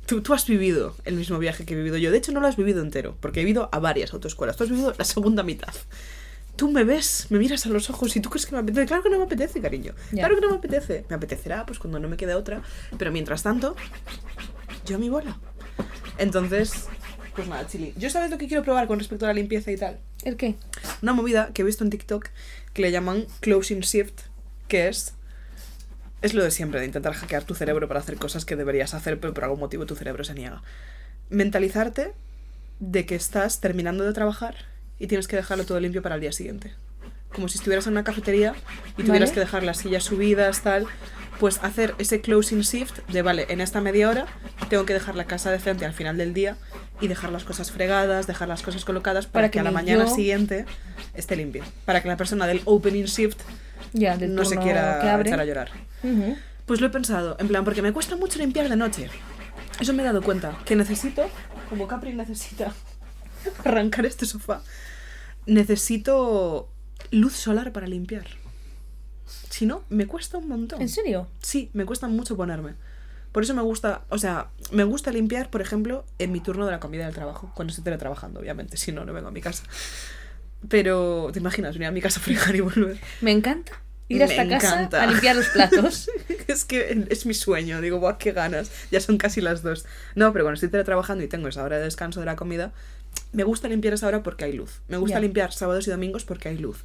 Tú, 0.07 0.21
tú 0.21 0.33
has 0.33 0.47
vivido 0.47 0.95
el 1.05 1.15
mismo 1.15 1.37
viaje 1.37 1.65
que 1.65 1.73
he 1.73 1.77
vivido 1.77 1.97
yo. 1.97 2.11
De 2.11 2.17
hecho, 2.17 2.31
no 2.31 2.41
lo 2.41 2.47
has 2.47 2.57
vivido 2.57 2.81
entero, 2.81 3.15
porque 3.21 3.41
he 3.41 3.47
ido 3.47 3.69
a 3.71 3.79
varias 3.79 4.13
autoescuelas. 4.13 4.57
Tú 4.57 4.63
has 4.63 4.69
vivido 4.69 4.93
la 4.97 5.05
segunda 5.05 5.43
mitad. 5.43 5.73
Tú 6.55 6.69
me 6.69 6.83
ves, 6.83 7.27
me 7.29 7.39
miras 7.39 7.65
a 7.65 7.69
los 7.69 7.89
ojos 7.89 8.15
y 8.15 8.19
tú 8.19 8.29
crees 8.29 8.45
que 8.45 8.51
me 8.51 8.59
apetece. 8.59 8.87
Claro 8.87 9.03
que 9.03 9.09
no 9.09 9.17
me 9.19 9.23
apetece, 9.23 9.61
cariño. 9.61 9.93
Claro 10.09 10.35
que 10.35 10.41
no 10.41 10.49
me 10.49 10.55
apetece. 10.57 11.05
Me 11.09 11.15
apetecerá, 11.15 11.65
pues 11.65 11.79
cuando 11.79 11.97
no 11.99 12.09
me 12.09 12.17
quede 12.17 12.35
otra. 12.35 12.61
Pero 12.97 13.11
mientras 13.11 13.41
tanto, 13.41 13.75
yo 14.85 14.95
a 14.95 14.99
mi 14.99 15.09
bola. 15.09 15.37
Entonces, 16.17 16.87
pues 17.35 17.47
nada, 17.47 17.65
chili. 17.67 17.93
Yo 17.97 18.09
sabes 18.09 18.29
lo 18.29 18.37
que 18.37 18.47
quiero 18.47 18.63
probar 18.63 18.87
con 18.87 18.99
respecto 18.99 19.25
a 19.25 19.29
la 19.29 19.33
limpieza 19.33 19.71
y 19.71 19.77
tal. 19.77 19.99
¿El 20.23 20.37
qué? 20.37 20.55
Una 21.01 21.13
movida 21.13 21.51
que 21.53 21.61
he 21.61 21.65
visto 21.65 21.83
en 21.83 21.89
TikTok 21.89 22.29
que 22.73 22.81
le 22.81 22.91
llaman 22.91 23.25
closing 23.39 23.81
shift, 23.81 24.21
que 24.67 24.87
es 24.87 25.15
es 26.21 26.35
lo 26.35 26.43
de 26.43 26.51
siempre, 26.51 26.79
de 26.79 26.85
intentar 26.85 27.13
hackear 27.13 27.43
tu 27.43 27.55
cerebro 27.55 27.87
para 27.87 27.99
hacer 27.99 28.15
cosas 28.17 28.45
que 28.45 28.55
deberías 28.55 28.93
hacer, 28.93 29.19
pero 29.19 29.33
por 29.33 29.43
algún 29.43 29.59
motivo 29.59 29.87
tu 29.87 29.95
cerebro 29.95 30.23
se 30.23 30.35
niega. 30.35 30.61
Mentalizarte 31.29 32.13
de 32.79 33.05
que 33.05 33.15
estás 33.15 33.59
terminando 33.59 34.03
de 34.03 34.13
trabajar 34.13 34.55
y 34.99 35.07
tienes 35.07 35.27
que 35.27 35.35
dejarlo 35.35 35.65
todo 35.65 35.79
limpio 35.79 36.03
para 36.03 36.15
el 36.15 36.21
día 36.21 36.31
siguiente. 36.31 36.73
Como 37.33 37.47
si 37.47 37.57
estuvieras 37.57 37.87
en 37.87 37.93
una 37.93 38.03
cafetería 38.03 38.53
y 38.97 39.03
tuvieras 39.03 39.29
Vale. 39.29 39.33
que 39.33 39.39
dejar 39.39 39.63
las 39.63 39.77
sillas 39.77 40.03
subidas, 40.03 40.61
tal. 40.61 40.85
Pues 41.39 41.59
hacer 41.63 41.95
ese 41.97 42.21
closing 42.21 42.61
shift 42.61 42.99
de, 43.07 43.21
vale, 43.23 43.47
en 43.49 43.61
esta 43.61 43.81
media 43.81 44.09
hora 44.09 44.25
tengo 44.69 44.85
que 44.85 44.93
dejar 44.93 45.15
la 45.15 45.25
casa 45.25 45.49
decente 45.49 45.85
al 45.85 45.93
final 45.93 46.15
del 46.17 46.33
día 46.35 46.55
y 46.99 47.07
dejar 47.07 47.31
las 47.31 47.43
cosas 47.45 47.71
fregadas, 47.71 48.27
dejar 48.27 48.47
las 48.47 48.61
cosas 48.61 48.85
colocadas 48.85 49.25
para, 49.25 49.33
Para 49.33 49.47
que, 49.47 49.53
que 49.53 49.59
a 49.61 49.63
la 49.63 49.71
mañana 49.71 50.05
yo- 50.05 50.13
siguiente 50.13 50.65
esté 51.15 51.35
limpio. 51.35 51.63
Para 51.85 52.01
que 52.03 52.07
la 52.09 52.17
persona 52.17 52.45
del 52.45 52.61
opening 52.65 53.05
shift 53.05 53.39
Ya, 53.93 54.17
del 54.17 54.35
no 54.35 54.45
se 54.45 54.57
quiera 54.57 55.19
echar 55.21 55.39
a 55.39 55.45
llorar. 55.45 55.71
Ujú. 56.03 56.37
Pues 56.67 56.79
lo 56.79 56.87
he 56.87 56.89
pensado, 56.91 57.35
en 57.39 57.47
plan, 57.47 57.63
porque 57.65 57.81
me 57.81 57.91
cuesta 57.91 58.15
mucho 58.17 58.37
limpiar 58.37 58.69
de 58.69 58.75
noche. 58.75 59.09
Eso 59.79 59.93
me 59.93 60.03
he 60.03 60.05
dado 60.05 60.21
cuenta, 60.21 60.55
que 60.63 60.75
necesito, 60.75 61.27
como 61.69 61.87
Capri 61.87 62.13
necesita 62.13 62.71
arrancar 63.65 64.05
este 64.05 64.27
sofá, 64.27 64.61
necesito 65.47 66.70
luz 67.11 67.33
solar 67.33 67.71
para 67.71 67.87
limpiar. 67.87 68.25
Si 69.49 69.65
no, 69.65 69.83
me 69.89 70.07
cuesta 70.07 70.37
un 70.37 70.47
montón. 70.47 70.81
¿En 70.81 70.89
serio? 70.89 71.27
Sí, 71.41 71.69
me 71.73 71.85
cuesta 71.85 72.07
mucho 72.07 72.35
ponerme. 72.35 72.73
Por 73.31 73.43
eso 73.43 73.53
me 73.53 73.61
gusta, 73.61 74.03
o 74.09 74.17
sea, 74.17 74.49
me 74.71 74.83
gusta 74.83 75.11
limpiar, 75.11 75.49
por 75.49 75.61
ejemplo, 75.61 76.05
en 76.19 76.31
mi 76.33 76.41
turno 76.41 76.65
de 76.65 76.71
la 76.71 76.79
comida 76.81 77.05
del 77.05 77.13
trabajo, 77.13 77.51
cuando 77.55 77.71
estoy 77.71 77.83
teletrabajando, 77.83 78.41
obviamente, 78.41 78.75
si 78.75 78.91
no, 78.91 79.05
no 79.05 79.13
vengo 79.13 79.29
a 79.29 79.31
mi 79.31 79.39
casa. 79.39 79.63
Pero, 80.67 81.29
¿te 81.31 81.39
imaginas 81.39 81.75
venir 81.75 81.87
a 81.87 81.91
mi 81.91 82.01
casa 82.01 82.19
a 82.19 82.23
fregar 82.23 82.55
y 82.55 82.59
volver? 82.59 82.99
Me 83.21 83.31
encanta 83.31 83.71
Ir 84.09 84.21
a 84.21 84.25
esta 84.25 84.47
casa 84.47 84.73
encanta. 84.73 85.03
a 85.03 85.07
limpiar 85.07 85.35
los 85.37 85.47
platos. 85.47 86.09
es 86.47 86.65
que 86.65 87.05
es 87.09 87.25
mi 87.25 87.33
sueño. 87.33 87.79
Digo, 87.79 87.99
guau, 87.99 88.17
qué 88.17 88.33
ganas. 88.33 88.69
Ya 88.91 88.99
son 88.99 89.17
casi 89.17 89.39
las 89.39 89.63
dos. 89.63 89.85
No, 90.15 90.33
pero 90.33 90.43
cuando 90.43 90.55
estoy 90.55 90.69
teletrabajando 90.69 91.23
y 91.23 91.27
tengo 91.27 91.47
esa 91.47 91.63
hora 91.63 91.77
de 91.77 91.85
descanso 91.85 92.19
de 92.19 92.25
la 92.25 92.35
comida, 92.35 92.73
me 93.31 93.43
gusta 93.43 93.69
limpiar 93.69 93.93
esa 93.93 94.07
hora 94.07 94.21
porque 94.21 94.43
hay 94.43 94.53
luz. 94.53 94.81
Me 94.89 94.97
gusta 94.97 95.19
limpiar 95.21 95.53
sábados 95.53 95.87
y 95.87 95.91
domingos 95.91 96.25
porque 96.25 96.49
hay 96.49 96.57
luz. 96.57 96.83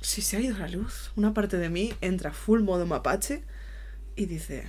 Si 0.00 0.22
se 0.22 0.36
ha 0.36 0.40
ido 0.40 0.56
la 0.56 0.68
luz, 0.68 1.10
una 1.16 1.34
parte 1.34 1.56
de 1.58 1.68
mí 1.68 1.92
entra 2.00 2.32
full 2.32 2.60
modo 2.62 2.86
mapache 2.86 3.42
y 4.16 4.26
dice, 4.26 4.64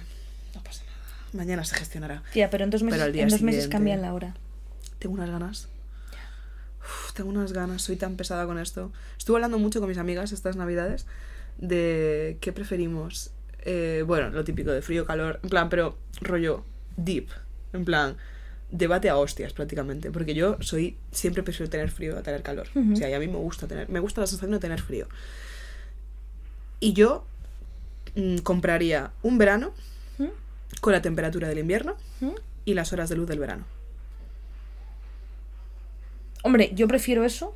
no 0.53 0.63
pasa 0.63 0.83
nada. 0.83 0.97
Mañana 1.33 1.63
se 1.63 1.75
gestionará. 1.75 2.23
Tía, 2.33 2.49
pero 2.49 2.63
en 2.65 2.69
dos 2.69 2.83
meses, 2.83 2.97
Pero 2.97 3.05
al 3.05 3.13
día 3.13 3.23
en 3.23 3.29
dos 3.29 3.41
meses 3.41 3.63
siguiente- 3.63 3.71
cambian 3.77 4.01
la 4.01 4.13
hora. 4.13 4.35
Tengo 4.99 5.15
unas 5.15 5.29
ganas. 5.29 5.69
Uf, 6.81 7.13
tengo 7.13 7.29
unas 7.29 7.53
ganas, 7.53 7.81
soy 7.81 7.95
tan 7.95 8.15
pesada 8.17 8.45
con 8.45 8.59
esto. 8.59 8.91
Estuve 9.17 9.37
hablando 9.37 9.57
mucho 9.59 9.79
con 9.79 9.87
mis 9.89 9.97
amigas 9.97 10.31
estas 10.31 10.55
navidades 10.57 11.05
de 11.57 12.37
qué 12.41 12.51
preferimos. 12.51 13.31
Eh, 13.63 14.03
bueno, 14.05 14.29
lo 14.31 14.43
típico 14.43 14.71
de 14.71 14.81
frío, 14.81 15.05
calor, 15.05 15.39
en 15.43 15.49
plan, 15.49 15.69
pero 15.69 15.97
rollo 16.21 16.65
deep, 16.97 17.29
en 17.73 17.85
plan, 17.85 18.17
debate 18.71 19.09
a 19.09 19.17
hostias 19.17 19.53
prácticamente, 19.53 20.11
porque 20.11 20.33
yo 20.33 20.57
soy, 20.61 20.97
siempre 21.11 21.43
prefiero 21.43 21.69
tener 21.69 21.91
frío 21.91 22.17
a 22.17 22.23
tener 22.23 22.41
calor. 22.41 22.67
O 22.93 22.95
sea, 22.95 23.09
y 23.09 23.13
a 23.13 23.19
mí 23.19 23.27
me 23.27 23.37
gusta 23.37 23.67
tener, 23.67 23.89
me 23.89 23.99
gusta 23.99 24.21
la 24.21 24.27
sensación 24.27 24.51
de 24.51 24.59
tener 24.59 24.81
frío. 24.81 25.07
Y 26.79 26.93
yo 26.93 27.25
mm, 28.15 28.37
compraría 28.37 29.11
un 29.21 29.37
verano 29.37 29.73
¿Mm? 30.17 30.27
con 30.79 30.93
la 30.93 31.01
temperatura 31.01 31.47
del 31.47 31.59
invierno 31.59 31.95
¿Mm? 32.21 32.29
y 32.65 32.73
las 32.73 32.93
horas 32.93 33.09
de 33.09 33.15
luz 33.17 33.27
del 33.27 33.39
verano. 33.39 33.65
Hombre, 36.43 36.71
yo 36.73 36.87
prefiero 36.87 37.23
eso 37.23 37.53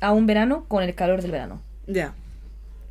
a 0.00 0.12
un 0.12 0.26
verano 0.26 0.64
con 0.68 0.82
el 0.82 0.94
calor 0.94 1.22
del 1.22 1.30
verano. 1.30 1.62
Ya. 1.86 2.14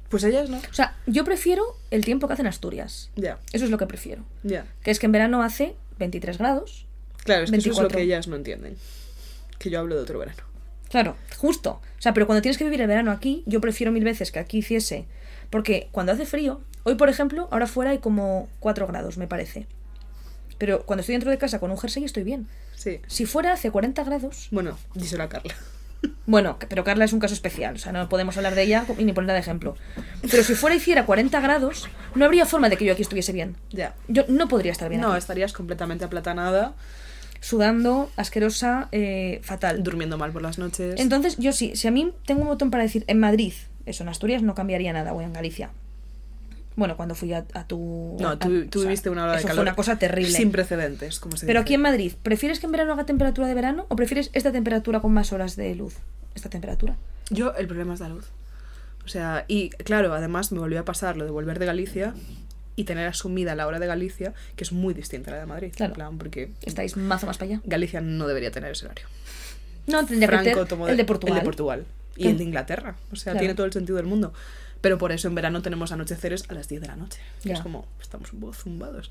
Pues 0.09 0.23
ellas 0.23 0.49
no. 0.49 0.57
O 0.57 0.73
sea, 0.73 0.95
yo 1.07 1.23
prefiero 1.25 1.63
el 1.91 2.05
tiempo 2.05 2.27
que 2.27 2.33
hace 2.33 2.41
en 2.41 2.47
Asturias. 2.47 3.09
Ya, 3.15 3.39
Eso 3.51 3.65
es 3.65 3.71
lo 3.71 3.77
que 3.77 3.87
prefiero. 3.87 4.23
ya. 4.43 4.65
Que 4.83 4.91
es 4.91 4.99
que 4.99 5.07
en 5.07 5.11
verano 5.11 5.43
hace 5.43 5.75
23 5.99 6.37
grados. 6.37 6.85
Claro, 7.25 7.43
es 7.43 7.51
que 7.51 7.57
eso 7.57 7.71
es 7.71 7.75
lo 7.75 7.81
24. 7.83 7.97
que 7.97 8.03
ellas 8.03 8.27
no 8.29 8.37
entienden. 8.37 8.77
Que 9.59 9.69
yo 9.69 9.79
hablo 9.79 9.95
de 9.95 10.01
otro 10.01 10.17
verano. 10.19 10.41
Claro, 10.89 11.17
justo. 11.37 11.81
O 11.97 12.01
sea, 12.01 12.13
pero 12.13 12.25
cuando 12.27 12.41
tienes 12.41 12.57
que 12.57 12.63
vivir 12.63 12.79
el 12.81 12.87
verano 12.87 13.11
aquí, 13.11 13.43
yo 13.45 13.59
prefiero 13.59 13.91
mil 13.91 14.03
veces 14.03 14.31
que 14.31 14.39
aquí 14.39 14.59
hiciese. 14.59 15.05
Porque 15.49 15.89
cuando 15.91 16.11
hace 16.13 16.25
frío, 16.25 16.61
hoy 16.83 16.95
por 16.95 17.09
ejemplo, 17.09 17.49
ahora 17.51 17.67
fuera 17.67 17.91
hay 17.91 17.97
como 17.99 18.47
4 18.61 18.87
grados, 18.87 19.17
me 19.17 19.27
parece. 19.27 19.67
Pero 20.57 20.85
cuando 20.85 21.01
estoy 21.01 21.13
dentro 21.13 21.31
de 21.31 21.37
casa 21.37 21.59
con 21.59 21.69
un 21.71 21.77
jersey 21.77 22.03
estoy 22.05 22.23
bien. 22.23 22.47
Sí. 22.75 23.01
Si 23.07 23.25
fuera 23.25 23.53
hace 23.53 23.71
40 23.71 24.03
grados, 24.03 24.47
Bueno, 24.51 24.77
díselo 24.93 25.23
a 25.23 25.29
Carla. 25.29 25.53
bueno, 26.25 26.57
pero 26.69 26.83
Carla 26.83 27.05
es 27.05 27.13
un 27.13 27.19
caso 27.19 27.33
especial, 27.33 27.75
o 27.75 27.77
sea, 27.79 27.91
no 27.91 28.07
podemos 28.07 28.37
hablar 28.37 28.55
de 28.55 28.63
ella 28.63 28.85
y 28.97 29.03
ni 29.03 29.11
ponerla 29.13 29.33
de 29.33 29.39
ejemplo. 29.39 29.75
Pero 30.29 30.43
si 30.43 30.53
fuera 30.55 30.75
hiciera 30.75 31.05
40 31.05 31.39
grados, 31.41 31.89
no 32.13 32.23
habría 32.25 32.45
forma 32.45 32.69
de 32.69 32.77
que 32.77 32.85
yo 32.85 32.93
aquí 32.93 33.01
estuviese 33.01 33.31
bien. 33.33 33.55
Ya. 33.71 33.95
Yo 34.07 34.23
no 34.27 34.47
podría 34.47 34.71
estar 34.71 34.87
bien 34.89 35.01
No, 35.01 35.09
aquí. 35.11 35.17
estarías 35.19 35.51
completamente 35.51 36.05
aplatanada, 36.05 36.73
Sudando, 37.45 38.09
asquerosa, 38.15 38.89
eh, 38.91 39.39
fatal. 39.43 39.83
durmiendo 39.83 40.17
mal 40.17 40.31
por 40.31 40.41
las 40.41 40.57
noches. 40.57 40.99
Entonces, 40.99 41.37
yo 41.37 41.51
sí, 41.51 41.75
si 41.75 41.87
a 41.87 41.91
mí 41.91 42.11
tengo 42.25 42.41
un 42.41 42.47
botón 42.47 42.71
para 42.71 42.81
decir 42.81 43.03
en 43.05 43.19
Madrid, 43.19 43.53
eso 43.85 44.01
en 44.01 44.09
Asturias 44.09 44.41
no 44.41 44.55
cambiaría 44.55 44.91
nada, 44.93 45.13
o 45.13 45.21
en 45.21 45.31
Galicia. 45.31 45.69
Bueno, 46.75 46.97
cuando 46.97 47.13
fui 47.13 47.31
a, 47.33 47.45
a 47.53 47.67
tu. 47.67 48.17
no, 48.19 48.29
a- 48.29 48.39
tú, 48.39 48.65
tú 48.65 48.79
o 48.79 48.81
sea, 48.81 48.89
viviste 48.89 49.11
una 49.11 49.25
hora 49.25 49.33
de 49.33 49.37
eso 49.37 49.47
calor. 49.47 49.57
fue 49.57 49.61
una 49.61 49.75
cosa 49.75 49.99
terrible. 49.99 50.31
Sin 50.31 50.51
precedentes, 50.51 51.19
como 51.19 51.37
se 51.37 51.45
Pero 51.45 51.59
dice. 51.59 51.61
aquí 51.65 51.73
en 51.75 51.81
Madrid, 51.81 52.13
¿prefieres 52.23 52.59
que 52.59 52.65
en 52.65 52.71
verano 52.71 52.93
haga 52.93 53.05
temperatura 53.05 53.47
de 53.47 53.53
verano 53.53 53.85
o 53.89 53.95
prefieres 53.95 54.31
esta 54.33 54.51
temperatura 54.51 54.99
con 54.99 55.13
más 55.13 55.31
horas 55.31 55.55
de 55.55 55.75
luz? 55.75 55.97
Esta 56.33 56.49
temperatura. 56.49 56.95
Yo, 57.29 57.53
el 57.55 57.67
problema 57.67 57.93
es 57.93 57.99
la 57.99 58.09
luz. 58.09 58.25
O 59.05 59.07
sea, 59.07 59.45
y 59.47 59.69
claro, 59.69 60.15
además 60.15 60.51
me 60.51 60.57
volvió 60.57 60.79
a 60.79 60.83
pasar 60.83 61.15
lo 61.15 61.25
de 61.25 61.29
volver 61.31 61.59
de 61.59 61.67
Galicia 61.67 62.15
y 62.75 62.83
tener 62.83 63.07
asumida 63.07 63.55
la 63.55 63.67
hora 63.67 63.79
de 63.79 63.87
Galicia, 63.87 64.33
que 64.55 64.63
es 64.63 64.71
muy 64.71 64.93
distinta 64.93 65.31
a 65.31 65.35
la 65.35 65.39
de 65.41 65.45
Madrid. 65.45 65.73
Claro. 65.75 65.91
En 65.91 65.95
plan, 65.95 66.17
porque 66.17 66.51
Estáis 66.61 66.97
mazo 66.97 67.25
más 67.25 67.37
para 67.37 67.51
allá. 67.51 67.61
Galicia 67.65 68.01
no 68.01 68.27
debería 68.27 68.51
tener 68.51 68.71
ese 68.71 68.85
horario. 68.85 69.05
No, 69.87 70.05
tendría 70.05 70.27
que 70.27 70.35
Franco 70.37 70.59
ser 70.59 70.67
tomó 70.67 70.87
el 70.87 70.97
de 70.97 71.05
Portugal. 71.05 71.37
El 71.37 71.41
de 71.41 71.45
Portugal. 71.45 71.85
Y 72.17 72.27
el 72.27 72.37
de 72.37 72.43
Inglaterra. 72.43 72.95
O 73.11 73.15
sea, 73.15 73.33
Claro. 73.33 73.39
tiene 73.39 73.55
todo 73.55 73.65
el 73.65 73.73
sentido 73.73 73.97
del 73.97 74.05
mundo. 74.05 74.33
Pero 74.81 74.97
por 74.97 75.11
eso 75.11 75.27
en 75.27 75.35
verano 75.35 75.61
tenemos 75.61 75.91
anocheceres 75.91 76.45
a 76.49 76.53
las 76.53 76.67
10 76.67 76.81
de 76.81 76.87
la 76.87 76.95
noche. 76.95 77.19
que. 77.41 77.53
Es 77.53 77.59
como, 77.61 77.87
estamos 78.01 78.31
un 78.33 78.39
poco 78.41 78.53
zumbados. 78.53 79.09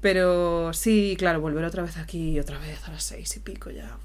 Pero 0.00 0.72
sí, 0.74 1.16
claro, 1.18 1.40
volver 1.40 1.64
otra 1.64 1.82
vez 1.82 1.96
aquí 1.96 2.38
otra 2.38 2.58
vez 2.58 2.86
a 2.86 2.92
las 2.92 3.02
seis 3.02 3.34
y 3.36 3.40
pico 3.40 3.70
ya. 3.70 3.96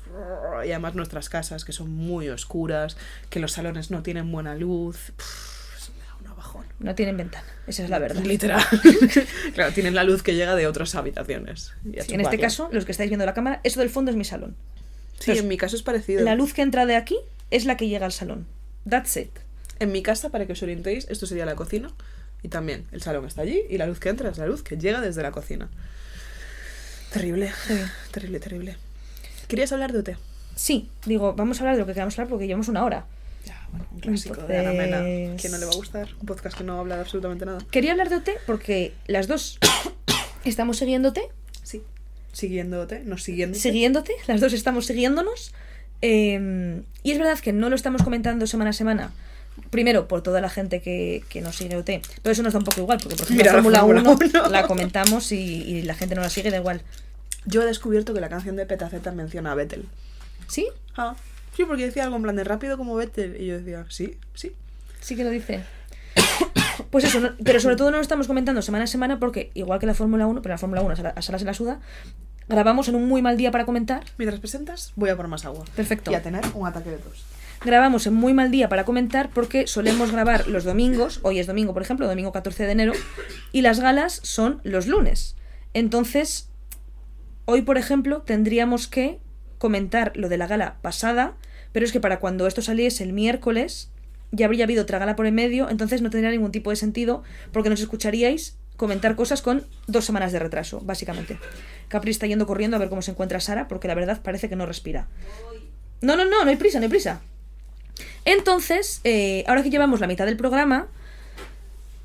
Y 0.66 0.70
además 0.72 0.96
nuestras 0.96 1.28
casas 1.30 1.66
que 1.66 1.74
son 1.74 1.92
muy 1.92 2.30
oscuras, 2.30 2.96
que 3.30 3.40
los 3.40 3.52
salones 3.52 3.92
no 3.92 4.02
tienen 4.04 4.32
buena 4.32 4.56
luz. 4.56 5.12
pff, 5.18 5.78
Eso 5.78 5.92
me 6.00 6.06
da 6.06 6.32
un 6.32 6.38
bajón. 6.38 6.66
No 6.82 6.96
tienen 6.96 7.18
ventana. 7.18 7.46
Esa 7.68 7.84
es 7.84 7.90
la 7.90 8.00
verdad. 8.00 8.24
Literal. 8.24 8.64
claro, 9.54 9.72
tienen 9.74 9.96
la 9.96 10.04
luz 10.04 10.24
que 10.24 10.34
llega 10.34 10.56
de 10.56 10.68
otras 10.68 10.96
habitaciones. 10.96 11.74
Sí, 11.84 12.14
en 12.14 12.22
este 12.22 12.40
caso, 12.40 12.70
los 12.72 12.86
que 12.86 12.92
estáis 12.92 13.10
viendo 13.10 13.26
la 13.26 13.34
cámara, 13.34 13.62
eso 13.64 13.80
del 13.80 13.90
fondo 13.90 14.12
es 14.12 14.18
mi 14.18 14.26
salón. 14.26 14.56
Sí, 15.20 15.32
en 15.32 15.48
mi 15.48 15.58
caso 15.58 15.76
es 15.76 15.84
parecido. 15.84 16.24
La 16.24 16.36
luz 16.36 16.54
que 16.54 16.64
entra 16.64 16.86
de 16.86 16.96
aquí 16.96 17.18
es 17.52 17.66
la 17.66 17.78
que 17.78 17.88
llega 17.88 18.06
al 18.06 18.12
salón. 18.12 18.48
That's 18.90 19.16
it. 19.18 19.30
En 19.80 19.92
mi 19.92 20.02
casa, 20.02 20.30
para 20.30 20.46
que 20.46 20.54
os 20.54 20.64
orientéis, 20.64 21.08
esto 21.10 21.26
sería 21.26 21.46
la 21.46 21.56
cocina. 21.56 21.92
Y 22.44 22.48
también 22.48 22.86
el 22.92 23.02
salón 23.02 23.26
está 23.26 23.44
allí 23.44 23.62
y 23.70 23.78
la 23.78 23.86
luz 23.86 24.00
que 24.00 24.10
entra 24.10 24.30
es 24.30 24.38
la 24.38 24.48
luz 24.48 24.64
que 24.64 24.78
llega 24.78 25.00
desde 25.00 25.22
la 25.22 25.32
cocina. 25.32 25.70
Terrible, 27.12 27.52
terrible, 28.12 28.40
terrible. 28.40 28.78
¿Querías 29.48 29.72
hablar 29.72 29.92
de 29.92 30.00
OT? 30.00 30.10
Sí, 30.56 30.90
digo, 31.06 31.34
vamos 31.34 31.60
a 31.60 31.64
hablar 31.64 31.76
de 31.76 31.82
lo 31.82 31.86
que 31.86 31.94
queramos 31.94 32.18
hablar 32.18 32.30
porque 32.30 32.48
llevamos 32.48 32.68
una 32.68 32.84
hora. 32.84 33.06
Ya, 33.72 33.78
bueno, 33.78 33.88
un 33.92 34.00
clásico 34.00 34.42
de 34.44 34.58
Ana 34.58 34.72
Mena. 34.74 34.98
Entonces- 35.08 35.42
¿Quién 35.42 35.52
no 35.54 35.58
le 35.60 35.66
va 35.66 35.72
a 35.72 35.76
gustar? 35.76 36.10
Un 36.20 36.26
podcast 36.26 36.58
que 36.58 36.64
no 36.64 36.80
habla 36.80 36.96
de 36.96 37.02
absolutamente 37.02 37.46
nada. 37.46 37.60
Quería 37.72 37.92
hablar 37.92 38.10
de 38.10 38.16
OT 38.18 38.30
porque 38.46 38.94
las 39.08 39.28
dos 39.28 39.58
estamos 40.46 40.78
siguiéndote, 40.78 41.22
Sí. 41.64 41.84
Siguiendo 42.34 42.82
OT, 42.82 42.94
no 43.06 43.18
siguiendo. 43.18 43.58
siguiéndote, 43.58 44.14
las 44.28 44.40
dos 44.42 44.54
estamos 44.54 44.86
siguiéndonos. 44.86 45.54
eh, 46.02 46.82
y 47.04 47.12
es 47.12 47.18
verdad 47.20 47.38
que 47.40 47.54
no 47.54 47.70
lo 47.70 47.76
estamos 47.76 48.02
comentando 48.04 48.48
semana 48.48 48.70
a 48.72 48.74
semana. 48.74 49.12
Primero, 49.70 50.08
por 50.08 50.24
toda 50.24 50.40
la 50.42 50.50
gente 50.50 50.82
que, 50.82 51.24
que 51.30 51.42
nos 51.42 51.58
sigue 51.58 51.76
OT. 51.76 52.02
Pero 52.24 52.32
eso 52.32 52.42
nos 52.42 52.54
da 52.54 52.60
un 52.60 52.66
poco 52.66 52.80
igual, 52.82 53.00
porque 53.04 53.16
por 53.18 53.26
ejemplo 53.26 53.36
Mira, 53.44 53.52
la 53.52 53.58
la 53.58 53.64
Fórmula 53.64 54.04
Fórmula 54.04 54.40
1 54.40 54.44
1. 54.46 54.50
la 54.50 54.66
comentamos 54.66 55.32
y, 55.34 55.38
y 55.38 55.82
la 55.84 55.94
gente 55.94 56.16
no 56.16 56.22
la 56.22 56.30
sigue, 56.30 56.50
da 56.52 56.58
igual. 56.58 56.82
Yo 57.46 57.62
he 57.62 57.66
descubierto 57.66 58.14
que 58.14 58.22
la 58.22 58.30
canción 58.30 58.56
de 58.56 58.66
Petaceta 58.66 59.12
menciona 59.12 59.52
a 59.52 59.56
Vettel. 59.56 59.86
¿Sí? 60.48 60.68
Ah, 60.96 61.16
sí, 61.56 61.66
porque 61.66 61.86
decía 61.86 62.04
algo 62.04 62.16
en 62.16 62.24
plan 62.24 62.36
de 62.36 62.44
rápido 62.44 62.78
como 62.78 62.96
Vettel. 62.96 63.40
Y 63.42 63.48
yo 63.48 63.58
decía, 63.58 63.86
sí, 63.90 64.18
sí. 64.34 64.54
Sí 65.00 65.16
que 65.16 65.24
lo 65.24 65.30
dice. 65.30 65.64
Pues 66.90 67.04
eso, 67.06 67.20
no- 67.20 67.32
pero 67.44 67.60
sobre 67.60 67.76
todo 67.76 67.92
no 67.92 67.98
lo 67.98 68.02
estamos 68.02 68.28
comentando 68.28 68.62
semana 68.62 68.84
a 68.86 68.88
semana 68.88 69.20
porque, 69.20 69.52
igual 69.54 69.80
que 69.80 69.86
la 69.86 69.94
Fórmula 69.94 70.26
1, 70.28 70.42
pero 70.42 70.54
la 70.54 70.58
Fórmula 70.58 70.82
1 70.82 70.94
a 70.94 70.96
Sala- 70.96 71.14
a 71.16 71.22
Salas 71.22 71.42
en 71.42 71.48
la 71.48 71.54
Suda, 71.54 71.80
grabamos 72.50 72.88
en 72.90 72.96
un 72.96 73.08
muy 73.08 73.22
mal 73.22 73.38
día 73.38 73.52
para 73.52 73.66
comentar. 73.66 74.04
Mientras 74.18 74.40
presentas, 74.40 74.92
voy 74.96 75.10
a 75.10 75.16
por 75.16 75.28
más 75.28 75.46
agua. 75.46 75.64
Perfecto. 75.76 76.12
Y 76.12 76.16
a 76.16 76.24
tener 76.24 76.44
un 76.54 76.68
ataque 76.68 76.90
de 76.90 76.98
tos. 76.98 77.24
Grabamos 77.64 78.08
en 78.08 78.14
muy 78.16 78.34
mal 78.34 78.52
día 78.52 78.68
para 78.68 78.84
comentar 78.84 79.30
porque 79.30 79.68
solemos 79.68 80.12
grabar 80.12 80.48
los 80.48 80.64
domingos, 80.64 81.20
hoy 81.22 81.40
es 81.40 81.48
domingo 81.48 81.74
por 81.74 81.84
ejemplo, 81.84 82.08
domingo 82.08 82.32
14 82.32 82.66
de 82.66 82.72
enero, 82.72 82.94
y 83.52 83.62
las 83.62 83.80
galas 83.80 84.20
son 84.24 84.60
los 84.64 84.88
lunes. 84.88 85.36
Entonces, 85.74 86.50
hoy 87.46 87.62
por 87.62 87.78
ejemplo 87.78 88.22
tendríamos 88.24 88.88
que 88.88 89.20
comentar 89.62 90.12
lo 90.16 90.28
de 90.28 90.40
la 90.40 90.48
gala 90.48 90.78
pasada, 90.82 91.36
pero 91.72 91.86
es 91.86 91.92
que 91.92 92.00
para 92.00 92.20
cuando 92.20 92.48
esto 92.48 92.64
saliese 92.64 93.04
el 93.04 93.14
miércoles 93.14 93.92
ya 94.32 94.48
habría 94.48 94.64
habido 94.64 94.82
otra 94.82 94.98
gala 94.98 95.16
por 95.16 95.28
en 95.28 95.36
medio, 95.36 95.70
entonces 95.70 96.02
no 96.02 96.10
tendría 96.10 96.32
ningún 96.32 96.52
tipo 96.52 96.72
de 96.72 96.76
sentido 96.76 97.22
porque 97.54 97.70
nos 97.70 97.80
escucharíais 97.80 98.58
comentar 98.76 99.16
cosas 99.16 99.44
con 99.44 99.64
dos 99.86 100.04
semanas 100.04 100.32
de 100.32 100.40
retraso, 100.40 100.80
básicamente. 100.80 101.38
Capri 101.90 102.10
está 102.10 102.26
yendo 102.26 102.48
corriendo 102.48 102.76
a 102.76 102.80
ver 102.80 102.90
cómo 102.90 103.04
se 103.04 103.12
encuentra 103.12 103.40
Sara 103.40 103.68
porque 103.68 103.88
la 103.88 103.94
verdad 103.94 104.20
parece 104.24 104.50
que 104.50 104.56
no 104.56 104.66
respira. 104.66 105.08
No, 106.02 106.16
no, 106.16 106.26
no, 106.26 106.44
no 106.44 106.50
hay 106.50 106.56
prisa, 106.56 106.80
no 106.80 106.86
hay 106.86 106.90
prisa. 106.90 107.22
Entonces, 108.26 109.00
eh, 109.04 109.44
ahora 109.46 109.62
que 109.62 109.70
llevamos 109.70 110.00
la 110.00 110.08
mitad 110.08 110.26
del 110.26 110.38
programa, 110.38 110.88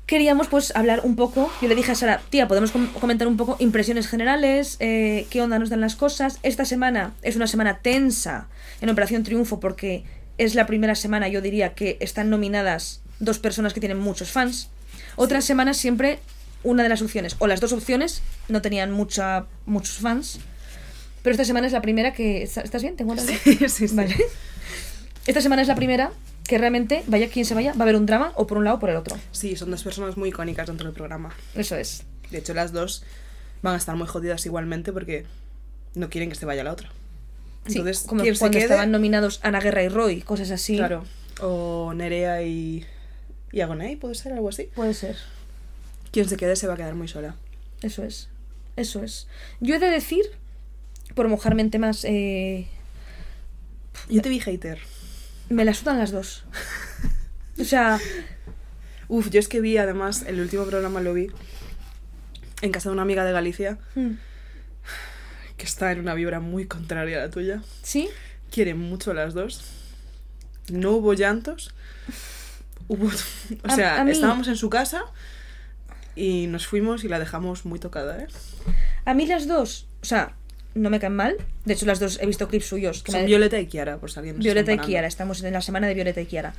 queríamos 0.07 0.47
pues 0.47 0.75
hablar 0.75 1.01
un 1.03 1.15
poco. 1.15 1.51
Yo 1.61 1.67
le 1.67 1.75
dije 1.75 1.91
a 1.91 1.95
Sara, 1.95 2.21
tía, 2.31 2.47
podemos 2.47 2.71
com- 2.71 2.91
comentar 2.93 3.27
un 3.27 3.37
poco 3.37 3.57
impresiones 3.59 4.07
generales, 4.07 4.77
eh, 4.79 5.27
qué 5.29 5.41
onda 5.41 5.59
nos 5.59 5.69
dan 5.69 5.81
las 5.81 5.95
cosas. 5.95 6.39
Esta 6.41 6.65
semana 6.65 7.13
es 7.21 7.35
una 7.35 7.45
semana 7.45 7.79
tensa 7.83 8.47
en 8.81 8.89
Operación 8.89 9.21
Triunfo 9.23 9.59
porque 9.59 10.03
es 10.39 10.55
la 10.55 10.65
primera 10.65 10.95
semana, 10.95 11.27
yo 11.27 11.41
diría, 11.41 11.75
que 11.75 11.97
están 11.99 12.29
nominadas 12.31 13.01
dos 13.19 13.37
personas 13.37 13.73
que 13.73 13.79
tienen 13.79 13.99
muchos 13.99 14.31
fans. 14.31 14.69
Otras 15.15 15.45
semanas 15.45 15.77
siempre 15.77 16.19
una 16.63 16.83
de 16.83 16.89
las 16.89 17.01
opciones, 17.01 17.35
o 17.39 17.47
las 17.47 17.59
dos 17.61 17.71
opciones, 17.71 18.21
no 18.49 18.61
tenían 18.61 18.91
mucha, 18.91 19.45
muchos 19.65 19.97
fans. 19.97 20.39
Pero 21.21 21.31
esta 21.31 21.45
semana 21.45 21.67
es 21.67 21.73
la 21.73 21.81
primera 21.81 22.13
que... 22.13 22.43
¿Estás 22.43 22.81
bien? 22.81 22.95
¿Te 22.95 23.03
encuentras 23.03 23.27
bien? 23.27 23.39
Sí, 23.43 23.69
sí, 23.69 23.87
sí. 23.87 23.95
Vale. 23.95 24.15
Esta 25.25 25.41
semana 25.41 25.61
es 25.61 25.67
la 25.67 25.75
primera 25.75 26.11
que 26.47 26.57
realmente, 26.57 27.03
vaya 27.07 27.29
quien 27.29 27.45
se 27.45 27.53
vaya, 27.53 27.73
va 27.73 27.79
a 27.79 27.83
haber 27.83 27.95
un 27.95 28.05
drama 28.05 28.31
o 28.35 28.47
por 28.47 28.57
un 28.57 28.63
lado 28.63 28.77
o 28.77 28.79
por 28.79 28.89
el 28.89 28.95
otro. 28.95 29.17
Sí, 29.31 29.55
son 29.55 29.71
dos 29.71 29.83
personas 29.83 30.17
muy 30.17 30.29
icónicas 30.29 30.67
dentro 30.67 30.85
del 30.85 30.93
programa. 30.95 31.35
Eso 31.55 31.75
es. 31.75 32.03
De 32.31 32.39
hecho, 32.39 32.53
las 32.53 32.71
dos 32.73 33.03
van 33.61 33.75
a 33.75 33.77
estar 33.77 33.95
muy 33.95 34.07
jodidas 34.07 34.45
igualmente 34.45 34.91
porque 34.93 35.25
no 35.95 36.09
quieren 36.09 36.29
que 36.29 36.35
se 36.35 36.45
vaya 36.45 36.63
la 36.63 36.73
otra. 36.73 36.89
Sí, 37.67 37.79
Entonces, 37.79 38.03
como 38.07 38.23
quien 38.23 38.35
se 38.35 38.39
cuando 38.39 38.55
quede, 38.55 38.65
estaban 38.65 38.91
nominados 38.91 39.39
Ana 39.43 39.59
Guerra 39.59 39.83
y 39.83 39.89
Roy, 39.89 40.21
cosas 40.21 40.51
así. 40.51 40.77
claro, 40.77 41.03
o 41.41 41.93
Nerea 41.93 42.41
y 42.43 42.85
y 43.51 43.61
Agoney, 43.61 43.95
puede 43.95 44.15
ser 44.15 44.33
algo 44.33 44.49
así. 44.49 44.69
Puede 44.75 44.93
ser. 44.93 45.15
Quien 46.11 46.27
se 46.27 46.37
quede 46.37 46.55
se 46.55 46.67
va 46.67 46.73
a 46.73 46.77
quedar 46.77 46.95
muy 46.95 47.07
sola. 47.07 47.35
Eso 47.81 48.03
es. 48.03 48.29
Eso 48.75 49.03
es. 49.03 49.27
Yo 49.59 49.75
he 49.75 49.79
de 49.79 49.89
decir, 49.89 50.25
por 51.15 51.27
mojarme 51.27 51.61
en 51.61 51.71
temas, 51.71 52.05
eh, 52.05 52.67
Yo 54.09 54.21
te 54.21 54.29
vi 54.29 54.39
hater. 54.39 54.79
Me 55.49 55.65
la 55.65 55.73
sudan 55.73 55.99
las 55.99 56.11
dos. 56.11 56.45
O 57.59 57.63
sea, 57.63 57.99
Uf, 59.09 59.29
yo 59.29 59.39
es 59.39 59.47
que 59.47 59.61
vi 59.61 59.77
además, 59.77 60.23
el 60.27 60.39
último 60.39 60.65
programa 60.65 60.99
lo 60.99 61.13
vi 61.13 61.31
en 62.61 62.71
casa 62.71 62.89
de 62.89 62.93
una 62.93 63.03
amiga 63.03 63.23
de 63.23 63.31
Galicia 63.31 63.77
mm, 63.95 64.11
que 65.55 65.65
está 65.65 65.91
en 65.91 65.99
una 65.99 66.13
vibra 66.13 66.39
muy 66.39 66.65
contraria 66.65 67.17
a 67.17 67.21
la 67.21 67.29
tuya. 67.29 67.61
¿sí? 67.83 68.09
Quieren 68.51 68.77
mucho 68.77 69.13
las 69.13 69.33
dos. 69.33 69.63
No 70.69 70.91
hubo 70.91 71.13
llantos. 71.13 71.73
Hubo, 72.89 73.07
o 73.07 73.69
sea, 73.69 74.01
a 74.01 74.09
estábamos 74.09 74.47
en 74.47 74.55
su 74.55 74.69
casa 74.69 75.03
y 76.15 76.47
nos 76.47 76.67
fuimos 76.67 77.03
y 77.03 77.07
la 77.07 77.19
dejamos 77.19 77.65
muy 77.65 77.79
tocada, 77.79 78.19
¿eh? 78.19 78.27
A 79.05 79.13
mí 79.13 79.25
las 79.25 79.47
dos, 79.47 79.87
o 80.01 80.05
sea, 80.05 80.36
no 80.77 80.89
me 80.89 80.99
caen 80.99 81.15
mal. 81.15 81.35
De 81.65 81.73
hecho, 81.73 81.85
las 81.85 81.99
dos 81.99 82.19
he 82.21 82.25
visto 82.25 82.47
clips 82.47 82.65
suyos. 82.65 83.03
Que 83.03 83.11
Son 83.11 83.25
Violeta 83.25 83.59
y 83.59 83.67
Kiara, 83.67 83.97
por 83.97 84.11
si 84.11 84.19
alguien 84.19 84.39
Violeta 84.39 84.73
y. 84.73 84.79
Kiara, 84.79 85.07
estamos 85.07 85.43
en 85.43 85.53
la 85.53 85.61
semana 85.61 85.87
de 85.87 85.93
Violeta 85.93 86.21
y 86.21 86.25
Kiara. 86.25 86.53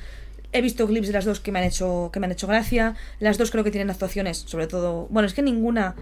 He 0.52 0.62
visto 0.62 0.86
clips 0.86 1.08
de 1.08 1.12
las 1.12 1.24
dos 1.24 1.40
que 1.40 1.52
me 1.52 1.58
han 1.58 1.66
hecho, 1.66 2.10
que 2.12 2.20
me 2.20 2.26
han 2.26 2.32
hecho 2.32 2.46
gracia. 2.46 2.94
Las 3.20 3.38
dos 3.38 3.50
creo 3.50 3.64
que 3.64 3.70
tienen 3.70 3.90
actuaciones, 3.90 4.38
sobre 4.46 4.66
todo. 4.66 5.06
Bueno, 5.10 5.26
es 5.26 5.34
que 5.34 5.42
ninguna 5.42 5.94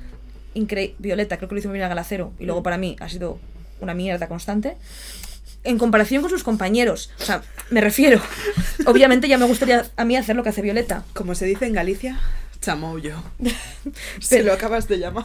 increíble. 0.55 0.97
Violeta 0.99 1.37
creo 1.37 1.49
que 1.49 1.55
lo 1.55 1.59
hizo 1.59 1.69
muy 1.69 1.77
bien 1.77 1.87
a 1.87 1.89
Galacero. 1.89 2.33
Y 2.39 2.47
luego 2.47 2.63
para 2.63 2.79
mí 2.79 2.97
ha 3.01 3.09
sido 3.09 3.39
una 3.81 3.95
mierda 3.95 4.29
constante. 4.29 4.77
En 5.65 5.79
comparación 5.79 6.23
con 6.23 6.31
sus 6.31 6.45
compañeros. 6.45 7.11
O 7.21 7.25
sea, 7.25 7.43
me 7.71 7.81
refiero. 7.81 8.21
Obviamente 8.87 9.29
ya 9.29 9.37
me 9.37 9.47
gustaría 9.47 9.85
a 9.97 10.05
mí 10.05 10.17
hacer 10.17 10.37
lo 10.37 10.43
que 10.43 10.51
hace 10.51 10.63
Violeta. 10.63 11.05
Como 11.13 11.35
se 11.35 11.45
dice 11.45 11.67
en 11.67 11.73
Galicia, 11.73 12.21
chamoullo. 12.67 13.23
Se 14.21 14.43
lo 14.43 14.53
acabas 14.53 14.89
de 14.89 14.99
llamar. 14.99 15.25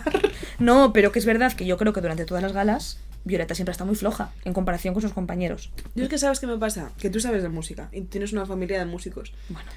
No, 0.59 0.93
pero 0.93 1.11
que 1.11 1.19
es 1.19 1.25
verdad 1.25 1.53
que 1.53 1.65
yo 1.65 1.77
creo 1.77 1.91
que 1.93 2.01
durante 2.01 2.25
todas 2.25 2.41
las 2.43 2.53
galas, 2.53 2.99
Violeta 3.25 3.55
siempre 3.55 3.71
está 3.71 3.83
muy 3.85 3.95
floja 3.95 4.31
en 4.45 4.53
comparación 4.53 4.93
con 4.93 5.01
sus 5.01 5.13
compañeros. 5.13 5.71
Yo 5.95 6.03
es 6.03 6.09
que 6.09 6.17
sabes 6.17 6.39
qué 6.39 6.47
me 6.47 6.57
pasa, 6.57 6.91
que 6.99 7.09
tú 7.09 7.19
sabes 7.19 7.43
de 7.43 7.49
música 7.49 7.89
y 7.91 8.01
tienes 8.01 8.31
una 8.33 8.45
familia 8.45 8.79
de 8.79 8.85
músicos. 8.85 9.33
Bueno, 9.49 9.69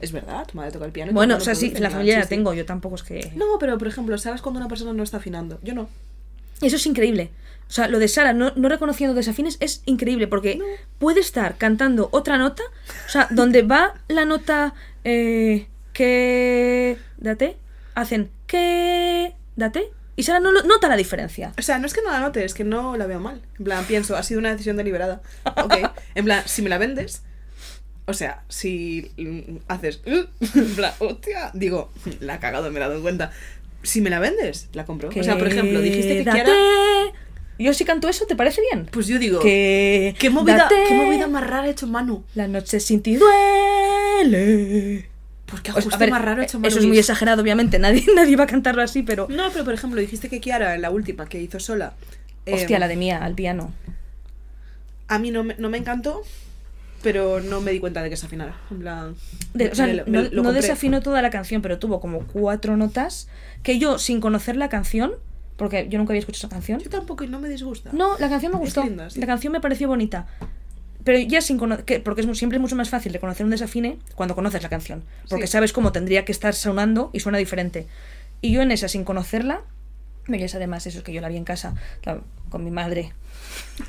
Es 0.00 0.12
verdad, 0.12 0.46
tu 0.46 0.56
madre 0.56 0.72
toca 0.72 0.86
el 0.86 0.92
piano. 0.92 1.12
bueno 1.12 1.36
o 1.36 1.40
sea, 1.40 1.54
sí, 1.54 1.70
la 1.78 1.90
familia 1.90 2.18
la 2.20 2.26
tengo, 2.26 2.54
yo 2.54 2.64
tampoco 2.64 2.94
es 2.94 3.02
que. 3.02 3.32
No, 3.36 3.58
pero 3.58 3.76
por 3.76 3.88
ejemplo, 3.88 4.16
¿sabes 4.18 4.40
cuando 4.40 4.58
una 4.60 4.68
persona 4.68 4.92
no 4.92 5.02
está 5.02 5.18
afinando? 5.18 5.58
Yo 5.62 5.74
no. 5.74 5.88
Eso 6.62 6.76
es 6.76 6.86
increíble. 6.86 7.30
O 7.68 7.72
sea, 7.72 7.86
lo 7.86 7.98
de 8.00 8.08
Sara 8.08 8.32
no, 8.32 8.52
no 8.56 8.68
reconociendo 8.68 9.14
desafines 9.14 9.56
es 9.60 9.82
increíble 9.86 10.26
porque 10.26 10.56
No. 10.56 10.64
puede 10.98 11.20
estar 11.20 11.56
cantando 11.56 12.08
otra 12.12 12.36
nota, 12.38 12.62
o 13.06 13.08
sea, 13.10 13.28
donde 13.30 13.62
va 13.62 13.94
la 14.08 14.24
nota 14.24 14.74
eh, 15.04 15.68
que... 16.00 16.96
Date, 17.18 17.58
hacen 17.94 18.30
que... 18.46 19.34
Date, 19.56 19.90
y 20.16 20.22
Sara 20.22 20.40
no 20.40 20.50
nota 20.50 20.88
la 20.88 20.96
diferencia. 20.96 21.52
O 21.58 21.62
sea, 21.62 21.78
no 21.78 21.86
es 21.86 21.92
que 21.92 22.00
no 22.02 22.10
la 22.10 22.20
note, 22.20 22.42
es 22.42 22.54
que 22.54 22.64
no 22.64 22.96
la 22.96 23.06
veo 23.06 23.20
mal. 23.20 23.42
En 23.58 23.64
plan, 23.66 23.84
pienso, 23.84 24.16
ha 24.16 24.22
sido 24.22 24.40
una 24.40 24.50
decisión 24.50 24.78
deliberada. 24.78 25.20
Ok. 25.44 25.74
En 26.14 26.24
plan, 26.24 26.42
si 26.46 26.62
me 26.62 26.70
la 26.70 26.78
vendes, 26.78 27.22
o 28.06 28.14
sea, 28.14 28.44
si 28.48 29.10
haces, 29.68 30.00
en 30.06 30.74
plan, 30.74 30.94
hostia, 31.00 31.50
digo, 31.52 31.92
la 32.20 32.34
ha 32.34 32.40
cagado, 32.40 32.70
me 32.70 32.78
he 32.78 32.80
dado 32.80 33.02
cuenta. 33.02 33.30
Si 33.82 34.00
me 34.00 34.08
la 34.08 34.20
vendes, 34.20 34.70
la 34.72 34.86
compro. 34.86 35.10
O 35.10 35.22
sea, 35.22 35.36
por 35.36 35.48
ejemplo, 35.48 35.82
dijiste 35.82 36.16
que. 36.16 36.24
Kiara. 36.24 36.54
Yo 37.58 37.74
si 37.74 37.84
canto 37.84 38.08
eso, 38.08 38.24
¿te 38.24 38.36
parece 38.36 38.62
bien? 38.62 38.88
Pues 38.90 39.06
yo 39.06 39.18
digo, 39.18 39.40
que... 39.40 40.14
¿qué 40.18 40.30
movida, 40.30 40.56
date, 40.56 40.76
¿qué 40.88 40.94
movida 40.94 41.26
más 41.26 41.46
rara 41.46 41.64
ha 41.64 41.68
hecho 41.68 41.86
Manu? 41.86 42.24
La 42.34 42.48
noche 42.48 42.80
sin 42.80 43.02
ti 43.02 43.16
duele. 43.16 45.09
Pues 45.50 45.62
qué 45.62 45.70
O 45.70 45.74
sea, 45.74 45.80
ajuste 45.80 45.96
a 45.96 45.98
ver, 45.98 46.10
más 46.10 46.22
raro 46.22 46.40
ha 46.42 46.44
hecho 46.44 46.58
Manu. 46.58 46.68
eso 46.68 46.78
es 46.78 46.86
muy 46.86 46.98
exagerado, 46.98 47.42
obviamente. 47.42 47.78
Nadie, 47.78 48.04
nadie 48.14 48.36
va 48.36 48.44
a 48.44 48.46
cantarlo 48.46 48.82
así, 48.82 49.02
pero... 49.02 49.26
No, 49.28 49.50
pero 49.52 49.64
por 49.64 49.74
ejemplo, 49.74 50.00
dijiste 50.00 50.28
que 50.28 50.40
Kiara, 50.40 50.76
la 50.78 50.90
última 50.90 51.26
que 51.26 51.40
hizo 51.40 51.58
sola. 51.60 51.94
Hostia, 52.50 52.76
eh, 52.76 52.80
la 52.80 52.88
de 52.88 52.96
Mía, 52.96 53.18
al 53.24 53.34
piano. 53.34 53.72
A 55.08 55.18
mí 55.18 55.30
no 55.30 55.42
me, 55.44 55.56
no 55.58 55.68
me 55.70 55.78
encantó, 55.78 56.22
pero 57.02 57.40
no 57.40 57.60
me 57.60 57.72
di 57.72 57.80
cuenta 57.80 58.02
de 58.02 58.10
que 58.10 58.16
se 58.16 58.26
afinara. 58.26 58.56
En 58.70 58.78
plan. 58.78 59.16
De- 59.54 59.68
o 59.70 59.74
sea, 59.74 59.86
me 59.86 59.94
lo- 59.94 60.04
no, 60.06 60.22
no 60.42 60.52
desafinó 60.52 61.02
toda 61.02 61.20
la 61.22 61.30
canción, 61.30 61.62
pero 61.62 61.78
tuvo 61.78 62.00
como 62.00 62.20
cuatro 62.26 62.76
notas 62.76 63.28
que 63.62 63.78
yo, 63.78 63.98
sin 63.98 64.20
conocer 64.20 64.56
la 64.56 64.68
canción, 64.68 65.12
porque 65.56 65.88
yo 65.90 65.98
nunca 65.98 66.12
había 66.12 66.20
escuchado 66.20 66.46
esa 66.46 66.48
canción, 66.48 66.78
Yo 66.80 66.90
tampoco 66.90 67.24
y 67.24 67.28
no 67.28 67.40
me 67.40 67.48
disgusta. 67.48 67.90
no, 67.92 68.16
la 68.18 68.28
canción 68.28 68.52
me 68.52 68.58
gustó. 68.58 68.84
linda, 68.84 69.10
sí. 69.10 69.20
La 69.20 69.26
canción 69.26 69.52
me 69.52 69.60
pareció 69.60 69.88
bonita. 69.88 70.26
Pero 71.10 71.18
ya 71.26 71.40
sin 71.40 71.58
conocer, 71.58 72.04
porque 72.04 72.20
es 72.20 72.38
siempre 72.38 72.58
es 72.58 72.62
mucho 72.62 72.76
más 72.76 72.88
fácil 72.88 73.12
reconocer 73.12 73.42
un 73.44 73.50
desafine 73.50 73.98
cuando 74.14 74.36
conoces 74.36 74.62
la 74.62 74.68
canción. 74.68 75.02
Porque 75.28 75.48
Sí. 75.48 75.52
sabes 75.54 75.72
cómo 75.72 75.90
tendría 75.90 76.24
que 76.24 76.30
estar 76.30 76.54
sonando 76.54 77.10
y 77.12 77.18
suena 77.18 77.36
diferente. 77.36 77.88
Y 78.40 78.52
yo 78.52 78.62
en 78.62 78.70
esa, 78.70 78.86
sin 78.86 79.02
conocerla, 79.02 79.62
me 80.28 80.40
es 80.40 80.54
además 80.54 80.86
eso, 80.86 80.98
es 80.98 81.02
que 81.04 81.12
yo 81.12 81.20
la 81.20 81.28
vi 81.28 81.36
en 81.36 81.42
casa, 81.42 81.74
claro, 82.00 82.22
con 82.48 82.62
mi 82.62 82.70
madre, 82.70 83.12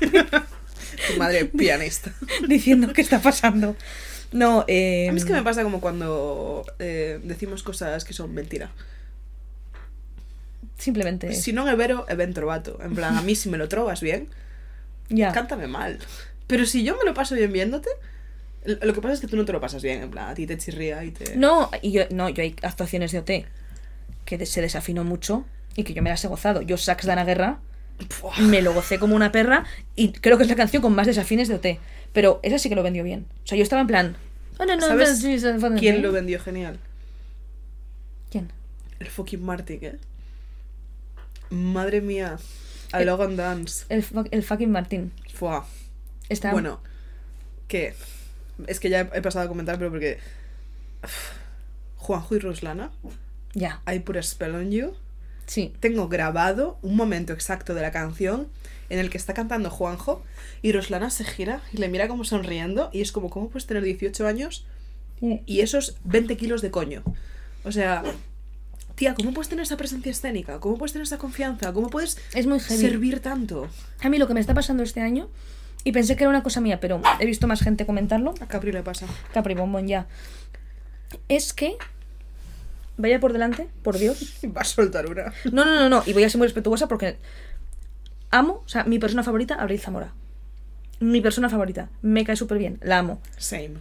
Tu 0.00 1.16
madre 1.16 1.44
pianista. 1.44 2.12
diciendo 2.48 2.92
qué 2.92 3.02
está 3.02 3.20
pasando. 3.20 3.76
No, 4.32 4.64
eh, 4.66 5.06
A 5.08 5.12
mí 5.12 5.18
es 5.18 5.24
que 5.24 5.32
me 5.32 5.44
pasa 5.44 5.62
como 5.62 5.80
cuando 5.80 6.64
eh, 6.80 7.20
decimos 7.22 7.62
cosas 7.62 8.04
que 8.04 8.14
son 8.14 8.34
mentira. 8.34 8.72
simplemente. 10.76 11.32
Si 11.38 11.52
non 11.54 11.70
é 11.70 11.76
vero, 11.78 12.02
ben 12.18 12.34
trovato. 12.34 12.82
En 12.82 12.98
plan, 12.98 13.14
a 13.14 13.22
mí 13.22 13.38
si 13.38 13.46
me 13.48 13.58
lo 13.62 13.68
trovas 13.70 14.02
bien, 14.02 14.26
ya. 15.08 15.30
cántame 15.30 15.68
mal. 15.70 16.02
Pero 16.52 16.66
si 16.66 16.84
yo 16.84 16.98
me 16.98 17.04
lo 17.04 17.14
paso 17.14 17.34
bien 17.34 17.50
viéndote, 17.50 17.88
lo 18.66 18.92
que 18.92 19.00
pasa 19.00 19.14
es 19.14 19.20
que 19.20 19.26
tú 19.26 19.36
no 19.36 19.46
te 19.46 19.52
lo 19.54 19.60
pasas 19.62 19.82
bien. 19.82 20.02
En 20.02 20.10
plan, 20.10 20.28
a 20.28 20.34
ti 20.34 20.46
te 20.46 20.58
chirría 20.58 21.02
y 21.02 21.10
te... 21.10 21.34
No, 21.34 21.70
y 21.80 21.92
yo, 21.92 22.02
no, 22.10 22.28
yo 22.28 22.42
hay 22.42 22.54
actuaciones 22.62 23.10
de 23.10 23.20
OT 23.20 23.30
que 24.26 24.36
de- 24.36 24.44
se 24.44 24.60
desafinó 24.60 25.02
mucho 25.02 25.46
y 25.76 25.84
que 25.84 25.94
yo 25.94 26.02
me 26.02 26.10
las 26.10 26.22
he 26.24 26.28
gozado. 26.28 26.60
Yo 26.60 26.76
Sax 26.76 27.06
Dana 27.06 27.24
Guerra 27.24 27.58
me 28.42 28.60
lo 28.60 28.74
gocé 28.74 28.98
como 28.98 29.16
una 29.16 29.32
perra 29.32 29.64
y 29.96 30.12
creo 30.12 30.36
que 30.36 30.42
es 30.42 30.50
la 30.50 30.56
canción 30.56 30.82
con 30.82 30.94
más 30.94 31.06
desafines 31.06 31.48
de 31.48 31.54
OT. 31.54 31.66
Pero 32.12 32.38
esa 32.42 32.58
sí 32.58 32.68
que 32.68 32.74
lo 32.74 32.82
vendió 32.82 33.02
bien. 33.02 33.24
O 33.44 33.46
sea, 33.46 33.56
yo 33.56 33.62
estaba 33.64 33.80
en 33.80 33.86
plan. 33.88 34.16
"Oh, 34.58 34.66
no, 34.66 34.76
no, 34.76 34.86
¿Sabes 34.86 35.08
no, 35.08 35.16
sí, 35.16 35.38
sí, 35.40 35.46
sí". 35.58 35.66
¿Quién 35.78 36.02
lo 36.02 36.12
vendió 36.12 36.38
genial? 36.38 36.78
¿Quién? 38.30 38.52
El 39.00 39.06
fucking 39.08 39.42
Martin, 39.42 39.78
¿eh? 39.82 39.96
Madre 41.48 42.02
mía. 42.02 42.36
A 42.92 43.00
El- 43.00 43.06
Logan 43.06 43.36
Dance. 43.36 43.86
El, 43.88 44.04
el 44.30 44.42
fucking 44.42 44.70
Martín. 44.70 45.12
Fua. 45.32 45.66
Está. 46.32 46.52
Bueno, 46.52 46.80
que 47.68 47.94
es 48.66 48.80
que 48.80 48.88
ya 48.90 49.00
he 49.12 49.18
he 49.18 49.22
pasado 49.22 49.44
a 49.44 49.48
comentar, 49.48 49.78
pero 49.78 49.90
porque 49.90 50.18
uf, 51.04 51.30
Juanjo 51.96 52.34
y 52.36 52.38
Ruslana, 52.38 52.90
Ya, 53.54 53.80
I 53.92 54.00
put 54.00 54.16
a 54.16 54.22
spell 54.22 54.54
on 54.54 54.70
you. 54.70 54.94
sí. 55.46 55.72
Tengo 55.80 56.08
grabado 56.08 56.78
un 56.82 56.96
momento 56.96 57.32
exacto 57.32 57.74
de 57.74 57.82
la 57.82 57.90
canción 57.92 58.48
en 58.88 58.98
el 58.98 59.08
que 59.10 59.18
está 59.18 59.32
cantando 59.34 59.70
Juanjo 59.70 60.22
y 60.62 60.72
Ruslana 60.72 61.10
se 61.10 61.24
gira 61.24 61.62
y 61.72 61.78
le 61.78 61.88
mira 61.88 62.08
como 62.08 62.24
sonriendo 62.24 62.90
y 62.92 63.00
es 63.00 63.12
como, 63.12 63.30
¿cómo 63.30 63.48
puedes 63.48 63.66
tener 63.66 63.82
18 63.82 64.26
años 64.26 64.66
y 65.46 65.60
esos 65.60 65.96
20 66.04 66.36
kilos 66.36 66.60
de 66.62 66.70
coño? 66.70 67.02
O 67.64 67.70
sea, 67.72 68.02
tía, 68.96 69.14
¿cómo 69.14 69.32
puedes 69.32 69.48
tener 69.48 69.62
esa 69.62 69.76
presencia 69.76 70.10
escénica? 70.10 70.58
¿Cómo 70.60 70.76
puedes 70.78 70.92
tener 70.92 71.04
esa 71.04 71.16
confianza? 71.18 71.72
¿Cómo 71.72 71.88
puedes 71.90 72.18
Es 72.34 72.46
muy 72.46 72.58
servir 72.60 73.20
tanto? 73.20 73.68
A 74.00 74.08
mí 74.08 74.18
lo 74.18 74.26
que 74.26 74.34
me 74.34 74.40
está 74.40 74.52
pasando 74.52 74.82
este 74.82 75.00
año, 75.00 75.28
y 75.84 75.92
pensé 75.92 76.16
que 76.16 76.24
era 76.24 76.30
una 76.30 76.42
cosa 76.42 76.60
mía, 76.60 76.80
pero 76.80 77.00
he 77.18 77.26
visto 77.26 77.46
más 77.46 77.60
gente 77.62 77.86
comentarlo, 77.86 78.34
A 78.40 78.46
Capri 78.46 78.72
le 78.72 78.82
pasa. 78.82 79.06
Capri 79.32 79.54
Bombón 79.54 79.86
ya, 79.86 80.06
es 81.28 81.52
que. 81.52 81.76
Vaya 82.98 83.18
por 83.20 83.32
delante, 83.32 83.68
por 83.82 83.98
Dios. 83.98 84.38
Va 84.56 84.60
a 84.60 84.64
soltar 84.64 85.06
una. 85.06 85.32
No, 85.50 85.64
no, 85.64 85.74
no, 85.74 85.88
no. 85.88 86.02
Y 86.06 86.12
voy 86.12 86.24
a 86.24 86.28
ser 86.30 86.38
muy 86.38 86.46
respetuosa 86.46 86.88
porque 86.88 87.16
amo, 88.30 88.62
o 88.64 88.68
sea, 88.68 88.84
mi 88.84 88.98
persona 88.98 89.22
favorita, 89.22 89.54
Abril 89.54 89.80
Zamora. 89.80 90.12
Mi 91.00 91.20
persona 91.20 91.48
favorita. 91.48 91.88
Me 92.02 92.24
cae 92.24 92.36
súper 92.36 92.58
bien. 92.58 92.78
La 92.82 92.98
amo. 92.98 93.20
Same. 93.36 93.74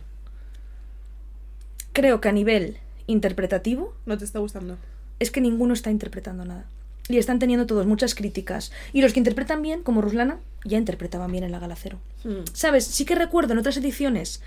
Creo 1.94 2.22
que 2.22 2.30
a 2.30 2.32
nivel 2.32 2.78
interpretativo 3.06 3.94
¿No 4.06 4.18
te 4.18 4.24
está 4.24 4.40
gustando? 4.40 4.78
es 5.20 5.30
que 5.30 5.42
ninguno 5.42 5.74
está 5.74 5.92
interpretando 5.92 6.46
nada. 6.46 6.66
Y 7.10 7.18
están 7.18 7.40
teniendo 7.40 7.66
todos 7.66 7.86
muchas 7.86 8.16
críticas. 8.16 8.72
Y 8.94 9.02
los 9.02 9.14
que 9.14 9.20
interpretan 9.20 9.62
bien, 9.62 9.82
como 9.84 10.02
Ruslana, 10.02 10.40
ya 10.64 10.78
interpretaban 10.78 11.32
bien 11.32 11.44
en 11.44 11.52
la 11.52 11.60
Gala 11.60 11.76
Cero. 11.76 12.00
Hmm. 12.24 12.44
¿Sabes? 12.54 12.86
Sí 12.86 13.06
que 13.06 13.16
recuerdo 13.16 13.54
en 13.54 13.60
otras 13.60 13.78
ediciones 13.78 14.42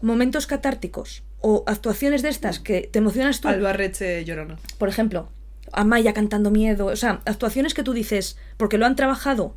momentos 0.00 0.46
catárticos 0.46 1.22
o 1.40 1.62
actuaciones 1.66 2.22
de 2.22 2.28
estas 2.30 2.58
que 2.58 2.88
te 2.92 2.98
emocionas 2.98 3.40
tú. 3.40 3.48
Albarreche 3.48 4.24
llorona. 4.24 4.58
por 4.78 4.88
ejemplo, 4.88 5.28
Amaya 5.72 6.12
cantando 6.12 6.50
miedo, 6.50 6.86
o 6.86 6.96
sea, 6.96 7.22
actuaciones 7.24 7.72
que 7.72 7.82
tú 7.82 7.92
dices, 7.92 8.36
porque 8.56 8.78
lo 8.78 8.86
han 8.86 8.96
trabajado 8.96 9.54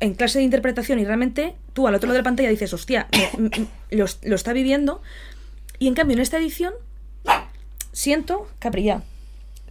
en 0.00 0.14
clase 0.14 0.38
de 0.38 0.44
interpretación 0.44 0.98
y 0.98 1.04
realmente 1.04 1.54
tú 1.72 1.86
al 1.88 1.94
otro 1.94 2.06
lado 2.08 2.14
de 2.14 2.20
la 2.20 2.24
pantalla 2.24 2.48
dices, 2.50 2.72
hostia, 2.72 3.06
me- 3.38 3.50
lo, 3.90 4.06
lo 4.22 4.34
está 4.34 4.52
viviendo. 4.52 5.02
Y 5.78 5.88
en 5.88 5.94
cambio, 5.94 6.14
en 6.16 6.20
esta 6.22 6.38
edición, 6.38 6.72
siento, 7.92 8.48
Capri, 8.58 8.84
ya, 8.84 9.02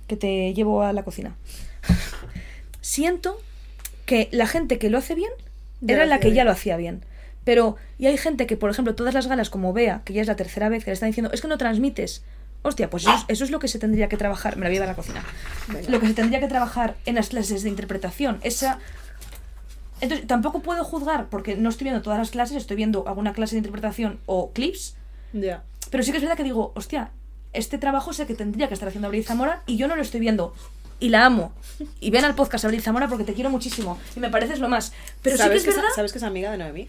que 0.08 0.16
te 0.18 0.54
llevo 0.54 0.84
a 0.84 0.93
la 0.93 1.04
cocina. 1.04 1.36
Siento 2.82 3.40
que 4.06 4.30
la 4.32 4.48
gente 4.48 4.78
que 4.78 4.90
lo 4.90 4.98
hace 4.98 5.16
bien 5.16 5.32
Ya 5.82 5.96
era 5.96 6.06
la 6.06 6.20
que 6.20 6.34
ya 6.34 6.44
lo 6.44 6.52
hacía 6.52 6.78
bien. 6.78 7.04
Pero, 7.44 7.76
y 8.00 8.08
hay 8.08 8.18
gente 8.18 8.48
que, 8.48 8.58
por 8.58 8.72
ejemplo, 8.72 8.96
todas 8.96 9.14
las 9.14 9.28
galas, 9.28 9.50
como 9.50 9.72
Bea, 9.72 10.02
que 10.04 10.14
ya 10.14 10.22
es 10.22 10.28
la 10.28 10.36
tercera 10.36 10.70
vez 10.70 10.84
que 10.84 10.90
le 10.90 10.96
están 10.96 11.10
diciendo, 11.10 11.32
es 11.32 11.42
que 11.42 11.48
no 11.48 11.58
transmites 11.58 12.24
Hostia, 12.66 12.90
pues 12.90 13.04
eso 13.04 13.14
es, 13.14 13.26
eso 13.28 13.44
es 13.44 13.52
lo 13.52 13.60
que 13.60 13.68
se 13.68 13.78
tendría 13.78 14.10
que 14.10 14.18
trabajar. 14.18 14.58
Me 14.58 14.64
la 14.64 14.70
voy 14.70 14.78
a 14.78 14.80
dar 14.80 14.90
a 14.90 14.92
la 14.94 14.96
cocina. 14.96 15.24
Venga. 15.68 15.88
Lo 15.88 16.00
que 16.00 16.08
se 16.08 16.16
tendría 16.16 16.40
que 16.40 16.48
trabajar 16.48 16.96
en 17.06 17.14
las 17.14 17.30
clases 17.30 17.62
de 17.62 17.70
interpretación. 17.70 18.40
Esa. 18.42 18.80
Entonces, 20.02 20.26
tampoco 20.26 20.62
puedo 20.62 20.84
juzgar 20.84 21.28
porque 21.30 21.56
no 21.56 21.70
estoy 21.70 21.86
viendo 21.86 22.02
todas 22.02 22.18
las 22.18 22.32
clases, 22.32 22.58
estoy 22.58 22.76
viendo 22.76 23.08
alguna 23.08 23.34
clase 23.34 23.54
de 23.54 23.60
interpretación 23.60 24.20
o 24.26 24.52
clips. 24.52 24.96
Ya. 25.32 25.62
Pero 25.92 26.04
sí 26.04 26.10
que 26.10 26.18
es 26.18 26.24
verdad 26.24 26.38
que 26.38 26.44
digo, 26.44 26.72
hostia, 26.74 27.12
este 27.54 27.78
trabajo 27.78 28.14
sé 28.14 28.26
que 28.26 28.34
tendría 28.34 28.68
que 28.68 28.74
estar 28.74 28.90
haciendo 28.90 29.10
Abril 29.10 29.24
Zamora 29.24 29.62
y 29.68 29.78
yo 29.78 29.88
no 29.88 29.96
lo 29.96 30.02
estoy 30.02 30.20
viendo. 30.20 30.56
Y 31.00 31.10
la 31.10 31.26
amo. 31.26 31.54
Y 32.00 32.10
ven 32.12 32.24
al 32.26 32.36
podcast 32.36 32.66
Abril 32.66 32.82
Zamora 32.82 33.08
porque 33.08 33.24
te 33.26 33.34
quiero 33.34 33.50
muchísimo. 33.50 34.00
Y 34.16 34.20
me 34.20 34.30
pareces 34.30 34.60
lo 34.60 34.70
más. 34.70 34.93
Pero 35.22 35.36
sí 35.36 35.41
que 35.43 35.48
¿Sabes 35.48 35.62
es 35.62 35.68
verdad. 35.76 35.89
es- 35.89 35.96
¿Sabes 35.96 36.12
que 36.14 36.18
es 36.20 36.24
amiga 36.24 36.52
de 36.52 36.58
Noemí? 36.58 36.88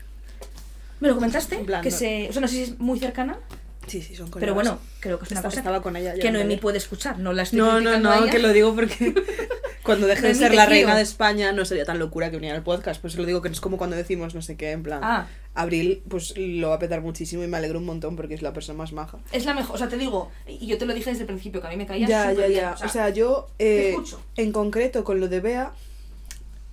¿Me 1.01 1.09
lo 1.09 1.15
comentaste? 1.15 1.57
En 1.57 1.67
plan, 1.67 1.83
que 1.83 1.91
se. 1.91 2.29
O 2.29 2.33
sea, 2.33 2.41
no 2.41 2.49
sé 2.49 2.55
si 2.55 2.63
es 2.63 2.79
muy 2.79 2.99
cercana. 2.99 3.39
Sí, 3.87 4.03
sí, 4.03 4.15
son 4.17 4.29
colegas. 4.31 4.41
Pero 4.41 4.55
bueno, 4.55 4.79
creo 5.01 5.19
que 5.19 5.25
es 5.27 5.31
una 5.31 5.41
Esta- 5.41 5.49
cosa 5.49 5.61
estaba 5.61 5.83
con 5.83 5.97
ella 5.97 6.15
ya 6.15 6.21
que 6.23 6.29
en 6.29 6.35
Noemí 6.35 6.57
puede 6.57 6.79
escuchar. 6.79 7.19
No 7.19 7.33
la 7.33 7.43
estoy 7.43 7.59
No, 7.59 7.67
no, 7.67 7.77
criticando 7.79 8.11
a 8.11 8.17
no, 8.17 8.23
ella. 8.25 8.33
que 8.33 8.39
lo 8.41 8.53
digo 8.53 8.75
porque 8.75 9.15
cuando 9.85 10.07
deje 10.07 10.27
de 10.29 10.35
ser 10.35 10.55
la 10.55 10.67
reina 10.67 10.97
de 10.97 11.03
España 11.03 11.53
no 11.53 11.65
sería 11.65 11.85
tan 11.85 11.99
locura 11.99 12.31
que 12.31 12.37
viniera 12.37 12.57
al 12.57 12.65
podcast. 12.65 13.01
Pues 13.01 13.15
lo 13.17 13.25
digo 13.25 13.43
que 13.43 13.49
no 13.49 13.53
es 13.55 13.61
como 13.61 13.77
cuando 13.79 13.95
decimos 13.97 14.35
no 14.35 14.43
sé 14.43 14.57
qué, 14.57 14.73
en 14.73 14.83
plan. 14.83 15.01
Ah. 15.03 15.29
Abril, 15.55 16.03
pues 16.09 16.35
lo 16.37 16.69
va 16.69 16.75
a 16.75 16.79
petar 16.79 17.01
muchísimo 17.01 17.43
y 17.43 17.47
me 17.47 17.57
alegro 17.57 17.79
un 17.79 17.87
montón 17.87 18.15
porque 18.17 18.35
es 18.35 18.43
la 18.43 18.53
persona 18.53 18.77
más 18.77 18.93
maja. 18.93 19.19
Es 19.33 19.47
la 19.47 19.55
mejor. 19.55 19.77
O 19.77 19.79
sea, 19.79 19.89
te 19.89 19.97
digo, 19.97 20.31
y 20.47 20.67
yo 20.67 20.77
te 20.77 20.85
lo 20.85 20.93
dije 20.93 21.09
desde 21.11 21.23
el 21.23 21.27
principio, 21.29 21.61
que 21.63 21.67
a 21.69 21.71
mí 21.71 21.77
me 21.77 21.87
caía 21.87 22.07
Ya, 22.07 22.25
ya, 22.25 22.31
súper 22.31 22.49
bien, 22.49 22.61
ya. 22.61 22.77
O 22.85 22.89
sea, 22.91 23.09
yo 23.09 23.47
te 23.57 23.87
eh, 23.87 23.91
escucho. 23.91 24.21
en 24.37 24.53
concreto 24.53 25.03
con 25.05 25.19
lo 25.21 25.29
de 25.29 25.41
Bea 25.41 25.73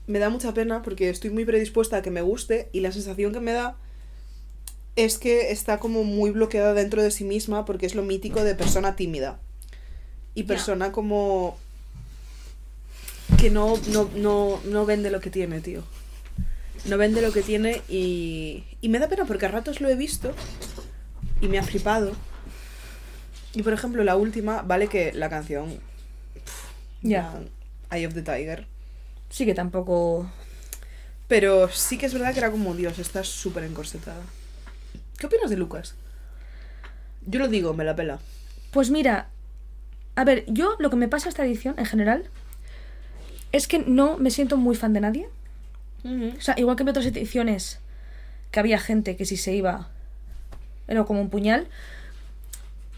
me 0.07 0.19
da 0.19 0.29
mucha 0.29 0.53
pena 0.53 0.81
porque 0.81 1.09
estoy 1.09 1.29
muy 1.29 1.45
predispuesta 1.45 1.97
a 1.97 2.01
que 2.01 2.11
me 2.11 2.21
guste 2.21 2.67
y 2.73 2.81
la 2.81 2.91
sensación 2.91 3.31
que 3.31 3.39
me 3.39 3.53
da 3.53 3.77
es 4.95 5.17
que 5.17 5.51
está 5.51 5.79
como 5.79 6.03
muy 6.03 6.31
bloqueada 6.31 6.73
dentro 6.73 7.01
de 7.01 7.11
sí 7.11 7.23
misma 7.23 7.65
porque 7.65 7.85
es 7.85 7.95
lo 7.95 8.03
mítico 8.03 8.43
de 8.43 8.55
persona 8.55 8.95
tímida 8.95 9.39
y 10.35 10.43
persona 10.43 10.91
como 10.91 11.57
que 13.39 13.49
no, 13.49 13.77
no, 13.87 14.09
no, 14.15 14.59
no 14.65 14.85
vende 14.85 15.09
lo 15.11 15.19
que 15.19 15.29
tiene, 15.29 15.61
tío. 15.61 15.83
No 16.85 16.97
vende 16.97 17.21
lo 17.21 17.31
que 17.31 17.41
tiene 17.43 17.81
y, 17.87 18.63
y 18.81 18.89
me 18.89 18.99
da 18.99 19.07
pena 19.07 19.25
porque 19.25 19.45
a 19.45 19.49
ratos 19.49 19.79
lo 19.81 19.89
he 19.89 19.95
visto 19.95 20.33
y 21.41 21.47
me 21.47 21.57
ha 21.59 21.63
flipado. 21.63 22.13
Y 23.53 23.63
por 23.63 23.73
ejemplo, 23.73 24.03
la 24.03 24.15
última, 24.15 24.61
vale 24.63 24.87
que 24.89 25.13
la 25.13 25.29
canción 25.29 25.79
Ya. 27.01 27.33
ya, 27.89 27.97
Eye 27.97 28.07
of 28.07 28.13
the 28.13 28.21
Tiger. 28.23 28.67
Sí 29.29 29.45
que 29.45 29.53
tampoco. 29.53 30.31
Pero 31.27 31.69
sí 31.69 31.97
que 31.97 32.05
es 32.05 32.13
verdad 32.13 32.33
que 32.33 32.39
era 32.39 32.51
como 32.51 32.75
Dios, 32.75 32.99
está 32.99 33.23
súper 33.23 33.63
encorsetada. 33.63 34.23
¿Qué 35.17 35.27
opinas 35.27 35.49
de 35.49 35.57
Lucas? 35.57 35.95
Yo 37.25 37.39
lo 37.39 37.47
digo, 37.47 37.73
me 37.73 37.83
la 37.83 37.95
pela. 37.95 38.19
Pues 38.71 38.89
mira, 38.89 39.29
a 40.15 40.23
ver, 40.23 40.45
yo 40.47 40.75
lo 40.79 40.89
que 40.89 40.95
me 40.95 41.07
pasa 41.07 41.29
esta 41.29 41.45
edición 41.45 41.75
en 41.77 41.85
general 41.85 42.25
es 43.51 43.67
que 43.67 43.79
no 43.79 44.17
me 44.17 44.31
siento 44.31 44.57
muy 44.57 44.75
fan 44.75 44.93
de 44.93 45.01
nadie. 45.01 45.29
O 46.05 46.41
sea, 46.41 46.55
igual 46.57 46.75
que 46.75 46.83
en 46.83 46.89
otras 46.89 47.05
ediciones 47.05 47.79
que 48.51 48.59
había 48.59 48.77
gente 48.77 49.15
que 49.15 49.25
si 49.25 49.37
se 49.37 49.53
iba 49.53 49.87
era 50.87 51.03
como 51.05 51.21
un 51.21 51.29
puñal. 51.29 51.67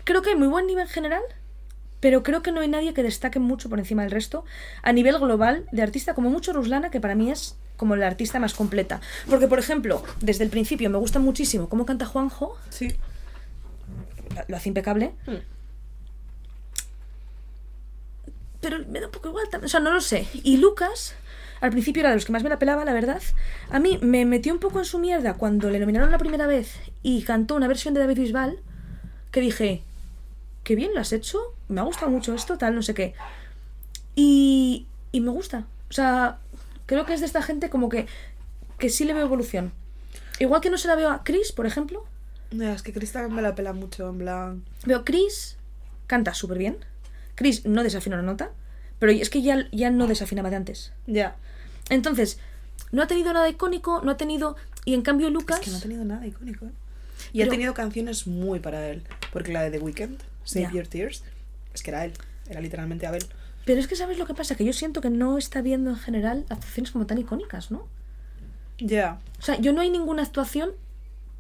Creo 0.04 0.22
que 0.22 0.32
hay 0.32 0.36
muy 0.36 0.48
buen 0.48 0.68
nivel 0.68 0.88
general, 0.88 1.22
pero 2.00 2.24
creo 2.24 2.42
que 2.42 2.52
no 2.52 2.62
hay 2.62 2.68
nadie 2.68 2.94
que 2.94 3.04
destaque 3.04 3.40
mucho 3.40 3.70
por 3.70 3.80
encima 3.80 4.04
del 4.04 4.12
resto. 4.12 4.44
A 4.82 4.92
nivel 4.92 5.18
global, 5.20 5.68
de 5.72 5.82
artista, 5.82 6.14
como 6.14 6.30
mucho 6.30 6.54
Ruslana, 6.54 6.92
que 6.92 7.00
para 7.00 7.16
mí 7.16 7.32
es 7.32 7.56
como 7.78 7.96
la 7.96 8.08
artista 8.08 8.40
más 8.40 8.54
completa. 8.54 9.02
Porque, 9.30 9.48
por 9.48 9.60
ejemplo, 9.60 10.04
desde 10.22 10.44
el 10.44 10.50
principio 10.50 10.90
me 10.90 10.98
gusta 10.98 11.20
muchísimo 11.20 11.68
cómo 11.70 11.86
canta 11.86 12.06
Juanjo, 12.06 12.58
Sí. 12.70 12.96
lo 14.48 14.58
hace 14.58 14.70
impecable. 14.70 15.14
Mm. 15.28 15.36
pero 18.62 18.80
me 18.88 19.00
da 19.00 19.06
un 19.08 19.12
poco 19.12 19.30
igual. 19.30 19.46
O 19.64 19.68
sea, 19.68 19.80
no 19.80 19.92
lo 19.92 20.02
sé. 20.02 20.28
Y 20.44 20.58
Lucas, 20.58 21.14
al 21.62 21.70
principio 21.70 22.00
era 22.02 22.10
de 22.10 22.16
los 22.16 22.26
que 22.26 22.32
más 22.32 22.42
me 22.42 22.50
la 22.50 22.58
pelaba, 22.58 22.84
la 22.84 22.94
verdad. 22.94 23.22
A 23.70 23.80
mí 23.80 24.00
me 24.02 24.26
metió 24.26 24.52
un 24.54 24.60
poco 24.60 24.80
en 24.80 24.86
su 24.86 24.98
mierda 24.98 25.36
cuando 25.36 25.70
le 25.70 25.80
nominaron 25.80 26.10
la 26.12 26.18
primera 26.18 26.48
vez 26.48 26.74
y 27.04 27.22
cantó 27.24 27.54
una 27.56 27.68
versión 27.68 27.94
de 27.94 28.00
David 28.00 28.18
Bisbal 28.20 28.60
que 29.32 29.40
dije, 29.42 29.84
qué 30.64 30.76
bien 30.76 30.96
lo 30.96 31.00
has 31.02 31.14
hecho, 31.14 31.40
me 31.68 31.80
ha 31.80 31.84
gustado 31.84 32.10
mucho 32.10 32.34
esto, 32.34 32.58
tal, 32.58 32.74
no 32.74 32.82
sé 32.82 32.96
qué. 32.96 33.14
Y, 34.16 34.88
y 35.12 35.22
me 35.22 35.30
gusta. 35.30 35.68
O 35.90 35.94
sea, 35.94 36.40
creo 36.86 37.06
que 37.06 37.14
es 37.14 37.20
de 37.20 37.26
esta 37.26 37.42
gente 37.42 37.70
como 37.70 37.90
que, 37.90 38.08
que 38.78 38.90
sí 38.90 39.06
le 39.06 39.14
veo 39.14 39.24
evolución. 39.24 39.72
Igual 40.40 40.62
que 40.62 40.70
no 40.70 40.78
se 40.78 40.88
la 40.88 40.96
veo 40.96 41.10
a 41.10 41.24
Chris, 41.24 41.52
por 41.52 41.66
ejemplo. 41.66 42.04
Ya, 42.52 42.74
es 42.74 42.82
que 42.82 42.94
Cristal 42.94 43.30
me 43.32 43.42
la 43.42 43.56
pela 43.56 43.74
mucho, 43.74 44.10
en 44.10 44.18
plan. 44.20 44.64
Veo 44.86 45.04
Chris 45.06 45.58
canta 46.08 46.34
súper 46.34 46.58
bien. 46.58 46.78
Chris 47.36 47.66
no 47.66 47.84
desafina 47.84 48.16
una 48.18 48.26
nota, 48.26 48.52
pero 49.00 49.12
es 49.12 49.30
que 49.30 49.42
ya, 49.42 49.68
ya 49.72 49.90
no 49.92 50.08
desafinaba 50.08 50.50
de 50.50 50.56
antes. 50.58 50.94
Ya. 51.08 51.36
Entonces, 51.90 52.40
no 52.92 53.02
ha 53.02 53.08
tenido 53.08 53.34
nada 53.34 53.50
icónico, 53.50 54.02
no 54.04 54.12
ha 54.12 54.18
tenido. 54.18 54.56
Y 54.86 54.94
en 54.94 55.02
cambio, 55.02 55.30
Lucas. 55.30 55.60
Es 55.60 55.66
que 55.66 55.72
no 55.72 55.78
ha 55.78 55.82
tenido 55.82 56.06
nada 56.06 56.26
icónico, 56.26 56.66
¿eh? 56.66 56.72
Y 57.34 57.40
Pero- 57.40 57.50
ha 57.50 57.54
tenido 57.54 57.74
canciones 57.74 58.28
muy 58.28 58.60
para 58.60 58.88
él. 58.90 59.04
Porque 59.32 59.52
la 59.52 59.64
de 59.64 59.72
The 59.72 59.80
Weeknd, 59.80 60.20
Save 60.44 60.64
Ya. 60.66 60.72
Your 60.72 60.88
Tears, 60.88 61.24
es 61.74 61.82
que 61.84 61.92
era 61.92 62.06
él. 62.06 62.14
Era 62.48 62.62
literalmente 62.62 63.08
Abel. 63.08 63.26
Pero 63.66 63.80
es 63.80 63.88
que, 63.88 63.96
¿sabes 63.96 64.18
lo 64.18 64.26
que 64.26 64.34
pasa? 64.34 64.56
Que 64.56 64.64
yo 64.64 64.74
siento 64.74 65.02
que 65.02 65.10
no 65.10 65.38
está 65.38 65.62
viendo 65.62 65.90
en 65.90 65.98
general 65.98 66.46
actuaciones 66.50 66.92
como 66.92 67.06
tan 67.06 67.18
icónicas, 67.18 67.72
¿no? 67.72 67.88
Ya. 68.78 69.20
O 69.40 69.42
sea, 69.42 69.60
yo 69.60 69.74
no 69.74 69.82
hay 69.82 69.90
ninguna 69.90 70.22
actuación 70.24 70.72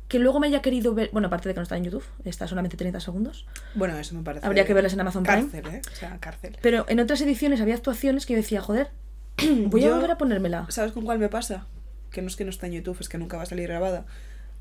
que 0.08 0.20
luego 0.20 0.40
me 0.40 0.48
haya 0.48 0.62
querido 0.62 0.94
ver. 0.94 1.10
Bueno, 1.12 1.28
aparte 1.28 1.50
de 1.50 1.54
que 1.54 1.60
no 1.60 1.64
está 1.64 1.78
en 1.78 1.84
YouTube, 1.84 2.04
está 2.24 2.48
solamente 2.48 2.78
30 2.78 3.00
segundos. 3.00 3.46
Bueno, 3.74 3.98
eso 3.98 4.16
me 4.16 4.24
parece. 4.24 4.46
Habría 4.46 4.66
que 4.66 4.74
verlas 4.74 4.94
en 4.94 5.02
Amazon 5.02 5.24
Prime. 5.24 5.50
Cárcel, 5.50 5.66
¿eh? 5.74 5.82
O 5.92 5.96
sea, 5.96 6.18
cárcel. 6.20 6.58
Pero 6.62 6.86
en 6.88 7.00
otras 7.00 7.22
ediciones 7.22 7.62
había 7.62 7.76
actuaciones 7.76 8.26
que 8.26 8.34
yo 8.34 8.38
decía, 8.38 8.62
joder, 8.62 8.90
voy 9.68 9.84
a 9.84 9.94
volver 9.94 10.12
a 10.12 10.18
ponérmela. 10.18 10.66
¿Sabes 10.70 10.92
con 10.92 11.06
cuál 11.06 11.20
me 11.20 11.30
pasa? 11.30 11.68
Que 12.12 12.22
no 12.22 12.28
es 12.28 12.36
que 12.36 12.44
no 12.44 12.50
está 12.50 12.68
en 12.68 12.74
YouTube, 12.74 12.98
es 13.00 13.10
que 13.10 13.18
nunca 13.18 13.38
va 13.38 13.44
a 13.44 13.48
salir 13.48 13.68
grabada. 13.68 14.06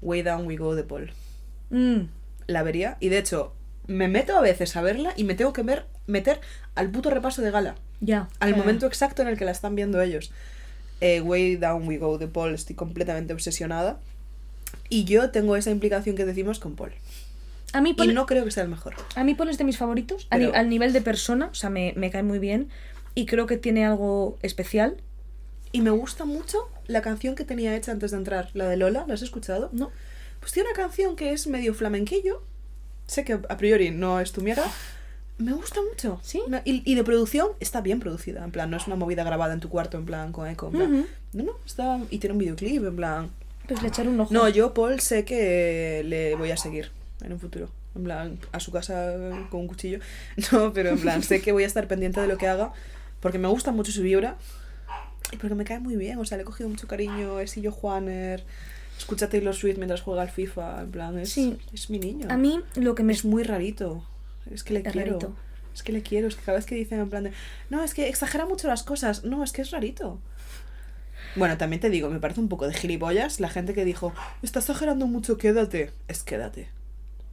Way 0.02 0.22
Down 0.22 0.46
We 0.46 0.56
Go 0.56 0.74
de 0.74 0.84
Paul. 0.84 1.12
Mm, 1.70 2.08
La 2.46 2.62
vería 2.62 2.96
y 3.00 3.08
de 3.08 3.18
hecho 3.18 3.54
me 3.86 4.08
meto 4.08 4.36
a 4.36 4.40
veces 4.40 4.76
a 4.76 4.82
verla 4.82 5.12
y 5.16 5.24
me 5.24 5.34
tengo 5.34 5.52
que 5.52 5.62
ver, 5.62 5.86
meter 6.06 6.40
al 6.74 6.90
puto 6.90 7.10
repaso 7.10 7.42
de 7.42 7.50
gala. 7.50 7.74
ya. 8.00 8.28
Al 8.40 8.56
momento 8.56 8.86
exacto 8.86 9.22
en 9.22 9.28
el 9.28 9.36
que 9.38 9.44
la 9.44 9.50
están 9.52 9.74
viendo 9.74 10.00
ellos. 10.00 10.30
Eh, 11.00 11.20
Way 11.20 11.56
Down 11.56 11.86
We 11.86 11.98
Go 11.98 12.18
de 12.18 12.28
Paul, 12.28 12.54
estoy 12.54 12.76
completamente 12.76 13.32
obsesionada. 13.32 13.98
Y 14.88 15.04
yo 15.04 15.30
tengo 15.30 15.56
esa 15.56 15.70
implicación 15.70 16.16
que 16.16 16.24
decimos 16.24 16.58
con 16.58 16.76
Paul. 16.76 16.92
A 17.72 17.80
mí, 17.80 17.90
Y 17.90 17.94
Paul, 17.94 18.14
no 18.14 18.26
creo 18.26 18.44
que 18.44 18.50
sea 18.50 18.62
el 18.62 18.68
mejor. 18.68 18.94
a 19.16 19.24
mí 19.24 19.34
Paul 19.34 19.48
es 19.50 19.58
de 19.58 19.64
mis 19.64 19.76
favoritos. 19.78 20.26
Pero- 20.30 20.54
al 20.54 20.68
nivel 20.68 20.92
de 20.92 21.00
persona, 21.00 21.46
o 21.46 21.54
sea, 21.54 21.70
me, 21.70 21.92
me 21.96 22.10
cae 22.10 22.22
muy 22.22 22.38
bien. 22.38 22.68
Y 23.14 23.26
creo 23.26 23.46
que 23.46 23.56
tiene 23.56 23.84
algo 23.84 24.38
especial. 24.42 24.96
Y 25.72 25.80
me 25.80 25.90
gusta 25.90 26.24
mucho 26.24 26.68
la 26.86 27.02
canción 27.02 27.34
que 27.34 27.44
tenía 27.44 27.74
hecha 27.76 27.90
antes 27.92 28.12
de 28.12 28.16
entrar, 28.18 28.50
la 28.54 28.68
de 28.68 28.76
Lola, 28.76 29.04
¿la 29.08 29.14
has 29.14 29.22
escuchado? 29.22 29.70
¿No? 29.72 29.90
Pues 30.40 30.52
tiene 30.52 30.68
una 30.68 30.76
canción 30.76 31.16
que 31.16 31.32
es 31.32 31.46
medio 31.48 31.74
flamenquillo. 31.74 32.42
Sé 33.06 33.24
que 33.24 33.34
a 33.48 33.56
priori 33.56 33.90
no 33.90 34.20
es 34.20 34.32
tu 34.32 34.40
mierda. 34.40 34.64
Me 35.36 35.52
gusta 35.52 35.80
mucho. 35.82 36.20
¿Sí? 36.22 36.42
Me- 36.48 36.62
Y, 36.64 36.82
y 36.90 36.94
de 36.94 37.02
producción 37.04 37.48
está 37.60 37.80
bien 37.80 38.00
producida. 38.00 38.44
En 38.44 38.50
plan, 38.52 38.70
no 38.70 38.76
es 38.76 38.86
una 38.86 38.96
movida 38.96 39.24
grabada 39.24 39.52
en 39.52 39.60
tu 39.60 39.68
cuarto, 39.68 39.98
en 39.98 40.06
plan, 40.06 40.32
con 40.32 40.46
eco. 40.48 40.66
En 40.68 40.72
plan, 40.72 40.94
Ujú. 40.94 41.06
No, 41.32 41.42
no, 41.44 41.52
está. 41.66 41.98
Y 42.10 42.18
tiene 42.18 42.32
un 42.34 42.38
videoclip, 42.38 42.84
en 42.84 42.96
plan. 42.96 43.30
Pues 43.66 43.82
le 43.82 43.88
echaré 43.88 44.08
un 44.08 44.20
ojo. 44.20 44.32
No, 44.32 44.48
yo, 44.48 44.72
Paul, 44.74 45.00
sé 45.00 45.24
que 45.24 46.02
le 46.04 46.34
voy 46.36 46.50
a 46.50 46.56
seguir 46.56 46.90
en 47.22 47.32
un 47.32 47.40
futuro. 47.40 47.68
En 47.96 48.04
plan, 48.04 48.38
a 48.52 48.60
su 48.60 48.70
casa 48.72 49.14
con 49.50 49.60
un 49.60 49.68
cuchillo. 49.68 49.98
No, 50.52 50.72
pero 50.72 50.90
en 50.90 50.98
plan, 50.98 51.22
sé 51.22 51.40
que 51.42 51.52
voy 51.52 51.64
a 51.64 51.66
estar 51.66 51.86
pendiente 51.88 52.20
de 52.20 52.26
lo 52.28 52.38
que 52.38 52.46
haga. 52.46 52.72
Porque 53.20 53.38
me 53.38 53.48
gusta 53.48 53.72
mucho 53.72 53.90
su 53.90 54.02
vibra. 54.02 54.36
Y 55.32 55.36
porque 55.36 55.54
me 55.56 55.64
cae 55.64 55.80
muy 55.80 55.96
bien. 55.96 56.18
O 56.18 56.24
sea, 56.24 56.36
le 56.36 56.42
he 56.42 56.46
cogido 56.46 56.68
mucho 56.68 56.86
cariño. 56.86 57.40
Es 57.40 57.54
yo 57.56 57.72
Juaner. 57.72 58.44
Escucha 58.98 59.28
Taylor 59.28 59.54
Swift 59.54 59.76
mientras 59.76 60.00
juega 60.00 60.22
al 60.22 60.30
FIFA. 60.30 60.82
En 60.82 60.90
plan, 60.90 61.18
es, 61.18 61.30
Sí. 61.30 61.58
es 61.72 61.90
mi 61.90 61.98
niño. 61.98 62.26
A 62.30 62.36
mí 62.36 62.60
lo 62.76 62.94
que 62.94 63.02
me... 63.02 63.12
Es 63.12 63.24
muy 63.24 63.42
rarito. 63.42 64.04
Es 64.50 64.62
que 64.64 64.74
le 64.74 64.80
Es 64.80 64.92
quiero. 64.92 65.12
rarito. 65.18 65.36
Es 65.74 65.82
que 65.82 65.92
le 65.92 66.02
quiero. 66.02 66.28
Es 66.28 66.36
que 66.36 66.42
cada 66.42 66.56
vez 66.58 66.66
que 66.66 66.74
dicen 66.76 67.00
en 67.00 67.10
plan 67.10 67.24
de. 67.24 67.32
No, 67.70 67.82
es 67.82 67.94
que 67.94 68.08
exagera 68.08 68.46
mucho 68.46 68.68
las 68.68 68.82
cosas. 68.84 69.24
No, 69.24 69.42
es 69.42 69.52
que 69.52 69.62
es 69.62 69.70
rarito. 69.72 70.20
Bueno, 71.36 71.58
también 71.58 71.80
te 71.80 71.90
digo, 71.90 72.10
me 72.10 72.20
parece 72.20 72.38
un 72.40 72.48
poco 72.48 72.68
de 72.68 72.74
gilipollas 72.74 73.40
la 73.40 73.48
gente 73.48 73.74
que 73.74 73.84
dijo, 73.84 74.12
está 74.42 74.60
exagerando 74.60 75.06
mucho, 75.08 75.36
quédate. 75.36 75.90
Es 76.06 76.22
quédate. 76.22 76.68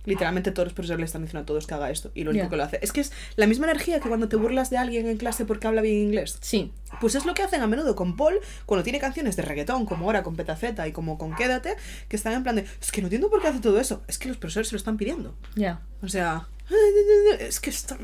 Literalmente 0.05 0.51
todos 0.51 0.65
los 0.67 0.73
profesores 0.73 0.99
le 0.99 1.05
están 1.05 1.21
diciendo 1.21 1.41
a 1.43 1.45
todos 1.45 1.67
que 1.67 1.73
haga 1.75 1.91
esto 1.91 2.11
y 2.15 2.23
lo 2.23 2.31
único 2.31 2.49
que 2.49 2.55
lo 2.57 2.63
hace. 2.63 2.79
Es 2.81 2.91
que 2.91 3.01
es 3.01 3.11
la 3.35 3.45
misma 3.47 3.65
energía 3.69 3.99
que 3.99 4.07
cuando 4.09 4.27
te 4.27 4.35
burlas 4.35 4.69
de 4.69 4.77
alguien 4.77 5.07
en 5.07 5.17
clase 5.17 5.45
porque 5.45 5.67
habla 5.67 5.81
bien 5.81 5.97
inglés. 5.97 6.37
Sí. 6.41 6.71
Pues 6.99 7.15
es 7.15 7.25
lo 7.25 7.33
que 7.33 7.43
hacen 7.43 7.61
a 7.61 7.67
menudo 7.67 7.95
con 7.95 8.15
Paul 8.17 8.39
cuando 8.65 8.83
tiene 8.83 8.99
canciones 8.99 9.35
de 9.35 9.43
reggaetón, 9.43 9.85
como 9.85 10.05
ahora 10.05 10.23
con 10.23 10.35
Petaceta 10.35 10.87
y 10.87 10.91
como 10.91 11.17
con 11.17 11.35
Quédate, 11.35 11.75
que 12.07 12.15
están 12.15 12.33
en 12.33 12.43
plan 12.43 12.55
de, 12.55 12.65
es 12.81 12.91
que 12.91 13.01
no 13.01 13.07
entiendo 13.07 13.29
por 13.29 13.41
qué 13.41 13.49
hace 13.49 13.59
todo 13.59 13.79
eso. 13.79 14.01
Es 14.07 14.17
que 14.17 14.27
los 14.27 14.37
profesores 14.37 14.69
se 14.69 14.73
lo 14.73 14.77
están 14.77 14.97
pidiendo. 14.97 15.35
Ya. 15.55 15.81
O 16.01 16.07
sea, 16.09 16.47
es 17.39 17.59
que 17.59 17.69
esto- 17.69 17.97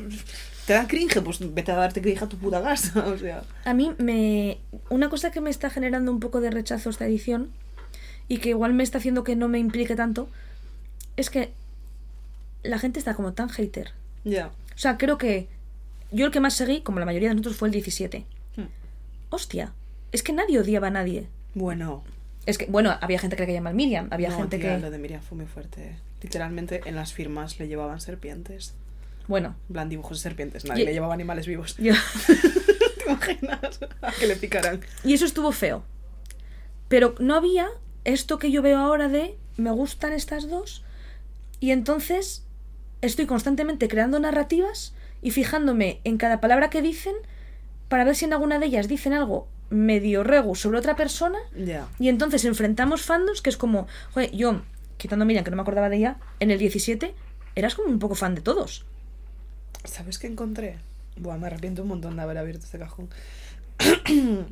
te 0.66 0.74
da 0.74 0.86
cringe, 0.86 1.20
pues 1.22 1.38
vete 1.54 1.72
a 1.72 1.76
darte 1.76 2.00
cringe 2.02 2.22
a 2.22 2.28
tu 2.28 2.36
puta 2.36 2.62
casa. 2.62 2.92
O 3.08 3.16
sea, 3.18 3.42
A 3.64 3.74
mí 3.74 3.94
me... 3.98 4.58
Una 4.90 5.08
cosa 5.08 5.30
que 5.30 5.40
me 5.40 5.50
está 5.50 5.70
generando 5.70 6.12
un 6.12 6.20
poco 6.20 6.40
de 6.40 6.50
rechazo 6.50 6.90
esta 6.90 7.06
edición 7.06 7.50
y 8.28 8.38
que 8.38 8.50
igual 8.50 8.74
me 8.74 8.82
está 8.82 8.98
haciendo 8.98 9.24
que 9.24 9.34
no 9.34 9.48
me 9.48 9.58
implique 9.58 9.96
tanto 9.96 10.28
es 11.16 11.30
que 11.30 11.52
la 12.62 12.78
gente 12.78 12.98
está 12.98 13.14
como 13.14 13.32
tan 13.34 13.48
hater 13.48 13.92
Ya. 14.24 14.48
O 14.74 14.78
sea, 14.78 14.96
creo 14.98 15.18
que 15.18 15.48
yo 16.12 16.26
el 16.26 16.32
que 16.32 16.40
más 16.40 16.54
seguí, 16.54 16.80
como 16.82 16.98
la 17.00 17.06
mayoría 17.06 17.28
de 17.30 17.34
nosotros, 17.34 17.56
fue 17.56 17.68
el 17.68 17.72
17. 17.72 18.24
Hmm. 18.56 18.62
Hostia, 19.30 19.72
es 20.12 20.22
que 20.22 20.32
nadie 20.32 20.58
odiaba 20.58 20.86
a 20.88 20.90
nadie. 20.90 21.28
Bueno. 21.54 22.04
Es 22.46 22.56
que, 22.56 22.64
bueno, 22.66 22.96
había 23.00 23.18
gente 23.18 23.36
que 23.36 23.42
le 23.42 23.46
caía 23.48 23.60
mal 23.60 23.74
Miriam, 23.74 24.08
había 24.10 24.30
no, 24.30 24.36
gente 24.38 24.58
tía, 24.58 24.76
que... 24.76 24.80
Lo 24.82 24.90
de 24.90 24.98
Miriam 24.98 25.20
fue 25.20 25.36
muy 25.36 25.46
fuerte. 25.46 25.96
Literalmente 26.22 26.80
en 26.86 26.94
las 26.96 27.12
firmas 27.12 27.58
le 27.58 27.68
llevaban 27.68 28.00
serpientes. 28.00 28.74
Bueno, 29.26 29.54
En 29.68 29.72
plan, 29.74 29.88
dibujos 29.90 30.18
de 30.18 30.22
serpientes. 30.22 30.64
Nadie 30.64 30.82
Y- 30.84 30.86
le 30.86 30.92
llevaba 30.94 31.12
animales 31.12 31.46
vivos. 31.46 31.76
yo... 31.76 31.92
¿Te 32.26 33.04
imaginas? 33.12 33.80
A 34.00 34.12
que 34.12 34.26
le 34.26 34.36
picaran. 34.36 34.80
y 35.04 35.12
eso 35.14 35.26
estuvo 35.26 35.52
feo. 35.52 35.84
Pero 36.88 37.14
no 37.20 37.34
había 37.34 37.68
esto 38.04 38.38
que 38.38 38.50
yo 38.50 38.62
veo 38.62 38.78
ahora 38.78 39.08
de 39.08 39.36
me 39.58 39.70
gustan 39.70 40.12
estas 40.14 40.48
dos 40.48 40.82
y 41.60 41.72
entonces 41.72 42.44
estoy 43.02 43.26
constantemente 43.26 43.88
creando 43.88 44.18
narrativas 44.18 44.94
y 45.22 45.30
fijándome 45.30 46.00
en 46.04 46.16
cada 46.18 46.40
palabra 46.40 46.70
que 46.70 46.82
dicen 46.82 47.14
para 47.88 48.04
ver 48.04 48.14
si 48.16 48.24
en 48.24 48.32
alguna 48.32 48.58
de 48.58 48.66
ellas 48.66 48.88
dicen 48.88 49.12
algo 49.12 49.48
medio 49.70 50.24
regu 50.24 50.54
sobre 50.54 50.78
otra 50.78 50.96
persona 50.96 51.38
Ya. 51.56 51.88
y 51.98 52.08
entonces 52.08 52.44
enfrentamos 52.44 53.02
fandoms 53.02 53.42
que 53.42 53.50
es 53.50 53.56
como, 53.56 53.86
joder, 54.12 54.30
yo, 54.32 54.62
quitando 54.96 55.24
a 55.24 55.26
Miriam, 55.26 55.44
que 55.44 55.50
no 55.50 55.56
me 55.56 55.62
acordaba 55.62 55.88
de 55.88 55.96
ella, 55.96 56.16
en 56.40 56.50
el 56.50 56.58
17 56.58 57.14
eras 57.54 57.74
como 57.74 57.88
un 57.88 57.98
poco 57.98 58.14
fan 58.14 58.34
de 58.34 58.40
todos. 58.40 58.84
¿Sabes 59.84 60.18
qué 60.18 60.26
encontré? 60.26 60.78
Buah, 61.16 61.36
me 61.38 61.46
arrepiento 61.48 61.82
un 61.82 61.88
montón 61.88 62.16
de 62.16 62.22
haber 62.22 62.38
abierto 62.38 62.64
este 62.64 62.78
cajón. 62.78 63.08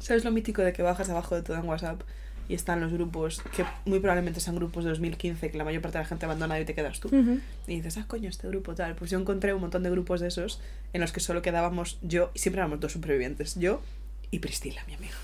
¿Sabes 0.00 0.24
lo 0.24 0.30
mítico 0.30 0.62
de 0.62 0.72
que 0.72 0.82
bajas 0.82 1.08
abajo 1.10 1.34
de 1.34 1.42
todo 1.42 1.56
en 1.56 1.64
WhatsApp 1.64 2.02
y 2.48 2.54
están 2.54 2.80
los 2.80 2.92
grupos, 2.92 3.42
que 3.54 3.64
muy 3.84 4.00
probablemente 4.00 4.40
sean 4.40 4.56
grupos 4.56 4.84
de 4.84 4.90
2015, 4.90 5.50
que 5.50 5.58
la 5.58 5.64
mayor 5.64 5.82
parte 5.82 5.98
de 5.98 6.04
la 6.04 6.08
gente 6.08 6.24
abandona 6.24 6.58
y 6.58 6.64
te 6.64 6.74
quedas 6.74 6.98
tú? 6.98 7.08
Ujú. 7.08 7.40
Y 7.66 7.76
dices, 7.76 7.98
ah, 7.98 8.04
coño, 8.08 8.28
este 8.28 8.48
grupo 8.48 8.74
tal. 8.74 8.94
Pues 8.94 9.10
yo 9.10 9.18
encontré 9.18 9.52
un 9.52 9.60
montón 9.60 9.82
de 9.82 9.90
grupos 9.90 10.20
de 10.20 10.28
esos 10.28 10.60
en 10.92 11.00
los 11.00 11.12
que 11.12 11.20
solo 11.20 11.42
quedábamos 11.42 11.98
yo, 12.02 12.30
y 12.34 12.38
siempre 12.38 12.60
éramos 12.60 12.80
dos 12.80 12.92
supervivientes, 12.92 13.56
yo 13.56 13.82
y 14.30 14.38
Priscila, 14.38 14.82
mi 14.86 14.94
amiga. 14.94 15.14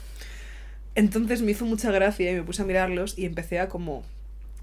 Entonces 0.94 1.42
me 1.42 1.52
hizo 1.52 1.64
mucha 1.64 1.90
gracia 1.90 2.30
y 2.30 2.34
me 2.34 2.42
puse 2.42 2.62
a 2.62 2.64
mirarlos 2.64 3.18
y 3.18 3.24
empecé 3.24 3.58
a 3.58 3.68
como 3.68 4.04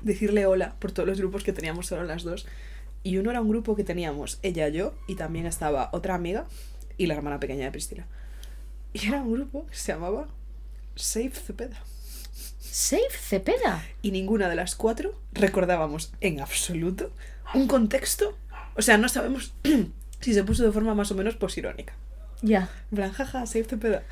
decirle 0.03 0.45
hola 0.45 0.75
por 0.79 0.91
todos 0.91 1.07
los 1.07 1.19
grupos 1.19 1.43
que 1.43 1.53
teníamos 1.53 1.87
solo 1.87 2.03
las 2.03 2.23
dos. 2.23 2.47
Y 3.03 3.17
uno 3.17 3.31
era 3.31 3.41
un 3.41 3.49
grupo 3.49 3.75
que 3.75 3.83
teníamos 3.83 4.39
ella, 4.43 4.69
yo, 4.69 4.93
y 5.07 5.15
también 5.15 5.47
estaba 5.47 5.89
otra 5.91 6.13
amiga 6.13 6.45
y 6.97 7.07
la 7.07 7.15
hermana 7.15 7.39
pequeña 7.39 7.65
de 7.65 7.71
Priscila. 7.71 8.05
Y 8.93 9.07
era 9.07 9.21
un 9.21 9.33
grupo 9.33 9.65
que 9.67 9.75
se 9.75 9.91
llamaba 9.91 10.27
Save 10.95 11.31
Cepeda. 11.31 11.83
Save 12.71 13.11
Cepeda. 13.11 13.83
Y 14.01 14.11
ninguna 14.11 14.47
de 14.47 14.55
las 14.55 14.75
cuatro 14.75 15.13
recordábamos 15.33 16.13
en 16.21 16.39
absoluto 16.39 17.11
un 17.53 17.67
contexto. 17.67 18.37
O 18.75 18.81
sea, 18.81 18.97
no 18.97 19.09
sabemos 19.09 19.53
si 20.21 20.33
se 20.33 20.43
puso 20.45 20.63
de 20.63 20.71
forma 20.71 20.95
más 20.95 21.11
o 21.11 21.15
menos 21.15 21.35
posirónica. 21.35 21.93
Ya. 22.41 22.69
En 22.91 22.95
plan, 22.95 23.11
jaja, 23.11 23.45
Save 23.45 23.65
Cepeda. 23.65 24.03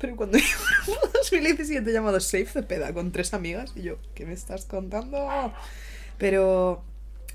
Pero 0.00 0.16
cuando 0.16 0.36
yo 0.86 0.94
2017 1.14 1.92
llamado 1.92 2.18
Save 2.18 2.46
Cepeda 2.46 2.92
con 2.92 3.12
tres 3.12 3.34
amigas, 3.34 3.72
y 3.76 3.82
yo, 3.82 3.98
¿qué 4.16 4.26
me 4.26 4.32
estás 4.32 4.64
contando? 4.64 5.52
Pero 6.18 6.82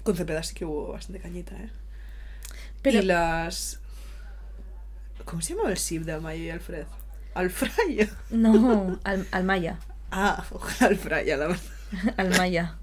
con 0.03 0.17
Cepeda 0.17 0.43
sí 0.43 0.53
que 0.53 0.65
hubo 0.65 0.91
bastante 0.91 1.21
cañita, 1.21 1.55
¿eh? 1.55 1.69
Pero, 2.81 2.99
Y 2.99 3.03
las. 3.03 3.79
¿Cómo 5.23 5.41
se 5.41 5.53
llamaba 5.53 5.71
el 5.71 5.77
SIP 5.77 6.03
de 6.03 6.11
Almaya 6.11 6.43
y 6.43 6.49
Alfred? 6.49 6.85
Alfraya. 7.33 8.09
no, 8.29 8.99
al, 9.05 9.25
Almaya. 9.31 9.79
Ah, 10.15 10.45
ojalá 10.51 10.91
Alfraya, 10.91 11.37
la 11.37 11.47
verdad. 11.47 11.63
Almaya. 12.17 12.75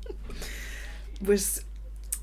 Pues 1.24 1.64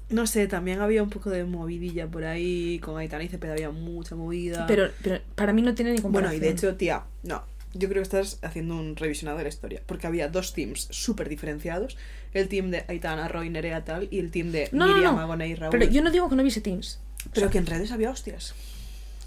no 0.10 0.28
sé, 0.28 0.48
también 0.48 0.82
había 0.82 1.04
un 1.04 1.10
poco 1.10 1.30
de 1.30 1.44
movidilla 1.44 2.08
por 2.08 2.24
ahí. 2.26 2.80
Con 2.80 2.98
Aitana 2.98 3.24
y 3.24 3.28
Cepeda 3.30 3.54
había 3.54 3.72
mucha 3.72 4.16
movida. 4.16 4.68
Pero, 4.68 4.90
pero 5.02 5.20
para 5.36 5.54
mí 5.54 5.62
no 5.62 5.76
tiene 5.76 5.92
ni 5.92 5.98
bueno, 5.98 6.14
comparación. 6.14 6.44
y 6.44 6.46
de 6.46 6.52
hecho, 6.52 6.76
tía, 6.76 7.04
no. 7.24 7.44
Yo 7.74 7.90
creo 7.90 8.02
que 8.02 8.04
estás 8.04 8.40
haciendo 8.42 8.76
un 8.76 8.96
revisionado 8.96 9.38
de 9.38 9.44
la 9.44 9.50
historia. 9.50 9.82
Porque 9.86 10.08
había 10.08 10.30
dos 10.30 10.54
teams 10.54 10.88
súper 10.92 11.30
diferenciados: 11.30 11.98
el 12.34 12.48
team 12.48 12.72
de 12.72 12.86
Aitana, 12.88 13.28
Roy, 13.28 13.50
Nerea, 13.50 13.84
tal, 13.84 14.08
y 14.10 14.20
el 14.20 14.32
team 14.32 14.52
de 14.52 14.70
No, 14.72 14.88
Miriam, 14.88 15.16
no. 15.16 15.22
Agona 15.22 15.46
y 15.46 15.56
Raúl. 15.56 15.72
Pero 15.72 15.86
yo 15.86 16.02
no 16.02 16.12
digo 16.12 16.30
que 16.30 16.36
no 16.36 16.42
hubiese 16.42 16.62
Teams. 16.62 17.00
Pero 17.34 17.50
que 17.50 17.58
en 17.58 17.66
redes 17.66 17.92
había 17.92 18.10
hostias. 18.10 18.56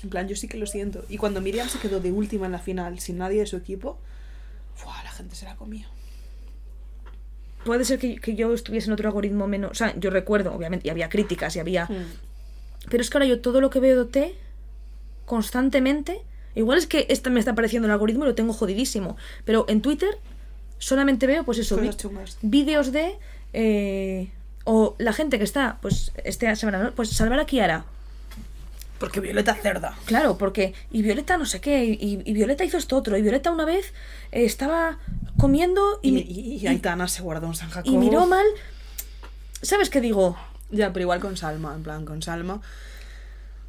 En 0.02 0.08
plan, 0.08 0.26
yo 0.26 0.34
sí 0.34 0.48
que 0.48 0.56
lo 0.56 0.66
siento. 0.66 1.04
Y 1.10 1.18
cuando 1.18 1.42
Miriam 1.42 1.68
se 1.68 1.78
quedó 1.78 2.00
de 2.00 2.10
última 2.10 2.46
en 2.46 2.52
la 2.52 2.58
final 2.58 2.98
sin 3.00 3.18
nadie 3.18 3.40
de 3.40 3.46
su 3.46 3.56
equipo, 3.58 3.98
¡fua! 4.82 5.02
la 5.02 5.10
gente 5.10 5.34
se 5.34 5.44
la 5.44 5.56
comía. 5.56 5.88
Puede 7.64 7.84
ser 7.84 7.98
que, 7.98 8.16
que 8.16 8.34
yo 8.34 8.54
estuviese 8.54 8.86
en 8.86 8.94
otro 8.94 9.08
algoritmo 9.08 9.46
menos. 9.46 9.72
O 9.72 9.74
sea, 9.74 9.94
yo 9.98 10.10
recuerdo, 10.10 10.54
obviamente, 10.54 10.88
y 10.88 10.90
había 10.90 11.08
críticas 11.08 11.56
y 11.56 11.60
había. 11.60 11.84
Hmm. 11.86 12.06
Pero 12.88 13.02
es 13.02 13.10
que 13.10 13.18
ahora 13.18 13.26
yo 13.26 13.40
todo 13.40 13.60
lo 13.60 13.68
que 13.70 13.80
veo 13.80 13.96
de 13.96 14.02
OT 14.02 14.34
constantemente. 15.26 16.22
Igual 16.54 16.78
es 16.78 16.86
que 16.86 17.06
esta 17.10 17.30
me 17.30 17.38
está 17.38 17.52
apareciendo 17.52 17.86
el 17.86 17.92
algoritmo 17.92 18.24
y 18.24 18.28
lo 18.28 18.34
tengo 18.34 18.52
jodidísimo. 18.52 19.16
Pero 19.44 19.66
en 19.68 19.82
Twitter 19.82 20.18
solamente 20.78 21.26
veo, 21.26 21.44
pues 21.44 21.58
eso, 21.58 21.78
vídeos 22.42 22.92
de. 22.92 23.18
eh, 23.52 24.30
o 24.64 24.94
la 24.98 25.12
gente 25.12 25.38
que 25.38 25.44
está, 25.44 25.78
pues, 25.80 26.12
esta 26.24 26.54
semana, 26.56 26.82
¿no? 26.82 26.92
Pues 26.92 27.10
salvar 27.10 27.40
a 27.40 27.46
Kiara. 27.46 27.84
Porque 29.00 29.18
Violeta 29.18 29.54
cerda. 29.54 29.96
Claro, 30.04 30.38
porque. 30.38 30.74
Y 30.92 31.02
Violeta 31.02 31.36
no 31.38 31.46
sé 31.46 31.60
qué, 31.60 31.84
y, 31.84 32.22
y 32.24 32.32
Violeta 32.34 32.64
hizo 32.64 32.76
esto 32.76 32.96
otro. 32.96 33.16
Y 33.16 33.22
Violeta 33.22 33.50
una 33.50 33.64
vez 33.64 33.92
eh, 34.30 34.44
estaba 34.44 34.98
comiendo 35.38 35.98
y, 36.02 36.18
Y, 36.18 36.20
y, 36.20 36.56
y 36.58 36.66
Aitana 36.68 37.08
se 37.08 37.22
guardó 37.22 37.48
un 37.48 37.54
San 37.56 37.70
y 37.70 37.72
Jacobo. 37.72 37.98
miró 37.98 38.26
mal. 38.26 38.44
¿Sabes 39.62 39.90
qué 39.90 40.00
digo? 40.00 40.36
Ya, 40.70 40.92
pero 40.92 41.02
igual 41.04 41.18
con 41.20 41.36
Salma, 41.36 41.74
en 41.74 41.82
plan, 41.82 42.04
con 42.04 42.22
Salma. 42.22 42.60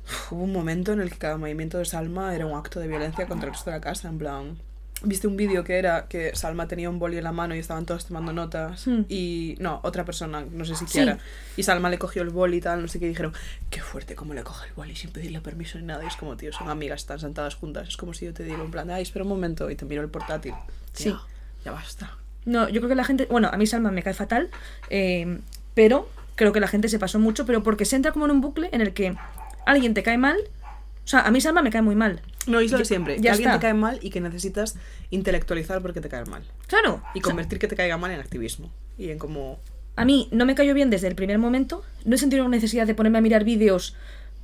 uf, 0.05 0.31
Hubo 0.33 0.43
un 0.43 0.51
momento 0.53 0.93
en 0.93 1.01
el 1.01 1.09
que 1.09 1.17
cada 1.17 1.37
movimiento 1.37 1.77
de 1.77 1.85
Salma 1.85 2.35
era 2.35 2.45
un 2.45 2.57
acto 2.57 2.79
de 2.79 2.87
violencia 2.87 3.25
contra 3.25 3.47
el 3.47 3.53
resto 3.55 3.69
de 3.71 3.77
la 3.77 3.81
casa, 3.81 4.09
en 4.09 4.17
plan. 4.19 4.57
Viste 5.03 5.27
un 5.27 5.35
vídeo 5.35 5.63
que 5.63 5.79
era 5.79 6.05
que 6.07 6.35
Salma 6.35 6.67
tenía 6.67 6.87
un 6.89 6.99
boli 6.99 7.17
en 7.17 7.23
la 7.23 7.31
mano 7.31 7.55
y 7.55 7.59
estaban 7.59 7.85
todos 7.87 8.05
tomando 8.05 8.33
notas. 8.33 8.85
Hmm. 8.87 9.01
Y. 9.09 9.55
No, 9.59 9.79
otra 9.83 10.05
persona, 10.05 10.45
no 10.51 10.63
sé 10.63 10.75
si 10.75 10.85
Sí. 10.85 10.93
quiera. 10.93 11.17
Y 11.57 11.63
Salma 11.63 11.89
le 11.89 11.97
cogió 11.97 12.21
el 12.21 12.29
boli 12.29 12.57
y 12.57 12.61
tal, 12.61 12.81
no 12.83 12.87
sé 12.87 12.99
qué, 12.99 13.05
y 13.05 13.09
dijeron, 13.09 13.33
qué 13.71 13.81
fuerte 13.81 14.13
cómo 14.15 14.33
le 14.35 14.43
coge 14.43 14.67
el 14.67 14.73
boli 14.73 14.95
sin 14.95 15.09
pedirle 15.11 15.41
permiso 15.41 15.79
ni 15.79 15.85
nada. 15.85 16.03
Y 16.03 16.07
es 16.07 16.15
como, 16.15 16.37
tío, 16.37 16.53
son 16.53 16.69
amigas, 16.69 17.01
están 17.01 17.19
sentadas 17.19 17.55
juntas. 17.55 17.87
Es 17.87 17.97
como 17.97 18.13
si 18.13 18.25
yo 18.25 18.33
te 18.33 18.43
digo, 18.43 18.63
en 18.63 18.69
plan, 18.69 18.89
ay, 18.91 19.01
espera 19.01 19.23
un 19.23 19.29
momento, 19.29 19.71
y 19.71 19.75
te 19.75 19.85
miro 19.85 20.01
el 20.03 20.09
portátil. 20.09 20.53
Sí. 20.93 21.05
Tío, 21.05 21.19
Ya 21.65 21.71
basta. 21.71 22.15
No, 22.45 22.69
yo 22.69 22.81
creo 22.81 22.89
que 22.89 22.95
la 22.95 23.03
gente. 23.03 23.25
Bueno, 23.29 23.49
a 23.51 23.57
mí 23.57 23.65
Salma 23.67 23.91
me 23.91 24.03
cae 24.03 24.13
fatal. 24.13 24.49
eh, 24.89 25.39
pero 25.73 26.09
creo 26.35 26.51
que 26.53 26.59
la 26.59 26.67
gente 26.67 26.89
se 26.89 26.99
pasó 26.99 27.17
mucho. 27.17 27.45
Pero 27.45 27.63
porque 27.63 27.85
se 27.85 27.95
entra 27.95 28.11
como 28.11 28.25
en 28.25 28.31
un 28.31 28.41
bucle 28.41 28.69
en 28.71 28.81
el 28.81 28.93
que 28.93 29.15
alguien 29.65 29.93
te 29.93 30.03
cae 30.03 30.17
mal. 30.17 30.37
Sea, 31.11 31.21
a 31.21 31.31
mí 31.31 31.41
Salma 31.41 31.61
me 31.61 31.71
cae 31.71 31.81
muy 31.81 31.93
mal. 31.95 32.21
No, 32.47 32.61
Ya- 32.61 32.85
siempre. 32.85 33.17
ya 33.17 33.21
que 33.21 33.29
alguien 33.31 33.49
está. 33.49 33.59
te 33.59 33.63
cae 33.63 33.73
mal 33.73 33.99
y 34.01 34.09
que 34.11 34.21
necesitas 34.21 34.75
intelectualizar 35.09 35.81
porque 35.81 35.99
te 35.99 36.07
cae 36.07 36.23
mal. 36.25 36.43
Claro. 36.67 37.03
Y 37.13 37.19
o 37.19 37.21
sea, 37.21 37.31
convertir 37.31 37.59
que 37.59 37.67
te 37.67 37.75
caiga 37.75 37.97
mal 37.97 38.11
en 38.11 38.19
activismo. 38.21 38.71
Y 38.97 39.09
en 39.09 39.19
como... 39.19 39.59
a 39.97 40.05
mí 40.05 40.29
no 40.31 40.45
me 40.45 40.55
cayó 40.55 40.73
bien 40.73 40.89
desde 40.89 41.07
el 41.09 41.15
primer 41.15 41.37
momento. 41.37 41.83
No 42.05 42.15
he 42.15 42.17
sentido 42.17 42.47
necesidad 42.47 42.87
de 42.87 42.95
ponerme 42.95 43.17
a 43.17 43.21
mirar 43.21 43.43
vídeos 43.43 43.93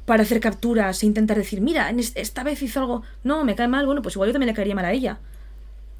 para 0.05 0.23
hacer 0.23 0.39
capturas 0.41 1.03
e 1.03 1.05
intentar 1.05 1.37
decir, 1.37 1.61
mira, 1.61 1.89
esta 2.15 2.43
vez 2.43 2.61
hizo 2.61 2.81
algo. 2.81 3.03
No, 3.23 3.45
me 3.45 3.55
cae 3.55 3.69
mal. 3.69 3.85
Bueno, 3.85 4.01
pues 4.01 4.15
igual 4.15 4.27
yo 4.27 4.33
también 4.33 4.47
le 4.47 4.53
caería 4.53 4.75
mal 4.75 4.83
a 4.85 4.91
ella. 4.91 5.19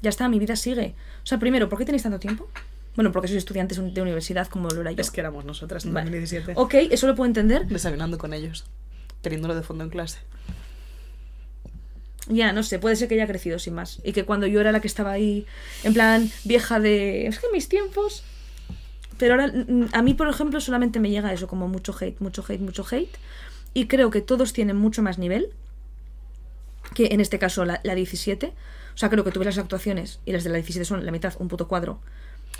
Ya 0.02 0.10
está, 0.10 0.28
mi 0.28 0.38
vida 0.38 0.54
sigue. 0.54 0.94
O 1.22 1.26
sea, 1.26 1.38
primero, 1.38 1.68
¿por 1.70 1.78
qué 1.78 1.84
tenéis 1.86 2.02
tanto 2.02 2.18
tiempo? 2.18 2.46
Bueno, 2.94 3.10
porque 3.10 3.28
sois 3.28 3.38
estudiantes 3.38 3.78
de 3.94 4.02
universidad 4.02 4.48
como 4.48 4.68
lo 4.68 4.80
era 4.82 4.92
yo. 4.92 5.00
Es 5.00 5.10
que 5.10 5.20
éramos 5.20 5.44
nosotras 5.46 5.84
en 5.86 5.94
Vale. 5.94 6.10
2017. 6.10 6.52
Ok, 6.56 6.74
eso 6.90 7.06
lo 7.06 7.14
puedo 7.14 7.26
entender. 7.26 7.66
Desayunando 7.66 8.18
con 8.18 8.34
ellos. 8.34 8.66
Teniéndolo 9.22 9.54
de 9.54 9.62
fondo 9.62 9.84
en 9.84 9.90
clase. 9.90 10.18
Ya, 12.28 12.52
no 12.52 12.62
sé, 12.62 12.78
puede 12.78 12.96
ser 12.96 13.08
que 13.08 13.14
haya 13.14 13.26
crecido 13.26 13.58
sin 13.58 13.74
más. 13.74 14.00
Y 14.04 14.12
que 14.12 14.24
cuando 14.24 14.46
yo 14.46 14.60
era 14.60 14.70
la 14.70 14.80
que 14.80 14.88
estaba 14.88 15.12
ahí, 15.12 15.46
en 15.82 15.94
plan, 15.94 16.30
vieja 16.44 16.78
de. 16.78 17.26
Es 17.26 17.38
que 17.38 17.46
mis 17.52 17.68
tiempos. 17.68 18.22
Pero 19.16 19.34
ahora, 19.34 19.52
a 19.92 20.02
mí, 20.02 20.14
por 20.14 20.28
ejemplo, 20.28 20.60
solamente 20.60 21.00
me 21.00 21.10
llega 21.10 21.32
eso, 21.32 21.48
como 21.48 21.68
mucho 21.68 21.94
hate, 21.98 22.20
mucho 22.20 22.44
hate, 22.46 22.60
mucho 22.60 22.86
hate. 22.88 23.16
Y 23.74 23.86
creo 23.86 24.10
que 24.10 24.20
todos 24.20 24.52
tienen 24.52 24.76
mucho 24.76 25.02
más 25.02 25.18
nivel. 25.18 25.50
Que 26.94 27.06
en 27.06 27.20
este 27.20 27.38
caso 27.38 27.64
la, 27.64 27.80
la 27.82 27.94
17. 27.94 28.52
O 28.94 28.98
sea, 28.98 29.08
creo 29.10 29.24
que 29.24 29.32
tú 29.32 29.40
ves 29.40 29.46
las 29.46 29.58
actuaciones 29.58 30.20
y 30.24 30.32
las 30.32 30.44
de 30.44 30.50
la 30.50 30.56
17 30.56 30.84
son 30.84 31.04
la 31.04 31.12
mitad, 31.12 31.34
un 31.38 31.48
puto 31.48 31.66
cuadro. 31.66 32.00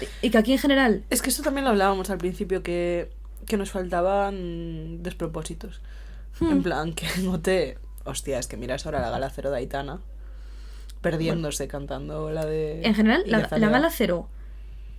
Y, 0.01 0.27
y 0.27 0.31
que 0.31 0.39
aquí 0.39 0.53
en 0.53 0.59
general. 0.59 1.05
Es 1.11 1.21
que 1.21 1.31
esto 1.31 1.43
también 1.43 1.65
lo 1.65 1.71
hablábamos 1.71 2.11
al 2.11 2.19
principio, 2.19 2.63
que, 2.63 3.11
que 3.47 3.57
nos 3.57 3.71
faltaban 3.71 5.03
despropósitos. 5.03 5.81
Hmm. 6.41 6.53
En 6.53 6.63
plan, 6.63 6.93
que 6.95 7.07
no 7.23 7.41
te... 7.41 7.79
Hostia, 8.05 8.39
es 8.39 8.47
que 8.47 8.57
miras 8.57 8.87
ahora 8.87 9.01
la 9.01 9.11
gala 9.11 9.31
cero 9.31 9.51
de 9.51 9.59
Aitana. 9.59 10.01
Perdiéndose 11.01 11.69
cantando 11.69 12.31
la 12.31 12.45
de... 12.47 12.83
En 12.85 12.95
general, 12.95 13.23
la, 13.27 13.49
la 13.51 13.69
gala 13.69 13.91
cero, 13.91 14.29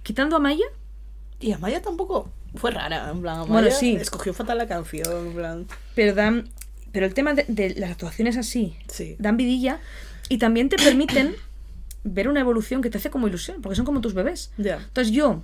quitando 0.03 0.36
a 0.38 0.40
Maya, 0.40 0.66
Y 1.41 1.52
Amaya 1.52 1.82
tampoco 1.82 2.32
fue 2.56 2.72
rara, 2.72 3.10
en 3.11 3.22
plan, 3.22 3.40
Amaya 3.40 3.52
Bueno, 3.52 3.72
sí. 3.72 3.95
escogió 3.95 4.34
fatal 4.34 4.57
la 4.57 4.68
canción, 4.68 5.28
en 5.28 5.34
plan... 5.34 5.68
pero 5.95 6.14
dan. 6.14 6.49
Pero 6.91 7.06
el 7.06 7.14
tema 7.14 7.34
de, 7.34 7.45
de 7.48 7.76
las 7.76 7.91
actuaciones 7.91 8.38
así, 8.38 8.76
Sí. 8.88 9.16
dan 9.20 9.38
vidilla 9.38 9.80
y 10.30 10.38
también 10.38 10.70
te 10.70 10.78
permiten 10.78 11.36
ver 12.03 12.28
una 12.30 12.40
evolución 12.40 12.82
que 12.82 12.90
te 12.90 12.98
hace 12.98 13.10
como 13.10 13.28
ilusión, 13.28 13.61
porque 13.61 13.76
son 13.76 13.86
como 13.86 13.99
tus 14.02 14.14
bebés. 14.14 14.52
Ya. 14.57 14.78
Entonces 14.78 15.14
yo, 15.14 15.41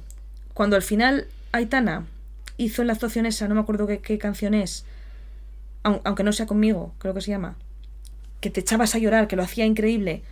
cuando 0.53 0.76
al 0.77 0.81
final 0.84 1.27
Aitana 1.51 2.07
hizo 2.57 2.81
en 2.81 2.88
la 2.88 2.93
actuación 2.93 3.26
esa, 3.26 3.47
no 3.49 3.55
me 3.55 3.61
acuerdo 3.61 3.85
qué, 3.88 3.99
qué 3.99 4.17
canción 4.17 4.53
es, 4.53 4.85
aunque 6.03 6.24
no 6.24 6.34
sea 6.34 6.48
conmigo, 6.48 6.94
creo 6.98 7.14
que 7.14 7.22
se 7.22 7.32
llama, 7.32 7.56
que 8.41 8.49
te 8.49 8.62
echabas 8.62 8.95
a 8.95 8.98
llorar, 8.98 9.28
que 9.28 9.36
lo 9.36 9.44
hacía 9.44 9.66
increíble, 9.66 10.24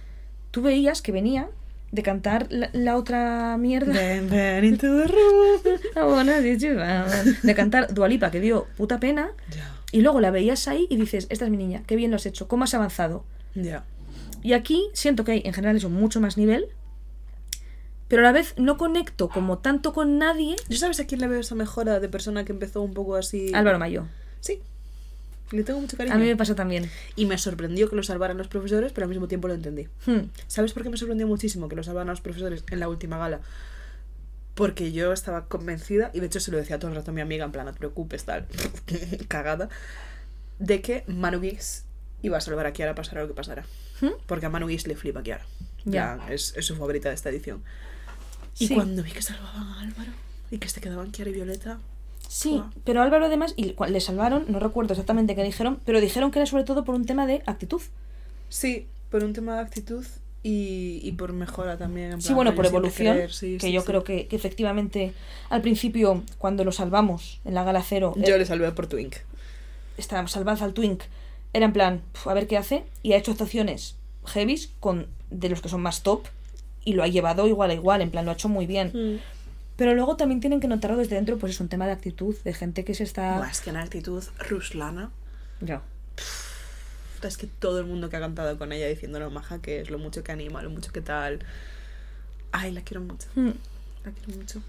tú 0.52 0.62
veías 0.62 1.02
que 1.02 1.12
venía 1.12 1.50
de 1.92 2.02
cantar 2.02 2.48
la, 2.50 2.70
la 2.74 2.98
otra 2.98 3.56
mierda. 3.58 3.94
De 7.44 7.56
cantar 7.56 7.94
Dualipa, 7.94 8.32
que 8.32 8.40
dio 8.40 8.66
puta 8.78 9.00
pena. 9.00 9.30
Ya, 9.52 9.72
Y 9.92 10.02
luego 10.02 10.20
la 10.20 10.32
veías 10.32 10.68
ahí 10.68 10.88
y 10.90 10.96
dices, 10.96 11.28
esta 11.30 11.46
es 11.46 11.52
mi 11.52 11.58
niña, 11.58 11.84
qué 11.86 11.96
bien 11.96 12.10
lo 12.10 12.16
has 12.16 12.26
hecho, 12.26 12.48
cómo 12.48 12.64
has 12.64 12.74
avanzado. 12.74 13.24
ya. 13.54 13.84
Y 14.42 14.52
aquí 14.52 14.90
siento 14.92 15.24
que 15.24 15.32
hay 15.32 15.42
en 15.46 15.54
general 15.54 15.78
eso 15.78 15.90
mucho 15.90 16.20
más 16.20 16.36
nivel, 16.36 16.66
pero 18.10 18.24
a 18.24 18.26
la 18.26 18.34
vez 18.34 18.56
no 18.58 18.76
conecto 18.78 19.30
como 19.30 19.60
tanto 19.60 19.94
con 19.94 20.18
nadie. 20.18 20.58
¿Yo 20.68 20.78
sabes 20.78 21.00
a 21.00 21.08
quién 21.08 21.22
le 21.22 21.28
veo 21.28 21.40
esa 21.40 21.56
mejora 21.56 22.02
de 22.02 22.10
persona 22.10 22.44
que 22.44 22.52
empezó 22.52 22.82
un 22.82 22.94
poco 22.94 23.16
así? 23.16 23.52
Álvaro 23.54 23.80
Mayo. 23.80 24.06
Sí. 24.42 24.60
Le 25.54 25.64
tengo 25.64 25.80
mucho 25.80 25.96
cariño. 25.96 26.16
A 26.16 26.18
mí 26.18 26.26
me 26.26 26.36
pasa 26.36 26.56
también. 26.56 26.90
Y 27.16 27.26
me 27.28 27.38
sorprendió 27.38 27.90
que 27.90 27.96
lo 27.96 28.04
salvaran 28.04 28.38
los 28.38 28.48
profesores, 28.48 28.92
pero 28.92 29.06
al 29.06 29.10
mismo 29.10 29.28
tiempo 29.28 29.48
lo 29.48 29.54
entendí. 29.54 29.88
Hmm. 30.06 30.30
¿Sabes 30.48 30.74
por 30.74 30.82
qué 30.84 30.90
me 30.90 30.98
sorprendió 30.98 31.28
muchísimo 31.28 31.70
que 31.70 31.76
lo 31.76 31.84
salvaran 31.84 32.08
los 32.08 32.22
profesores 32.22 32.64
en 32.72 32.80
la 32.80 32.90
última 32.90 33.18
gala? 33.18 33.40
Porque 34.56 34.92
yo 34.92 35.14
estaba 35.14 35.46
convencida, 35.48 36.12
y 36.14 36.20
de 36.20 36.26
hecho 36.28 36.40
se 36.40 36.52
lo 36.52 36.58
decía 36.58 36.80
todo 36.80 36.90
el 36.92 36.96
rato 36.98 37.12
a 37.12 37.14
mi 37.14 37.22
amiga, 37.22 37.46
en 37.46 37.52
plan, 37.52 37.66
no 37.66 37.72
te 37.74 37.80
preocupes, 37.80 38.24
tal, 38.26 38.48
cagada, 39.28 39.70
de 40.60 40.82
que 40.82 41.04
Manu 41.08 41.40
Guix 41.40 41.86
iba 42.22 42.38
a 42.38 42.42
salvar 42.42 42.66
a 42.66 42.74
Kiara 42.74 42.96
pasara 42.96 43.22
lo 43.22 43.28
que 43.28 43.34
pasara. 43.34 43.64
¿Hmm? 44.02 44.10
Porque 44.26 44.46
a 44.46 44.50
Manu 44.50 44.68
Guix 44.68 44.88
le 44.88 44.96
flipa 44.96 45.24
Kiara. 45.24 45.46
Ya. 45.86 46.18
Ya. 46.28 46.34
Es, 46.34 46.54
es 46.56 46.66
su 46.66 46.76
favorita 46.76 47.10
de 47.10 47.16
esta 47.16 47.30
edición. 47.30 47.64
Y 48.60 48.68
Sí. 48.68 48.74
cuando 48.76 49.04
vi 49.04 49.12
que 49.12 49.22
salvaban 49.22 49.64
a 49.68 49.82
Álvaro 49.82 50.12
y 50.52 50.58
que 50.60 50.70
se 50.70 50.82
quedaban 50.82 51.12
Kiara 51.12 51.30
y 51.32 51.34
Violeta, 51.34 51.80
Sí, 52.34 52.60
pero 52.84 53.04
Álvaro 53.04 53.26
además, 53.28 53.54
y 53.58 53.76
le 53.88 54.00
salvaron, 54.02 54.46
no 54.48 54.60
recuerdo 54.60 54.94
exactamente 54.94 55.36
qué 55.36 55.44
dijeron, 55.44 55.80
pero 55.86 56.02
dijeron 56.02 56.32
que 56.32 56.40
era 56.40 56.48
sobre 56.48 56.64
todo 56.64 56.84
por 56.84 56.96
un 56.96 57.06
tema 57.06 57.28
de 57.28 57.44
actitud. 57.46 57.80
sí, 58.50 58.88
por 59.12 59.24
un 59.24 59.34
tema 59.34 59.54
de 59.58 59.62
actitud 59.62 60.04
y, 60.42 61.00
y 61.04 61.12
por 61.12 61.32
mejora 61.32 61.78
también. 61.78 62.14
en 62.14 62.22
Sí, 62.24 62.34
bueno, 62.34 62.56
por 62.56 62.66
evolución, 62.66 63.30
sí, 63.30 63.58
que 63.60 63.68
sí, 63.68 63.72
yo 63.72 63.82
sí. 63.82 63.86
creo 63.88 64.04
que, 64.04 64.26
que 64.26 64.36
efectivamente 64.36 65.14
al 65.52 65.62
principio, 65.62 66.24
cuando 66.40 66.64
lo 66.64 66.72
salvamos 66.72 67.40
en 67.46 67.54
la 67.54 67.64
gala 67.64 67.84
cero, 67.84 68.16
Yo 68.18 68.34
eh, 68.36 68.40
le 68.40 68.46
salvé 68.48 68.72
por 68.72 68.88
Twink. 68.88 69.18
esta 70.00 70.26
salvanza 70.28 70.66
al 70.66 70.74
Twink, 70.74 71.04
era 71.54 71.66
en 71.68 71.74
plan, 71.74 72.02
"Pf, 72.14 72.32
a 72.32 72.34
ver 72.34 72.48
qué 72.48 72.58
hace, 72.58 72.84
y 73.04 73.14
ha 73.14 73.18
hecho 73.18 73.30
actuaciones 73.30 73.96
heavies 74.26 74.72
con 74.80 75.06
de 75.30 75.50
los 75.50 75.62
que 75.62 75.70
son 75.70 75.82
más 75.82 76.02
top, 76.02 76.24
y 76.84 76.94
lo 76.94 77.04
ha 77.04 77.08
llevado 77.08 77.46
igual 77.48 77.70
a 77.70 77.76
igual, 77.76 78.02
en 78.02 78.10
plan, 78.10 78.26
lo 78.26 78.32
ha 78.32 78.34
hecho 78.34 78.50
muy 78.50 78.66
bien. 78.66 78.88
Mm. 78.94 79.20
Pero 79.76 79.96
luego 79.96 80.16
también 80.18 80.40
tienen 80.40 80.60
que 80.60 80.68
notarlo 80.68 80.98
desde 80.98 81.16
dentro, 81.16 81.38
pues 81.38 81.54
es 81.54 81.60
un 81.60 81.68
tema 81.70 81.86
de 81.88 81.94
actitud, 81.94 82.36
de 82.44 82.54
gente 82.54 82.84
que 82.86 82.94
se 82.94 83.04
está... 83.04 83.40
Más 83.40 83.60
que 83.62 83.72
en 83.72 83.78
actitud, 83.78 84.24
Ruslana. 84.48 85.10
Ya. 85.62 85.82
Es 87.24 87.38
que 87.38 87.48
todo 87.48 87.80
el 87.80 87.86
mundo 87.86 88.10
que 88.10 88.18
ha 88.18 88.20
cantado 88.20 88.58
con 88.58 88.72
ella 88.74 88.88
diciendo 88.88 89.18
lo 89.20 89.32
maja 89.32 89.60
que 89.62 89.80
es, 89.82 89.90
lo 89.90 89.98
mucho 89.98 90.24
que 90.24 90.32
anima, 90.34 90.62
lo 90.62 90.70
mucho 90.70 90.92
que 90.92 91.00
tal. 91.02 91.40
Ay, 92.52 92.72
la 92.72 92.82
quiero 92.82 93.02
mucho. 93.02 93.28
Hmm. 93.36 93.52
La 94.04 94.12
quiero 94.12 94.38
mucho. 94.40 94.62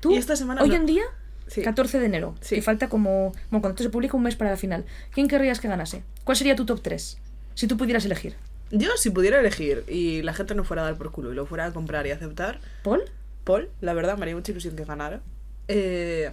Tú, 0.00 0.10
Y 0.12 0.16
esta 0.16 0.34
semana 0.36 0.60
hoy 0.62 0.68
no- 0.70 0.74
en 0.74 0.86
día, 0.86 1.04
Sí. 1.46 1.62
14 1.62 1.98
de 2.00 2.06
enero, 2.06 2.34
Sí. 2.40 2.56
que 2.56 2.62
falta 2.62 2.88
como... 2.88 3.30
Bueno, 3.50 3.62
cuando 3.62 3.68
esto 3.70 3.82
se 3.84 3.90
publica 3.90 4.16
un 4.16 4.22
mes 4.24 4.36
para 4.36 4.50
la 4.50 4.56
final. 4.58 4.84
¿Quién 5.14 5.28
querrías 5.28 5.60
que 5.60 5.68
ganase? 5.68 6.02
¿Cuál 6.24 6.36
sería 6.36 6.54
tu 6.56 6.66
top 6.66 6.82
3? 6.82 7.16
Si 7.54 7.66
tú 7.66 7.76
pudieras 7.78 8.04
elegir. 8.04 8.34
Yo, 8.70 8.90
si 8.98 9.08
pudiera 9.10 9.40
elegir 9.40 9.84
y 9.88 10.20
la 10.22 10.34
gente 10.34 10.54
no 10.54 10.64
fuera 10.64 10.82
a 10.82 10.84
dar 10.86 10.98
por 10.98 11.10
culo 11.10 11.32
y 11.32 11.34
lo 11.34 11.46
fuera 11.46 11.64
a 11.66 11.72
comprar 11.72 12.06
y 12.06 12.10
aceptar, 12.10 12.60
¿Paul? 12.82 13.02
Paul, 13.48 13.70
la 13.80 13.94
verdad, 13.94 14.18
me 14.18 14.24
haría 14.24 14.34
mucha 14.34 14.52
ilusión 14.52 14.76
que 14.76 14.84
ganara. 14.84 15.22
Eh, 15.68 16.30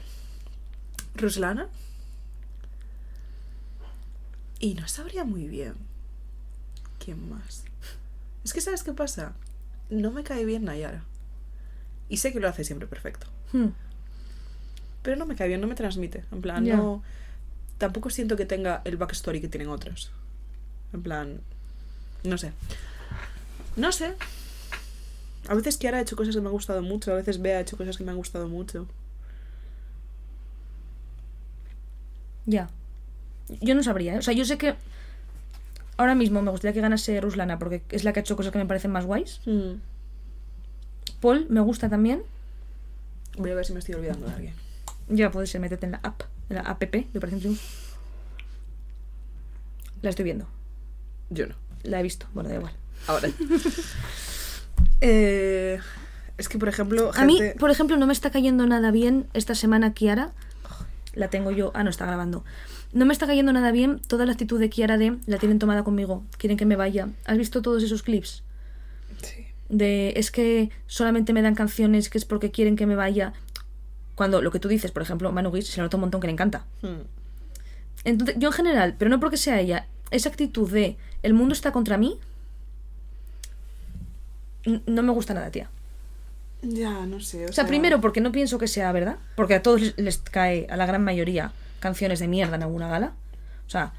Ruslana. 1.16 1.70
Y 4.60 4.74
no 4.74 4.86
sabría 4.90 5.24
muy 5.24 5.48
bien. 5.48 5.76
¿Quién 7.00 7.30
más? 7.30 7.64
Es 8.44 8.52
que, 8.52 8.60
¿sabes 8.60 8.84
qué 8.84 8.92
pasa? 8.92 9.32
No 9.90 10.12
me 10.12 10.26
cae 10.26 10.44
bien 10.44 10.66
Nayara. 10.66 11.06
Y 12.10 12.18
sé 12.18 12.34
que 12.34 12.42
lo 12.42 12.50
hace 12.50 12.66
siempre 12.66 12.86
perfecto. 12.86 13.28
Hmm. 13.54 13.70
Pero 15.02 15.16
no 15.16 15.26
me 15.26 15.38
cae 15.38 15.48
bien, 15.48 15.62
no 15.62 15.68
me 15.68 15.76
transmite. 15.76 16.26
En 16.34 16.42
plan, 16.42 16.68
no. 16.68 17.02
Tampoco 17.78 18.10
siento 18.10 18.36
que 18.36 18.46
tenga 18.46 18.82
el 18.84 18.98
backstory 18.98 19.40
que 19.40 19.48
tienen 19.48 19.70
otros. 19.70 20.12
En 20.92 21.02
plan. 21.02 21.40
No 22.26 22.38
sé. 22.38 22.52
No 23.78 23.94
sé. 23.94 24.16
A 25.48 25.54
veces 25.54 25.78
Kiara 25.78 25.98
ha 25.98 26.02
hecho 26.02 26.16
cosas 26.16 26.36
que 26.36 26.42
me 26.42 26.48
han 26.48 26.54
gustado 26.54 26.82
mucho, 26.82 27.12
a 27.12 27.16
veces 27.16 27.42
Bea 27.42 27.58
ha 27.58 27.62
hecho 27.62 27.78
cosas 27.78 27.98
que 27.98 28.04
me 28.04 28.12
han 28.12 28.18
gustado 28.18 28.48
mucho. 28.48 28.88
Ya. 32.46 32.70
Yo 33.62 33.76
no 33.76 33.84
sabría, 33.84 34.16
¿eh? 34.16 34.18
O 34.18 34.22
sea, 34.22 34.34
yo 34.34 34.46
sé 34.46 34.58
que 34.58 34.76
ahora 35.98 36.16
mismo 36.16 36.42
me 36.42 36.52
gustaría 36.52 36.74
que 36.74 36.82
ganase 36.82 37.20
Ruslana 37.22 37.60
porque 37.60 37.84
es 37.90 38.04
la 38.04 38.14
que 38.14 38.20
ha 38.20 38.22
hecho 38.22 38.36
cosas 38.36 38.52
que 38.52 38.58
me 38.58 38.66
parecen 38.66 38.92
más 38.92 39.06
guays. 39.06 39.42
Paul 41.22 41.48
me 41.50 41.62
gusta 41.62 41.90
también. 41.90 42.24
Voy 43.38 43.52
a 43.52 43.56
ver 43.56 43.66
si 43.66 43.74
me 43.74 43.80
estoy 43.80 43.96
olvidando 43.96 44.28
de 44.28 44.34
alguien. 44.34 44.54
Ya 45.10 45.30
puede 45.30 45.48
ser, 45.48 45.62
métete 45.62 45.86
en 45.86 45.94
la 45.94 46.00
app, 46.02 46.24
en 46.50 46.56
la 46.56 46.62
app 46.62 46.82
de 46.82 47.08
Operación 47.16 47.40
Triunfo. 47.40 47.64
La 50.02 50.10
estoy 50.10 50.26
viendo. 50.26 50.48
Yo 51.30 51.48
no. 51.48 51.56
La 51.84 52.00
he 52.00 52.04
visto. 52.04 52.28
Bueno, 52.34 52.50
da 52.50 52.56
igual. 52.56 52.74
Ahora. 53.08 53.30
Eh, 55.02 55.80
es 56.38 56.50
que, 56.50 56.58
por 56.58 56.68
ejemplo, 56.68 57.12
A 57.16 57.26
mí, 57.26 57.40
por 57.60 57.72
ejemplo, 57.72 57.98
no 57.98 58.08
me 58.08 58.14
está 58.14 58.30
cayendo 58.30 58.66
nada 58.66 58.92
bien 58.92 59.28
esta 59.34 59.56
semana 59.56 59.94
Kiara. 59.94 60.34
La 61.14 61.30
tengo 61.30 61.52
yo. 61.52 61.72
Ah, 61.74 61.84
no, 61.84 61.90
está 61.90 62.06
grabando. 62.06 62.44
No 62.92 63.06
me 63.06 63.14
está 63.14 63.28
cayendo 63.28 63.54
nada 63.54 63.72
bien 63.72 64.00
toda 64.00 64.26
la 64.26 64.34
actitud 64.34 64.60
de 64.60 64.70
Kiara 64.70 64.98
de 64.98 65.18
la 65.26 65.38
tienen 65.38 65.60
tomada 65.60 65.84
conmigo, 65.84 66.24
quieren 66.38 66.58
que 66.58 66.66
me 66.66 66.76
vaya. 66.76 67.10
¿Has 67.26 67.38
visto 67.38 67.62
todos 67.62 67.84
esos 67.84 68.04
clips? 68.04 68.44
Sí. 69.22 69.48
De 69.70 70.14
es 70.16 70.32
que 70.32 70.70
solamente 70.88 71.34
me 71.34 71.42
dan 71.42 71.56
canciones 71.56 72.10
que 72.10 72.18
es 72.18 72.26
porque 72.26 72.52
quieren 72.52 72.76
que 72.76 72.86
me 72.86 72.96
vaya. 72.96 73.34
Cuando 74.16 74.42
lo 74.42 74.52
que 74.52 74.60
tú 74.60 74.68
dices, 74.70 74.92
por 74.92 75.02
ejemplo, 75.02 75.32
Manu 75.32 75.52
Guix 75.52 75.68
se 75.68 75.78
le 75.78 75.84
nota 75.84 75.98
un 75.98 76.02
montón 76.02 76.22
que 76.22 76.28
le 76.28 76.34
encanta. 76.34 76.66
Hmm. 76.82 77.04
Entonces, 78.06 78.36
yo 78.40 78.50
en 78.50 78.54
general, 78.54 78.96
pero 78.98 79.10
no 79.10 79.20
porque 79.20 79.38
sea 79.38 79.60
ella, 79.60 79.88
esa 80.12 80.30
actitud 80.30 80.72
de 80.72 80.98
el 81.24 81.34
mundo 81.34 81.54
está 81.54 81.72
contra 81.72 81.98
mí, 81.98 82.20
no 84.66 85.04
me 85.04 85.12
gusta 85.12 85.34
nada, 85.34 85.52
tía. 85.52 85.70
Ya, 86.62 87.06
no 87.06 87.20
sé. 87.20 87.46
O, 87.46 87.50
O 87.50 87.54
sea, 87.54 87.68
primero 87.68 88.02
porque 88.02 88.22
no 88.22 88.32
pienso 88.32 88.58
que 88.58 88.68
sea 88.68 88.92
verdad, 88.92 89.18
porque 89.36 89.56
a 89.56 89.62
todos 89.62 89.94
les, 89.98 90.18
cae, 90.18 90.68
a 90.70 90.78
la 90.78 90.86
gran 90.86 91.04
mayoría, 91.04 91.52
canciones 91.80 92.20
de 92.20 92.28
mierda 92.28 92.56
en 92.56 92.64
alguna 92.64 92.88
gala. 92.88 93.14
O 93.68 93.70
sea, 93.70 93.94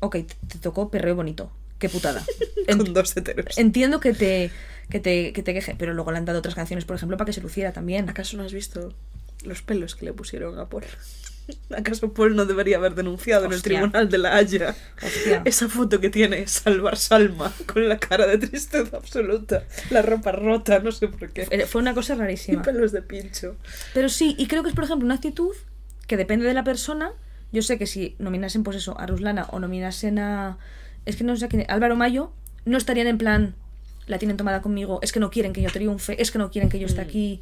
ok, 0.00 0.12
te, 0.16 0.34
te 0.48 0.58
tocó 0.58 0.90
perreo 0.90 1.14
bonito, 1.14 1.50
qué 1.78 1.88
putada. 1.88 2.24
Con 2.66 2.92
dos 2.94 3.16
heteros. 3.16 3.58
entiendo 3.58 4.00
que 4.00 4.12
te, 4.12 4.50
que, 4.88 5.00
te, 5.00 5.32
que 5.32 5.42
te 5.42 5.54
queje, 5.54 5.74
pero 5.76 5.94
luego 5.94 6.12
le 6.12 6.18
han 6.18 6.24
dado 6.24 6.38
otras 6.38 6.54
canciones, 6.54 6.84
por 6.84 6.96
ejemplo, 6.96 7.16
para 7.16 7.26
que 7.26 7.32
se 7.32 7.40
luciera 7.40 7.72
también. 7.72 8.08
¿Acaso 8.08 8.36
no 8.36 8.44
has 8.44 8.52
visto 8.52 8.92
los 9.44 9.62
pelos 9.62 9.94
que 9.96 10.04
le 10.04 10.12
pusieron 10.12 10.58
a 10.58 10.66
Paul? 10.66 10.84
¿Acaso 11.76 12.12
Paul 12.12 12.36
no 12.36 12.44
debería 12.46 12.76
haber 12.76 12.94
denunciado 12.94 13.46
en 13.46 13.52
el 13.52 13.62
tribunal 13.62 14.08
de 14.08 14.18
la 14.18 14.36
Haya 14.36 14.74
Hostia. 15.02 15.42
esa 15.44 15.68
foto 15.68 16.00
que 16.00 16.10
tiene 16.10 16.46
Salvar 16.46 16.96
Salma 16.96 17.52
con 17.72 17.88
la 17.88 17.98
cara 17.98 18.26
de 18.26 18.38
tristeza 18.38 18.96
absoluta, 18.96 19.64
la 19.90 20.02
ropa 20.02 20.32
rota, 20.32 20.78
no 20.80 20.92
sé 20.92 21.08
por 21.08 21.30
qué, 21.30 21.46
Eh, 21.50 21.66
Fue 21.66 21.80
una 21.80 21.94
cosa 21.94 22.14
y 22.14 22.18
rarísima. 22.18 22.62
pelos 22.62 22.92
de 22.92 23.02
pincho? 23.02 23.56
Pero 23.94 24.08
sí, 24.08 24.34
y 24.38 24.46
creo 24.46 24.62
que 24.62 24.68
es, 24.70 24.74
por 24.74 24.84
ejemplo, 24.84 25.04
una 25.06 25.14
actitud 25.16 25.54
que 26.06 26.16
depende 26.16 26.46
de 26.46 26.54
la 26.54 26.64
persona. 26.64 27.12
Yo 27.52 27.62
sé 27.62 27.78
que 27.78 27.86
si 27.86 28.16
nominasen, 28.18 28.62
pues 28.62 28.76
eso, 28.76 28.98
a 28.98 29.06
Ruslana 29.06 29.46
o 29.50 29.58
nominasen 29.58 30.18
a. 30.18 30.58
Es 31.04 31.16
que 31.16 31.24
no 31.24 31.36
sé 31.36 31.44
a 31.44 31.48
quién. 31.48 31.64
Álvaro 31.68 31.96
Mayo, 31.96 32.32
no 32.64 32.78
estarían 32.78 33.06
en 33.06 33.18
plan. 33.18 33.54
La 34.06 34.18
tienen 34.18 34.36
tomada 34.36 34.62
conmigo, 34.62 34.98
es 35.02 35.12
que 35.12 35.20
no 35.20 35.30
quieren 35.30 35.52
que 35.52 35.62
yo 35.62 35.70
triunfe, 35.70 36.20
es 36.20 36.30
que 36.30 36.38
no 36.38 36.50
quieren 36.50 36.68
que 36.70 36.78
yo 36.78 36.86
esté 36.86 37.02
Mm. 37.02 37.04
aquí. 37.04 37.40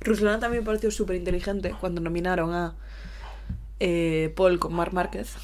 Ruslana 0.00 0.38
también 0.38 0.62
me 0.62 0.66
pareció 0.66 0.90
súper 0.90 1.16
inteligente 1.16 1.74
cuando 1.80 2.00
nominaron 2.00 2.52
a 2.52 2.74
eh, 3.84 4.32
Paul 4.36 4.60
con 4.60 4.72
Marc 4.74 4.92
Márquez. 4.92 5.34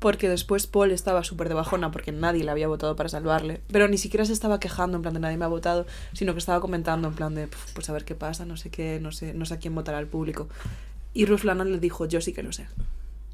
Porque 0.00 0.28
después 0.28 0.66
Paul 0.66 0.90
estaba 0.90 1.22
súper 1.22 1.48
de 1.48 1.54
bajona 1.54 1.92
porque 1.92 2.10
nadie 2.10 2.42
le 2.42 2.50
había 2.50 2.66
votado 2.66 2.96
para 2.96 3.08
salvarle. 3.08 3.60
Pero 3.70 3.86
ni 3.86 3.98
siquiera 3.98 4.24
se 4.24 4.32
estaba 4.32 4.58
quejando 4.58 4.96
en 4.96 5.02
plan 5.02 5.14
de 5.14 5.20
nadie 5.20 5.36
me 5.36 5.44
ha 5.44 5.48
votado, 5.48 5.86
sino 6.12 6.32
que 6.32 6.40
estaba 6.40 6.60
comentando 6.60 7.06
en 7.06 7.14
plan 7.14 7.34
de 7.36 7.46
"Puf, 7.46 7.72
pues 7.72 7.88
a 7.88 7.92
ver 7.92 8.04
qué 8.04 8.16
pasa, 8.16 8.46
no 8.46 8.56
sé 8.56 8.70
qué, 8.70 8.98
no 9.00 9.12
sé, 9.12 9.32
no 9.32 9.44
sé 9.44 9.54
a 9.54 9.58
quién 9.58 9.76
votará 9.76 10.00
el 10.00 10.08
público. 10.08 10.48
Y 11.14 11.24
Ruslana 11.26 11.62
le 11.64 11.78
dijo, 11.78 12.06
yo 12.06 12.20
sí 12.20 12.32
que 12.32 12.42
lo 12.42 12.52
sé. 12.52 12.66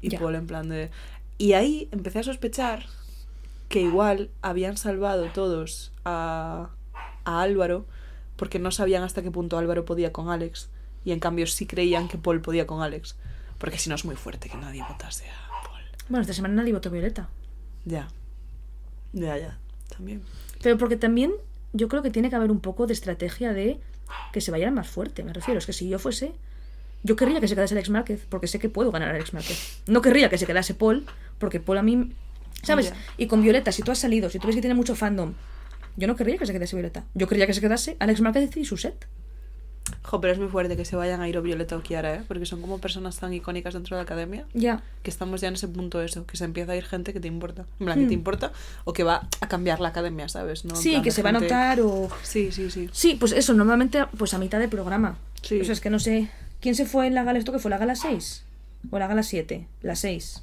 Y. 0.01 0.15
Paul 0.15 0.35
en 0.35 0.45
plan 0.45 0.69
de... 0.69 0.91
Y 1.39 1.53
ahí 1.53 1.87
empecé 1.91 2.19
a 2.19 2.23
sospechar 2.23 2.85
que 3.67 3.81
igual 3.81 4.29
habían 4.43 4.77
salvado 4.77 5.25
todos 5.33 5.91
a, 6.05 6.69
a 7.25 7.41
Álvaro 7.41 7.85
porque 8.35 8.59
no 8.59 8.69
sabían 8.69 9.01
hasta 9.01 9.23
qué 9.23 9.31
punto 9.31 9.57
Álvaro 9.57 9.85
podía 9.85 10.11
con 10.11 10.29
Alex. 10.29 10.69
Y 11.03 11.13
en 11.13 11.19
cambio 11.19 11.47
sí 11.47 11.65
creían 11.65 12.07
que 12.07 12.19
Paul 12.19 12.41
podía 12.41 12.67
con 12.67 12.81
Alex. 12.83 13.15
Porque 13.57 13.77
si 13.77 13.89
no 13.89 13.95
es 13.95 14.05
muy 14.05 14.15
fuerte 14.15 14.49
que 14.49 14.57
nadie 14.57 14.83
votase 14.87 15.25
a 15.29 15.63
Paul. 15.63 15.81
Bueno, 16.09 16.21
esta 16.21 16.33
semana 16.33 16.55
nadie 16.55 16.73
votó 16.73 16.89
Violeta. 16.89 17.29
Ya. 17.85 18.07
Ya, 19.13 19.37
ya. 19.37 19.57
También. 19.89 20.23
Pero 20.61 20.77
porque 20.77 20.97
también 20.97 21.33
yo 21.73 21.87
creo 21.87 22.01
que 22.01 22.11
tiene 22.11 22.29
que 22.29 22.35
haber 22.35 22.51
un 22.51 22.59
poco 22.59 22.87
de 22.87 22.93
estrategia 22.93 23.53
de 23.53 23.79
que 24.31 24.41
se 24.41 24.51
vayan 24.51 24.73
más 24.73 24.87
fuerte, 24.87 25.23
me 25.23 25.33
refiero. 25.33 25.57
Es 25.57 25.65
que 25.65 25.73
si 25.73 25.89
yo 25.89 25.99
fuese. 25.99 26.33
Yo 27.03 27.15
querría 27.15 27.39
que 27.39 27.47
se 27.47 27.55
quedase 27.55 27.75
Alex 27.75 27.89
Márquez, 27.89 28.25
porque 28.27 28.47
sé 28.47 28.59
que 28.59 28.69
puedo 28.69 28.91
ganar 28.91 29.09
a 29.09 29.11
Alex 29.15 29.33
Márquez. 29.33 29.81
No 29.85 30.01
querría 30.01 30.29
que 30.29 30.37
se 30.37 30.45
quedase 30.45 30.73
Paul, 30.73 31.05
porque 31.37 31.59
Paul 31.59 31.77
a 31.77 31.83
mí. 31.83 32.11
¿Sabes? 32.63 32.91
Y 33.17 33.27
con 33.27 33.43
Violeta, 33.43 33.71
si 33.71 33.83
tú 33.83 33.91
has 33.91 33.99
salido, 33.99 34.29
si 34.29 34.39
tú 34.39 34.47
ves 34.47 34.55
que 34.55 34.61
tiene 34.61 34.73
mucho 34.73 34.95
fandom, 34.95 35.33
yo 35.95 36.07
no 36.07 36.15
querría 36.15 36.37
que 36.37 36.45
se 36.45 36.53
quedase 36.53 36.75
Violeta. 36.75 37.05
Yo 37.13 37.27
querría 37.27 37.45
que 37.45 37.53
se 37.53 37.61
quedase 37.61 37.97
Alex 37.99 38.21
Márquez 38.21 38.57
y 38.57 38.65
su 38.65 38.77
set. 38.77 39.07
Jo, 40.09 40.21
pero 40.21 40.31
es 40.31 40.39
muy 40.39 40.47
fuerte 40.47 40.77
que 40.77 40.85
se 40.85 40.95
vayan 40.95 41.19
a 41.19 41.27
ir 41.27 41.37
o 41.37 41.41
Violeta 41.41 41.75
o 41.75 41.81
Kiara, 41.81 42.15
¿eh? 42.15 42.21
Porque 42.27 42.45
son 42.45 42.61
como 42.61 42.79
personas 42.79 43.17
tan 43.19 43.33
icónicas 43.33 43.73
dentro 43.73 43.97
de 43.97 43.99
la 43.99 44.03
academia 44.03 44.45
Ya. 44.53 44.81
que 45.03 45.09
estamos 45.09 45.41
ya 45.41 45.49
en 45.49 45.55
ese 45.55 45.67
punto 45.67 46.01
eso, 46.01 46.25
que 46.25 46.37
se 46.37 46.45
empieza 46.45 46.71
a 46.71 46.75
ir 46.77 46.85
gente 46.85 47.11
que 47.11 47.19
te 47.19 47.27
importa. 47.27 47.65
En 47.81 47.85
plan, 47.87 47.99
que 47.99 48.05
Hmm. 48.05 48.07
te 48.07 48.13
importa 48.13 48.51
o 48.85 48.93
que 48.93 49.03
va 49.03 49.27
a 49.41 49.47
cambiar 49.49 49.81
la 49.81 49.89
academia, 49.89 50.29
¿sabes? 50.29 50.63
No 50.63 50.77
Sí, 50.77 50.95
que 51.01 51.09
de 51.09 51.11
se 51.11 51.23
va 51.23 51.29
a 51.29 51.33
notar 51.33 51.81
o. 51.81 52.07
Sí, 52.23 52.53
sí, 52.53 52.71
sí. 52.71 52.89
Sí, 52.93 53.15
pues 53.19 53.33
eso, 53.33 53.53
normalmente 53.53 54.05
pues 54.17 54.33
a 54.33 54.37
mitad 54.37 54.59
del 54.59 54.69
programa. 54.69 55.17
Sí. 55.41 55.59
O 55.59 55.65
sea, 55.65 55.73
es 55.73 55.81
que 55.81 55.89
no 55.89 55.99
sé. 55.99 56.29
¿Quién 56.61 56.75
se 56.75 56.85
fue 56.85 57.07
en 57.07 57.13
la 57.13 57.23
gala? 57.25 57.37
¿Esto 57.37 57.51
que 57.51 57.59
fue 57.59 57.69
la 57.69 57.77
gala 57.77 57.95
6? 57.95 58.43
¿O 58.89 58.99
la 58.99 59.07
gala 59.07 59.23
7? 59.23 59.67
La 59.81 59.95
6. 59.97 60.41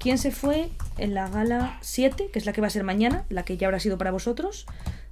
¿Quién 0.00 0.18
se 0.18 0.32
fue 0.32 0.68
en 0.98 1.14
la 1.14 1.28
gala 1.30 1.78
7, 1.80 2.28
que 2.32 2.38
es 2.40 2.44
la 2.44 2.52
que 2.52 2.60
va 2.60 2.66
a 2.66 2.70
ser 2.70 2.82
mañana, 2.84 3.24
la 3.30 3.44
que 3.44 3.56
ya 3.56 3.68
habrá 3.68 3.78
sido 3.80 3.96
para 3.98 4.10
vosotros, 4.10 4.66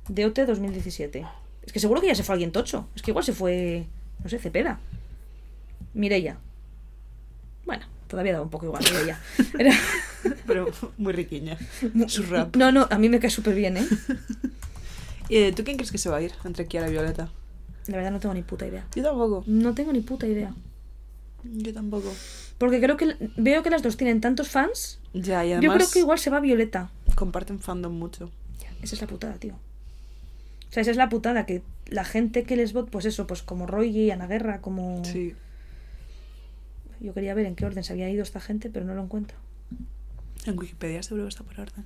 de 0.08 0.26
OT 0.26 0.40
2017? 0.46 1.24
Es 1.64 1.72
que 1.72 1.80
seguro 1.80 2.00
que 2.00 2.06
ya 2.08 2.14
se 2.14 2.22
fue 2.24 2.34
alguien 2.34 2.52
tocho. 2.52 2.88
Es 2.94 3.02
que 3.02 3.10
igual 3.10 3.24
se 3.24 3.32
fue, 3.32 3.86
no 4.22 4.28
sé, 4.28 4.38
Cepeda. 4.38 4.80
Mireia. 5.94 6.38
Bueno, 7.64 7.84
todavía 8.08 8.32
da 8.32 8.42
un 8.42 8.50
poco 8.50 8.66
igual, 8.66 8.82
Mireia. 8.84 9.20
Era- 9.58 9.74
Pero 10.46 10.68
muy 10.98 11.12
riquiña. 11.12 11.56
Su 12.08 12.22
rap. 12.24 12.56
No, 12.56 12.72
no, 12.72 12.86
a 12.90 12.98
mí 12.98 13.08
me 13.08 13.20
cae 13.20 13.30
súper 13.30 13.54
bien, 13.54 13.76
¿eh? 13.76 13.86
Eh, 15.28 15.52
¿Tú 15.52 15.64
quién 15.64 15.78
crees 15.78 15.90
que 15.90 15.96
se 15.98 16.10
va 16.10 16.16
a 16.16 16.20
ir 16.22 16.32
entre 16.44 16.66
Kiara 16.66 16.88
y 16.88 16.90
Violeta? 16.90 17.30
La 17.86 17.96
verdad 17.96 18.10
no 18.10 18.20
tengo 18.20 18.34
ni 18.34 18.42
puta 18.42 18.66
idea. 18.66 18.86
Yo 18.94 19.02
tampoco. 19.02 19.42
No 19.46 19.72
tengo 19.72 19.90
ni 19.92 20.00
puta 20.00 20.26
idea. 20.26 20.52
Yo 21.44 21.72
tampoco. 21.72 22.12
Porque 22.58 22.80
creo 22.80 22.98
que 22.98 23.16
veo 23.38 23.62
que 23.62 23.70
las 23.70 23.82
dos 23.82 23.96
tienen 23.96 24.20
tantos 24.20 24.48
fans. 24.50 24.98
Ya, 25.14 25.44
y 25.46 25.50
Yo 25.50 25.56
además 25.58 25.76
creo 25.76 25.90
que 25.90 25.98
igual 26.00 26.18
se 26.18 26.28
va 26.28 26.38
Violeta. 26.40 26.90
comparten 27.14 27.60
fandom 27.60 27.94
mucho. 27.94 28.30
Esa 28.82 28.94
es 28.94 29.00
la 29.00 29.06
putada, 29.06 29.34
tío. 29.34 29.54
O 30.72 30.74
sea, 30.74 30.80
esa 30.80 30.90
es 30.90 30.96
la 30.96 31.10
putada, 31.10 31.44
que 31.44 31.60
la 31.88 32.02
gente 32.02 32.44
que 32.44 32.56
les 32.56 32.72
vot, 32.72 32.88
pues 32.88 33.04
eso, 33.04 33.26
pues 33.26 33.42
como 33.42 33.66
Roy, 33.66 34.10
Ana 34.10 34.26
Guerra, 34.26 34.62
como... 34.62 35.04
Sí. 35.04 35.34
Yo 36.98 37.12
quería 37.12 37.34
ver 37.34 37.44
en 37.44 37.56
qué 37.56 37.66
orden 37.66 37.84
se 37.84 37.92
había 37.92 38.08
ido 38.08 38.22
esta 38.22 38.40
gente, 38.40 38.70
pero 38.70 38.86
no 38.86 38.94
lo 38.94 39.02
encuentro. 39.02 39.36
En 40.46 40.58
Wikipedia 40.58 41.02
seguro 41.02 41.24
que 41.24 41.28
está 41.28 41.44
por 41.44 41.60
orden. 41.60 41.84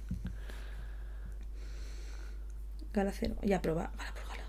Gala 2.95 3.11
cero. 3.11 3.35
Ya, 3.43 3.61
pero 3.61 3.75
va, 3.75 3.91
gala 3.99 4.15
por 4.15 4.29
gala. 4.29 4.45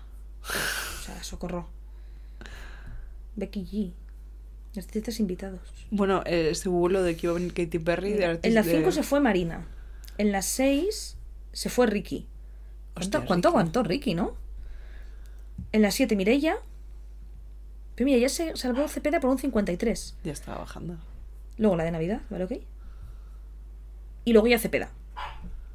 O 1.00 1.02
sea, 1.02 1.20
socorro. 1.24 1.68
Becky 3.34 3.64
G. 3.64 4.78
Artistas 4.78 5.18
invitados. 5.18 5.60
Bueno, 5.90 6.22
eh, 6.26 6.54
se 6.54 6.68
hubo 6.68 6.88
lo 6.88 7.02
de 7.02 7.16
que 7.16 7.26
iba 7.26 7.32
a 7.32 7.34
venir 7.34 7.54
Katy 7.54 7.80
Perry 7.80 8.12
de. 8.12 8.38
En 8.40 8.54
la 8.54 8.62
5 8.62 8.92
se 8.92 9.02
fue 9.02 9.18
Marina. 9.18 9.66
En 10.16 10.30
la 10.30 10.42
6 10.42 11.16
se 11.52 11.70
fue 11.70 11.88
Ricky. 11.88 12.28
Hostia, 13.00 13.20
¿Cuánto, 13.26 13.48
aguantó 13.48 13.82
Ricky, 13.82 14.14
no? 14.14 14.34
En 15.72 15.82
la 15.82 15.90
7 15.90 16.16
Mirella. 16.16 16.56
Pero 17.94 18.06
mira, 18.06 18.18
ya 18.18 18.28
se 18.28 18.56
salvó 18.56 18.86
Cepeda 18.88 19.20
por 19.20 19.30
un 19.30 19.38
53. 19.38 20.16
Ya 20.24 20.32
estaba 20.32 20.58
bajando. 20.58 20.96
Luego 21.56 21.76
la 21.76 21.84
de 21.84 21.90
Navidad, 21.90 22.22
¿vale? 22.30 22.44
¿Ok? 22.44 22.52
Y 24.24 24.32
luego 24.32 24.46
ya 24.46 24.58
Cepeda. 24.58 24.90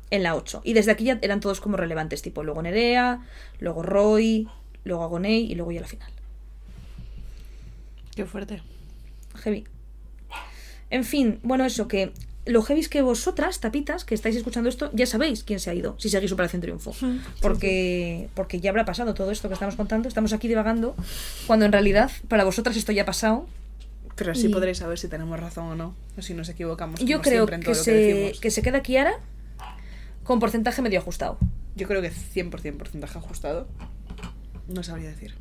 En 0.09 0.23
la 0.23 0.35
8. 0.35 0.61
Y 0.63 0.73
desde 0.73 0.91
aquí 0.91 1.05
ya 1.05 1.19
eran 1.21 1.39
todos 1.39 1.59
como 1.59 1.75
relevantes, 1.75 2.21
tipo 2.21 2.43
luego 2.43 2.61
Nerea, 2.61 3.25
luego 3.59 3.83
Roy, 3.83 4.47
luego 4.83 5.03
Agoney 5.03 5.51
y 5.51 5.55
luego 5.55 5.71
ya 5.71 5.81
la 5.81 5.87
final. 5.87 6.11
Qué 8.15 8.25
fuerte. 8.25 8.61
Heavy. 9.35 9.65
En 10.89 11.03
fin, 11.03 11.39
bueno, 11.41 11.65
eso 11.65 11.87
que 11.87 12.13
lo 12.45 12.61
heavy 12.61 12.82
es 12.82 12.90
que 12.90 13.02
vosotras, 13.02 13.60
tapitas, 13.60 14.03
que 14.03 14.15
estáis 14.15 14.36
escuchando 14.36 14.68
esto, 14.70 14.90
ya 14.94 15.06
sabéis 15.06 15.44
quién 15.44 15.60
se 15.60 15.70
ha 15.70 15.74
ido, 15.74 15.95
si 15.98 16.10
seguís 16.10 16.32
Operación 16.32 16.61
Triunfo. 16.61 16.94
Porque, 17.41 18.30
porque 18.34 18.60
ya 18.60 18.70
habrá 18.70 18.84
pasado 18.86 19.14
todo 19.14 19.32
esto 19.32 19.48
que 19.48 19.53
estamos 19.53 19.76
contando. 19.76 20.07
Estamos 20.07 20.34
aquí 20.34 20.48
divagando, 20.48 20.95
cuando 21.48 21.65
en 21.65 21.72
realidad 21.72 22.11
para 22.28 22.44
vosotras 22.44 22.76
esto 22.76 22.91
ya 22.91 23.03
ha 23.03 23.06
pasado. 23.06 23.48
Pero 24.15 24.32
así 24.34 24.45
Y- 24.48 24.49
podréis 24.49 24.78
saber 24.78 24.99
si 24.99 25.07
tenemos 25.07 25.40
razón 25.40 25.65
o 25.70 25.76
no. 25.76 25.95
O 26.18 26.22
si 26.22 26.34
nos 26.34 26.48
equivocamos. 26.49 26.99
Yo 26.99 27.22
creo 27.22 27.45
que 27.48 27.57
lo 27.57 27.74
se, 27.76 28.34
que 28.40 28.52
se 28.52 28.61
queda 28.61 28.82
Kiara 28.84 29.14
con 30.24 30.40
porcentaje 30.40 30.82
medio 30.82 30.99
ajustado. 30.99 31.38
Yo 31.76 31.88
creo 31.88 32.02
que 32.02 32.11
100% 32.11 32.78
porcentaje 32.78 33.18
ajustado. 33.18 33.68
No 34.68 34.84
sabría 34.84 35.10
decir. 35.10 35.34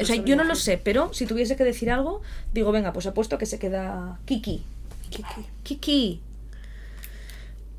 O 0.00 0.04
sea, 0.04 0.16
yo 0.16 0.36
no 0.36 0.44
lo 0.44 0.54
sé, 0.54 0.78
pero 0.78 1.12
si 1.12 1.26
tuviese 1.26 1.56
que 1.56 1.64
decir 1.64 1.90
algo, 1.90 2.22
digo, 2.54 2.72
venga, 2.72 2.92
pues 2.92 3.06
apuesto 3.06 3.36
que 3.38 3.46
se 3.46 3.58
queda 3.58 4.18
Kiki. 4.24 4.64
Kiki. 5.12 5.46
Kiki. 5.62 6.22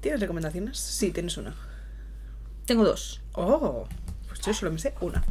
¿Tienes 0.02 0.20
recomendaciones? 0.20 0.78
Sí, 0.78 1.12
tienes 1.12 1.38
una. 1.38 1.56
Tengo 2.66 2.84
dos. 2.84 3.22
Oh, 3.34 3.88
pues 4.28 4.42
yo 4.42 4.54
solo 4.54 4.72
me 4.72 4.80
sé 4.80 4.94
una. 5.02 5.24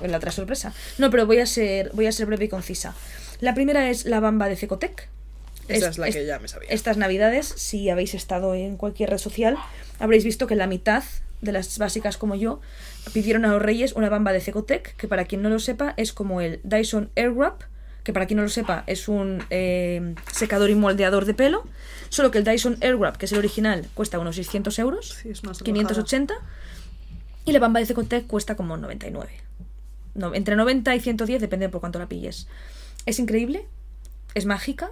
En 0.00 0.10
la 0.10 0.16
otra 0.18 0.32
sorpresa. 0.32 0.72
No, 0.98 1.10
pero 1.10 1.26
voy 1.26 1.38
a 1.40 1.46
ser, 1.46 1.90
voy 1.94 2.06
a 2.06 2.12
ser 2.12 2.26
breve 2.26 2.46
y 2.46 2.48
concisa. 2.48 2.94
La 3.40 3.54
primera 3.54 3.90
es 3.90 4.06
la 4.06 4.20
bamba 4.20 4.48
de 4.48 4.56
Cecotec. 4.56 5.08
Esa 5.68 5.86
Es- 5.86 5.92
es, 5.92 5.98
la 5.98 6.08
es- 6.08 6.14
que 6.14 6.26
ya 6.26 6.38
me 6.38 6.48
sabía. 6.48 6.68
Estas 6.70 6.96
navidades, 6.96 7.46
si 7.46 7.88
habéis 7.90 8.14
estado 8.14 8.54
en 8.54 8.76
cualquier 8.76 9.10
red 9.10 9.18
social, 9.18 9.56
habréis 9.98 10.24
visto 10.24 10.46
que 10.46 10.56
la 10.56 10.66
mitad 10.66 11.04
de 11.42 11.52
las 11.52 11.76
básicas 11.78 12.16
como 12.16 12.34
yo 12.34 12.60
pidieron 13.12 13.44
a 13.44 13.48
los 13.48 13.60
reyes 13.60 13.92
una 13.92 14.08
bamba 14.08 14.32
de 14.32 14.40
Cecotec, 14.40 14.96
que 14.96 15.08
para 15.08 15.26
quien 15.26 15.42
no 15.42 15.50
lo 15.50 15.58
sepa 15.58 15.92
es 15.98 16.12
como 16.14 16.40
el 16.40 16.60
Dyson 16.64 17.10
Airwrap, 17.16 17.62
que 18.04 18.12
para 18.12 18.26
quien 18.26 18.36
no 18.36 18.42
lo 18.42 18.50
sepa 18.50 18.84
es 18.86 19.08
un 19.08 19.42
eh, 19.50 20.14
secador 20.30 20.70
y 20.70 20.74
moldeador 20.74 21.24
de 21.24 21.34
pelo, 21.34 21.64
solo 22.10 22.30
que 22.30 22.38
el 22.38 22.44
Dyson 22.44 22.76
Airwrap, 22.80 23.16
que 23.16 23.26
es 23.26 23.32
el 23.32 23.38
original, 23.38 23.86
cuesta 23.94 24.18
unos 24.18 24.36
600 24.36 24.78
euros, 24.78 25.08
Sí, 25.22 25.30
es 25.30 25.42
una 25.42 25.54
salvajada. 25.54 25.64
580, 25.64 26.34
y 27.46 27.52
la 27.52 27.58
bamba 27.58 27.80
de 27.80 27.86
Cecotec 27.86 28.26
cuesta 28.26 28.56
como 28.56 28.76
99. 28.76 29.30
No, 30.14 30.34
entre 30.34 30.54
90 30.54 30.94
y 30.94 31.00
110, 31.00 31.40
depende 31.40 31.66
de 31.66 31.70
por 31.70 31.80
cuánto 31.80 31.98
la 31.98 32.06
pilles. 32.06 32.46
Es 33.06 33.18
increíble, 33.18 33.66
es 34.34 34.44
mágica, 34.46 34.90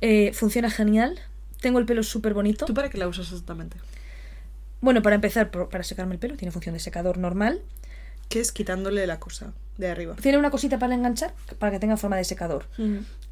eh, 0.00 0.32
funciona 0.34 0.68
genial, 0.68 1.18
tengo 1.60 1.78
el 1.78 1.86
pelo 1.86 2.02
súper 2.02 2.34
bonito. 2.34 2.66
¿Tú 2.66 2.74
para 2.74 2.90
qué 2.90 2.98
la 2.98 3.08
usas 3.08 3.26
exactamente? 3.26 3.78
Bueno, 4.80 5.00
para 5.02 5.14
empezar, 5.14 5.50
para 5.50 5.84
secarme 5.84 6.14
el 6.14 6.20
pelo, 6.20 6.36
tiene 6.36 6.52
función 6.52 6.72
de 6.72 6.80
secador 6.80 7.18
normal. 7.18 7.62
Que 8.28 8.40
es 8.40 8.52
quitándole 8.52 9.06
la 9.06 9.18
cosa 9.20 9.52
de 9.78 9.90
arriba. 9.90 10.16
Tiene 10.20 10.38
una 10.38 10.50
cosita 10.50 10.78
para 10.78 10.94
enganchar, 10.94 11.32
para 11.58 11.72
que 11.72 11.78
tenga 11.78 11.96
forma 11.96 12.16
de 12.16 12.24
secador. 12.24 12.66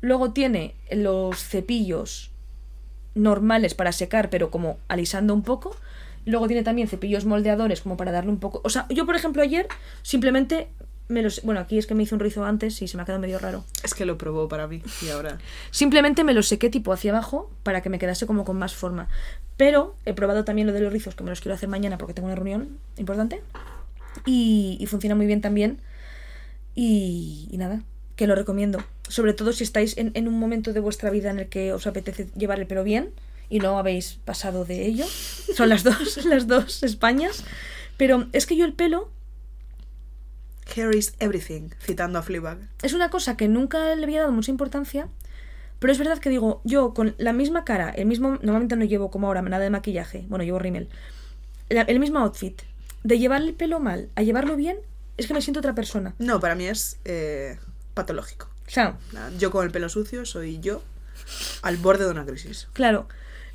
Luego 0.00 0.32
tiene 0.32 0.74
los 0.90 1.42
cepillos 1.42 2.30
normales 3.14 3.74
para 3.74 3.92
secar, 3.92 4.30
pero 4.30 4.50
como 4.50 4.78
alisando 4.88 5.34
un 5.34 5.42
poco. 5.42 5.76
Luego 6.24 6.46
tiene 6.46 6.62
también 6.62 6.88
cepillos 6.88 7.24
moldeadores 7.24 7.80
como 7.80 7.96
para 7.96 8.12
darle 8.12 8.30
un 8.30 8.38
poco... 8.38 8.60
O 8.64 8.70
sea, 8.70 8.86
yo 8.88 9.06
por 9.06 9.16
ejemplo 9.16 9.42
ayer 9.42 9.68
simplemente 10.02 10.68
me 11.08 11.22
los... 11.22 11.42
Bueno, 11.42 11.60
aquí 11.60 11.78
es 11.78 11.86
que 11.86 11.94
me 11.94 12.02
hice 12.02 12.14
un 12.14 12.20
rizo 12.20 12.44
antes 12.44 12.82
y 12.82 12.88
se 12.88 12.96
me 12.96 13.02
ha 13.02 13.06
quedado 13.06 13.20
medio 13.20 13.38
raro. 13.38 13.64
Es 13.84 13.94
que 13.94 14.04
lo 14.04 14.18
probó 14.18 14.48
para 14.48 14.66
mí 14.66 14.82
y 15.02 15.08
ahora. 15.10 15.38
Simplemente 15.70 16.24
me 16.24 16.34
los 16.34 16.48
sequé 16.48 16.68
tipo 16.68 16.92
hacia 16.92 17.12
abajo 17.12 17.50
para 17.62 17.80
que 17.80 17.90
me 17.90 17.98
quedase 17.98 18.26
como 18.26 18.44
con 18.44 18.58
más 18.58 18.74
forma. 18.74 19.08
Pero 19.56 19.94
he 20.04 20.14
probado 20.14 20.44
también 20.44 20.66
lo 20.66 20.72
de 20.72 20.80
los 20.80 20.92
rizos, 20.92 21.14
que 21.14 21.22
me 21.22 21.30
los 21.30 21.40
quiero 21.40 21.54
hacer 21.54 21.68
mañana 21.68 21.96
porque 21.96 22.12
tengo 22.12 22.26
una 22.26 22.34
reunión 22.34 22.78
importante. 22.96 23.40
Y, 24.24 24.76
y 24.80 24.86
funciona 24.86 25.14
muy 25.14 25.26
bien 25.26 25.40
también. 25.40 25.78
Y, 26.74 27.48
y 27.50 27.56
nada, 27.58 27.82
que 28.16 28.26
lo 28.26 28.34
recomiendo. 28.34 28.82
Sobre 29.08 29.32
todo 29.32 29.52
si 29.52 29.64
estáis 29.64 29.96
en, 29.98 30.10
en 30.14 30.28
un 30.28 30.38
momento 30.38 30.72
de 30.72 30.80
vuestra 30.80 31.10
vida 31.10 31.30
en 31.30 31.38
el 31.38 31.48
que 31.48 31.72
os 31.72 31.86
apetece 31.86 32.28
llevar 32.36 32.58
el 32.58 32.66
pelo 32.66 32.84
bien 32.84 33.10
y 33.48 33.60
no 33.60 33.78
habéis 33.78 34.14
pasado 34.24 34.64
de 34.64 34.86
ello. 34.86 35.04
Son 35.54 35.68
las 35.68 35.84
dos, 35.84 36.24
las 36.24 36.46
dos 36.46 36.82
Españas. 36.82 37.44
Pero 37.96 38.26
es 38.32 38.46
que 38.46 38.56
yo 38.56 38.64
el 38.64 38.72
pelo 38.72 39.10
Hair 40.74 40.94
is 40.94 41.14
everything, 41.20 41.70
citando 41.80 42.18
a 42.18 42.22
Fleabag. 42.22 42.58
es 42.82 42.92
una 42.92 43.08
cosa 43.08 43.36
que 43.36 43.48
nunca 43.48 43.94
le 43.94 44.02
había 44.02 44.20
dado 44.20 44.32
mucha 44.32 44.50
importancia, 44.50 45.08
pero 45.78 45.92
es 45.92 45.98
verdad 45.98 46.18
que 46.18 46.28
digo, 46.28 46.60
yo 46.64 46.92
con 46.92 47.14
la 47.18 47.32
misma 47.32 47.64
cara, 47.64 47.90
el 47.90 48.06
mismo, 48.06 48.38
normalmente 48.42 48.76
no 48.76 48.84
llevo 48.84 49.10
como 49.10 49.28
ahora 49.28 49.42
nada 49.42 49.62
de 49.62 49.70
maquillaje, 49.70 50.24
bueno, 50.28 50.44
llevo 50.44 50.58
rímel, 50.58 50.88
el 51.68 52.00
mismo 52.00 52.18
outfit, 52.18 52.60
de 53.06 53.18
llevar 53.18 53.42
el 53.42 53.54
pelo 53.54 53.78
mal 53.78 54.08
a 54.16 54.22
llevarlo 54.22 54.56
bien, 54.56 54.78
es 55.16 55.26
que 55.26 55.34
me 55.34 55.40
siento 55.40 55.60
otra 55.60 55.74
persona. 55.74 56.14
No, 56.18 56.40
para 56.40 56.54
mí 56.54 56.66
es 56.66 56.98
eh, 57.04 57.58
patológico. 57.94 58.48
O 58.66 58.70
sea, 58.70 58.98
Yo 59.38 59.50
con 59.52 59.64
el 59.64 59.70
pelo 59.70 59.88
sucio 59.88 60.24
soy 60.26 60.58
yo 60.58 60.82
al 61.62 61.76
borde 61.76 62.04
de 62.04 62.10
una 62.10 62.26
crisis. 62.26 62.68
claro. 62.72 63.06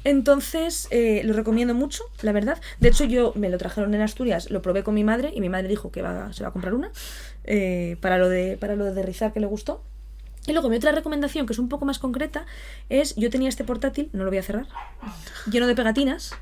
Entonces, 0.04 0.88
eh, 0.90 1.22
lo 1.26 1.34
recomiendo 1.34 1.76
mucho, 1.76 2.04
la 2.24 2.32
verdad. 2.32 2.60
De 2.80 2.90
hecho, 2.90 3.04
yo 3.04 3.34
me 3.36 3.50
lo 3.50 3.60
trajeron 3.60 3.94
en 3.94 4.02
Asturias, 4.02 4.50
lo 4.50 4.64
probé 4.64 4.84
con 4.84 4.96
mi 4.96 5.04
madre 5.04 5.32
y 5.36 5.42
mi 5.42 5.50
madre 5.50 5.68
dijo 5.68 5.92
que 5.92 6.02
va, 6.02 6.34
se 6.34 6.42
va 6.42 6.50
a 6.50 6.52
comprar 6.52 6.74
una 6.74 6.90
eh, 7.44 7.98
para, 8.02 8.18
lo 8.18 8.28
de, 8.28 8.58
para 8.60 8.76
lo 8.76 8.92
de 8.92 9.04
rizar 9.04 9.32
que 9.32 9.40
le 9.40 9.46
gustó. 9.46 9.84
Y 10.48 10.54
luego 10.54 10.70
mi 10.70 10.78
otra 10.78 10.92
recomendación, 10.92 11.46
que 11.46 11.54
es 11.54 11.60
un 11.60 11.70
poco 11.70 11.86
más 11.86 12.00
concreta, 12.00 12.48
es 12.90 13.14
yo 13.16 13.30
tenía 13.30 13.48
este 13.48 13.64
portátil, 13.64 14.10
no 14.12 14.24
lo 14.24 14.32
voy 14.32 14.40
a 14.40 14.44
cerrar, 14.44 14.66
lleno 15.52 15.68
de 15.68 15.76
pegatinas, 15.76 16.34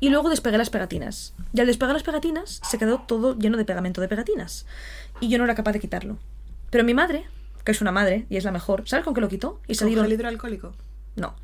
y 0.00 0.08
luego 0.08 0.30
despegué 0.30 0.58
las 0.58 0.70
pegatinas. 0.70 1.34
Y 1.52 1.60
al 1.60 1.66
despegar 1.66 1.94
las 1.94 2.02
pegatinas 2.02 2.60
se 2.68 2.78
quedó 2.78 3.00
todo 3.00 3.38
lleno 3.38 3.56
de 3.56 3.64
pegamento 3.64 4.00
de 4.00 4.08
pegatinas. 4.08 4.66
Y 5.20 5.28
yo 5.28 5.38
no 5.38 5.44
era 5.44 5.54
capaz 5.54 5.72
de 5.72 5.80
quitarlo. 5.80 6.18
Pero 6.70 6.84
mi 6.84 6.94
madre 6.94 7.26
que 7.64 7.72
es 7.72 7.80
una 7.80 7.92
madre 7.92 8.26
y 8.28 8.36
es 8.36 8.44
la 8.44 8.52
mejor. 8.52 8.88
¿Sabes 8.88 9.04
con 9.04 9.14
qué 9.14 9.20
lo 9.20 9.28
quitó? 9.28 9.60
Y 9.64 9.68
¿Con 9.68 9.74
salieron. 9.76 10.04
gel 10.04 10.14
hidroalcohólico? 10.14 10.72
No, 11.16 11.34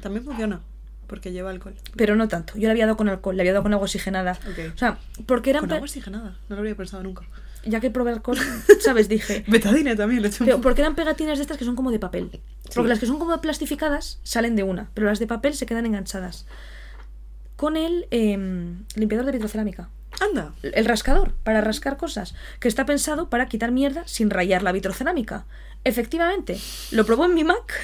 También 0.00 0.24
funciona, 0.24 0.60
porque 1.06 1.32
lleva 1.32 1.50
alcohol. 1.50 1.74
pero 1.96 2.16
no 2.16 2.28
tanto. 2.28 2.54
Yo 2.54 2.62
le 2.62 2.70
había 2.70 2.86
dado 2.86 2.96
con 2.96 3.08
alcohol, 3.08 3.36
le 3.36 3.42
había 3.42 3.52
dado 3.52 3.62
con 3.62 3.72
agua 3.72 3.84
oxigenada. 3.84 4.32
Ok. 4.32 4.74
O 4.74 4.78
sea, 4.78 4.98
porque 5.26 5.50
eran. 5.50 5.60
Con 5.62 5.72
agua 5.72 5.84
oxigenada, 5.84 6.36
no 6.48 6.56
lo 6.56 6.58
habría 6.58 6.76
pensado 6.76 7.02
nunca. 7.02 7.24
Ya 7.64 7.80
que 7.80 7.90
probé 7.90 8.12
alcohol, 8.12 8.38
¿sabes? 8.80 9.08
Dije. 9.08 9.44
Betadine 9.48 9.94
también, 9.94 10.22
le 10.22 10.28
he 10.28 10.30
hecho 10.30 10.44
Pero 10.44 10.62
porque 10.62 10.80
eran 10.80 10.94
pegatinas 10.94 11.36
de 11.36 11.42
estas 11.42 11.58
que 11.58 11.66
son 11.66 11.76
como 11.76 11.90
de 11.90 11.98
papel. 11.98 12.40
Porque 12.74 12.88
las 12.88 12.98
que 12.98 13.06
son 13.06 13.18
como 13.18 13.38
plastificadas 13.40 14.18
salen 14.22 14.56
de 14.56 14.62
una, 14.62 14.88
pero 14.94 15.08
las 15.08 15.18
de 15.18 15.26
papel 15.26 15.54
se 15.54 15.66
quedan 15.66 15.84
enganchadas. 15.84 16.46
Con 17.60 17.76
el 17.76 18.06
em, 18.10 18.86
limpiador 18.94 19.26
de 19.26 19.32
vitrocerámica. 19.32 19.90
Anda. 20.18 20.54
El 20.62 20.86
rascador, 20.86 21.34
para 21.44 21.60
rascar 21.60 21.98
cosas, 21.98 22.34
que 22.58 22.68
está 22.68 22.86
pensado 22.86 23.28
para 23.28 23.48
quitar 23.48 23.70
mierda 23.70 24.02
sin 24.06 24.30
rayar 24.30 24.62
la 24.62 24.72
vitrocerámica. 24.72 25.44
Efectivamente, 25.84 26.58
lo 26.90 27.04
probó 27.04 27.26
en 27.26 27.34
mi 27.34 27.44
Mac 27.44 27.74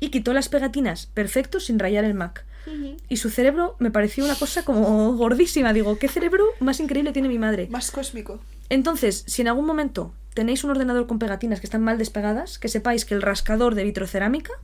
y 0.00 0.08
quitó 0.08 0.32
las 0.32 0.48
pegatinas 0.48 1.04
perfecto 1.04 1.60
sin 1.60 1.78
rayar 1.78 2.04
el 2.04 2.14
Mac. 2.14 2.46
Y 3.10 3.18
su 3.18 3.28
cerebro 3.28 3.76
me 3.78 3.90
pareció 3.90 4.24
una 4.24 4.36
cosa 4.36 4.64
como 4.64 5.12
gordísima. 5.12 5.74
Digo, 5.74 5.98
¿qué 5.98 6.08
cerebro 6.08 6.46
más 6.58 6.80
increíble 6.80 7.12
tiene 7.12 7.28
mi 7.28 7.38
madre? 7.38 7.68
Más 7.70 7.90
cósmico. 7.90 8.40
Entonces, 8.70 9.24
si 9.26 9.42
en 9.42 9.48
algún 9.48 9.66
momento 9.66 10.14
tenéis 10.32 10.64
un 10.64 10.70
ordenador 10.70 11.06
con 11.06 11.18
pegatinas 11.18 11.60
que 11.60 11.66
están 11.66 11.82
mal 11.82 11.98
despegadas, 11.98 12.58
que 12.58 12.68
sepáis 12.68 13.04
que 13.04 13.12
el 13.12 13.20
rascador 13.20 13.74
de 13.74 13.84
vitrocerámica 13.84 14.54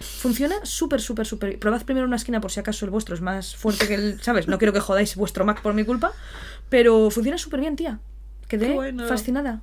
funciona 0.00 0.56
súper, 0.64 1.00
súper, 1.00 1.26
súper. 1.26 1.58
Probad 1.58 1.82
primero 1.84 2.06
una 2.06 2.16
esquina 2.16 2.40
por 2.40 2.50
si 2.50 2.60
acaso 2.60 2.84
el 2.84 2.90
vuestro 2.90 3.14
es 3.14 3.20
más 3.20 3.54
fuerte 3.56 3.86
que 3.86 3.94
el. 3.94 4.20
¿Sabes? 4.22 4.48
No 4.48 4.58
quiero 4.58 4.72
que 4.72 4.80
jodáis 4.80 5.14
vuestro 5.16 5.44
Mac 5.44 5.62
por 5.62 5.74
mi 5.74 5.84
culpa, 5.84 6.12
pero 6.68 7.10
funciona 7.10 7.38
súper 7.38 7.60
bien, 7.60 7.76
tía. 7.76 8.00
Quedé 8.48 8.72
bueno. 8.74 9.06
fascinada. 9.06 9.62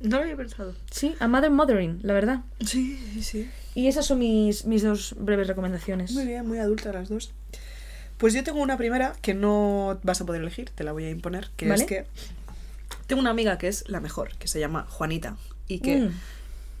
No 0.00 0.16
lo 0.16 0.22
había 0.24 0.36
pensado. 0.36 0.74
Sí, 0.90 1.14
a 1.20 1.28
Mother 1.28 1.50
Mothering, 1.50 2.00
la 2.02 2.12
verdad. 2.12 2.40
Sí, 2.60 2.98
sí, 3.14 3.22
sí. 3.22 3.50
Y 3.74 3.86
esas 3.86 4.04
son 4.06 4.18
mis, 4.18 4.64
mis 4.64 4.82
dos 4.82 5.14
breves 5.18 5.46
recomendaciones. 5.46 6.12
Muy 6.12 6.26
bien, 6.26 6.46
muy 6.46 6.58
adultas 6.58 6.92
las 6.94 7.08
dos. 7.08 7.32
Pues 8.18 8.34
yo 8.34 8.42
tengo 8.42 8.60
una 8.60 8.76
primera 8.76 9.14
que 9.22 9.34
no 9.34 9.98
vas 10.02 10.20
a 10.20 10.26
poder 10.26 10.42
elegir, 10.42 10.70
te 10.70 10.82
la 10.84 10.92
voy 10.92 11.04
a 11.04 11.10
imponer, 11.10 11.50
que 11.56 11.68
Vale. 11.68 11.82
es 11.82 11.88
que 11.88 12.06
tengo 13.06 13.20
una 13.20 13.30
amiga 13.30 13.58
que 13.58 13.68
es 13.68 13.88
la 13.88 14.00
mejor, 14.00 14.36
que 14.38 14.48
se 14.48 14.58
llama 14.60 14.86
Juanita, 14.88 15.36
y 15.68 15.78
que 15.80 15.98
Mm. 16.02 16.10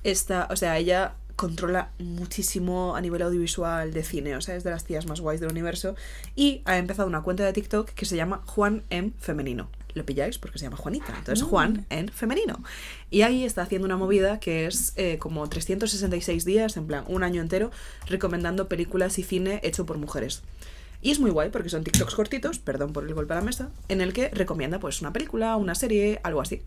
esta, 0.04 0.48
o 0.50 0.56
sea, 0.56 0.76
ella 0.78 1.14
controla 1.42 1.90
muchísimo 1.98 2.94
a 2.94 3.00
nivel 3.00 3.20
audiovisual 3.20 3.92
de 3.92 4.04
cine, 4.04 4.36
o 4.36 4.40
sea, 4.40 4.54
es 4.54 4.62
de 4.62 4.70
las 4.70 4.84
tías 4.84 5.06
más 5.06 5.20
guays 5.20 5.40
del 5.40 5.50
universo, 5.50 5.96
y 6.36 6.62
ha 6.66 6.78
empezado 6.78 7.08
una 7.08 7.22
cuenta 7.22 7.44
de 7.44 7.52
TikTok 7.52 7.90
que 7.90 8.04
se 8.06 8.14
llama 8.14 8.42
Juan 8.46 8.84
en 8.90 9.12
femenino. 9.18 9.68
Lo 9.94 10.06
pilláis 10.06 10.38
porque 10.38 10.60
se 10.60 10.66
llama 10.66 10.76
Juanita, 10.76 11.12
entonces 11.18 11.44
Mm. 11.44 11.48
Juan 11.48 11.86
en 11.90 12.08
femenino. 12.10 12.62
Y 13.10 13.22
ahí 13.22 13.44
está 13.44 13.62
haciendo 13.62 13.86
una 13.86 13.96
movida 13.96 14.38
que 14.38 14.66
es 14.66 14.92
eh, 14.94 15.18
como 15.18 15.48
366 15.48 16.44
días, 16.44 16.76
en 16.76 16.86
plan 16.86 17.02
un 17.08 17.24
año 17.24 17.42
entero, 17.42 17.72
recomendando 18.06 18.68
películas 18.68 19.18
y 19.18 19.24
cine 19.24 19.58
hecho 19.64 19.84
por 19.84 19.98
mujeres. 19.98 20.44
Y 21.00 21.10
es 21.10 21.18
muy 21.18 21.32
guay 21.32 21.50
porque 21.50 21.70
son 21.70 21.82
TikToks 21.82 22.14
cortitos, 22.14 22.60
perdón 22.60 22.92
por 22.92 23.02
el 23.02 23.14
golpe 23.14 23.32
a 23.32 23.36
la 23.36 23.42
mesa, 23.42 23.70
en 23.88 24.00
el 24.00 24.12
que 24.12 24.28
recomienda 24.28 24.78
pues 24.78 25.00
una 25.00 25.12
película, 25.12 25.56
una 25.56 25.74
serie, 25.74 26.20
algo 26.22 26.40
así. 26.40 26.62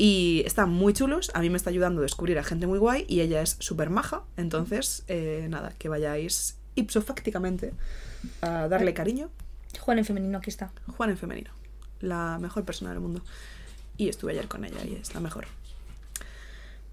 Y 0.00 0.44
están 0.46 0.70
muy 0.70 0.92
chulos, 0.92 1.32
a 1.34 1.40
mí 1.40 1.50
me 1.50 1.56
está 1.56 1.70
ayudando 1.70 2.00
a 2.00 2.02
descubrir 2.02 2.38
a 2.38 2.44
gente 2.44 2.68
muy 2.68 2.78
guay 2.78 3.04
y 3.08 3.20
ella 3.20 3.42
es 3.42 3.56
súper 3.58 3.90
maja, 3.90 4.22
entonces 4.36 5.02
eh, 5.08 5.48
nada, 5.50 5.74
que 5.76 5.88
vayáis 5.88 6.56
ipsofácticamente 6.76 7.72
a 8.40 8.68
darle 8.68 8.94
cariño. 8.94 9.28
Juan 9.80 9.98
en 9.98 10.04
femenino, 10.04 10.38
aquí 10.38 10.50
está. 10.50 10.70
Juan 10.96 11.10
en 11.10 11.18
femenino, 11.18 11.50
la 11.98 12.38
mejor 12.40 12.64
persona 12.64 12.92
del 12.92 13.00
mundo. 13.00 13.22
Y 13.96 14.08
estuve 14.08 14.30
ayer 14.30 14.46
con 14.46 14.64
ella 14.64 14.78
y 14.84 14.94
es 14.94 15.14
la 15.14 15.20
mejor. 15.20 15.48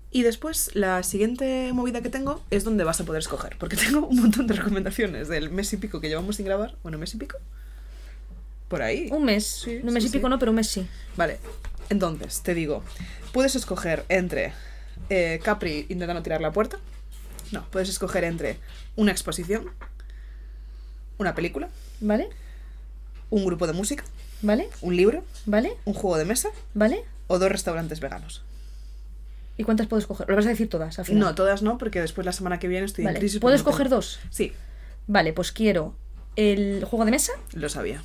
Y 0.10 0.24
después, 0.24 0.72
la 0.74 1.04
siguiente 1.04 1.74
movida 1.74 2.02
que 2.02 2.10
tengo 2.10 2.42
es 2.50 2.64
donde 2.64 2.86
vas 2.86 3.00
a 3.02 3.06
poder 3.06 3.20
escoger, 3.20 3.56
porque 3.60 3.76
tengo 3.78 4.08
un 4.08 4.20
montón 4.20 4.48
de 4.48 4.56
recomendaciones 4.56 5.28
del 5.28 5.52
mes 5.52 5.72
y 5.74 5.78
pico 5.78 6.02
que 6.02 6.10
llevamos 6.10 6.38
sin 6.38 6.46
grabar. 6.46 6.76
Bueno, 6.82 6.98
mes 6.98 7.14
y 7.14 7.18
pico. 7.18 7.38
Por 8.68 8.82
ahí. 8.82 9.10
Un 9.12 9.26
mes. 9.26 9.46
Sí, 9.46 9.80
un 9.84 9.94
mes 9.94 10.02
sí, 10.02 10.10
y 10.10 10.12
pico 10.12 10.26
sí. 10.26 10.32
no, 10.32 10.40
pero 10.40 10.52
un 10.52 10.56
mes 10.56 10.68
sí. 10.68 10.88
Vale, 11.16 11.38
entonces, 11.90 12.42
te 12.42 12.54
digo, 12.54 12.84
puedes 13.34 13.56
escoger 13.56 14.06
entre 14.10 14.54
eh, 15.10 15.40
Capri 15.44 15.86
intentando 15.90 16.22
tirar 16.24 16.42
la 16.42 16.52
puerta. 16.52 16.78
No, 17.52 17.66
puedes 17.72 17.90
escoger 17.90 18.24
entre 18.24 18.58
una 18.96 19.12
exposición, 19.12 19.70
una 21.18 21.36
película, 21.36 21.70
¿Vale? 22.02 22.30
un 23.30 23.46
grupo 23.46 23.68
de 23.68 23.74
música, 23.74 24.04
¿Vale? 24.42 24.70
un 24.82 24.96
libro, 24.96 25.24
¿Vale? 25.46 25.74
un 25.86 25.94
juego 25.94 26.18
de 26.18 26.26
mesa 26.26 26.50
¿Vale? 26.74 27.04
o 27.28 27.40
dos 27.40 27.52
restaurantes 27.52 28.00
veganos. 28.00 28.44
¿Y 29.58 29.64
cuántas 29.64 29.88
puedo 29.88 30.00
escoger? 30.02 30.28
¿Lo 30.28 30.36
vas 30.36 30.46
a 30.46 30.50
decir 30.50 30.70
todas 30.70 31.00
al 31.00 31.06
final? 31.06 31.20
No, 31.22 31.36
todas 31.36 31.62
no, 31.62 31.78
porque 31.78 32.02
después 32.02 32.26
la 32.26 32.34
semana 32.34 32.60
que 32.60 32.68
viene 32.68 32.86
estoy 32.86 33.06
en 33.08 33.14
crisis. 33.14 33.40
¿Puedo 33.40 33.56
escoger 33.56 33.86
tengo- 33.88 33.98
dos? 33.98 34.20
Sí, 34.30 34.54
Vale, 35.08 35.32
pues 35.34 35.52
quiero 35.52 35.96
el 36.36 36.84
juego 36.84 37.06
de 37.06 37.12
mesa 37.12 37.32
lo 37.54 37.70
sabía. 37.70 38.04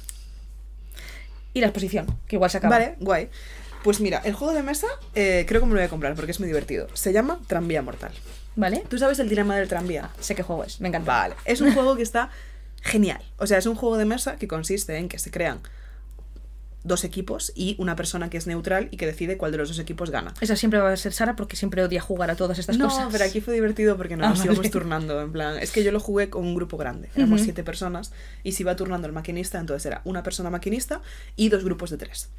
y 1.55 1.61
la 1.61 1.67
exposición, 1.67 2.07
que 2.29 2.37
igual 2.37 2.51
se 2.51 2.59
acaba. 2.59 2.77
Vale, 2.79 2.97
guay. 3.01 3.29
Pues 3.83 4.01
mira, 4.01 4.19
el 4.25 4.35
juego 4.35 4.53
de 4.53 4.63
mesa 4.63 4.87
eh, 5.15 5.45
creo 5.49 5.61
que 5.61 5.67
me 5.67 5.73
lo 5.73 5.79
voy 5.79 5.87
a 5.87 5.89
comprar 5.89 6.15
porque 6.15 6.33
es 6.33 6.41
muy 6.41 6.47
divertido. 6.49 6.89
Se 6.95 7.13
llama 7.13 7.41
Tranvía 7.47 7.83
Mortal. 7.83 8.13
¿Vale? 8.57 8.85
¿Tú 8.89 8.99
sabes 8.99 9.19
el 9.21 9.29
dilema 9.29 9.57
del 9.57 9.69
tranvía? 9.69 10.11
Sé 10.21 10.35
qué 10.35 10.43
juego 10.43 10.65
es, 10.65 10.81
me 10.81 10.89
encanta. 10.89 11.11
Vale, 11.13 11.35
es 11.45 11.61
un 11.61 11.73
juego 11.73 11.97
que 11.97 12.03
está 12.03 12.31
genial. 12.83 13.23
O 13.39 13.47
sea, 13.47 13.57
es 13.59 13.67
un 13.67 13.75
juego 13.77 13.97
de 13.97 14.05
mesa 14.05 14.37
que 14.37 14.49
consiste 14.49 14.97
en 14.97 15.09
que 15.09 15.19
se 15.19 15.31
crean 15.31 15.61
dos 16.83 17.05
equipos 17.05 17.53
y 17.55 17.77
una 17.79 17.95
persona 17.95 18.29
que 18.31 18.39
es 18.39 18.47
neutral 18.47 18.89
y 18.91 18.97
que 18.97 19.07
decide 19.07 19.37
cuál 19.37 19.53
de 19.53 19.59
los 19.59 19.69
dos 19.69 19.79
equipos 19.79 20.11
gana. 20.11 20.33
Esa 20.41 20.57
siempre 20.57 20.81
va 20.81 20.91
a 20.93 20.97
ser 20.97 21.13
Sara 21.13 21.37
porque 21.37 21.55
siempre 21.57 21.83
odia 21.85 22.01
jugar 22.01 22.31
a 22.31 22.37
todas 22.37 22.59
estas 22.59 22.77
no, 22.79 22.89
cosas. 22.89 23.09
pero 23.13 23.25
aquí 23.25 23.41
fue 23.41 23.53
divertido 23.55 23.97
porque 23.97 24.17
nos 24.17 24.27
Ah, 24.27 24.31
nos 24.31 24.39
íbamos 24.41 24.59
vale. 24.59 24.71
turnando. 24.71 25.21
En 25.21 25.31
plan, 25.33 25.59
es 25.59 25.71
que 25.71 25.85
yo 25.85 25.93
lo 25.93 26.01
jugué 26.01 26.29
con 26.31 26.45
un 26.45 26.55
grupo 26.55 26.77
grande. 26.77 27.09
Éramos 27.15 27.43
siete 27.43 27.63
personas 27.63 28.13
y 28.43 28.53
se 28.53 28.63
iba 28.63 28.75
turnando 28.77 29.07
el 29.07 29.13
maquinista. 29.13 29.59
Entonces 29.61 29.87
era 29.87 30.01
una 30.05 30.23
persona 30.23 30.51
maquinista 30.51 31.01
y 31.37 31.51
dos 31.51 31.65
grupos 31.65 31.91
de 31.91 31.99
tres. 31.99 32.31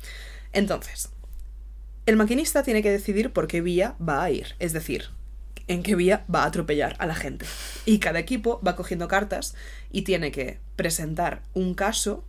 Entonces, 0.54 1.10
el 2.06 2.16
maquinista 2.16 2.64
tiene 2.64 2.82
que 2.82 2.92
decidir 2.92 3.32
por 3.32 3.48
qué 3.48 3.62
vía 3.62 3.96
va 4.02 4.24
a 4.24 4.32
ir. 4.32 4.56
Es 4.60 4.74
decir, 4.74 5.10
en 5.68 5.84
qué 5.84 5.96
vía 5.96 6.26
va 6.34 6.44
a 6.44 6.48
atropellar 6.48 6.96
a 7.00 7.06
la 7.06 7.16
gente. 7.16 7.46
Y 7.86 8.00
cada 8.00 8.20
equipo 8.20 8.62
va 8.66 8.76
cogiendo 8.76 9.08
cartas 9.08 9.56
y 9.92 10.02
tiene 10.04 10.32
que 10.32 10.60
presentar 10.76 11.42
un 11.54 11.74
caso 11.74 12.26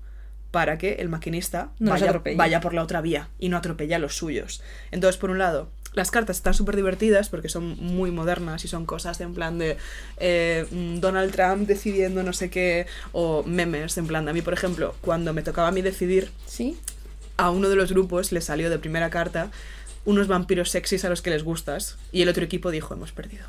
para 0.50 0.76
que 0.76 0.94
el 0.94 1.08
maquinista 1.08 1.70
No 1.78 1.94
vaya 2.36 2.60
por 2.60 2.74
la 2.74 2.82
otra 2.82 3.00
vía 3.00 3.30
y 3.38 3.48
no 3.48 3.56
atropelle 3.56 3.94
a 3.94 3.98
los 3.98 4.16
suyos. 4.16 4.62
Entonces, 4.90 5.18
por 5.18 5.30
un 5.30 5.38
lado, 5.38 5.70
las 5.94 6.10
cartas 6.10 6.36
están 6.36 6.54
súper 6.54 6.76
divertidas 6.76 7.28
porque 7.28 7.48
son 7.48 7.76
muy 7.78 8.10
modernas 8.10 8.64
y 8.64 8.68
son 8.68 8.86
cosas 8.86 9.20
en 9.20 9.34
plan 9.34 9.58
de 9.58 9.76
eh, 10.18 10.66
mm, 10.70 11.00
Donald 11.00 11.32
Trump 11.32 11.66
decidiendo 11.66 12.22
no 12.22 12.32
sé 12.32 12.50
qué 12.50 12.86
o 13.12 13.42
memes 13.44 13.96
en 13.98 14.06
plan 14.06 14.24
de 14.24 14.30
a 14.30 14.34
mí, 14.34 14.42
por 14.42 14.54
ejemplo, 14.54 14.94
cuando 15.00 15.32
me 15.32 15.42
tocaba 15.42 15.68
a 15.68 15.72
mí 15.72 15.82
decidir, 15.82 16.30
¿Sí? 16.46 16.78
A 17.36 17.50
uno 17.50 17.68
de 17.68 17.76
los 17.76 17.92
grupos 17.92 18.32
le 18.32 18.40
salió 18.40 18.70
de 18.70 18.78
primera 18.78 19.10
carta 19.10 19.50
unos 20.04 20.26
vampiros 20.26 20.70
sexys 20.70 21.04
a 21.04 21.08
los 21.08 21.22
que 21.22 21.30
les 21.30 21.44
gustas 21.44 21.96
y 22.10 22.22
el 22.22 22.28
otro 22.28 22.44
equipo 22.44 22.70
dijo, 22.70 22.94
hemos 22.94 23.12
perdido. 23.12 23.44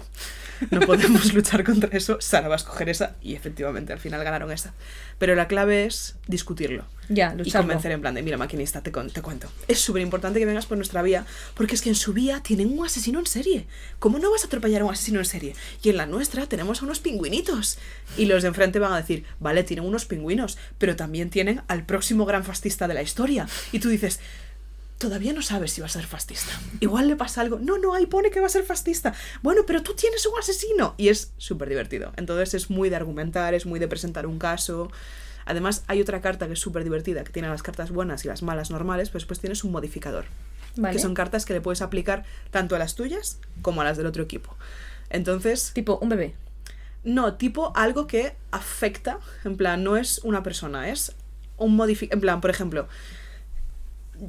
No 0.72 0.81
podemos 0.81 1.34
luchar 1.34 1.64
contra 1.64 1.90
eso, 1.95 2.18
Sara 2.22 2.48
va 2.48 2.56
a 2.56 2.57
escoger 2.57 2.90
esa 2.90 3.15
y 3.22 3.35
efectivamente 3.35 3.94
al 3.94 3.99
final 3.99 4.23
ganaron 4.23 4.52
esa. 4.52 4.73
Pero 5.19 5.35
la 5.35 5.48
clave 5.48 5.85
es 5.85 6.15
discutirlo 6.27 6.85
Ya, 7.10 7.35
y 7.44 7.52
convencer 7.52 7.91
en 7.91 8.02
plan 8.02 8.14
de, 8.15 8.23
mira 8.23 8.38
maquinista, 8.38 8.81
te, 8.81 8.91
con- 8.91 9.10
te 9.10 9.22
cuento. 9.22 9.48
Es 9.68 9.80
súper 9.80 10.02
importante 10.02 10.40
que 10.40 10.45
vengas 10.45 10.65
por 10.65 10.77
nuestra 10.77 11.02
vía 11.02 11.26
porque 11.56 11.76
es 11.76 11.81
que 11.81 11.90
en 11.90 11.95
su 11.95 12.14
vía 12.14 12.41
tienen 12.41 12.77
un 12.77 12.85
asesino 12.85 13.19
en 13.19 13.26
serie. 13.26 13.68
¿Cómo 13.99 14.19
no 14.19 14.31
vas 14.31 14.44
a 14.44 14.48
atropellar 14.48 14.81
a 14.81 14.85
un 14.85 14.91
asesino 14.91 15.19
en 15.19 15.26
serie? 15.26 15.56
Y 15.81 15.90
en 15.90 15.98
la 15.98 16.06
nuestra 16.06 16.45
tenemos 16.48 16.81
a 16.81 16.85
unos 16.85 16.99
pingüinitos. 16.99 17.77
Y 18.18 18.26
los 18.26 18.41
de 18.41 18.49
enfrente 18.49 18.80
van 18.80 18.94
a 18.94 18.98
decir, 18.98 19.23
vale, 19.40 19.64
tienen 19.64 19.85
unos 19.85 20.06
pingüinos, 20.06 20.57
pero 20.77 20.95
también 20.95 21.30
tienen 21.30 21.61
al 21.68 21.85
próximo 21.85 22.26
gran 22.26 22.44
fascista 22.44 22.88
de 22.88 22.94
la 22.95 23.02
historia. 23.02 23.48
Y 23.72 23.80
tú 23.80 23.90
dices, 23.90 24.19
todavía 25.04 25.34
no 25.34 25.42
sabes 25.42 25.74
si 25.74 25.82
va 25.82 25.88
a 25.88 25.90
ser 25.90 26.06
fascista. 26.08 26.54
Igual 26.80 27.08
le 27.10 27.16
pasa 27.18 27.42
algo. 27.42 27.60
No, 27.60 27.78
no, 27.78 27.94
ahí 27.94 28.06
pone 28.06 28.32
que 28.32 28.40
va 28.40 28.46
a 28.46 28.50
ser 28.50 28.64
fascista. 28.64 29.14
Bueno, 29.42 29.62
pero 29.68 29.84
tú 29.84 29.94
tienes 29.94 30.26
un 30.26 30.34
asesino. 30.40 30.96
Y 30.98 31.10
es 31.10 31.34
súper 31.38 31.68
divertido. 31.70 32.14
Entonces 32.16 32.54
es 32.54 32.70
muy 32.70 32.90
de 32.90 32.96
argumentar, 32.96 33.54
es 33.54 33.66
muy 33.66 33.80
de 33.80 33.88
presentar 33.90 34.26
un 34.26 34.40
caso. 34.40 34.90
Además, 35.46 35.84
hay 35.88 36.00
otra 36.02 36.22
carta 36.22 36.48
que 36.48 36.54
es 36.54 36.60
súper 36.60 36.86
divertida, 36.86 37.26
que 37.26 37.34
tiene 37.34 37.50
las 37.50 37.62
cartas 37.62 37.92
buenas 37.92 38.24
y 38.24 38.30
las 38.30 38.42
malas 38.44 38.72
normales, 38.72 39.10
pero 39.10 39.20
después 39.20 39.40
tienes 39.42 39.66
un 39.66 39.74
modificador. 39.74 40.24
Vale. 40.78 40.96
Que 40.96 41.02
son 41.02 41.14
cartas 41.14 41.46
que 41.46 41.52
le 41.54 41.60
puedes 41.62 41.82
aplicar 41.82 42.24
tanto 42.50 42.76
a 42.76 42.80
las 42.80 42.96
tuyas 42.96 43.40
como 43.62 43.82
a 43.82 43.84
las 43.84 43.98
del 43.98 44.06
otro 44.08 44.24
equipo. 44.24 44.56
Entonces, 45.10 45.72
Tipo, 45.74 46.00
un 46.02 46.10
bebé. 46.10 46.34
no, 47.04 47.36
tipo 47.36 47.74
algo 47.76 48.08
que 48.08 48.36
afecta, 48.52 49.20
en 49.44 49.58
plan, 49.58 49.84
no 49.84 49.98
es 49.98 50.20
una 50.24 50.42
persona, 50.44 50.90
es 50.90 51.14
un 51.58 51.76
modificador. 51.76 52.16
En 52.16 52.22
plan, 52.22 52.42
por 52.42 52.50
ejemplo, 52.50 52.88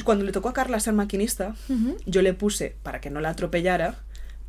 cuando 0.05 0.25
le 0.25 0.33
tocó 0.33 0.49
a 0.49 0.53
Carla 0.53 0.81
ser 0.81 0.95
maquinista, 0.95 1.55
yo 2.07 2.23
le 2.23 2.35
puse, 2.35 2.77
para 2.83 3.01
que 3.01 3.11
no 3.11 3.21
la 3.21 3.31
atropellara, 3.31 3.97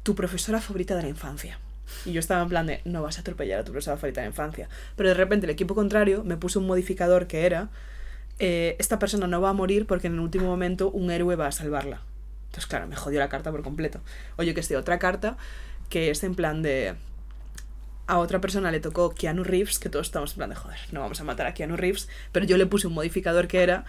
tu 0.03 0.15
profesora 0.15 0.61
favorita 0.61 0.95
de 0.95 1.03
la 1.03 1.09
infancia. 1.09 1.59
Y 2.05 2.13
yo 2.13 2.19
estaba 2.19 2.41
en 2.41 2.49
plan 2.49 2.65
de, 2.65 2.81
no 2.85 3.03
vas 3.03 3.17
a 3.17 3.21
atropellar 3.21 3.59
a 3.59 3.63
tu 3.63 3.71
profesora 3.71 3.97
favorita 3.97 4.21
de 4.21 4.27
la 4.27 4.31
infancia. 4.31 4.69
Pero 4.95 5.09
de 5.09 5.15
repente 5.15 5.45
el 5.45 5.51
equipo 5.51 5.75
contrario 5.75 6.23
me 6.23 6.37
puso 6.37 6.59
un 6.59 6.67
modificador 6.67 7.27
que 7.27 7.45
era, 7.45 7.69
eh, 8.39 8.75
esta 8.79 8.99
persona 8.99 9.27
no 9.27 9.41
va 9.41 9.49
a 9.49 9.53
morir 9.53 9.85
porque 9.85 10.07
en 10.07 10.13
el 10.13 10.19
último 10.19 10.45
momento 10.45 10.89
un 10.89 11.11
héroe 11.11 11.35
va 11.35 11.47
a 11.47 11.51
salvarla. 11.51 12.01
Entonces, 12.47 12.67
claro, 12.67 12.87
me 12.87 12.95
jodió 12.95 13.19
la 13.19 13.29
carta 13.29 13.51
por 13.51 13.63
completo. 13.63 14.01
Oye, 14.37 14.53
que 14.53 14.61
esté 14.61 14.77
otra 14.77 14.99
carta 14.99 15.37
que 15.89 16.09
es 16.09 16.23
en 16.23 16.35
plan 16.35 16.61
de... 16.61 16.95
A 18.07 18.19
otra 18.19 18.39
persona 18.39 18.71
le 18.71 18.79
tocó 18.79 19.15
Keanu 19.15 19.43
Reeves, 19.43 19.79
que 19.79 19.89
todos 19.89 20.05
estamos 20.05 20.31
en 20.31 20.37
plan 20.37 20.49
de, 20.49 20.55
joder, 20.55 20.77
no 20.91 20.99
vamos 20.99 21.19
a 21.21 21.23
matar 21.23 21.47
a 21.47 21.53
Keanu 21.55 21.75
Reeves, 21.75 22.07
pero 22.31 22.45
yo 22.45 22.57
le 22.57 22.67
puse 22.67 22.85
un 22.85 22.93
modificador 22.93 23.47
que 23.47 23.63
era, 23.63 23.85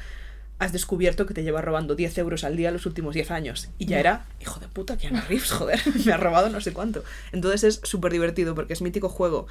has 0.59 0.73
descubierto 0.73 1.27
que 1.27 1.35
te 1.35 1.43
lleva 1.43 1.61
robando 1.61 1.95
10 1.95 2.17
euros 2.19 2.45
al 2.45 2.57
día 2.57 2.71
los 2.71 2.87
últimos 2.87 3.15
10 3.15 3.31
años. 3.31 3.69
Y 3.79 3.87
ya 3.87 3.99
era, 4.01 4.25
hijo 4.41 4.59
de 4.61 4.69
puta, 4.69 4.97
Keanu 4.97 5.21
Reeves, 5.29 5.51
joder, 5.53 5.81
me 6.07 6.13
ha 6.13 6.17
robado 6.17 6.49
no 6.49 6.61
sé 6.61 6.73
cuánto. 6.73 7.05
Entonces 7.33 7.65
es 7.65 7.81
súper 7.89 8.13
divertido 8.13 8.55
porque 8.55 8.73
es 8.73 8.81
mítico 8.83 9.09
juego 9.09 9.47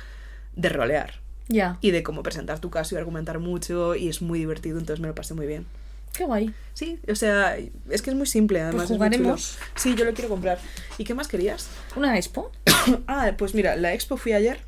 de 0.56 0.70
rolear 0.70 1.20
Ya. 1.48 1.78
y 1.82 1.92
de 1.92 2.02
cómo 2.02 2.24
presentar 2.24 2.60
tu 2.60 2.70
caso 2.72 2.96
y 2.96 2.98
argumentar 2.98 3.40
mucho 3.40 3.96
y 3.96 4.10
es 4.10 4.22
muy 4.22 4.40
divertido, 4.40 4.80
entonces 4.80 5.00
me 5.02 5.08
lo 5.08 5.16
pasé 5.16 5.34
muy 5.36 5.46
bien. 5.48 5.66
Qué 6.14 6.24
guay. 6.24 6.54
Sí, 6.74 6.98
o 7.10 7.16
sea, 7.16 7.58
es 7.58 8.02
que 8.02 8.10
es 8.10 8.16
muy 8.16 8.26
simple, 8.26 8.62
además. 8.62 8.90
es 8.90 8.90
muy 8.92 8.98
chulo. 9.10 9.18
jugaremos. 9.18 9.58
Sí, 9.76 9.96
yo 9.96 10.06
lo 10.06 10.14
quiero 10.14 10.30
comprar. 10.30 10.60
¿Y 10.98 11.04
qué 11.04 11.14
más 11.14 11.28
querías? 11.28 11.68
Una 11.98 12.16
expo. 12.18 12.52
ah, 13.08 13.34
pues 13.38 13.54
mira, 13.54 13.76
la 13.76 13.94
expo 13.94 14.16
fui 14.16 14.32
ayer 14.32 14.60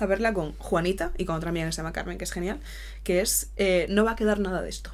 a 0.00 0.06
verla 0.06 0.32
con 0.32 0.52
Juanita 0.54 1.12
y 1.18 1.26
con 1.26 1.36
otra 1.36 1.50
amiga 1.50 1.66
que 1.66 1.72
se 1.72 1.76
llama 1.76 1.92
Carmen, 1.92 2.16
que 2.16 2.24
es 2.24 2.32
genial, 2.32 2.60
que 3.04 3.20
es 3.20 3.50
eh, 3.58 3.86
No 3.90 4.04
va 4.06 4.12
a 4.12 4.16
quedar 4.16 4.40
nada 4.40 4.62
de 4.62 4.70
esto. 4.70 4.90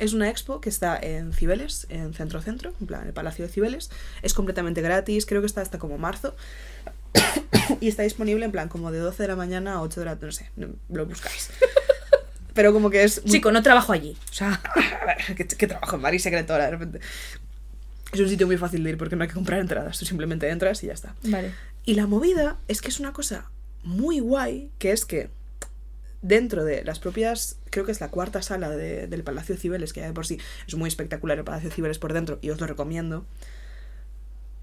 Es 0.00 0.12
una 0.14 0.28
expo 0.30 0.60
que 0.60 0.68
está 0.70 0.98
en 0.98 1.32
Cibeles, 1.32 1.86
en 1.90 2.14
Centro 2.14 2.40
Centro, 2.42 2.72
en 2.80 2.86
plan, 2.86 3.06
el 3.06 3.12
Palacio 3.12 3.46
de 3.46 3.52
Cibeles. 3.52 3.90
Es 4.22 4.34
completamente 4.34 4.80
gratis, 4.82 5.26
creo 5.26 5.40
que 5.42 5.46
está 5.46 5.60
hasta 5.60 5.78
como 5.78 5.98
marzo. 5.98 6.34
y 7.80 7.88
está 7.88 8.02
disponible 8.02 8.44
en 8.44 8.50
plan 8.52 8.68
como 8.68 8.90
de 8.90 8.98
12 8.98 9.22
de 9.22 9.28
la 9.28 9.36
mañana 9.36 9.74
a 9.74 9.82
8 9.82 10.00
de 10.00 10.06
la 10.06 10.14
no 10.16 10.32
sé, 10.32 10.50
no- 10.56 10.68
lo 10.88 11.06
buscáis. 11.06 11.50
Pero 12.54 12.72
como 12.72 12.90
que 12.90 13.04
es 13.04 13.22
muy 13.22 13.30
Chico, 13.30 13.52
no 13.52 13.62
trabajo 13.62 13.92
allí. 13.92 14.16
O 14.30 14.34
sea, 14.34 14.54
a 15.02 15.06
ver, 15.06 15.36
¿qué, 15.36 15.46
qué 15.46 15.66
trabajo 15.66 15.96
en 15.96 16.02
Maris 16.02 16.22
Secretora 16.22 16.64
de 16.64 16.70
repente? 16.72 17.00
Es 18.12 18.18
un 18.20 18.28
sitio 18.28 18.46
muy 18.46 18.56
fácil 18.56 18.82
de 18.82 18.90
ir 18.90 18.98
porque 18.98 19.14
no 19.16 19.22
hay 19.22 19.28
que 19.28 19.34
comprar 19.34 19.60
entradas, 19.60 19.98
tú 19.98 20.04
simplemente 20.04 20.48
entras 20.48 20.82
y 20.82 20.88
ya 20.88 20.94
está. 20.94 21.14
vale. 21.24 21.52
Y 21.84 21.94
la 21.94 22.06
movida 22.06 22.58
es 22.68 22.80
que 22.82 22.88
es 22.88 23.00
una 23.00 23.12
cosa 23.12 23.50
muy 23.84 24.18
guay, 24.20 24.70
que 24.78 24.92
es 24.92 25.04
que 25.04 25.30
dentro 26.22 26.64
de 26.64 26.84
las 26.84 26.98
propias, 26.98 27.56
creo 27.70 27.84
que 27.86 27.92
es 27.92 28.00
la 28.00 28.08
cuarta 28.10 28.42
sala 28.42 28.70
de- 28.70 29.06
del 29.06 29.22
Palacio 29.22 29.56
Cibeles, 29.56 29.92
que 29.92 30.00
ya 30.00 30.06
de 30.06 30.12
por 30.12 30.26
sí 30.26 30.38
es 30.66 30.74
muy 30.74 30.88
espectacular 30.88 31.38
el 31.38 31.44
Palacio 31.44 31.70
Cibeles 31.70 31.98
por 31.98 32.12
dentro 32.12 32.38
y 32.42 32.50
os 32.50 32.60
lo 32.60 32.66
recomiendo, 32.66 33.24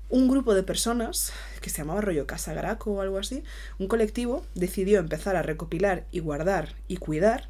un 0.09 0.29
grupo 0.29 0.53
de 0.55 0.63
personas, 0.63 1.33
que 1.61 1.69
se 1.69 1.79
llamaba 1.79 1.99
rollo 2.01 2.25
Casa 2.27 2.53
Graco 2.53 2.91
o 2.93 3.01
algo 3.01 3.17
así, 3.17 3.43
un 3.77 3.87
colectivo 3.87 4.45
decidió 4.55 4.99
empezar 4.99 5.35
a 5.35 5.41
recopilar 5.41 6.05
y 6.11 6.19
guardar 6.19 6.75
y 6.87 6.95
cuidar 6.97 7.49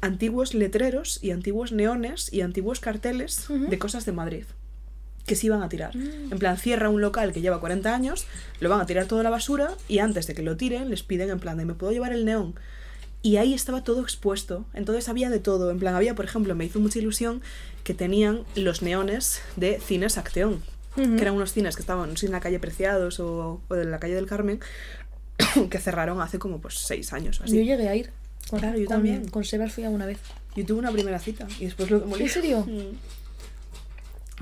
antiguos 0.00 0.54
letreros 0.54 1.20
y 1.22 1.30
antiguos 1.30 1.70
neones 1.70 2.32
y 2.32 2.40
antiguos 2.40 2.80
carteles 2.80 3.48
Ujú. 3.48 3.66
de 3.68 3.78
cosas 3.78 4.04
de 4.04 4.12
Madrid 4.12 4.44
que 5.24 5.36
se 5.36 5.46
iban 5.46 5.62
a 5.62 5.68
tirar. 5.68 5.94
En 5.94 6.36
plan, 6.40 6.56
cierra 6.58 6.88
un 6.88 7.00
local 7.00 7.32
que 7.32 7.40
lleva 7.40 7.60
40 7.60 7.94
años, 7.94 8.26
lo 8.58 8.68
van 8.68 8.80
a 8.80 8.86
tirar 8.86 9.06
toda 9.06 9.22
la 9.22 9.30
basura 9.30 9.70
y 9.86 10.00
antes 10.00 10.26
de 10.26 10.34
que 10.34 10.42
lo 10.42 10.56
tiren 10.56 10.90
les 10.90 11.04
piden 11.04 11.30
en 11.30 11.38
plan 11.38 11.56
de 11.56 11.64
¿me 11.64 11.74
puedo 11.74 11.92
llevar 11.92 12.12
el 12.12 12.24
neón? 12.24 12.56
Y 13.22 13.36
ahí 13.36 13.54
estaba 13.54 13.84
todo 13.84 14.02
expuesto. 14.02 14.64
Entonces 14.74 15.08
había 15.08 15.30
de 15.30 15.38
todo. 15.38 15.70
En 15.70 15.78
plan, 15.78 15.94
había, 15.94 16.14
por 16.14 16.24
ejemplo, 16.24 16.54
me 16.56 16.64
hizo 16.64 16.80
mucha 16.80 16.98
ilusión 16.98 17.40
que 17.84 17.94
tenían 17.94 18.44
los 18.56 18.82
neones 18.82 19.40
de 19.56 19.78
Cines 19.80 20.18
Acteón. 20.18 20.62
Ujú. 20.96 21.16
Que 21.16 21.22
eran 21.22 21.34
unos 21.34 21.52
cines 21.52 21.74
que 21.76 21.82
estaban, 21.82 22.10
no 22.10 22.16
sé, 22.16 22.26
en 22.26 22.32
la 22.32 22.40
calle 22.40 22.58
Preciados 22.58 23.18
o, 23.20 23.60
o 23.68 23.74
en 23.76 23.90
la 23.90 23.98
calle 23.98 24.14
del 24.14 24.26
Carmen, 24.26 24.60
que 25.70 25.78
cerraron 25.78 26.20
hace 26.20 26.38
como 26.38 26.60
pues 26.60 26.74
seis 26.78 27.12
años 27.12 27.40
o 27.40 27.44
así. 27.44 27.56
Yo 27.56 27.62
llegué 27.62 27.88
a 27.88 27.94
ir. 27.96 28.10
Con, 28.50 28.58
Claro, 28.58 28.76
yo 28.78 28.86
con- 28.86 28.96
también. 28.96 29.28
Con 29.28 29.44
Sebas 29.44 29.72
fui 29.72 29.84
alguna 29.84 30.04
vez. 30.06 30.18
Yo 30.56 30.66
tuve 30.66 30.80
una 30.80 30.90
primera 30.92 31.18
cita 31.18 31.46
y 31.60 31.64
después 31.66 31.90
lo 31.90 32.00
demolí. 32.00 32.24
¿En 32.24 32.28
serio? 32.28 32.66
Mm. 32.66 32.96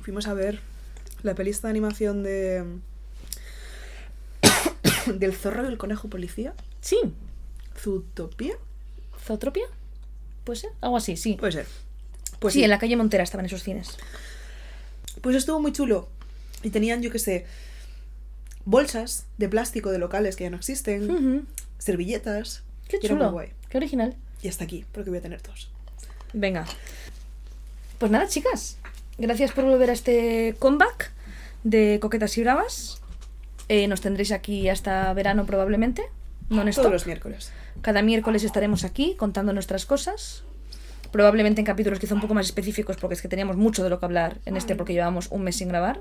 Fuimos 0.03 0.27
a 0.27 0.35
ver 0.35 0.61
la 1.23 1.35
pelista 1.35 1.69
de 1.69 1.71
animación 1.73 2.23
de. 2.23 2.65
del 5.15 5.35
zorro 5.35 5.65
y 5.65 5.69
el 5.69 5.79
conejo 5.79 6.09
policía. 6.09 6.55
Sí. 6.81 6.99
Zootopia. 7.79 8.55
¿Zootropia? 9.25 9.65
¿Puede 10.45 10.61
ser? 10.61 10.71
Algo 10.81 10.97
así, 10.97 11.17
sí. 11.17 11.35
Puede 11.35 11.53
ser. 11.53 11.67
Pues 12.39 12.55
sí, 12.55 12.61
sí, 12.61 12.65
en 12.65 12.71
la 12.71 12.79
calle 12.79 12.97
Montera 12.97 13.23
estaban 13.23 13.47
esos 13.47 13.63
cines. 13.63 13.97
Pues 15.21 15.37
estuvo 15.37 15.61
muy 15.61 15.73
chulo. 15.73 16.09
Y 16.63 16.71
tenían, 16.71 17.03
yo 17.03 17.11
qué 17.11 17.19
sé, 17.19 17.47
bolsas 18.65 19.27
de 19.39 19.49
plástico 19.49 19.91
de 19.91 19.99
locales 19.99 20.37
que 20.37 20.45
ya 20.45 20.51
no 20.51 20.57
existen, 20.57 21.47
servilletas. 21.79 22.63
Qué 22.89 22.99
y 23.01 23.07
era 23.07 23.15
muy 23.15 23.21
chulo. 23.23 23.33
guay. 23.33 23.49
Qué 23.69 23.77
original. 23.79 24.17
Y 24.43 24.49
hasta 24.49 24.65
aquí, 24.65 24.85
porque 24.93 25.11
voy 25.11 25.19
a 25.19 25.23
tener 25.23 25.43
dos. 25.43 25.71
Venga. 26.33 26.67
Pues 27.99 28.11
nada, 28.11 28.27
chicas. 28.29 28.79
Gracias 29.19 29.53
por 29.53 29.65
volver 29.65 29.91
a 29.91 29.93
este 29.93 30.55
comeback 30.59 31.13
de 31.65 31.99
Coquetas 32.01 32.37
y 32.39 32.43
Bravas. 32.43 33.01
Eh, 33.69 33.87
nos 33.87 34.01
tendréis 34.01 34.33
aquí 34.33 34.69
hasta 34.69 35.13
verano 35.13 35.45
probablemente. 35.45 36.03
Non 36.51 36.67
Todos 36.73 36.91
los 36.91 37.07
miércoles. 37.07 37.53
Cada 37.83 38.03
miércoles 38.03 38.45
estaremos 38.45 38.85
aquí 38.85 39.15
contando 39.17 39.53
nuestras 39.53 39.87
cosas. 39.87 40.43
Probablemente 41.13 41.61
en 41.61 41.65
capítulos 41.67 41.99
quizá 41.99 42.15
un 42.15 42.21
poco 42.21 42.35
más 42.35 42.47
específicos 42.47 42.97
porque 42.97 43.15
es 43.15 43.23
que 43.23 43.29
teníamos 43.29 43.57
mucho 43.57 43.83
de 43.83 43.91
lo 43.91 43.99
que 43.99 44.07
hablar 44.07 44.39
en 44.47 44.57
este 44.57 44.77
porque 44.77 44.93
llevábamos 44.93 45.29
un 45.31 45.43
mes 45.43 45.57
sin 45.57 45.69
grabar. 45.69 46.01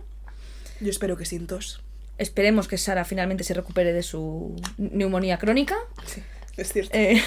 Yo 0.82 0.90
espero 0.90 1.18
que 1.18 1.26
sin 1.26 1.48
tos. 1.48 1.82
Esperemos 2.18 2.68
que 2.68 2.78
Sara 2.78 3.06
finalmente 3.06 3.44
se 3.44 3.54
recupere 3.54 3.94
de 3.94 4.04
su 4.04 4.56
neumonía 4.78 5.38
crónica. 5.38 5.76
Sí, 6.06 6.22
es 6.58 6.72
cierto. 6.74 6.96
Eh, 6.98 7.22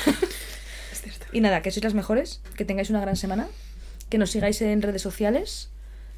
Es 0.92 1.00
cierto. 1.02 1.26
y 1.32 1.40
nada, 1.40 1.62
que 1.62 1.70
sois 1.70 1.82
las 1.82 1.94
mejores, 1.94 2.40
que 2.56 2.64
tengáis 2.64 2.90
una 2.90 3.00
gran 3.00 3.16
semana, 3.16 3.48
que 4.10 4.18
nos 4.18 4.30
sigáis 4.30 4.60
en 4.62 4.80
redes 4.82 5.02
sociales. 5.02 5.70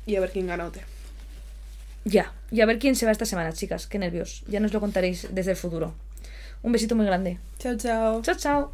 Y 0.06 0.16
a 0.16 0.20
ver 0.20 0.32
quién 0.32 0.48
gana 0.48 0.66
OT. 0.66 0.78
Ya, 2.04 2.32
y 2.50 2.60
a 2.60 2.66
ver 2.66 2.78
quién 2.78 2.96
se 2.96 3.06
va 3.06 3.12
esta 3.12 3.24
semana, 3.24 3.52
chicas. 3.52 3.86
Qué 3.86 3.98
nervios. 3.98 4.42
Ya 4.48 4.60
nos 4.60 4.72
lo 4.74 4.80
contaréis 4.80 5.28
desde 5.30 5.52
el 5.52 5.56
futuro. 5.56 5.94
Un 6.64 6.72
besito 6.72 6.96
muy 6.96 7.06
grande. 7.06 7.38
Chao, 7.58 7.76
chao. 7.76 8.22
Chao, 8.22 8.34
chao. 8.34 8.72